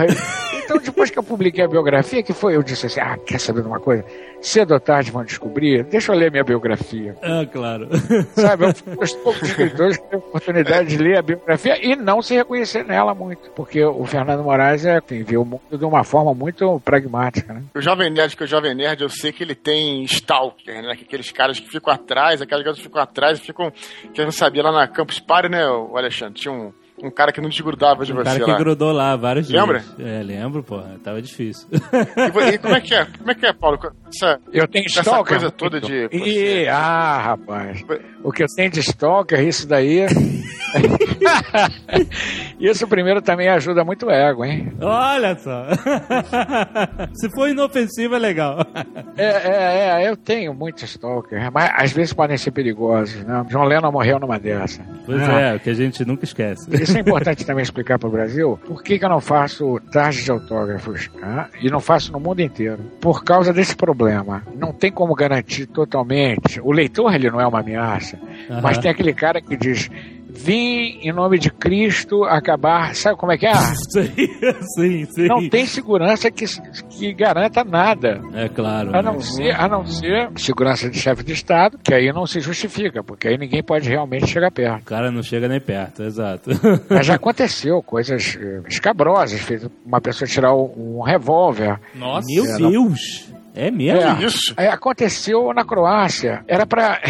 Então, 0.73 0.83
depois 0.83 1.11
que 1.11 1.19
eu 1.19 1.23
publiquei 1.23 1.63
a 1.63 1.69
biografia, 1.69 2.23
que 2.23 2.33
foi, 2.33 2.57
eu 2.57 2.63
disse 2.63 2.87
assim: 2.87 3.01
ah, 3.01 3.19
quer 3.19 3.39
saber 3.39 3.61
de 3.61 3.69
uma 3.69 3.79
coisa? 3.79 4.05
Cedo 4.41 4.73
ou 4.73 4.81
tarde 4.81 5.11
vão 5.11 5.25
descobrir. 5.25 5.85
Deixa 5.85 6.13
eu 6.13 6.17
ler 6.17 6.31
minha 6.31 6.43
biografia. 6.43 7.15
Ah, 7.23 7.45
claro. 7.47 7.89
Sabe, 8.35 8.65
eu 8.65 8.75
fui 8.75 8.93
um 8.93 8.97
dos 8.97 9.13
poucos 9.13 9.43
escritores 9.43 9.99
que 9.99 10.05
teve 10.05 10.17
a 10.17 10.27
oportunidade 10.27 10.89
de 10.89 10.97
ler 10.97 11.19
a 11.19 11.23
biografia 11.23 11.79
e 11.85 11.95
não 11.95 12.23
se 12.23 12.35
reconhecer 12.35 12.85
nela 12.85 13.15
muito. 13.15 13.51
Porque 13.51 13.85
o 13.85 14.05
Fernando 14.05 14.43
Moraes 14.43 14.85
é, 14.87 14.99
enfim, 14.99 15.23
vê 15.23 15.37
o 15.37 15.45
mundo 15.45 15.79
de 15.79 15.85
uma 15.85 16.03
forma 16.03 16.35
muito 16.35 16.81
pragmática, 16.81 17.53
né? 17.53 17.63
O 17.75 17.81
Jovem 17.81 18.11
Nerd, 18.11 18.37
que 18.37 18.43
é 18.43 18.47
o 18.47 18.49
Jovem 18.49 18.75
Nerd, 18.75 19.03
eu 19.03 19.09
sei 19.09 19.31
que 19.31 19.45
ele 19.45 19.55
tem 19.55 20.03
stalker, 20.05 20.83
né? 20.83 20.97
Que 20.97 21.13
Aqueles 21.13 21.31
caras 21.31 21.61
que 21.61 21.69
ficam 21.69 21.93
atrás, 21.93 22.41
aquelas 22.41 22.65
garotas 22.65 22.81
que 22.83 22.89
ficam 22.89 23.03
atrás 23.03 23.39
e 23.39 23.43
ficam. 23.43 23.71
Que 24.15 24.21
eu 24.23 24.25
não 24.25 24.33
sabia 24.33 24.63
lá 24.63 24.73
na 24.73 24.89
Campus 24.89 25.21
Party, 25.21 25.51
né, 25.51 25.69
o 25.69 25.95
Alexandre? 25.97 26.41
Tinha 26.41 26.53
um, 26.53 26.73
um 27.03 27.11
cara 27.11 27.33
que 27.33 27.41
não 27.41 27.49
desgrudava 27.49 28.05
de 28.05 28.13
O 28.13 28.17
você 28.17 28.25
cara 28.25 28.45
que 28.45 28.51
lá. 28.51 28.59
grudou 28.59 28.93
lá 28.93 29.17
vários 29.17 29.49
dias. 29.49 29.61
Lembra? 29.61 29.85
É, 29.99 30.23
lembro, 30.23 30.63
porra. 30.63 30.97
Tava 31.03 31.21
difícil. 31.21 31.69
E, 31.73 32.55
e 32.55 32.59
como 32.59 32.75
é 32.75 32.81
que 32.81 32.95
é? 32.95 33.05
Como 33.05 33.31
é 33.31 33.35
que 33.35 33.47
é, 33.47 33.53
Paulo? 33.53 33.79
Essa, 34.09 34.39
Eu 34.53 34.69
tenho 34.69 34.85
essa 34.87 35.01
stalker. 35.01 35.39
coisa 35.39 35.51
toda 35.51 35.81
de. 35.81 36.09
Ih, 36.13 36.69
ah, 36.69 37.19
rapaz. 37.23 37.85
O 38.23 38.31
que 38.31 38.43
eu 38.43 38.47
tenho 38.55 38.71
de 38.71 38.81
stalker, 38.81 39.41
isso 39.47 39.67
daí. 39.69 40.07
isso 42.61 42.87
primeiro 42.87 43.21
também 43.23 43.49
ajuda 43.49 43.85
muito 43.85 44.07
o 44.07 44.11
ego, 44.11 44.45
hein? 44.45 44.73
Olha 44.81 45.37
só. 45.39 45.67
Se 47.15 47.29
for 47.31 47.49
inofensivo, 47.49 48.15
é 48.15 48.19
legal. 48.19 48.59
É, 49.17 49.25
é, 49.25 50.03
é, 50.05 50.09
eu 50.09 50.17
tenho 50.17 50.55
muito 50.55 50.85
stalker, 50.85 51.51
mas 51.53 51.71
às 51.77 51.93
vezes 51.93 52.13
podem 52.13 52.37
ser 52.37 52.51
perigosos, 52.51 53.25
né? 53.25 53.45
John 53.49 53.65
Lennon 53.65 53.93
morreu 53.93 54.19
numa 54.19 54.39
dessa. 54.39 54.83
Pois 55.05 55.21
Ah. 55.23 55.41
é, 55.41 55.55
o 55.57 55.61
que 55.61 55.71
a 55.71 55.75
gente 55.75 56.05
nunca 56.05 56.25
esquece. 56.25 56.69
Isso 56.75 56.97
é 56.97 57.01
importante 57.03 57.45
também 57.45 57.63
explicar 57.63 57.99
para 57.99 58.09
o 58.09 58.13
Brasil. 58.13 58.59
Por 58.67 58.83
que, 58.83 58.99
que 58.99 59.05
eu 59.05 59.09
não 59.09 59.21
faço 59.21 59.81
tarde 59.93 60.23
de 60.25 60.31
autógrafos? 60.31 61.09
tá? 61.21 61.49
E 61.61 61.71
não 61.71 61.81
faço 61.81 62.13
no 62.13 62.21
mundo 62.21 62.41
inteiro. 62.41 62.79
Por 63.01 63.25
causa 63.25 63.53
desse 63.53 63.75
problema. 63.77 64.43
Não 64.57 64.73
tem 64.73 64.91
como 64.91 65.15
garantir 65.15 65.67
totalmente. 65.67 66.61
O 66.61 66.73
leitor, 66.73 67.15
ele 67.15 67.31
não 67.31 67.41
é 67.41 67.47
uma 67.47 67.61
ameaça. 67.61 68.19
Mas 68.63 68.79
tem 68.79 68.91
aquele 68.91 69.13
cara 69.13 69.41
que 69.41 69.57
diz: 69.57 69.91
Vim 70.35 70.99
em 71.03 71.13
nome 71.13 71.39
de 71.39 71.51
Cristo 71.51 72.25
acabar. 72.25 72.95
Sabe 72.95 73.17
como 73.17 73.33
é 73.33 73.39
que 73.39 73.47
é? 73.47 73.55
sim, 74.77 75.05
sim. 75.07 75.27
Não 75.27 75.49
tem 75.49 75.67
segurança 75.67 76.31
que, 76.31 76.45
que 76.91 77.13
garanta 77.13 77.65
nada. 77.65 78.21
É 78.35 78.49
claro. 78.49 78.91
A 78.91 78.93
né? 78.93 79.03
não, 79.03 79.21
ser, 79.21 79.51
a 79.53 79.69
não 79.69 79.87
ser 79.87 80.31
segurança 80.37 80.91
de 80.91 80.99
chefe 80.99 81.23
de 81.23 81.33
Estado, 81.33 81.79
que 81.83 81.95
aí 81.95 82.13
não 82.13 82.27
se 82.27 82.41
justifica, 82.41 83.03
porque 83.03 83.29
aí 83.29 83.39
ninguém 83.39 83.63
pode 83.63 83.89
realmente 83.89 84.27
chegar 84.27 84.51
perto. 84.51 84.83
O 84.83 84.85
cara 84.85 85.11
não 85.11 85.23
chega 85.23 85.49
nem 85.49 85.61
perto, 85.61 86.03
exato. 86.03 86.51
Mas 86.89 87.07
já 87.07 87.15
aconteceu 87.23 87.83
coisas 87.83 88.37
eh, 88.41 88.63
escabrosas, 88.69 89.41
fez 89.41 89.69
uma 89.85 90.01
pessoa 90.01 90.29
tirar 90.29 90.55
um, 90.55 91.03
revólver. 91.03 91.79
Nossa. 91.95 92.27
Meu 92.29 92.45
não. 92.59 92.71
Deus! 92.71 93.33
É 93.55 93.71
mesmo? 93.71 94.23
É. 94.23 94.25
Isso. 94.25 94.55
É, 94.57 94.69
aconteceu 94.69 95.53
na 95.53 95.65
Croácia. 95.65 96.45
Era 96.47 96.67
para 96.67 97.01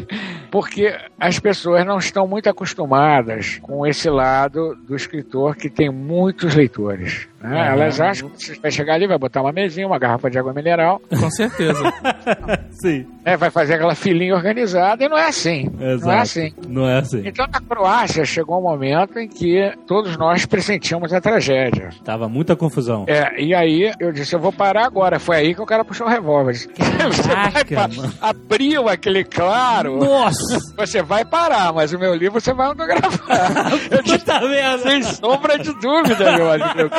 porque 0.50 0.94
as 1.18 1.38
pessoas 1.38 1.84
não 1.86 1.98
estão 1.98 2.26
muito 2.26 2.48
acostumadas 2.48 3.58
com 3.62 3.86
esse 3.86 4.08
lado 4.08 4.74
do 4.86 4.96
escritor 4.96 5.56
que 5.56 5.70
tem 5.70 5.90
muitos 5.90 6.54
leitores. 6.54 7.28
Né? 7.40 7.60
Aham. 7.60 7.72
Elas 7.72 8.00
acham 8.00 8.28
que 8.28 8.44
você 8.44 8.60
vai 8.60 8.70
chegar 8.70 8.94
ali, 8.94 9.06
vai 9.06 9.18
botar 9.18 9.40
uma 9.42 9.52
mesinha, 9.52 9.86
uma 9.86 9.98
garrafa 9.98 10.30
de 10.30 10.38
água 10.38 10.52
mineral, 10.52 11.00
Com 11.08 11.30
certeza. 11.30 11.80
Sim. 12.82 13.06
né, 13.24 13.36
vai 13.36 13.50
fazer 13.50 13.74
aquela 13.74 13.94
filinha 13.94 14.34
organizada 14.34 15.04
e 15.04 15.08
não 15.08 15.18
é 15.18 15.28
assim. 15.28 15.70
Exato. 15.80 16.06
Não 16.06 16.12
é 16.12 16.20
assim. 16.20 16.54
Não 16.68 16.88
é 16.88 16.98
assim. 16.98 17.22
Então, 17.24 17.46
na 17.46 17.60
Croácia, 17.60 18.24
chegou 18.24 18.58
um 18.58 18.62
momento 18.62 19.18
em 19.18 19.28
que 19.28 19.72
todos 19.86 20.16
nós 20.16 20.46
pressentíamos 20.46 21.12
a 21.12 21.20
tragédia. 21.20 21.90
Tava 22.04 22.28
muita 22.28 22.54
confusão. 22.56 23.04
É, 23.08 23.40
e 23.40 23.54
aí 23.54 23.92
eu 23.98 24.12
disse, 24.12 24.34
eu 24.34 24.40
vou 24.40 24.52
parar 24.52 24.84
agora. 24.86 25.18
Foi 25.18 25.36
aí 25.36 25.54
que 25.54 25.62
o 25.62 25.66
cara 25.66 25.84
puxou 25.84 26.06
o 26.06 26.10
revólver. 26.10 26.54
Você 26.54 27.28
vai 27.76 28.00
abriu 28.20 28.88
aquele 28.88 29.24
claro. 29.24 29.98
Nossa! 29.98 30.58
Você 30.76 31.02
vai 31.02 31.24
parar, 31.24 31.72
mas 31.72 31.92
o 31.92 31.98
meu 31.98 32.14
livro 32.14 32.40
você 32.40 32.52
vai 32.54 32.66
autografar. 32.66 33.72
Eu 33.90 34.02
disse, 34.02 34.18
Puta 34.18 34.40
merda! 34.40 34.78
sem 34.82 35.02
sombra 35.02 35.58
de 35.58 35.72
dúvida, 35.74 36.36
meu 36.36 36.50
amigo. 36.52 36.90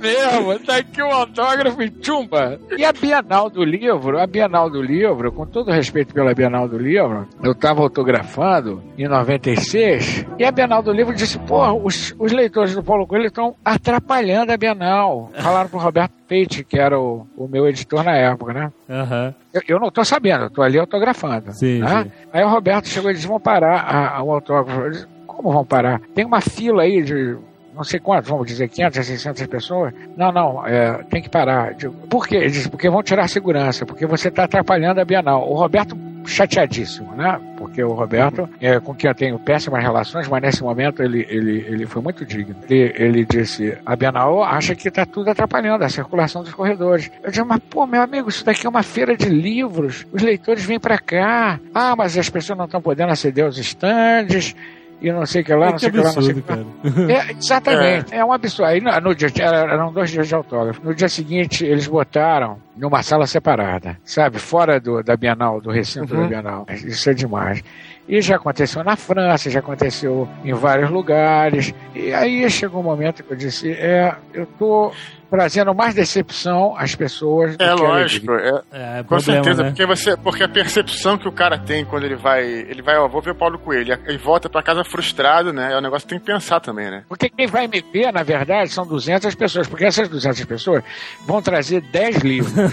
Mesmo, 0.00 0.58
tá 0.60 0.76
aqui 0.76 1.02
o 1.02 1.06
autógrafo 1.10 1.82
e 1.82 1.92
chumba. 2.00 2.58
E 2.76 2.84
a 2.84 2.92
Bienal 2.92 3.50
do 3.50 3.64
Livro, 3.64 4.18
a 4.18 4.26
Bienal 4.26 4.70
do 4.70 4.80
Livro, 4.80 5.32
com 5.32 5.44
todo 5.44 5.70
respeito 5.70 6.14
pela 6.14 6.32
Bienal 6.32 6.68
do 6.68 6.78
Livro, 6.78 7.26
eu 7.42 7.54
tava 7.54 7.80
autografando 7.82 8.82
em 8.96 9.08
96, 9.08 10.24
e 10.38 10.44
a 10.44 10.52
Bienal 10.52 10.82
do 10.82 10.92
Livro 10.92 11.14
disse, 11.14 11.38
porra, 11.40 11.72
os, 11.74 12.14
os 12.18 12.32
leitores 12.32 12.74
do 12.74 12.82
Paulo 12.82 13.06
Coelho 13.06 13.26
estão 13.26 13.54
atrapalhando 13.64 14.52
a 14.52 14.56
Bienal. 14.56 15.30
Falaram 15.34 15.68
pro 15.68 15.78
Roberto 15.80 16.12
Peite, 16.28 16.62
que 16.64 16.78
era 16.78 16.98
o, 16.98 17.26
o 17.36 17.48
meu 17.48 17.66
editor 17.68 18.04
na 18.04 18.16
época, 18.16 18.52
né? 18.52 18.72
Aham. 18.88 19.34
Eu, 19.52 19.62
eu 19.68 19.80
não 19.80 19.90
tô 19.90 20.04
sabendo, 20.04 20.44
eu 20.44 20.50
tô 20.50 20.62
ali 20.62 20.78
autografando. 20.78 21.52
Sim, 21.52 21.80
né? 21.80 22.04
sim. 22.04 22.10
Aí 22.32 22.44
o 22.44 22.48
Roberto 22.48 22.86
chegou 22.86 23.10
e 23.10 23.14
disse: 23.14 23.26
vão 23.26 23.40
parar 23.40 23.80
a- 23.80 24.18
a- 24.18 24.22
o 24.22 24.30
autógrafo. 24.32 24.80
Eu 24.82 24.90
disse, 24.90 25.06
Como 25.26 25.50
vão 25.52 25.64
parar? 25.64 26.00
Tem 26.14 26.24
uma 26.24 26.40
fila 26.40 26.82
aí 26.82 27.02
de 27.02 27.36
não 27.78 27.84
sei 27.84 28.00
quantos, 28.00 28.28
vamos 28.28 28.46
dizer 28.46 28.68
500, 28.68 29.06
600 29.06 29.46
pessoas. 29.46 29.94
Não, 30.16 30.32
não, 30.32 30.66
é, 30.66 31.04
tem 31.04 31.22
que 31.22 31.30
parar. 31.30 31.74
Digo, 31.74 31.94
Por 32.08 32.26
quê? 32.26 32.36
Ele 32.36 32.50
disse: 32.50 32.68
porque 32.68 32.90
vão 32.90 33.02
tirar 33.02 33.24
a 33.24 33.28
segurança, 33.28 33.86
porque 33.86 34.04
você 34.04 34.28
está 34.28 34.44
atrapalhando 34.44 35.00
a 35.00 35.04
Bienal. 35.04 35.48
O 35.48 35.54
Roberto 35.54 35.96
chateadíssimo, 36.26 37.14
né? 37.14 37.40
Porque 37.56 37.82
o 37.82 37.92
Roberto, 37.92 38.48
é, 38.60 38.78
com 38.78 38.94
quem 38.94 39.08
eu 39.08 39.14
tenho 39.14 39.38
péssimas 39.38 39.82
relações, 39.82 40.28
mas 40.28 40.42
nesse 40.42 40.62
momento 40.62 41.02
ele, 41.02 41.26
ele, 41.28 41.64
ele 41.66 41.86
foi 41.86 42.02
muito 42.02 42.24
digno. 42.24 42.54
Ele, 42.68 42.92
ele 42.96 43.24
disse, 43.24 43.78
a 43.86 43.96
Bienal 43.96 44.42
acha 44.42 44.74
que 44.74 44.88
está 44.88 45.06
tudo 45.06 45.30
atrapalhando 45.30 45.84
a 45.84 45.88
circulação 45.88 46.42
dos 46.42 46.52
corredores. 46.52 47.10
Eu 47.22 47.30
disse, 47.30 47.42
mas 47.44 47.60
pô, 47.70 47.86
meu 47.86 48.02
amigo, 48.02 48.28
isso 48.28 48.44
daqui 48.44 48.66
é 48.66 48.68
uma 48.68 48.82
feira 48.82 49.16
de 49.16 49.28
livros, 49.28 50.06
os 50.12 50.22
leitores 50.22 50.64
vêm 50.64 50.78
para 50.78 50.98
cá. 50.98 51.58
Ah, 51.72 51.94
mas 51.96 52.18
as 52.18 52.28
pessoas 52.28 52.58
não 52.58 52.66
estão 52.66 52.82
podendo 52.82 53.10
aceder 53.10 53.44
aos 53.44 53.56
estandes, 53.56 54.54
e 55.00 55.12
não 55.12 55.24
sei 55.26 55.42
o 55.42 55.44
que 55.44 55.54
lá, 55.54 55.66
não 55.66 55.72
que 55.74 55.80
sei 55.80 55.88
o 55.88 55.92
que 55.92 55.98
lá, 55.98 56.12
não 56.12 56.22
sei 56.22 56.34
o 56.34 56.42
que 56.42 56.52
lá. 56.52 57.12
É, 57.12 57.32
exatamente. 57.32 58.14
É. 58.14 58.24
um 58.24 58.32
absurdo. 58.32 58.68
Aí 58.68 58.80
no, 58.80 58.90
no 59.00 59.14
dia, 59.14 59.28
era- 59.40 59.72
eram 59.72 59.92
dois 59.92 60.10
dias 60.10 60.26
de 60.28 60.34
autógrafo. 60.34 60.80
No 60.84 60.94
dia 60.94 61.08
seguinte, 61.08 61.64
eles 61.64 61.86
botaram 61.86 62.58
numa 62.78 63.02
sala 63.02 63.26
separada, 63.26 63.98
sabe? 64.04 64.38
Fora 64.38 64.78
do, 64.80 65.02
da 65.02 65.16
Bienal, 65.16 65.60
do 65.60 65.70
recinto 65.70 66.14
Uhum. 66.14 66.22
da 66.22 66.28
Bienal. 66.28 66.66
Isso 66.70 67.10
é 67.10 67.14
demais. 67.14 67.62
E 68.08 68.22
já 68.22 68.36
aconteceu 68.36 68.82
na 68.82 68.96
França, 68.96 69.50
já 69.50 69.58
aconteceu 69.60 70.26
em 70.42 70.54
vários 70.54 70.88
lugares. 70.90 71.74
E 71.94 72.12
aí 72.14 72.48
chegou 72.50 72.80
um 72.80 72.84
momento 72.84 73.22
que 73.22 73.30
eu 73.32 73.36
disse: 73.36 73.70
é, 73.70 74.14
eu 74.32 74.46
tô 74.58 74.90
trazendo 75.30 75.74
mais 75.74 75.94
decepção 75.94 76.74
às 76.74 76.94
pessoas. 76.94 77.54
do 77.54 77.62
É 77.62 77.74
que 77.74 77.82
lógico, 77.82 78.32
é, 78.32 78.62
É, 78.72 79.02
com 79.02 79.08
problema, 79.08 79.20
certeza, 79.44 79.62
né? 79.62 79.68
porque 79.68 79.84
você, 79.84 80.16
porque 80.16 80.42
a 80.42 80.48
percepção 80.48 81.18
que 81.18 81.28
o 81.28 81.32
cara 81.32 81.58
tem 81.58 81.84
quando 81.84 82.04
ele 82.04 82.16
vai, 82.16 82.42
ele 82.46 82.80
vai, 82.80 82.96
ó, 82.96 83.06
vou 83.08 83.20
ver 83.20 83.32
o 83.32 83.34
Paulo 83.34 83.58
Coelho, 83.58 83.98
e 84.08 84.16
volta 84.16 84.48
pra 84.48 84.62
casa 84.62 84.82
frustrado, 84.84 85.52
né? 85.52 85.74
É 85.74 85.76
um 85.76 85.82
negócio 85.82 86.08
que 86.08 86.14
tem 86.14 86.18
que 86.18 86.24
pensar 86.24 86.60
também, 86.60 86.90
né? 86.90 87.04
Porque 87.10 87.28
quem 87.28 87.46
vai 87.46 87.68
me 87.68 87.84
ver, 87.92 88.10
na 88.10 88.22
verdade, 88.22 88.70
são 88.70 88.86
200 88.86 89.34
pessoas, 89.34 89.68
porque 89.68 89.84
essas 89.84 90.08
200 90.08 90.42
pessoas 90.46 90.82
vão 91.26 91.42
trazer 91.42 91.82
10 91.82 92.16
livros. 92.22 92.67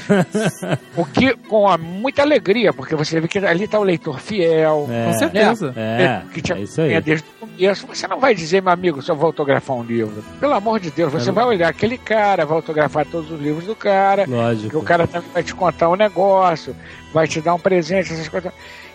O 0.96 1.06
que, 1.06 1.36
com 1.48 1.68
a, 1.68 1.78
muita 1.78 2.22
alegria, 2.22 2.72
porque 2.74 2.96
você 2.96 3.20
vê 3.20 3.28
que 3.28 3.40
ali 3.40 3.66
está 3.66 3.80
o 3.80 3.84
leitor 3.84 4.20
fiel, 4.20 4.88
É. 4.90 5.06
Com 5.06 5.14
certeza. 5.14 5.74
É, 5.76 6.22
que 6.34 6.42
te 6.42 6.54
é 6.54 6.60
isso 6.60 6.82
aí. 6.82 6.88
acompanha 6.96 7.02
desde 7.02 7.26
o 7.42 7.48
começo. 7.48 7.88
Você 7.88 8.08
não 8.08 8.20
vai 8.20 8.36
dizer, 8.36 8.62
meu 8.62 8.72
amigo, 8.72 9.02
só 9.02 9.14
vou 9.16 9.28
autografar 9.28 9.76
um 9.76 9.84
livro. 9.84 10.24
Pelo 10.40 10.54
amor 10.54 10.80
de 10.80 10.92
Deus, 10.92 11.12
você 11.12 11.30
É. 11.30 11.34
vai 11.34 11.46
olhar 11.46 11.70
aquele 11.70 11.98
cara, 11.98 12.46
vai 12.46 12.56
autografar 12.56 13.06
todos 13.06 13.32
os 13.32 13.40
livros 13.40 13.66
do 13.66 13.76
cara, 13.76 14.26
que 14.26 14.32
Lógico. 14.32 14.78
o 14.78 14.82
cara 14.84 15.08
também 15.08 15.30
vai 15.34 15.44
te 15.44 15.54
contar 15.54 15.90
um 15.90 15.96
negócio, 15.96 16.76
vai 17.14 17.28
te 17.28 17.42
dar 17.42 17.54
um 17.54 17.60
presente, 17.60 18.12
essas 18.14 18.28
coisas. 18.30 18.52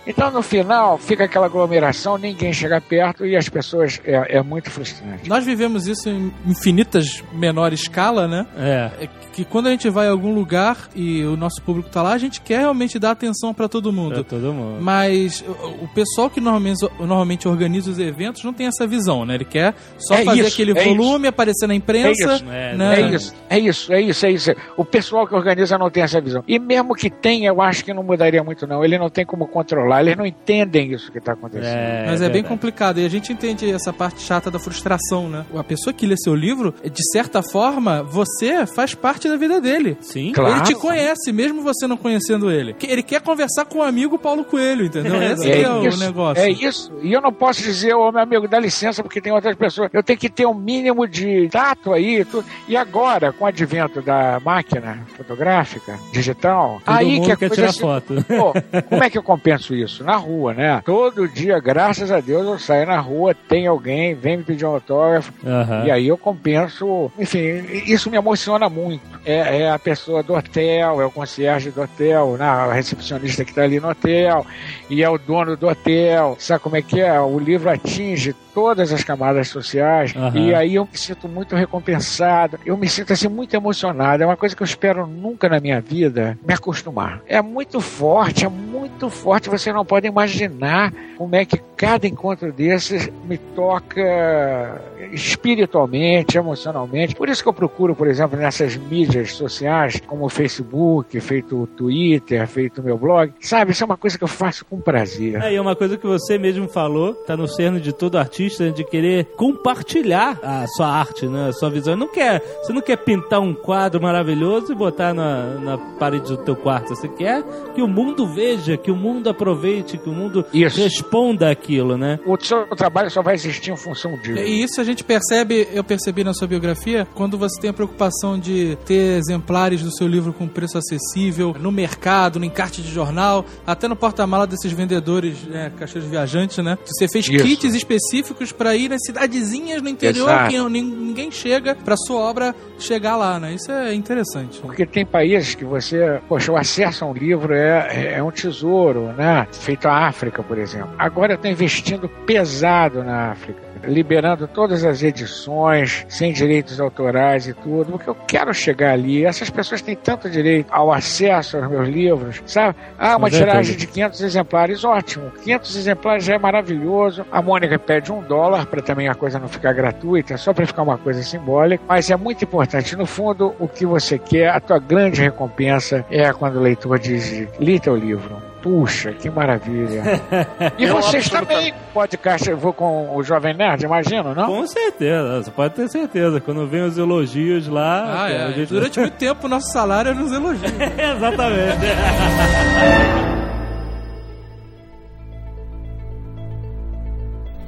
Então, 0.06 0.30
no 0.30 0.42
final, 0.42 0.98
fica 0.98 1.24
aquela 1.24 1.46
aglomeração, 1.46 2.16
ninguém 2.16 2.52
chega 2.52 2.80
perto 2.80 3.26
e 3.26 3.36
as 3.36 3.48
pessoas. 3.48 4.00
É, 4.04 4.38
é 4.38 4.42
muito 4.42 4.70
frustrante. 4.70 5.28
Nós 5.28 5.44
vivemos 5.44 5.86
isso 5.86 6.08
em 6.08 6.32
infinitas 6.46 7.22
menor 7.32 7.72
escala, 7.72 8.26
né? 8.26 8.46
É. 8.56 8.90
É 9.04 9.08
que 9.32 9.44
quando 9.44 9.68
a 9.68 9.70
gente 9.70 9.88
vai 9.88 10.08
a 10.08 10.10
algum 10.10 10.34
lugar 10.34 10.88
e 10.94 11.24
o 11.24 11.36
nosso 11.36 11.62
público 11.62 11.88
tá 11.88 12.02
lá, 12.02 12.12
a 12.12 12.18
gente 12.18 12.40
quer 12.40 12.58
realmente 12.60 12.98
dar 12.98 13.12
atenção 13.12 13.54
pra 13.54 13.68
todo 13.68 13.92
mundo. 13.92 14.14
Pra 14.14 14.24
todo 14.24 14.52
mundo. 14.52 14.82
Mas 14.82 15.44
o 15.46 15.80
o 15.80 15.88
pessoal 15.88 16.30
que 16.30 16.40
normalmente, 16.40 16.86
normalmente 16.98 17.48
organiza 17.48 17.90
os 17.90 17.98
eventos 17.98 18.44
não 18.44 18.52
tem 18.52 18.66
essa 18.66 18.86
visão, 18.86 19.24
né? 19.24 19.34
Ele 19.34 19.44
quer 19.44 19.74
só 19.98 20.14
É 20.14 20.24
fazer 20.24 20.40
isso, 20.40 20.48
aquele 20.48 20.78
é 20.78 20.84
volume, 20.84 21.28
aparecer 21.28 21.66
na 21.66 21.74
imprensa. 21.74 22.08
É 22.08 22.34
isso, 22.34 22.44
É, 22.50 22.76
né? 22.76 23.00
É 23.00 23.10
isso, 23.10 23.34
é 23.48 23.58
isso, 23.58 23.92
é 23.92 24.00
isso, 24.00 24.26
é 24.26 24.30
isso. 24.30 24.54
O 24.76 24.84
pessoal 24.84 25.26
que 25.26 25.34
organiza 25.34 25.78
não 25.78 25.90
tem 25.90 26.02
essa 26.02 26.20
visão. 26.20 26.44
E 26.46 26.58
mesmo 26.58 26.94
que 26.94 27.10
tenha, 27.10 27.48
eu 27.48 27.60
acho 27.60 27.84
que 27.84 27.92
não 27.92 28.02
mudaria 28.02 28.42
muito, 28.42 28.66
não. 28.66 28.84
Ele 28.84 28.98
não 28.98 29.08
tem 29.10 29.24
como 29.24 29.46
controlar, 29.46 29.89
eles 29.98 30.16
não 30.16 30.26
entendem 30.26 30.92
isso 30.92 31.10
que 31.10 31.18
está 31.18 31.32
acontecendo. 31.32 31.66
É, 31.66 32.04
Mas 32.06 32.20
é, 32.20 32.24
bem 32.24 32.32
verdade. 32.34 32.48
complicado. 32.48 33.00
E 33.00 33.04
a 33.06 33.08
gente 33.08 33.32
entende 33.32 33.70
essa 33.72 33.92
parte 33.92 34.20
chata 34.22 34.50
da 34.50 34.58
frustração, 34.58 35.28
né? 35.28 35.44
A 35.56 35.64
pessoa 35.64 35.92
que 35.92 36.06
lê 36.06 36.16
seu 36.16 36.34
livro, 36.34 36.74
de 36.84 37.10
certa 37.12 37.42
forma, 37.42 38.02
você 38.02 38.66
faz 38.66 38.94
parte 38.94 39.28
da 39.28 39.36
vida 39.36 39.60
dele. 39.60 39.96
Sim. 40.00 40.32
Claro. 40.32 40.54
Ele 40.56 40.62
te 40.64 40.74
conhece, 40.74 41.32
mesmo 41.32 41.62
você 41.62 41.86
não 41.86 41.96
conhecendo 41.96 42.50
ele. 42.50 42.74
Ele 42.82 43.02
quer 43.02 43.20
conversar 43.20 43.64
com 43.64 43.78
o 43.78 43.82
amigo 43.82 44.18
Paulo 44.18 44.44
Coelho, 44.44 44.84
entendeu? 44.86 45.20
Esse 45.22 45.50
É 45.50 45.62
é 45.62 45.70
o 45.70 45.86
isso, 45.86 45.98
negócio. 45.98 46.42
É 46.42 46.48
isso. 46.50 46.92
E 47.02 47.12
eu 47.12 47.20
não 47.20 47.32
posso 47.32 47.62
dizer, 47.62 47.94
ô 47.94 48.10
meu 48.12 48.22
amigo, 48.22 48.46
dá 48.48 48.58
licença, 48.58 49.02
porque 49.02 49.20
tem 49.20 49.32
outras 49.32 49.56
pessoas. 49.56 49.88
Eu 49.92 50.02
tenho 50.02 50.18
que 50.18 50.28
ter 50.28 50.46
um 50.46 50.54
mínimo 50.54 51.06
de 51.08 51.48
tato 51.48 51.92
aí. 51.92 52.24
tu- 52.24 52.44
E 52.68 52.76
agora, 52.76 53.32
com 53.32 53.44
o 53.44 53.46
advento 53.48 54.02
da 54.02 54.40
máquina 54.44 55.04
fotográfica, 55.16 55.98
digital, 56.12 56.80
Todo 56.84 56.94
aí 56.94 57.14
mundo 57.16 57.24
que 57.26 57.32
a 57.32 57.36
quer 57.36 57.48
coisa 57.48 57.54
tirar 57.62 57.72
se- 57.72 57.80
foto. 57.80 58.14
Pô, 58.28 58.52
como 58.88 59.02
é 59.04 59.08
que 59.10 59.16
eu 59.18 59.22
compenso 59.22 59.74
isso? 59.74 59.79
Na 60.04 60.16
rua, 60.16 60.54
né? 60.54 60.82
Todo 60.84 61.28
dia, 61.28 61.58
graças 61.58 62.10
a 62.10 62.20
Deus, 62.20 62.46
eu 62.46 62.58
saio 62.58 62.86
na 62.86 62.98
rua, 62.98 63.34
tem 63.34 63.66
alguém, 63.66 64.14
vem 64.14 64.38
me 64.38 64.44
pedir 64.44 64.64
um 64.64 64.74
autógrafo, 64.74 65.32
Aham. 65.44 65.84
e 65.84 65.90
aí 65.90 66.08
eu 66.08 66.18
compenso. 66.18 67.10
Enfim, 67.18 67.64
isso 67.86 68.10
me 68.10 68.16
emociona 68.16 68.68
muito. 68.68 69.02
É, 69.24 69.62
é 69.62 69.70
a 69.70 69.78
pessoa 69.78 70.22
do 70.22 70.34
hotel, 70.34 71.00
é 71.00 71.04
o 71.04 71.10
concierge 71.10 71.70
do 71.70 71.82
hotel, 71.82 72.36
né? 72.38 72.44
a 72.44 72.72
recepcionista 72.72 73.44
que 73.44 73.50
está 73.50 73.62
ali 73.62 73.78
no 73.78 73.88
hotel, 73.88 74.46
e 74.88 75.02
é 75.02 75.08
o 75.08 75.18
dono 75.18 75.56
do 75.56 75.68
hotel. 75.68 76.36
Sabe 76.38 76.62
como 76.62 76.76
é 76.76 76.82
que 76.82 77.00
é? 77.00 77.20
O 77.20 77.38
livro 77.38 77.70
atinge 77.70 78.34
todas 78.54 78.92
as 78.92 79.04
camadas 79.04 79.48
sociais, 79.48 80.14
Aham. 80.16 80.38
e 80.38 80.54
aí 80.54 80.74
eu 80.74 80.84
me 80.90 80.98
sinto 80.98 81.28
muito 81.28 81.54
recompensado. 81.54 82.58
Eu 82.64 82.76
me 82.76 82.88
sinto 82.88 83.12
assim 83.12 83.28
muito 83.28 83.54
emocionado. 83.54 84.22
É 84.22 84.26
uma 84.26 84.36
coisa 84.36 84.54
que 84.54 84.62
eu 84.62 84.66
espero 84.66 85.06
nunca 85.06 85.48
na 85.48 85.60
minha 85.60 85.80
vida 85.80 86.38
me 86.46 86.54
acostumar. 86.54 87.20
É 87.26 87.40
muito 87.40 87.80
forte, 87.80 88.44
é 88.44 88.48
muito 88.48 89.08
forte. 89.10 89.48
Você 89.48 89.72
não 89.72 89.84
pode 89.84 90.06
imaginar 90.06 90.92
como 91.16 91.34
é 91.36 91.44
que 91.44 91.60
cada 91.76 92.06
encontro 92.06 92.52
desses 92.52 93.10
me 93.24 93.38
toca 93.38 94.80
espiritualmente, 95.12 96.36
emocionalmente. 96.38 97.14
Por 97.14 97.28
isso 97.28 97.42
que 97.42 97.48
eu 97.48 97.52
procuro, 97.52 97.94
por 97.94 98.06
exemplo, 98.06 98.38
nessas 98.38 98.76
mídias 98.76 99.32
sociais, 99.32 100.00
como 100.06 100.24
o 100.24 100.28
Facebook, 100.28 101.18
feito 101.20 101.62
o 101.62 101.66
Twitter, 101.66 102.46
feito 102.46 102.80
o 102.80 102.84
meu 102.84 102.96
blog. 102.96 103.32
Sabe, 103.40 103.72
isso 103.72 103.82
é 103.82 103.86
uma 103.86 103.96
coisa 103.96 104.16
que 104.16 104.24
eu 104.24 104.28
faço 104.28 104.64
com 104.64 104.80
prazer. 104.80 105.42
É, 105.42 105.54
e 105.54 105.60
uma 105.60 105.74
coisa 105.76 105.96
que 105.96 106.06
você 106.06 106.38
mesmo 106.38 106.68
falou, 106.68 107.14
tá 107.14 107.36
no 107.36 107.48
cerne 107.48 107.80
de 107.80 107.92
todo 107.92 108.18
artista, 108.18 108.39
de 108.48 108.84
querer 108.84 109.26
compartilhar 109.36 110.38
a 110.42 110.66
sua 110.66 110.88
arte, 110.88 111.26
né? 111.26 111.48
A 111.48 111.52
sua 111.52 111.70
visão. 111.70 111.96
Não 111.96 112.08
quer, 112.08 112.42
você 112.62 112.72
não 112.72 112.80
quer 112.80 112.96
pintar 112.96 113.40
um 113.40 113.54
quadro 113.54 114.00
maravilhoso 114.00 114.72
e 114.72 114.74
botar 114.74 115.12
na, 115.12 115.54
na 115.54 115.78
parede 115.78 116.28
do 116.28 116.36
teu 116.38 116.56
quarto. 116.56 116.94
Você 116.94 117.08
quer 117.08 117.42
que 117.74 117.82
o 117.82 117.88
mundo 117.88 118.26
veja, 118.26 118.76
que 118.76 118.90
o 118.90 118.96
mundo 118.96 119.28
aproveite, 119.28 119.98
que 119.98 120.08
o 120.08 120.12
mundo 120.12 120.44
Isso. 120.52 120.80
responda 120.80 121.50
aquilo, 121.50 121.96
né? 121.96 122.18
O 122.26 122.36
seu 122.40 122.66
trabalho 122.76 123.10
só 123.10 123.22
vai 123.22 123.34
existir 123.34 123.70
em 123.70 123.76
função 123.76 124.12
disso. 124.22 124.40
E 124.40 124.62
isso 124.62 124.80
a 124.80 124.84
gente 124.84 125.04
percebe, 125.04 125.68
eu 125.72 125.84
percebi 125.84 126.24
na 126.24 126.34
sua 126.34 126.46
biografia, 126.46 127.06
quando 127.14 127.36
você 127.36 127.60
tem 127.60 127.70
a 127.70 127.72
preocupação 127.72 128.38
de 128.38 128.76
ter 128.84 129.18
exemplares 129.18 129.82
do 129.82 129.94
seu 129.94 130.06
livro 130.06 130.32
com 130.32 130.46
preço 130.46 130.78
acessível 130.78 131.54
no 131.58 131.72
mercado, 131.72 132.38
no 132.38 132.44
encarte 132.44 132.82
de 132.82 132.90
jornal, 132.90 133.44
até 133.66 133.88
no 133.88 133.96
porta-mala 133.96 134.46
desses 134.46 134.72
vendedores, 134.72 135.42
né, 135.44 135.72
caixeiros 135.78 136.08
viajantes, 136.08 136.58
né? 136.58 136.78
Você 136.84 137.08
fez 137.08 137.28
Isso. 137.28 137.44
kits 137.44 137.74
específicos 137.74 138.29
para 138.52 138.74
ir 138.76 138.88
nas 138.90 139.02
cidadezinhas 139.04 139.82
no 139.82 139.88
interior 139.88 140.28
Exato. 140.28 140.50
que 140.50 140.58
nin- 140.70 140.82
ninguém 140.82 141.30
chega 141.30 141.74
para 141.74 141.96
sua 141.96 142.18
obra 142.20 142.54
chegar 142.78 143.16
lá, 143.16 143.38
né? 143.38 143.54
Isso 143.54 143.70
é 143.70 143.94
interessante. 143.94 144.60
Porque 144.60 144.86
tem 144.86 145.04
países 145.04 145.54
que 145.54 145.64
você, 145.64 146.20
poxa, 146.28 146.50
o 146.52 146.56
acesso 146.56 147.04
a 147.04 147.08
um 147.08 147.12
livro 147.12 147.52
é, 147.54 148.14
é 148.14 148.22
um 148.22 148.30
tesouro, 148.30 149.12
né? 149.12 149.46
Feito 149.52 149.86
a 149.88 150.06
África, 150.08 150.42
por 150.42 150.58
exemplo. 150.58 150.90
Agora 150.98 151.32
eu 151.32 151.36
estou 151.36 151.50
investindo 151.50 152.08
pesado 152.26 153.02
na 153.04 153.30
África. 153.32 153.69
Liberando 153.84 154.46
todas 154.46 154.84
as 154.84 155.02
edições, 155.02 156.04
sem 156.08 156.32
direitos 156.32 156.80
autorais 156.80 157.46
e 157.46 157.54
tudo, 157.54 157.92
porque 157.92 158.08
eu 158.08 158.14
quero 158.14 158.52
chegar 158.52 158.92
ali. 158.92 159.24
Essas 159.24 159.50
pessoas 159.50 159.82
têm 159.82 159.96
tanto 159.96 160.28
direito 160.28 160.68
ao 160.70 160.92
acesso 160.92 161.56
aos 161.56 161.68
meus 161.68 161.88
livros, 161.88 162.42
sabe? 162.46 162.76
Ah, 162.98 163.16
uma 163.16 163.30
certeza. 163.30 163.50
tiragem 163.50 163.76
de 163.76 163.86
500 163.86 164.20
exemplares, 164.20 164.84
ótimo. 164.84 165.30
500 165.42 165.76
exemplares 165.76 166.24
já 166.24 166.34
é 166.34 166.38
maravilhoso. 166.38 167.24
A 167.30 167.42
Mônica 167.42 167.78
pede 167.78 168.12
um 168.12 168.22
dólar 168.22 168.66
para 168.66 168.82
também 168.82 169.08
a 169.08 169.14
coisa 169.14 169.38
não 169.38 169.48
ficar 169.48 169.72
gratuita, 169.72 170.36
só 170.36 170.52
para 170.52 170.66
ficar 170.66 170.82
uma 170.82 170.98
coisa 170.98 171.22
simbólica. 171.22 171.82
Mas 171.88 172.10
é 172.10 172.16
muito 172.16 172.44
importante. 172.44 172.96
No 172.96 173.06
fundo, 173.06 173.54
o 173.58 173.68
que 173.68 173.86
você 173.86 174.18
quer, 174.18 174.50
a 174.50 174.60
tua 174.60 174.78
grande 174.78 175.20
recompensa 175.22 176.04
é 176.10 176.32
quando 176.32 176.56
o 176.56 176.60
leitor 176.60 176.98
diz: 176.98 177.48
li 177.58 177.78
teu 177.80 177.96
livro. 177.96 178.49
Puxa, 178.62 179.12
que 179.12 179.30
maravilha. 179.30 180.02
E 180.78 180.84
Eu 180.84 180.96
vocês 180.96 181.28
também, 181.28 181.72
podcast, 181.94 182.48
eu 182.50 182.56
vou 182.58 182.72
com 182.74 183.16
o 183.16 183.22
Jovem 183.22 183.54
Nerd, 183.54 183.84
imagino, 183.84 184.34
não? 184.34 184.46
Com 184.46 184.66
certeza, 184.66 185.42
você 185.42 185.50
pode 185.50 185.74
ter 185.74 185.88
certeza. 185.88 186.40
Quando 186.40 186.66
vem 186.66 186.82
os 186.82 186.98
elogios 186.98 187.66
lá, 187.68 188.24
Ah, 188.24 188.30
é. 188.30 188.42
a 188.44 188.50
gente... 188.52 188.68
Durante 188.68 189.00
muito 189.00 189.16
tempo, 189.16 189.46
o 189.46 189.48
nosso 189.48 189.72
salário 189.72 190.10
é 190.10 190.14
nos 190.14 190.30
elogios. 190.32 190.70
Exatamente. 191.16 191.80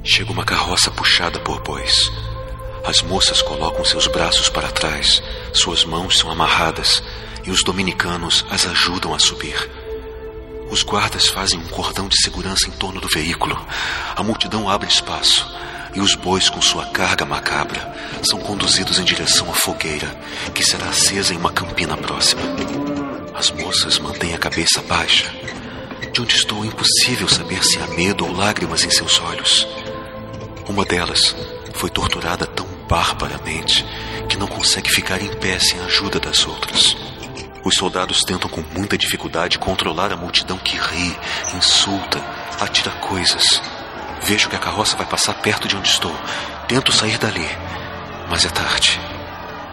Chega 0.03 0.31
uma 0.31 0.43
carroça 0.45 0.91
puxada 0.91 1.39
por 1.39 1.61
bois. 1.63 2.11
As 2.85 3.01
moças 3.01 3.41
colocam 3.41 3.85
seus 3.85 4.07
braços 4.07 4.49
para 4.49 4.69
trás, 4.69 5.23
suas 5.53 5.85
mãos 5.85 6.19
são 6.19 6.29
amarradas 6.29 7.01
e 7.45 7.49
os 7.49 7.63
dominicanos 7.63 8.45
as 8.51 8.67
ajudam 8.67 9.13
a 9.13 9.19
subir. 9.19 9.55
Os 10.73 10.81
guardas 10.81 11.27
fazem 11.27 11.59
um 11.59 11.67
cordão 11.67 12.07
de 12.07 12.19
segurança 12.19 12.67
em 12.67 12.71
torno 12.71 12.99
do 12.99 13.07
veículo. 13.07 13.55
A 14.15 14.23
multidão 14.23 14.67
abre 14.67 14.89
espaço 14.89 15.47
e 15.93 15.99
os 15.99 16.15
bois, 16.15 16.49
com 16.49 16.59
sua 16.63 16.87
carga 16.87 17.23
macabra, 17.23 17.95
são 18.27 18.39
conduzidos 18.39 18.97
em 18.97 19.03
direção 19.03 19.51
à 19.51 19.53
fogueira, 19.53 20.07
que 20.51 20.63
será 20.63 20.87
acesa 20.89 21.31
em 21.31 21.37
uma 21.37 21.51
campina 21.51 21.95
próxima. 21.95 22.41
As 23.35 23.51
moças 23.51 23.99
mantêm 23.99 24.33
a 24.33 24.39
cabeça 24.39 24.81
baixa. 24.81 25.31
De 26.11 26.19
onde 26.19 26.33
estou, 26.33 26.63
é 26.63 26.67
impossível 26.67 27.29
saber 27.29 27.63
se 27.63 27.77
há 27.77 27.85
medo 27.89 28.25
ou 28.25 28.35
lágrimas 28.35 28.83
em 28.83 28.89
seus 28.89 29.19
olhos. 29.19 29.67
Uma 30.67 30.83
delas 30.83 31.35
foi 31.75 31.91
torturada 31.91 32.47
tão 32.47 32.65
barbaramente 32.89 33.85
que 34.27 34.37
não 34.37 34.47
consegue 34.47 34.89
ficar 34.89 35.21
em 35.21 35.35
pé 35.35 35.59
sem 35.59 35.79
a 35.79 35.85
ajuda 35.85 36.19
das 36.19 36.47
outras. 36.47 37.12
Os 37.63 37.75
soldados 37.75 38.23
tentam 38.23 38.49
com 38.49 38.61
muita 38.77 38.97
dificuldade 38.97 39.57
controlar 39.57 40.11
a 40.11 40.17
multidão 40.17 40.57
que 40.57 40.75
ri, 40.75 41.17
insulta, 41.55 42.19
atira 42.59 42.91
coisas. 42.91 43.61
Vejo 44.23 44.49
que 44.49 44.55
a 44.55 44.59
carroça 44.59 44.97
vai 44.97 45.05
passar 45.05 45.33
perto 45.35 45.67
de 45.67 45.77
onde 45.77 45.87
estou. 45.87 46.13
Tento 46.67 46.91
sair 46.91 47.17
dali, 47.17 47.47
mas 48.29 48.43
é 48.45 48.49
tarde. 48.49 48.99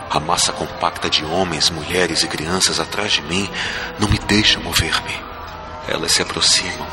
A 0.08 0.20
massa 0.20 0.52
compacta 0.52 1.10
de 1.10 1.24
homens, 1.24 1.70
mulheres 1.70 2.22
e 2.22 2.28
crianças 2.28 2.78
atrás 2.78 3.12
de 3.12 3.22
mim 3.22 3.48
não 3.98 4.08
me 4.08 4.18
deixa 4.18 4.60
mover-me. 4.60 5.20
Elas 5.88 6.12
se 6.12 6.22
aproximam. 6.22 6.86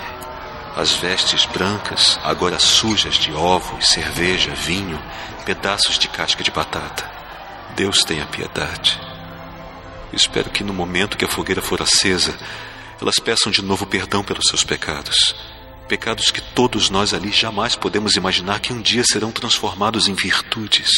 As 0.76 0.94
vestes 0.94 1.46
brancas, 1.46 2.20
agora 2.24 2.60
sujas 2.60 3.16
de 3.16 3.32
ovos, 3.34 3.90
cerveja, 3.90 4.52
vinho, 4.54 5.02
pedaços 5.46 5.98
de 5.98 6.08
casca 6.08 6.44
de 6.44 6.52
batata. 6.52 7.10
Deus 7.76 8.00
tenha 8.00 8.26
piedade. 8.28 9.07
Espero 10.14 10.50
que 10.50 10.64
no 10.64 10.74
momento 10.74 11.18
que 11.18 11.26
a 11.26 11.28
fogueira 11.28 11.62
for 11.62 11.82
acesa, 11.82 12.38
elas 13.02 13.16
peçam 13.16 13.52
de 13.52 13.62
novo 13.62 13.86
perdão 13.86 14.24
pelos 14.24 14.46
seus 14.50 14.64
pecados. 14.64 15.36
Pecados 15.88 16.32
que 16.32 16.42
todos 16.42 16.90
nós 16.90 17.14
ali 17.14 17.32
jamais 17.32 17.76
podemos 17.76 18.16
imaginar 18.16 18.60
que 18.60 18.74
um 18.74 18.82
dia 18.82 19.04
serão 19.04 19.32
transformados 19.32 20.08
em 20.08 20.14
virtudes. 20.14 20.92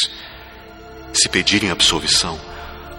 Se 1.13 1.27
pedirem 1.29 1.69
absolvição, 1.69 2.39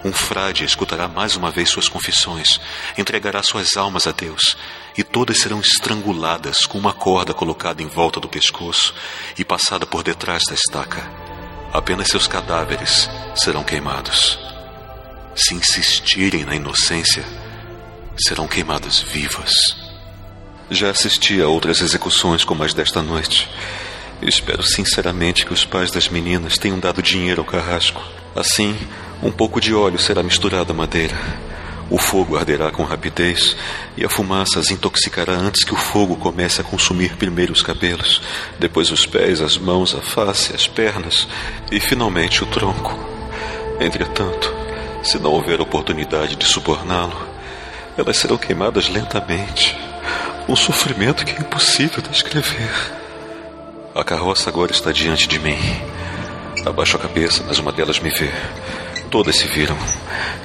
um 0.03 0.11
frade 0.11 0.65
escutará 0.65 1.07
mais 1.07 1.35
uma 1.35 1.51
vez 1.51 1.69
suas 1.69 1.87
confissões, 1.87 2.59
entregará 2.97 3.41
suas 3.43 3.77
almas 3.77 4.07
a 4.07 4.11
Deus, 4.11 4.57
e 4.97 5.03
todas 5.03 5.39
serão 5.39 5.59
estranguladas 5.59 6.65
com 6.65 6.77
uma 6.77 6.93
corda 6.93 7.33
colocada 7.33 7.83
em 7.83 7.87
volta 7.87 8.19
do 8.19 8.27
pescoço 8.27 8.93
e 9.37 9.45
passada 9.45 9.85
por 9.85 10.03
detrás 10.03 10.41
da 10.47 10.55
estaca. 10.55 11.03
Apenas 11.71 12.07
seus 12.07 12.27
cadáveres 12.27 13.09
serão 13.35 13.63
queimados. 13.63 14.50
Se 15.35 15.55
insistirem 15.55 16.43
na 16.43 16.55
inocência, 16.55 17.23
serão 18.17 18.47
queimadas 18.47 18.99
vivas. 18.99 19.51
Já 20.69 20.89
assisti 20.89 21.41
a 21.41 21.47
outras 21.47 21.81
execuções 21.81 22.43
como 22.43 22.63
as 22.63 22.73
desta 22.73 23.01
noite. 23.01 23.49
Espero 24.21 24.61
sinceramente 24.63 25.45
que 25.45 25.53
os 25.53 25.65
pais 25.65 25.89
das 25.89 26.07
meninas 26.07 26.57
tenham 26.57 26.79
dado 26.79 27.01
dinheiro 27.01 27.41
ao 27.41 27.47
carrasco. 27.47 28.01
Assim, 28.35 28.77
um 29.21 29.31
pouco 29.31 29.59
de 29.59 29.73
óleo 29.73 29.99
será 29.99 30.21
misturado 30.21 30.71
à 30.71 30.75
madeira. 30.75 31.15
O 31.89 31.97
fogo 31.97 32.37
arderá 32.37 32.71
com 32.71 32.83
rapidez 32.83 33.57
e 33.97 34.05
a 34.05 34.09
fumaça 34.09 34.59
as 34.59 34.71
intoxicará 34.71 35.33
antes 35.33 35.65
que 35.65 35.73
o 35.73 35.77
fogo 35.77 36.15
comece 36.15 36.61
a 36.61 36.63
consumir 36.63 37.17
primeiro 37.17 37.51
os 37.51 37.61
cabelos, 37.61 38.21
depois 38.57 38.91
os 38.91 39.05
pés, 39.05 39.41
as 39.41 39.57
mãos, 39.57 39.93
a 39.93 40.01
face, 40.01 40.55
as 40.55 40.67
pernas 40.67 41.27
e 41.69 41.81
finalmente 41.81 42.43
o 42.43 42.47
tronco. 42.47 42.97
Entretanto, 43.77 44.60
se 45.03 45.17
não 45.17 45.31
houver 45.31 45.59
oportunidade 45.59 46.35
de 46.35 46.45
suborná-lo, 46.45 47.27
elas 47.97 48.17
serão 48.17 48.37
queimadas 48.37 48.89
lentamente. 48.89 49.77
Um 50.47 50.55
sofrimento 50.55 51.25
que 51.25 51.33
é 51.33 51.39
impossível 51.39 52.01
descrever. 52.01 52.71
A 53.93 54.03
carroça 54.03 54.49
agora 54.49 54.71
está 54.71 54.91
diante 54.91 55.27
de 55.27 55.39
mim. 55.39 55.57
Abaixo 56.65 56.95
a 56.95 56.99
cabeça, 56.99 57.43
mas 57.45 57.59
uma 57.59 57.71
delas 57.71 57.99
me 57.99 58.09
vê. 58.09 58.31
Todas 59.09 59.35
se 59.35 59.47
viram. 59.47 59.77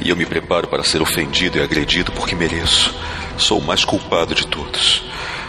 E 0.00 0.10
eu 0.10 0.16
me 0.16 0.26
preparo 0.26 0.66
para 0.66 0.82
ser 0.82 1.00
ofendido 1.00 1.58
e 1.58 1.62
agredido 1.62 2.10
porque 2.12 2.34
mereço. 2.34 2.94
Sou 3.38 3.58
o 3.58 3.64
mais 3.64 3.84
culpado 3.84 4.34
de 4.34 4.46
todos. 4.46 5.04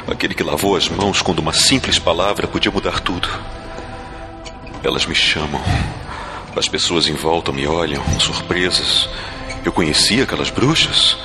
Aquele 0.07 0.35
que 0.35 0.43
lavou 0.43 0.75
as 0.75 0.87
mãos 0.87 1.21
quando 1.21 1.39
uma 1.39 1.53
simples 1.53 1.97
palavra 1.97 2.47
podia 2.47 2.71
mudar 2.71 2.99
tudo. 2.99 3.27
Elas 4.83 5.05
me 5.05 5.15
chamam. 5.15 5.61
As 6.57 6.67
pessoas 6.67 7.07
em 7.07 7.13
volta 7.13 7.51
me 7.51 7.67
olham, 7.67 8.03
surpresas. 8.19 9.07
Eu 9.63 9.71
conhecia 9.71 10.23
aquelas 10.23 10.49
bruxas? 10.49 11.15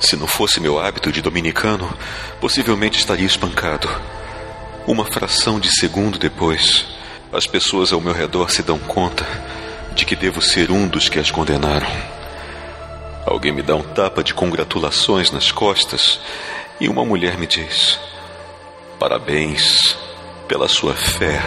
Se 0.00 0.16
não 0.16 0.26
fosse 0.26 0.58
meu 0.58 0.80
hábito 0.80 1.12
de 1.12 1.20
dominicano, 1.20 1.92
possivelmente 2.40 2.98
estaria 2.98 3.26
espancado. 3.26 3.86
Uma 4.86 5.04
fração 5.04 5.60
de 5.60 5.70
segundo 5.78 6.18
depois, 6.18 6.86
as 7.30 7.46
pessoas 7.46 7.92
ao 7.92 8.00
meu 8.00 8.14
redor 8.14 8.50
se 8.50 8.62
dão 8.62 8.78
conta 8.78 9.26
de 9.94 10.06
que 10.06 10.16
devo 10.16 10.40
ser 10.40 10.70
um 10.70 10.88
dos 10.88 11.10
que 11.10 11.18
as 11.18 11.30
condenaram. 11.30 11.88
Alguém 13.26 13.52
me 13.52 13.60
dá 13.60 13.76
um 13.76 13.82
tapa 13.82 14.24
de 14.24 14.32
congratulações 14.32 15.30
nas 15.30 15.52
costas 15.52 16.20
e 16.80 16.88
uma 16.88 17.04
mulher 17.04 17.36
me 17.36 17.46
diz: 17.46 18.00
Parabéns 18.98 19.94
pela 20.48 20.68
sua 20.68 20.94
fé. 20.94 21.38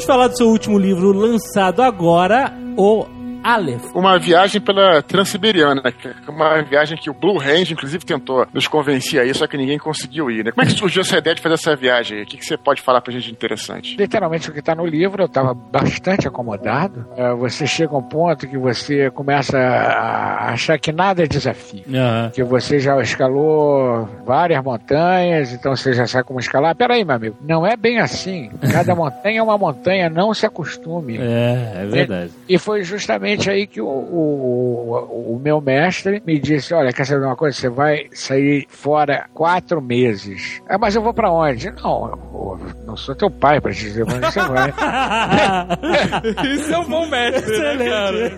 Vamos 0.00 0.14
falar 0.14 0.28
do 0.28 0.36
seu 0.38 0.48
último 0.48 0.78
livro 0.78 1.12
lançado 1.12 1.82
agora, 1.82 2.50
o 2.74 3.04
Aleph. 3.42 3.94
Uma 3.94 4.18
viagem 4.18 4.60
pela 4.60 5.02
Transiberiana, 5.02 5.82
é 5.84 6.30
uma 6.30 6.62
viagem 6.62 6.96
que 6.96 7.08
o 7.10 7.14
Blue 7.14 7.38
Range, 7.38 7.72
inclusive, 7.72 8.04
tentou 8.04 8.46
nos 8.52 8.68
convencer 8.68 9.20
aí, 9.20 9.32
só 9.34 9.46
que 9.46 9.56
ninguém 9.56 9.78
conseguiu 9.78 10.30
ir, 10.30 10.44
né? 10.44 10.52
Como 10.52 10.62
é 10.62 10.66
que 10.70 10.78
surgiu 10.78 11.02
essa 11.02 11.18
ideia 11.18 11.34
de 11.34 11.42
fazer 11.42 11.54
essa 11.54 11.74
viagem 11.74 12.18
aí? 12.18 12.24
O 12.24 12.26
que, 12.26 12.36
que 12.36 12.44
você 12.44 12.56
pode 12.56 12.82
falar 12.82 13.00
pra 13.00 13.12
gente 13.12 13.24
de 13.24 13.32
interessante? 13.32 13.96
Literalmente 13.96 14.50
o 14.50 14.52
que 14.52 14.60
está 14.60 14.74
no 14.74 14.84
livro, 14.84 15.22
eu 15.22 15.26
estava 15.26 15.54
bastante 15.54 16.28
acomodado. 16.28 17.06
É, 17.16 17.32
você 17.34 17.66
chega 17.66 17.94
a 17.94 17.98
um 17.98 18.02
ponto 18.02 18.46
que 18.46 18.58
você 18.58 19.10
começa 19.10 19.58
a 19.58 20.52
achar 20.52 20.78
que 20.78 20.92
nada 20.92 21.22
é 21.22 21.26
desafio. 21.26 21.84
Que 22.32 22.42
você 22.42 22.78
já 22.78 23.00
escalou 23.00 24.08
várias 24.24 24.62
montanhas, 24.62 25.52
então 25.52 25.74
você 25.74 25.92
já 25.92 26.06
sabe 26.06 26.24
como 26.24 26.40
escalar. 26.40 26.74
Peraí, 26.74 27.04
meu 27.04 27.16
amigo, 27.16 27.36
não 27.40 27.66
é 27.66 27.76
bem 27.76 27.98
assim. 28.00 28.50
Cada 28.72 28.94
montanha 28.96 29.40
é 29.40 29.42
uma 29.42 29.56
montanha, 29.56 30.10
não 30.10 30.34
se 30.34 30.44
acostume. 30.44 31.16
É, 31.18 31.82
é 31.82 31.86
verdade. 31.86 32.32
E 32.48 32.58
foi 32.58 32.82
justamente 32.82 33.29
aí 33.50 33.66
que 33.66 33.80
o, 33.80 33.86
o, 33.86 35.34
o 35.34 35.40
meu 35.42 35.60
mestre 35.60 36.22
me 36.26 36.38
disse: 36.38 36.74
Olha, 36.74 36.92
quer 36.92 37.04
saber 37.04 37.26
uma 37.26 37.36
coisa? 37.36 37.56
Você 37.56 37.68
vai 37.68 38.06
sair 38.12 38.66
fora 38.68 39.28
quatro 39.32 39.80
meses. 39.80 40.60
Ah, 40.68 40.78
mas 40.78 40.96
eu 40.96 41.02
vou 41.02 41.14
pra 41.14 41.30
onde? 41.30 41.70
Não, 41.70 42.08
eu 42.08 42.60
não 42.86 42.96
sou 42.96 43.14
teu 43.14 43.30
pai 43.30 43.60
pra 43.60 43.72
te 43.72 43.80
dizer 43.80 44.04
pra 44.04 44.16
onde 44.16 44.32
você 44.32 44.40
vai. 44.40 44.72
Isso 46.54 46.72
é 46.72 46.78
um 46.78 46.88
bom 46.88 47.06
mestre, 47.06 47.58
né, 47.58 47.88
cara? 47.88 48.32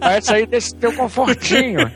Vai 0.00 0.22
sair 0.22 0.46
desse 0.46 0.74
teu 0.76 0.92
confortinho. 0.94 1.90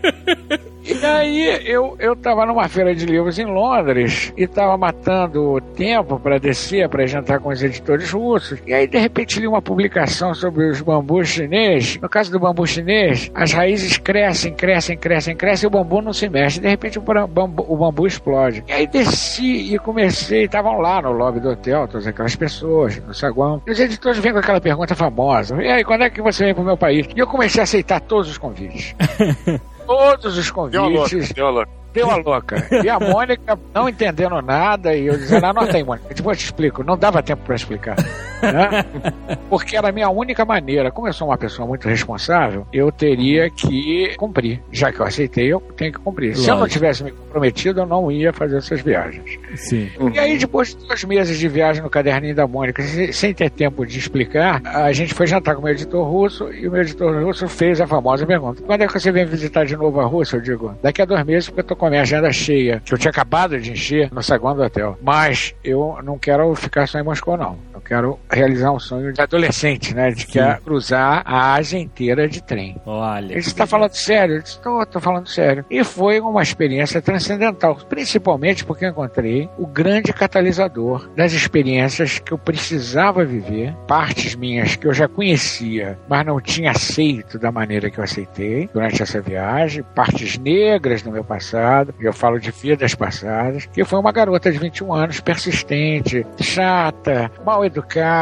E 0.86 1.04
aí 1.04 1.62
eu, 1.66 1.96
eu 1.98 2.14
tava 2.14 2.46
numa 2.46 2.68
feira 2.68 2.94
de 2.94 3.04
livros 3.04 3.38
em 3.38 3.44
Londres 3.44 4.32
e 4.36 4.46
tava 4.46 4.76
matando 4.76 5.60
tempo 5.74 6.18
para 6.20 6.38
descer, 6.38 6.88
para 6.88 7.04
jantar 7.06 7.40
com 7.40 7.48
os 7.48 7.60
editores 7.60 8.10
russos. 8.12 8.62
E 8.64 8.72
aí 8.72 8.86
de 8.86 8.96
repente 8.96 9.40
li 9.40 9.48
uma 9.48 9.60
publicação 9.60 10.32
sobre 10.32 10.70
os 10.70 10.80
bambus 10.80 11.28
chinês. 11.28 11.98
No 12.00 12.08
caso 12.08 12.30
do 12.30 12.38
bambu 12.38 12.64
chinês, 12.66 13.30
as 13.34 13.52
raízes 13.52 13.98
crescem, 13.98 14.54
crescem, 14.54 14.96
crescem, 14.96 15.36
crescem 15.36 15.66
e 15.66 15.68
o 15.68 15.70
bambu 15.70 16.00
não 16.00 16.12
se 16.12 16.28
mexe. 16.28 16.60
De 16.60 16.68
repente 16.68 16.98
o 16.98 17.02
bambu, 17.02 17.66
o 17.68 17.76
bambu 17.76 18.06
explode. 18.06 18.62
E 18.68 18.72
aí 18.72 18.86
desci 18.86 19.74
e 19.74 19.78
comecei, 19.78 20.44
estavam 20.44 20.78
lá 20.78 21.02
no 21.02 21.10
lobby 21.10 21.40
do 21.40 21.50
hotel, 21.50 21.88
todas 21.88 22.06
aquelas 22.06 22.36
pessoas, 22.36 23.02
no 23.04 23.12
saguão. 23.12 23.60
E 23.66 23.72
os 23.72 23.80
editores 23.80 24.18
vêm 24.18 24.32
com 24.32 24.38
aquela 24.38 24.60
pergunta 24.60 24.94
famosa. 24.94 25.60
E 25.62 25.68
aí, 25.68 25.84
quando 25.84 26.02
é 26.02 26.10
que 26.10 26.22
você 26.22 26.44
vem 26.44 26.54
pro 26.54 26.64
meu 26.64 26.76
país? 26.76 27.06
E 27.14 27.18
eu 27.18 27.26
comecei 27.26 27.60
a 27.60 27.64
aceitar 27.64 28.00
todos 28.00 28.30
os 28.30 28.38
convites. 28.38 28.94
todos 29.86 30.36
os 30.36 30.50
convites. 30.50 31.32
deu 31.32 31.46
uma 31.46 31.50
louca. 31.50 31.70
Deu 31.92 32.10
a 32.10 32.16
louca. 32.16 32.68
E 32.84 32.88
a 32.88 33.00
Mônica 33.00 33.58
não 33.74 33.88
entendendo 33.88 34.40
nada, 34.42 34.94
e 34.94 35.06
eu 35.06 35.16
dizendo, 35.16 35.46
anota 35.46 35.76
aí, 35.76 35.84
Mônica, 35.84 36.12
depois 36.14 36.36
eu 36.36 36.40
te 36.40 36.44
explico. 36.44 36.82
Não 36.84 36.96
dava 36.98 37.22
tempo 37.22 37.42
para 37.44 37.54
explicar. 37.54 37.96
né? 38.42 38.84
Porque 39.48 39.76
era 39.76 39.88
a 39.88 39.92
minha 39.92 40.08
única 40.10 40.44
maneira. 40.44 40.90
Como 40.90 41.08
eu 41.08 41.12
sou 41.12 41.28
uma 41.28 41.38
pessoa 41.38 41.66
muito 41.66 41.88
responsável, 41.88 42.66
eu 42.72 42.90
teria 42.90 43.48
que 43.50 44.14
cumprir. 44.16 44.60
Já 44.72 44.90
que 44.92 45.00
eu 45.00 45.06
aceitei, 45.06 45.52
eu 45.52 45.60
tenho 45.76 45.92
que 45.92 45.98
cumprir. 45.98 46.36
Se 46.36 46.48
eu 46.48 46.54
não 46.54 46.62
Lógico. 46.62 46.78
tivesse 46.78 47.04
me 47.04 47.10
comprometido, 47.12 47.80
eu 47.80 47.86
não 47.86 48.10
ia 48.10 48.32
fazer 48.32 48.56
essas 48.58 48.80
viagens. 48.80 49.38
Sim. 49.54 49.88
E 50.12 50.18
aí, 50.18 50.38
depois 50.38 50.74
de 50.74 50.86
dois 50.86 51.04
meses 51.04 51.38
de 51.38 51.48
viagem 51.48 51.82
no 51.82 51.90
caderninho 51.90 52.34
da 52.34 52.46
Mônica, 52.46 52.82
se- 52.82 53.12
sem 53.12 53.32
ter 53.34 53.50
tempo 53.50 53.86
de 53.86 53.98
explicar, 53.98 54.60
a 54.64 54.92
gente 54.92 55.14
foi 55.14 55.26
jantar 55.26 55.54
com 55.54 55.60
o 55.60 55.64
meu 55.64 55.72
editor 55.72 56.06
russo 56.08 56.52
e 56.52 56.66
o 56.66 56.70
meu 56.72 56.82
editor 56.82 57.22
russo 57.24 57.48
fez 57.48 57.80
a 57.80 57.86
famosa 57.86 58.26
pergunta: 58.26 58.62
quando 58.62 58.82
é 58.82 58.86
que 58.86 58.92
você 58.98 59.10
vem 59.12 59.24
visitar 59.24 59.64
de 59.64 59.76
novo 59.76 60.00
a 60.00 60.04
Rússia? 60.04 60.36
Eu 60.36 60.40
digo, 60.40 60.74
daqui 60.82 61.02
a 61.02 61.04
dois 61.04 61.24
meses, 61.24 61.48
porque 61.48 61.60
eu 61.60 61.64
tô 61.64 61.76
com 61.76 61.86
a 61.86 61.90
minha 61.90 62.02
agenda 62.02 62.30
cheia, 62.32 62.82
que 62.84 62.92
eu 62.92 62.98
tinha 62.98 63.10
acabado 63.10 63.58
de 63.60 63.70
encher 63.72 64.08
no 64.12 64.22
saguão 64.22 64.54
do 64.54 64.62
hotel. 64.62 64.98
Mas 65.02 65.54
eu 65.64 65.98
não 66.02 66.18
quero 66.18 66.54
ficar 66.54 66.86
só 66.86 66.98
em 66.98 67.02
Moscou, 67.02 67.36
não. 67.36 67.56
Eu 67.74 67.80
quero 67.80 68.18
realizar 68.30 68.72
um 68.72 68.78
sonho 68.78 69.12
de 69.12 69.20
adolescente, 69.20 69.94
né? 69.94 70.10
De 70.10 70.26
que 70.26 70.38
é 70.38 70.54
cruzar 70.56 71.22
a 71.24 71.54
Ásia 71.54 71.78
inteira 71.78 72.28
de 72.28 72.42
trem. 72.42 72.76
Olha. 72.84 73.32
Ele 73.32 73.38
está 73.38 73.66
falando 73.66 73.92
sério? 73.92 74.36
Eu 74.36 74.42
disse, 74.42 74.60
tô, 74.60 74.84
tô 74.86 75.00
falando 75.00 75.28
sério. 75.28 75.64
E 75.70 75.82
foi 75.84 76.20
uma 76.20 76.42
experiência 76.42 77.00
transcendental, 77.00 77.76
principalmente 77.88 78.64
porque 78.64 78.86
encontrei 78.86 79.48
o 79.58 79.66
grande 79.66 80.12
catalisador 80.12 81.08
das 81.16 81.32
experiências 81.32 82.18
que 82.18 82.32
eu 82.32 82.38
precisava 82.38 83.24
viver, 83.24 83.74
partes 83.86 84.34
minhas 84.34 84.76
que 84.76 84.86
eu 84.86 84.92
já 84.92 85.08
conhecia, 85.08 85.98
mas 86.08 86.24
não 86.24 86.40
tinha 86.40 86.70
aceito 86.70 87.38
da 87.38 87.52
maneira 87.52 87.90
que 87.90 87.98
eu 87.98 88.04
aceitei 88.04 88.68
durante 88.72 89.02
essa 89.02 89.20
viagem, 89.20 89.84
partes 89.94 90.38
negras 90.38 91.02
do 91.02 91.12
meu 91.12 91.24
passado, 91.24 91.94
eu 92.00 92.12
falo 92.12 92.38
de 92.38 92.50
vidas 92.50 92.94
passadas, 92.94 93.66
que 93.66 93.84
foi 93.84 93.98
uma 93.98 94.12
garota 94.12 94.50
de 94.50 94.58
21 94.58 94.92
anos, 94.92 95.20
persistente, 95.20 96.26
chata, 96.40 97.30
mal 97.44 97.64
educada 97.64 98.15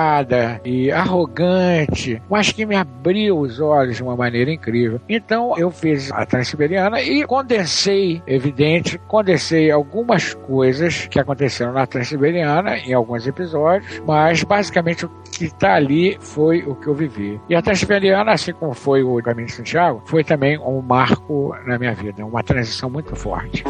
e 0.64 0.90
arrogante, 0.90 2.20
mas 2.30 2.52
que 2.52 2.66
me 2.66 2.76
abriu 2.76 3.38
os 3.38 3.60
olhos 3.60 3.96
de 3.96 4.02
uma 4.02 4.16
maneira 4.16 4.50
incrível. 4.50 5.00
Então 5.08 5.56
eu 5.56 5.70
fiz 5.70 6.10
a 6.12 6.24
Transiberiana 6.24 7.00
e 7.00 7.24
condensei, 7.26 8.22
evidente, 8.26 8.98
condensei 9.08 9.70
algumas 9.70 10.34
coisas 10.34 11.06
que 11.06 11.18
aconteceram 11.18 11.72
na 11.72 11.86
Transiberiana 11.86 12.78
em 12.78 12.92
alguns 12.92 13.26
episódios, 13.26 14.02
mas 14.06 14.42
basicamente 14.42 15.06
o 15.06 15.10
que 15.32 15.46
está 15.46 15.74
ali 15.74 16.16
foi 16.20 16.62
o 16.62 16.74
que 16.74 16.86
eu 16.86 16.94
vivi. 16.94 17.40
E 17.48 17.54
a 17.54 17.62
Transiberiana, 17.62 18.32
assim 18.32 18.52
como 18.52 18.74
foi 18.74 19.02
o 19.02 19.22
Caminho 19.22 19.46
de 19.46 19.52
Santiago, 19.52 20.02
foi 20.06 20.24
também 20.24 20.58
um 20.58 20.80
marco 20.80 21.54
na 21.66 21.78
minha 21.78 21.94
vida, 21.94 22.24
uma 22.24 22.42
transição 22.42 22.88
muito 22.88 23.14
forte. 23.16 23.64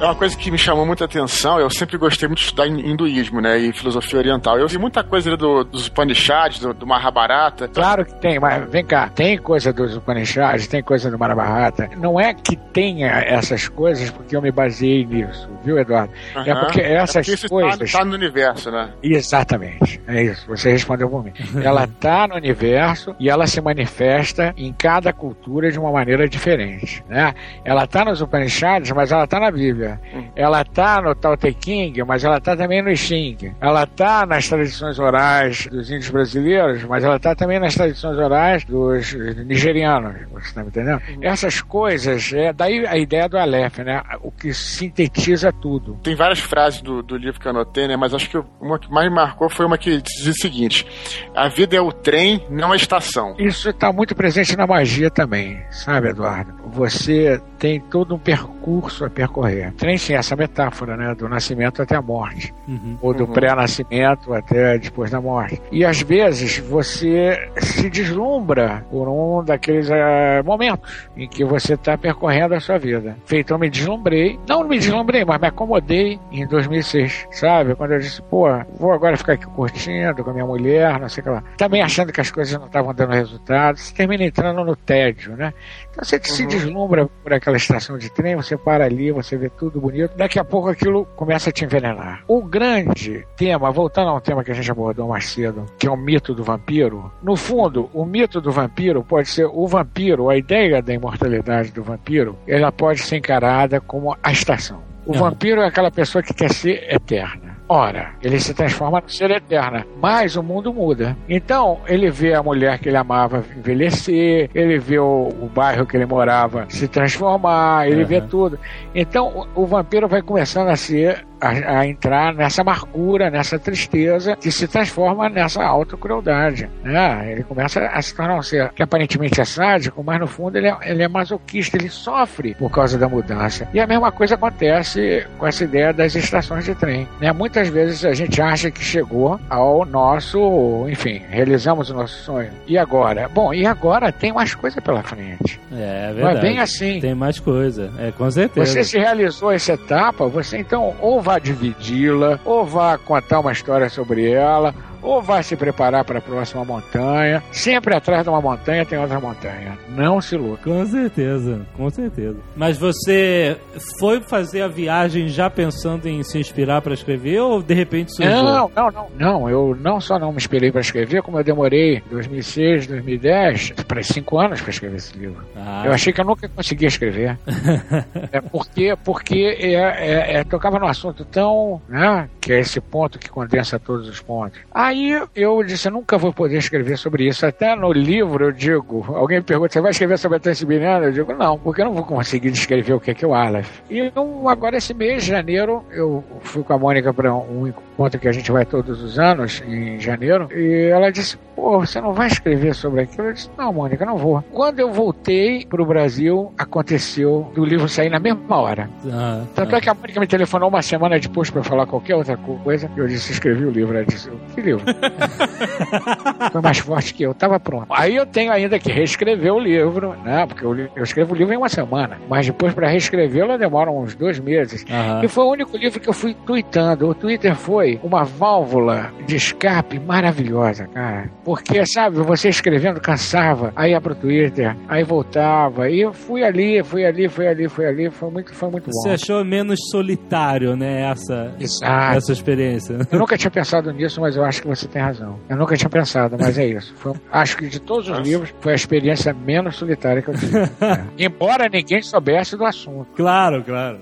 É 0.00 0.04
uma 0.04 0.14
coisa 0.14 0.34
que 0.34 0.50
me 0.50 0.56
chamou 0.56 0.86
muita 0.86 1.04
atenção. 1.04 1.60
Eu 1.60 1.68
sempre 1.68 1.98
gostei 1.98 2.26
muito 2.26 2.38
de 2.38 2.44
estudar 2.44 2.66
hinduísmo, 2.66 3.38
né? 3.38 3.58
E 3.58 3.70
filosofia 3.70 4.18
oriental. 4.18 4.58
Eu 4.58 4.66
vi 4.66 4.78
muita 4.78 5.04
coisa 5.04 5.36
do, 5.36 5.62
dos 5.62 5.88
Upanishads, 5.88 6.58
do, 6.58 6.72
do 6.72 6.86
Mahabharata. 6.86 7.68
Claro 7.68 8.06
que 8.06 8.14
tem, 8.14 8.40
mas 8.40 8.66
vem 8.70 8.82
cá, 8.82 9.10
tem 9.10 9.36
coisa 9.36 9.74
dos 9.74 9.96
Upanishads, 9.96 10.66
tem 10.68 10.82
coisa 10.82 11.10
do 11.10 11.18
Mahabharata. 11.18 11.90
Não 11.98 12.18
é 12.18 12.32
que 12.32 12.56
tenha 12.56 13.08
essas 13.08 13.68
coisas 13.68 14.10
porque 14.10 14.34
eu 14.34 14.40
me 14.40 14.50
baseei 14.50 15.04
nisso, 15.04 15.50
viu, 15.62 15.78
Eduardo? 15.78 16.12
Uhum. 16.34 16.42
É 16.46 16.54
porque 16.54 16.80
essas 16.80 17.16
é 17.16 17.20
porque 17.20 17.34
isso 17.34 17.48
coisas. 17.48 17.72
Está, 17.74 17.84
está 17.84 18.04
no 18.04 18.14
universo, 18.14 18.70
né? 18.70 18.88
Exatamente, 19.02 20.00
é 20.06 20.22
isso. 20.22 20.46
Você 20.48 20.70
respondeu 20.70 21.10
por 21.10 21.22
mim. 21.22 21.32
ela 21.62 21.84
está 21.84 22.26
no 22.26 22.36
universo 22.36 23.14
e 23.20 23.28
ela 23.28 23.46
se 23.46 23.60
manifesta 23.60 24.54
em 24.56 24.72
cada 24.72 25.12
cultura 25.12 25.70
de 25.70 25.78
uma 25.78 25.92
maneira 25.92 26.26
diferente, 26.26 27.04
né? 27.06 27.34
Ela 27.66 27.84
está 27.84 28.02
nos 28.02 28.22
Upanishads, 28.22 28.90
mas 28.92 29.12
ela 29.12 29.24
está 29.24 29.38
na 29.38 29.50
Bíblia. 29.50 29.89
Ela 30.34 30.64
tá 30.64 31.00
no 31.00 31.14
Tao 31.14 31.36
Te 31.36 31.52
King, 31.52 32.02
mas 32.04 32.24
ela 32.24 32.40
tá 32.40 32.56
também 32.56 32.82
no 32.82 32.94
Xing. 32.94 33.54
Ela 33.60 33.86
tá 33.86 34.26
nas 34.26 34.48
tradições 34.48 34.98
orais 34.98 35.66
dos 35.66 35.90
índios 35.90 36.10
brasileiros, 36.10 36.84
mas 36.84 37.04
ela 37.04 37.18
tá 37.18 37.34
também 37.34 37.58
nas 37.58 37.74
tradições 37.74 38.16
orais 38.18 38.64
dos 38.64 39.14
nigerianos. 39.44 40.14
Você 40.32 40.54
tá 40.54 40.62
me 40.62 40.68
entendendo? 40.68 41.00
Essas 41.20 41.60
coisas, 41.60 42.32
é 42.32 42.52
daí 42.52 42.86
a 42.86 42.96
ideia 42.96 43.28
do 43.28 43.38
Aleph, 43.38 43.78
né? 43.78 44.02
O 44.22 44.30
que 44.30 44.52
sintetiza 44.52 45.52
tudo. 45.52 45.98
Tem 46.02 46.14
várias 46.14 46.40
frases 46.40 46.80
do, 46.82 47.02
do 47.02 47.16
livro 47.16 47.40
que 47.40 47.46
eu 47.46 47.50
anotei, 47.50 47.86
né? 47.86 47.96
Mas 47.96 48.14
acho 48.14 48.28
que 48.28 48.40
uma 48.60 48.78
que 48.78 48.90
mais 48.90 49.08
me 49.08 49.14
marcou 49.14 49.48
foi 49.48 49.66
uma 49.66 49.78
que 49.78 50.00
dizia 50.00 50.32
o 50.32 50.40
seguinte: 50.40 50.86
A 51.34 51.48
vida 51.48 51.76
é 51.76 51.80
o 51.80 51.92
trem, 51.92 52.44
não 52.50 52.72
a 52.72 52.76
estação. 52.76 53.34
Isso 53.38 53.70
está 53.70 53.92
muito 53.92 54.14
presente 54.14 54.56
na 54.56 54.66
magia 54.66 55.10
também, 55.10 55.62
sabe, 55.70 56.08
Eduardo? 56.08 56.54
Você 56.72 57.40
tem 57.58 57.80
todo 57.80 58.14
um 58.14 58.18
percurso 58.18 59.04
a 59.04 59.10
percorrer. 59.10 59.72
Trem 59.80 59.96
sim, 59.96 60.12
essa 60.14 60.36
metáfora, 60.36 60.94
né? 60.94 61.14
Do 61.14 61.26
nascimento 61.28 61.80
até 61.80 61.96
a 61.96 62.02
morte. 62.02 62.54
Uhum. 62.68 62.98
Ou 63.00 63.14
do 63.14 63.24
Uhum. 63.24 63.32
pré-nascimento 63.32 64.32
até 64.34 64.76
depois 64.78 65.10
da 65.10 65.20
morte. 65.22 65.60
E 65.72 65.84
às 65.86 66.02
vezes 66.02 66.58
você 66.58 67.36
se 67.56 67.88
deslumbra 67.88 68.84
por 68.90 69.08
um 69.08 69.42
daqueles 69.42 69.88
eh, 69.90 70.42
momentos 70.44 71.08
em 71.16 71.26
que 71.26 71.42
você 71.46 71.74
está 71.74 71.96
percorrendo 71.96 72.54
a 72.54 72.60
sua 72.60 72.76
vida. 72.78 73.16
Feito, 73.24 73.54
eu 73.54 73.58
me 73.58 73.70
deslumbrei. 73.70 74.38
Não 74.46 74.68
me 74.68 74.78
deslumbrei, 74.78 75.24
mas 75.24 75.40
me 75.40 75.46
acomodei 75.48 76.20
em 76.30 76.46
2006, 76.46 77.26
sabe? 77.30 77.74
Quando 77.74 77.92
eu 77.92 78.00
disse, 78.00 78.20
pô, 78.22 78.46
vou 78.78 78.92
agora 78.92 79.16
ficar 79.16 79.32
aqui 79.32 79.46
curtindo 79.46 80.22
com 80.22 80.28
a 80.30 80.34
minha 80.34 80.46
mulher, 80.46 81.00
não 81.00 81.08
sei 81.08 81.22
o 81.22 81.24
que 81.24 81.30
lá. 81.30 81.42
Também 81.56 81.80
achando 81.80 82.12
que 82.12 82.20
as 82.20 82.30
coisas 82.30 82.52
não 82.58 82.66
estavam 82.66 82.92
dando 82.92 83.12
resultado. 83.14 83.78
Você 83.78 83.94
termina 83.94 84.24
entrando 84.24 84.62
no 84.62 84.76
tédio, 84.76 85.34
né? 85.36 85.54
Então 85.90 86.04
você 86.04 86.20
se 86.22 86.46
deslumbra 86.46 87.08
por 87.22 87.32
aquela 87.32 87.56
estação 87.56 87.96
de 87.96 88.10
trem, 88.12 88.36
você 88.36 88.58
para 88.58 88.84
ali, 88.84 89.10
você 89.10 89.38
vê 89.38 89.48
tudo 89.48 89.69
bonito. 89.78 90.16
Daqui 90.16 90.38
a 90.38 90.44
pouco 90.44 90.70
aquilo 90.70 91.04
começa 91.14 91.50
a 91.50 91.52
te 91.52 91.66
envenenar. 91.66 92.24
O 92.26 92.42
grande 92.42 93.26
tema, 93.36 93.70
voltando 93.70 94.08
a 94.08 94.14
um 94.14 94.20
tema 94.20 94.42
que 94.42 94.50
a 94.50 94.54
gente 94.54 94.70
abordou 94.70 95.06
mais 95.08 95.26
cedo, 95.26 95.66
que 95.78 95.86
é 95.86 95.90
o 95.90 95.96
mito 95.96 96.34
do 96.34 96.42
vampiro. 96.42 97.12
No 97.22 97.36
fundo, 97.36 97.90
o 97.92 98.06
mito 98.06 98.40
do 98.40 98.50
vampiro 98.50 99.04
pode 99.04 99.28
ser 99.28 99.44
o 99.44 99.66
vampiro, 99.66 100.30
a 100.30 100.36
ideia 100.36 100.80
da 100.80 100.94
imortalidade 100.94 101.72
do 101.72 101.82
vampiro, 101.82 102.38
ela 102.46 102.72
pode 102.72 103.00
ser 103.00 103.16
encarada 103.16 103.80
como 103.80 104.16
a 104.22 104.32
estação. 104.32 104.80
O 105.04 105.12
Aham. 105.12 105.30
vampiro 105.30 105.60
é 105.60 105.66
aquela 105.66 105.90
pessoa 105.90 106.22
que 106.22 106.32
quer 106.32 106.52
ser 106.52 106.86
eterna. 106.92 107.49
Ora, 107.72 108.14
ele 108.20 108.40
se 108.40 108.52
transforma 108.52 109.00
no 109.00 109.08
ser 109.08 109.30
eterna, 109.30 109.86
mas 110.02 110.34
o 110.34 110.42
mundo 110.42 110.74
muda. 110.74 111.16
Então, 111.28 111.78
ele 111.86 112.10
vê 112.10 112.34
a 112.34 112.42
mulher 112.42 112.80
que 112.80 112.88
ele 112.88 112.96
amava 112.96 113.44
envelhecer, 113.56 114.50
ele 114.52 114.76
vê 114.76 114.98
o, 114.98 115.28
o 115.40 115.48
bairro 115.54 115.86
que 115.86 115.96
ele 115.96 116.04
morava 116.04 116.66
se 116.68 116.88
transformar, 116.88 117.88
ele 117.88 118.02
vê 118.02 118.16
Aham. 118.16 118.26
tudo. 118.26 118.58
Então, 118.92 119.46
o, 119.54 119.62
o 119.62 119.66
vampiro 119.66 120.08
vai 120.08 120.20
começando 120.20 120.66
a 120.66 120.74
ser 120.74 121.24
a, 121.40 121.78
a 121.80 121.86
entrar 121.86 122.34
nessa 122.34 122.62
amargura, 122.62 123.30
nessa 123.30 123.58
tristeza, 123.58 124.36
que 124.36 124.50
se 124.50 124.68
transforma 124.68 125.28
nessa 125.28 125.64
autocrueldade. 125.64 126.68
Né? 126.82 127.32
Ele 127.32 127.42
começa 127.44 127.80
a 127.86 128.02
se 128.02 128.14
tornar 128.14 128.36
um 128.36 128.42
ser 128.42 128.70
que 128.70 128.82
aparentemente 128.82 129.40
é 129.40 129.44
sádico, 129.44 130.02
mas 130.04 130.20
no 130.20 130.26
fundo 130.26 130.56
ele 130.56 130.68
é, 130.68 130.76
ele 130.82 131.02
é 131.02 131.08
masoquista, 131.08 131.76
ele 131.76 131.88
sofre 131.88 132.54
por 132.54 132.70
causa 132.70 132.98
da 132.98 133.08
mudança. 133.08 133.68
E 133.72 133.80
a 133.80 133.86
mesma 133.86 134.12
coisa 134.12 134.34
acontece 134.34 135.26
com 135.38 135.46
essa 135.46 135.64
ideia 135.64 135.92
das 135.92 136.14
estações 136.14 136.64
de 136.64 136.74
trem. 136.74 137.08
Né? 137.20 137.32
Muitas 137.32 137.68
vezes 137.68 138.04
a 138.04 138.12
gente 138.12 138.40
acha 138.40 138.70
que 138.70 138.82
chegou 138.82 139.40
ao 139.48 139.84
nosso, 139.84 140.86
enfim, 140.88 141.22
realizamos 141.30 141.90
o 141.90 141.94
nosso 141.94 142.22
sonho. 142.24 142.50
E 142.66 142.76
agora? 142.76 143.28
Bom, 143.28 143.54
e 143.54 143.66
agora 143.66 144.12
tem 144.12 144.32
mais 144.32 144.54
coisa 144.54 144.80
pela 144.80 145.02
frente. 145.02 145.60
É, 145.72 145.76
é 145.76 146.08
Não 146.08 146.14
verdade. 146.14 146.38
é 146.38 146.40
bem 146.40 146.58
assim. 146.58 147.00
Tem 147.00 147.14
mais 147.14 147.38
coisa. 147.38 147.90
É, 147.98 148.10
com 148.10 148.30
certeza. 148.30 148.66
Você 148.72 148.84
se 148.84 148.98
realizou 148.98 149.52
essa 149.52 149.72
etapa, 149.72 150.26
você 150.26 150.58
então 150.58 150.94
ou 151.00 151.20
vai 151.20 151.29
dividi-la, 151.38 152.38
ou 152.44 152.64
vai 152.64 152.98
contar 152.98 153.40
uma 153.40 153.52
história 153.52 153.88
sobre 153.88 154.30
ela, 154.30 154.74
ou 155.02 155.22
vai 155.22 155.42
se 155.42 155.56
preparar 155.56 156.04
para 156.04 156.18
a 156.18 156.22
próxima 156.22 156.64
montanha. 156.64 157.42
Sempre 157.52 157.94
atrás 157.94 158.22
de 158.22 158.28
uma 158.30 158.40
montanha 158.40 158.84
tem 158.84 158.98
outra 158.98 159.20
montanha. 159.20 159.78
Não 159.88 160.20
se 160.20 160.34
iluda. 160.34 160.58
Com 160.64 160.86
certeza, 160.86 161.60
com 161.76 161.90
certeza. 161.90 162.36
Mas 162.56 162.76
você 162.78 163.56
foi 163.98 164.20
fazer 164.20 164.62
a 164.62 164.68
viagem 164.68 165.28
já 165.28 165.48
pensando 165.50 166.06
em 166.08 166.22
se 166.22 166.38
inspirar 166.38 166.80
para 166.82 166.94
escrever 166.94 167.40
ou 167.40 167.62
de 167.62 167.74
repente 167.74 168.14
surgiu? 168.14 168.42
Não, 168.42 168.70
não, 168.74 168.90
não. 168.90 169.06
Não, 169.18 169.50
eu 169.50 169.76
não 169.80 170.00
só 170.00 170.18
não 170.18 170.32
me 170.32 170.38
esperei 170.38 170.70
para 170.72 170.80
escrever, 170.80 171.22
como 171.22 171.38
eu 171.38 171.44
demorei 171.44 172.02
2006, 172.10 172.86
2010, 172.86 173.70
para 173.86 174.02
cinco 174.02 174.38
anos 174.38 174.60
para 174.60 174.70
escrever 174.70 174.96
esse 174.96 175.16
livro. 175.16 175.44
Ah, 175.56 175.82
Eu 175.86 175.92
achei 175.92 176.12
que 176.12 176.20
eu 176.20 176.24
nunca 176.24 176.48
conseguia 176.48 176.88
escrever. 176.88 177.38
é 178.32 178.40
porque 178.40 178.94
porque 179.04 179.56
é, 179.58 179.72
é- 179.74 180.34
é- 180.40 180.44
tocava 180.44 180.78
num 180.78 180.86
assunto 180.86 181.24
tão, 181.24 181.80
né, 181.88 182.28
que 182.40 182.52
é 182.52 182.60
esse 182.60 182.80
ponto 182.80 183.18
que 183.18 183.28
condensa 183.28 183.78
todos 183.78 184.08
os 184.08 184.20
pontos. 184.20 184.58
Aí 184.90 185.16
eu 185.36 185.62
disse, 185.62 185.86
eu 185.86 185.92
nunca 185.92 186.18
vou 186.18 186.32
poder 186.32 186.58
escrever 186.58 186.98
sobre 186.98 187.28
isso. 187.28 187.46
Até 187.46 187.76
no 187.76 187.92
livro 187.92 188.46
eu 188.46 188.50
digo, 188.50 189.06
alguém 189.14 189.38
me 189.38 189.44
pergunta, 189.44 189.72
você 189.72 189.80
vai 189.80 189.92
escrever 189.92 190.18
sobre 190.18 190.38
a 190.38 190.40
Transiberiana? 190.40 191.06
Eu 191.06 191.12
digo, 191.12 191.32
não, 191.32 191.56
porque 191.56 191.80
eu 191.80 191.84
não 191.84 191.94
vou 191.94 192.02
conseguir 192.02 192.50
descrever 192.50 192.94
o 192.94 192.98
que 192.98 193.12
é, 193.12 193.14
que 193.14 193.24
o 193.24 193.32
Aleph. 193.32 193.82
E 193.88 193.98
eu, 193.98 194.48
agora 194.48 194.78
esse 194.78 194.92
mês 194.92 195.22
janeiro, 195.22 195.84
eu 195.92 196.24
fui 196.40 196.64
com 196.64 196.72
a 196.72 196.78
Mônica 196.78 197.14
para 197.14 197.32
um 197.32 197.68
encontro 197.68 197.89
que 198.08 198.28
a 198.28 198.32
gente 198.32 198.50
vai 198.50 198.64
todos 198.64 199.02
os 199.02 199.18
anos, 199.18 199.62
em 199.66 199.98
janeiro, 200.00 200.48
e 200.54 200.88
ela 200.90 201.10
disse, 201.10 201.36
pô, 201.54 201.80
você 201.80 202.00
não 202.00 202.12
vai 202.14 202.28
escrever 202.28 202.74
sobre 202.74 203.02
aquilo? 203.02 203.28
Eu 203.28 203.32
disse, 203.34 203.50
não, 203.58 203.72
Mônica, 203.72 204.06
não 204.06 204.16
vou. 204.16 204.42
Quando 204.52 204.78
eu 204.80 204.90
voltei 204.92 205.66
pro 205.66 205.84
Brasil, 205.84 206.52
aconteceu 206.56 207.50
do 207.54 207.64
livro 207.64 207.88
sair 207.88 208.08
na 208.08 208.18
mesma 208.18 208.56
hora. 208.56 208.88
ah, 209.12 209.42
Tanto 209.54 209.76
é 209.76 209.80
que 209.80 209.88
a 209.90 209.94
Mônica 209.94 210.20
me 210.20 210.26
telefonou 210.26 210.68
uma 210.68 210.82
semana 210.82 211.18
depois 211.18 211.50
para 211.50 211.62
falar 211.62 211.86
qualquer 211.86 212.14
outra 212.16 212.36
coisa. 212.36 212.90
Eu 212.96 213.06
disse, 213.06 213.32
escrevi 213.32 213.64
o 213.64 213.70
livro. 213.70 213.96
Ela 213.96 214.06
disse, 214.06 214.30
que 214.54 214.60
livro? 214.60 214.82
Foi 216.52 216.60
mais 216.60 216.78
forte 216.78 217.14
que 217.14 217.22
eu, 217.22 217.34
tava 217.34 217.58
pronto. 217.60 217.86
Aí 217.90 218.16
eu 218.16 218.26
tenho 218.26 218.52
ainda 218.52 218.78
que 218.78 218.90
reescrever 218.90 219.52
o 219.52 219.58
livro, 219.58 220.14
né? 220.24 220.46
Porque 220.46 220.64
eu, 220.64 220.76
eu 220.96 221.02
escrevo 221.02 221.34
o 221.34 221.36
livro 221.36 221.52
em 221.54 221.56
uma 221.56 221.68
semana. 221.68 222.18
Mas 222.28 222.46
depois 222.46 222.72
para 222.74 222.88
reescrevê-lo 222.88 223.56
demora 223.58 223.90
uns 223.90 224.14
dois 224.14 224.38
meses. 224.38 224.84
E 225.22 225.28
foi 225.28 225.44
o 225.44 225.50
único 225.50 225.76
livro 225.76 226.00
que 226.00 226.08
eu 226.08 226.12
fui 226.12 226.34
tweetando. 226.46 227.08
O 227.08 227.14
Twitter 227.14 227.54
foi 227.54 227.89
uma 228.02 228.24
válvula 228.24 229.10
de 229.26 229.36
escape 229.36 229.98
maravilhosa, 229.98 230.86
cara. 230.88 231.30
Porque, 231.44 231.84
sabe, 231.86 232.16
você 232.18 232.48
escrevendo 232.48 233.00
cansava, 233.00 233.72
aí 233.74 233.92
ia 233.92 234.00
pro 234.00 234.14
Twitter, 234.14 234.76
aí 234.88 235.02
voltava. 235.02 235.88
E 235.90 236.00
eu 236.00 236.12
fui 236.12 236.42
ali, 236.44 236.82
fui 236.82 237.04
ali, 237.04 237.28
fui 237.28 237.46
ali, 237.46 237.68
fui 237.68 237.86
ali. 237.86 238.10
Foi 238.10 238.30
muito, 238.30 238.54
foi 238.54 238.70
muito 238.70 238.90
Você 238.92 239.08
bom. 239.08 239.14
achou 239.14 239.44
menos 239.44 239.78
solitário, 239.90 240.76
né? 240.76 241.02
Essa, 241.10 241.54
Exato. 241.58 242.16
essa 242.18 242.32
experiência. 242.32 242.98
Eu 243.10 243.18
nunca 243.18 243.36
tinha 243.36 243.50
pensado 243.50 243.92
nisso, 243.92 244.20
mas 244.20 244.36
eu 244.36 244.44
acho 244.44 244.62
que 244.62 244.68
você 244.68 244.86
tem 244.86 245.00
razão. 245.02 245.38
Eu 245.48 245.56
nunca 245.56 245.76
tinha 245.76 245.88
pensado, 245.90 246.36
mas 246.38 246.58
é 246.58 246.66
isso. 246.66 246.94
Foi- 246.96 247.14
acho 247.32 247.56
que 247.56 247.68
de 247.68 247.80
todos 247.80 248.08
os 248.08 248.18
livros, 248.18 248.52
foi 248.60 248.72
a 248.72 248.76
experiência 248.76 249.32
menos 249.34 249.76
solitária 249.76 250.20
que 250.22 250.28
eu 250.28 250.34
tive. 250.34 250.50
É. 250.80 251.04
Embora 251.18 251.68
ninguém 251.68 252.00
soubesse 252.02 252.56
do 252.56 252.64
assunto. 252.64 253.06
Claro, 253.14 253.62
claro. 253.62 253.98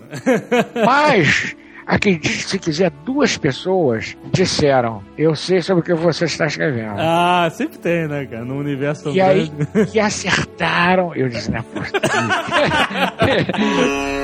Mas, 0.85 1.56
acredite 1.89 2.47
se 2.47 2.59
quiser, 2.59 2.90
duas 3.05 3.39
pessoas 3.39 4.16
disseram: 4.31 5.02
Eu 5.16 5.35
sei 5.35 5.62
sobre 5.62 5.81
o 5.81 5.85
que 5.85 5.94
você 5.94 6.27
está 6.27 6.47
escrevendo. 6.47 6.98
Ah, 6.98 7.48
sempre 7.51 7.78
tem, 7.78 8.06
né, 8.06 8.27
cara? 8.27 8.44
Num 8.44 8.59
universo 8.59 9.05
tão 9.05 9.15
e 9.15 9.20
aí, 9.20 9.48
grande. 9.48 9.90
e 9.97 10.01
acertaram. 10.01 11.15
Eu 11.15 11.31
disse: 11.31 11.51
Não 11.51 11.59
é 11.59 11.62
possível. 11.62 12.01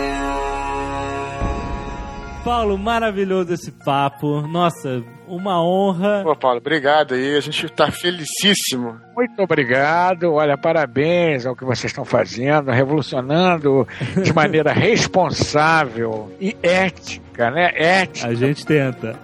Paulo, 2.44 2.76
maravilhoso 2.76 3.54
esse 3.54 3.72
papo. 3.72 4.42
Nossa, 4.42 5.02
uma 5.26 5.64
honra. 5.64 6.20
Pô, 6.22 6.36
Paulo, 6.36 6.58
obrigado 6.58 7.14
aí. 7.14 7.36
A 7.36 7.40
gente 7.40 7.66
tá 7.70 7.90
felicíssimo. 7.90 9.00
Muito 9.16 9.40
obrigado. 9.40 10.34
Olha, 10.34 10.58
parabéns 10.58 11.46
ao 11.46 11.56
que 11.56 11.64
vocês 11.64 11.90
estão 11.90 12.04
fazendo, 12.04 12.70
revolucionando 12.70 13.88
de 14.22 14.30
maneira 14.34 14.72
responsável 14.76 16.30
e 16.38 16.54
ética, 16.62 17.23
né? 17.50 17.72
Ética. 17.74 18.28
A 18.28 18.34
gente 18.34 18.64
tenta. 18.64 19.16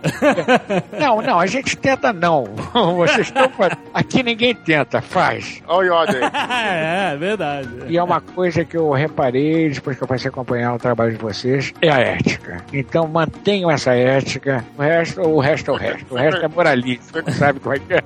Não, 0.98 1.22
não, 1.22 1.38
a 1.38 1.46
gente 1.46 1.76
tenta 1.76 2.12
não. 2.12 2.44
Vocês 2.96 3.28
estão 3.28 3.48
fazendo. 3.50 3.78
Aqui 3.94 4.22
ninguém 4.22 4.54
tenta, 4.54 5.00
faz. 5.00 5.62
Olha 5.66 5.94
o 5.94 6.04
é, 6.04 7.12
é 7.12 7.16
verdade. 7.16 7.68
E 7.88 7.96
é 7.96 8.02
uma 8.02 8.20
coisa 8.20 8.64
que 8.64 8.76
eu 8.76 8.90
reparei 8.92 9.70
depois 9.70 9.96
que 9.96 10.02
eu 10.02 10.08
passei 10.08 10.28
a 10.28 10.30
acompanhar 10.30 10.74
o 10.74 10.78
trabalho 10.78 11.12
de 11.12 11.18
vocês, 11.18 11.72
é 11.80 11.90
a 11.90 11.98
ética. 11.98 12.64
Então 12.72 13.06
mantenham 13.08 13.70
essa 13.70 13.94
ética. 13.94 14.64
O 14.76 14.82
resto, 14.82 15.20
o 15.22 15.40
resto 15.40 15.70
é 15.70 15.74
o 15.74 15.76
resto. 15.76 16.14
O 16.14 16.16
resto 16.16 16.44
é 16.44 16.48
moralismo. 16.48 17.04
Sabe 17.32 17.60
como 17.60 17.74
é 17.74 17.78
que 17.78 17.94
é? 17.94 18.02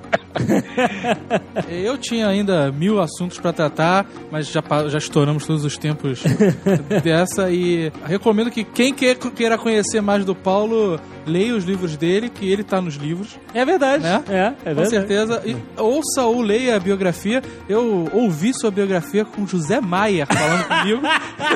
Eu 1.69 1.97
tinha 1.97 2.27
ainda 2.27 2.71
mil 2.71 2.99
assuntos 2.99 3.39
pra 3.39 3.53
tratar, 3.53 4.05
mas 4.31 4.47
já, 4.47 4.61
já 4.87 4.97
estouramos 4.97 5.45
todos 5.45 5.63
os 5.63 5.77
tempos 5.77 6.23
dessa 7.03 7.49
e 7.49 7.91
recomendo 8.05 8.51
que 8.51 8.63
quem 8.63 8.93
quer, 8.93 9.15
queira 9.15 9.57
conhecer 9.57 10.01
mais 10.01 10.25
do 10.25 10.35
Paulo, 10.35 10.99
leia 11.25 11.55
os 11.55 11.63
livros 11.63 11.97
dele, 11.97 12.29
que 12.29 12.49
ele 12.49 12.63
tá 12.63 12.81
nos 12.81 12.95
livros. 12.95 13.37
É 13.53 13.65
verdade. 13.65 14.03
Né? 14.03 14.23
É, 14.29 14.37
é 14.37 14.49
Com 14.51 14.63
verdade. 14.65 14.89
certeza. 14.89 15.41
E 15.45 15.55
ouça 15.77 16.23
ou 16.23 16.41
leia 16.41 16.75
a 16.75 16.79
biografia. 16.79 17.41
Eu 17.67 18.09
ouvi 18.13 18.53
sua 18.53 18.71
biografia 18.71 19.25
com 19.25 19.47
José 19.47 19.79
Maia 19.81 20.25
falando 20.25 20.67
comigo. 20.67 21.01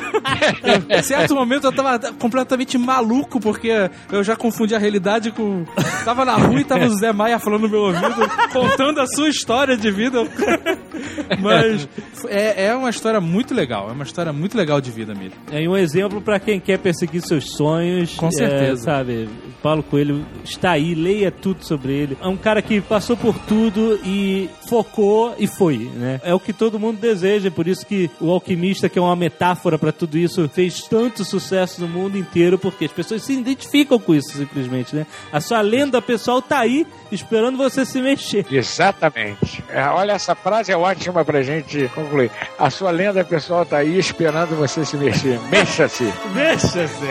em 0.90 1.04
certo 1.04 1.36
momento 1.36 1.66
eu 1.68 1.72
tava 1.72 2.00
completamente 2.14 2.78
maluco, 2.78 3.40
porque 3.40 3.90
eu 4.12 4.24
já 4.24 4.36
confundi 4.36 4.76
a 4.76 4.80
realidade 4.80 5.32
com. 5.32 5.66
Tava 6.04 6.26
na 6.26 6.36
rua 6.36 6.60
e 6.60 6.64
tava 6.64 6.86
o 6.86 6.90
José 6.90 7.12
Maia 7.12 7.40
falando 7.40 7.64
no 7.64 7.70
meu 7.70 7.82
ouvido, 7.82 8.30
contando 8.70 9.00
a 9.02 9.08
sua 9.08 9.30
história 9.30 9.76
de 9.78 9.92
vida. 9.92 10.20
Mas 11.40 11.88
é, 12.28 12.66
é 12.68 12.76
uma 12.76 12.90
história 12.90 13.22
muito 13.22 13.54
legal. 13.54 13.90
É 13.90 13.94
uma 13.94 14.04
história 14.04 14.34
muito 14.34 14.58
legal 14.58 14.82
de 14.82 14.92
vida 14.92 15.14
mesmo. 15.14 15.38
É 15.52 15.68
um 15.68 15.78
exemplo 15.78 16.22
pra 16.22 16.40
quem 16.40 16.60
quer 16.60 16.80
perseguir 16.80 17.22
seus 17.22 17.52
sonhos. 17.56 18.16
Com 18.16 18.28
É, 18.28 18.32
certeza. 18.32 18.84
sabe, 18.84 19.30
Paulo 19.62 19.84
Coelho 19.84 20.26
está 20.44 20.72
aí, 20.72 20.94
leia 20.96 21.32
tudo 21.32 21.64
sobre 21.66 21.94
ele. 21.94 22.18
É 22.22 22.28
um 22.28 22.38
cara 22.38 22.62
que 22.62 22.82
passou 22.82 23.16
por 23.16 23.38
tudo 23.40 24.00
e 24.06 24.50
focou 24.68 25.36
e 25.38 25.48
foi, 25.48 25.78
né? 25.96 26.20
É 26.24 26.34
o 26.34 26.40
que 26.40 26.54
todo 26.54 26.80
mundo 26.80 27.00
deseja, 27.00 27.50
por 27.52 27.68
isso 27.68 27.86
que 27.86 28.10
o 28.20 28.32
Alquimista, 28.32 28.90
que 28.90 28.98
é 29.00 29.02
uma 29.02 29.16
metáfora 29.16 29.78
pra 29.78 29.92
tudo 29.92 30.18
isso, 30.18 30.48
fez 30.50 30.84
tanto 30.84 31.24
sucesso 31.26 31.82
no 31.82 31.88
mundo 31.88 32.18
inteiro, 32.18 32.58
porque 32.58 32.86
as 32.86 32.92
pessoas 32.92 33.24
se 33.24 33.34
identificam 33.34 34.00
com 34.00 34.14
isso, 34.16 34.38
simplesmente, 34.38 34.96
né? 34.96 35.06
A 35.32 35.42
sua 35.42 35.62
lenda 35.62 36.02
pessoal 36.02 36.42
tá 36.42 36.60
aí, 36.60 36.86
esperando 37.12 37.58
você 37.58 37.86
se 37.86 38.02
mexer. 38.02 38.46
Exatamente. 38.60 39.64
É, 39.70 39.84
olha, 39.88 40.14
essa 40.14 40.36
frase 40.36 40.72
é 40.72 40.78
ótima 40.78 41.24
pra 41.24 41.42
gente 41.42 41.90
concluir. 41.96 42.30
A 42.58 42.70
sua 42.70 42.92
lenda 42.92 43.24
pessoal 43.24 43.66
tá 43.66 43.78
aí 43.78 43.98
esperando 43.98 44.56
você 44.56 44.86
se 44.86 44.98
mexer. 44.98 45.40
Mexa-se. 45.50 46.14
Mexa-se, 46.36 47.06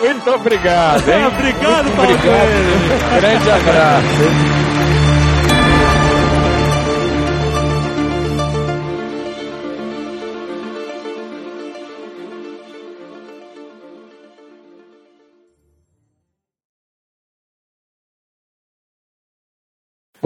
Muito 0.00 0.30
obrigado, 0.30 1.08
hein? 1.08 1.26
Obrigado, 1.26 1.84
Muito 1.84 2.00
obrigado. 2.02 3.20
Grande 3.20 3.50
abraço. 3.50 4.75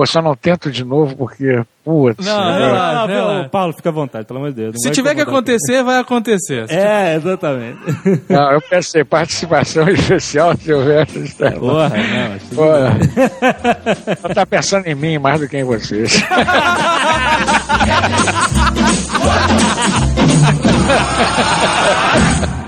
Pô, 0.00 0.06
só 0.06 0.22
não 0.22 0.34
tento 0.34 0.70
de 0.70 0.82
novo 0.82 1.14
porque, 1.14 1.62
putz. 1.84 2.24
Não, 2.24 2.40
né? 2.52 2.58
não, 2.58 2.74
Ah, 2.74 2.92
não, 2.94 3.06
Paulo, 3.06 3.34
não. 3.34 3.48
Paulo, 3.50 3.72
fica 3.74 3.90
à 3.90 3.92
vontade, 3.92 4.24
pelo 4.24 4.38
amor 4.38 4.48
de 4.48 4.56
Deus. 4.56 4.72
não 4.72 4.80
Se 4.80 4.90
tiver 4.92 5.14
que 5.14 5.20
acontecer, 5.20 5.82
vai 5.84 5.98
acontecer. 5.98 6.66
Se 6.66 6.74
É, 6.74 7.16
exatamente. 7.16 7.78
Não, 8.30 8.52
eu 8.52 8.62
pensei, 8.62 9.04
participação 9.04 9.86
especial, 9.92 10.56
Silvestre. 10.56 11.24
Está... 11.24 11.50
Porra, 11.50 11.90
não, 11.90 12.38
Pô, 12.54 12.64
ela 12.64 14.34
tá 14.34 14.46
pensando 14.46 14.86
em 14.86 14.94
mim 14.94 15.18
mais 15.18 15.38
do 15.38 15.46
que 15.46 15.58
em 15.58 15.64
vocês. 15.64 16.24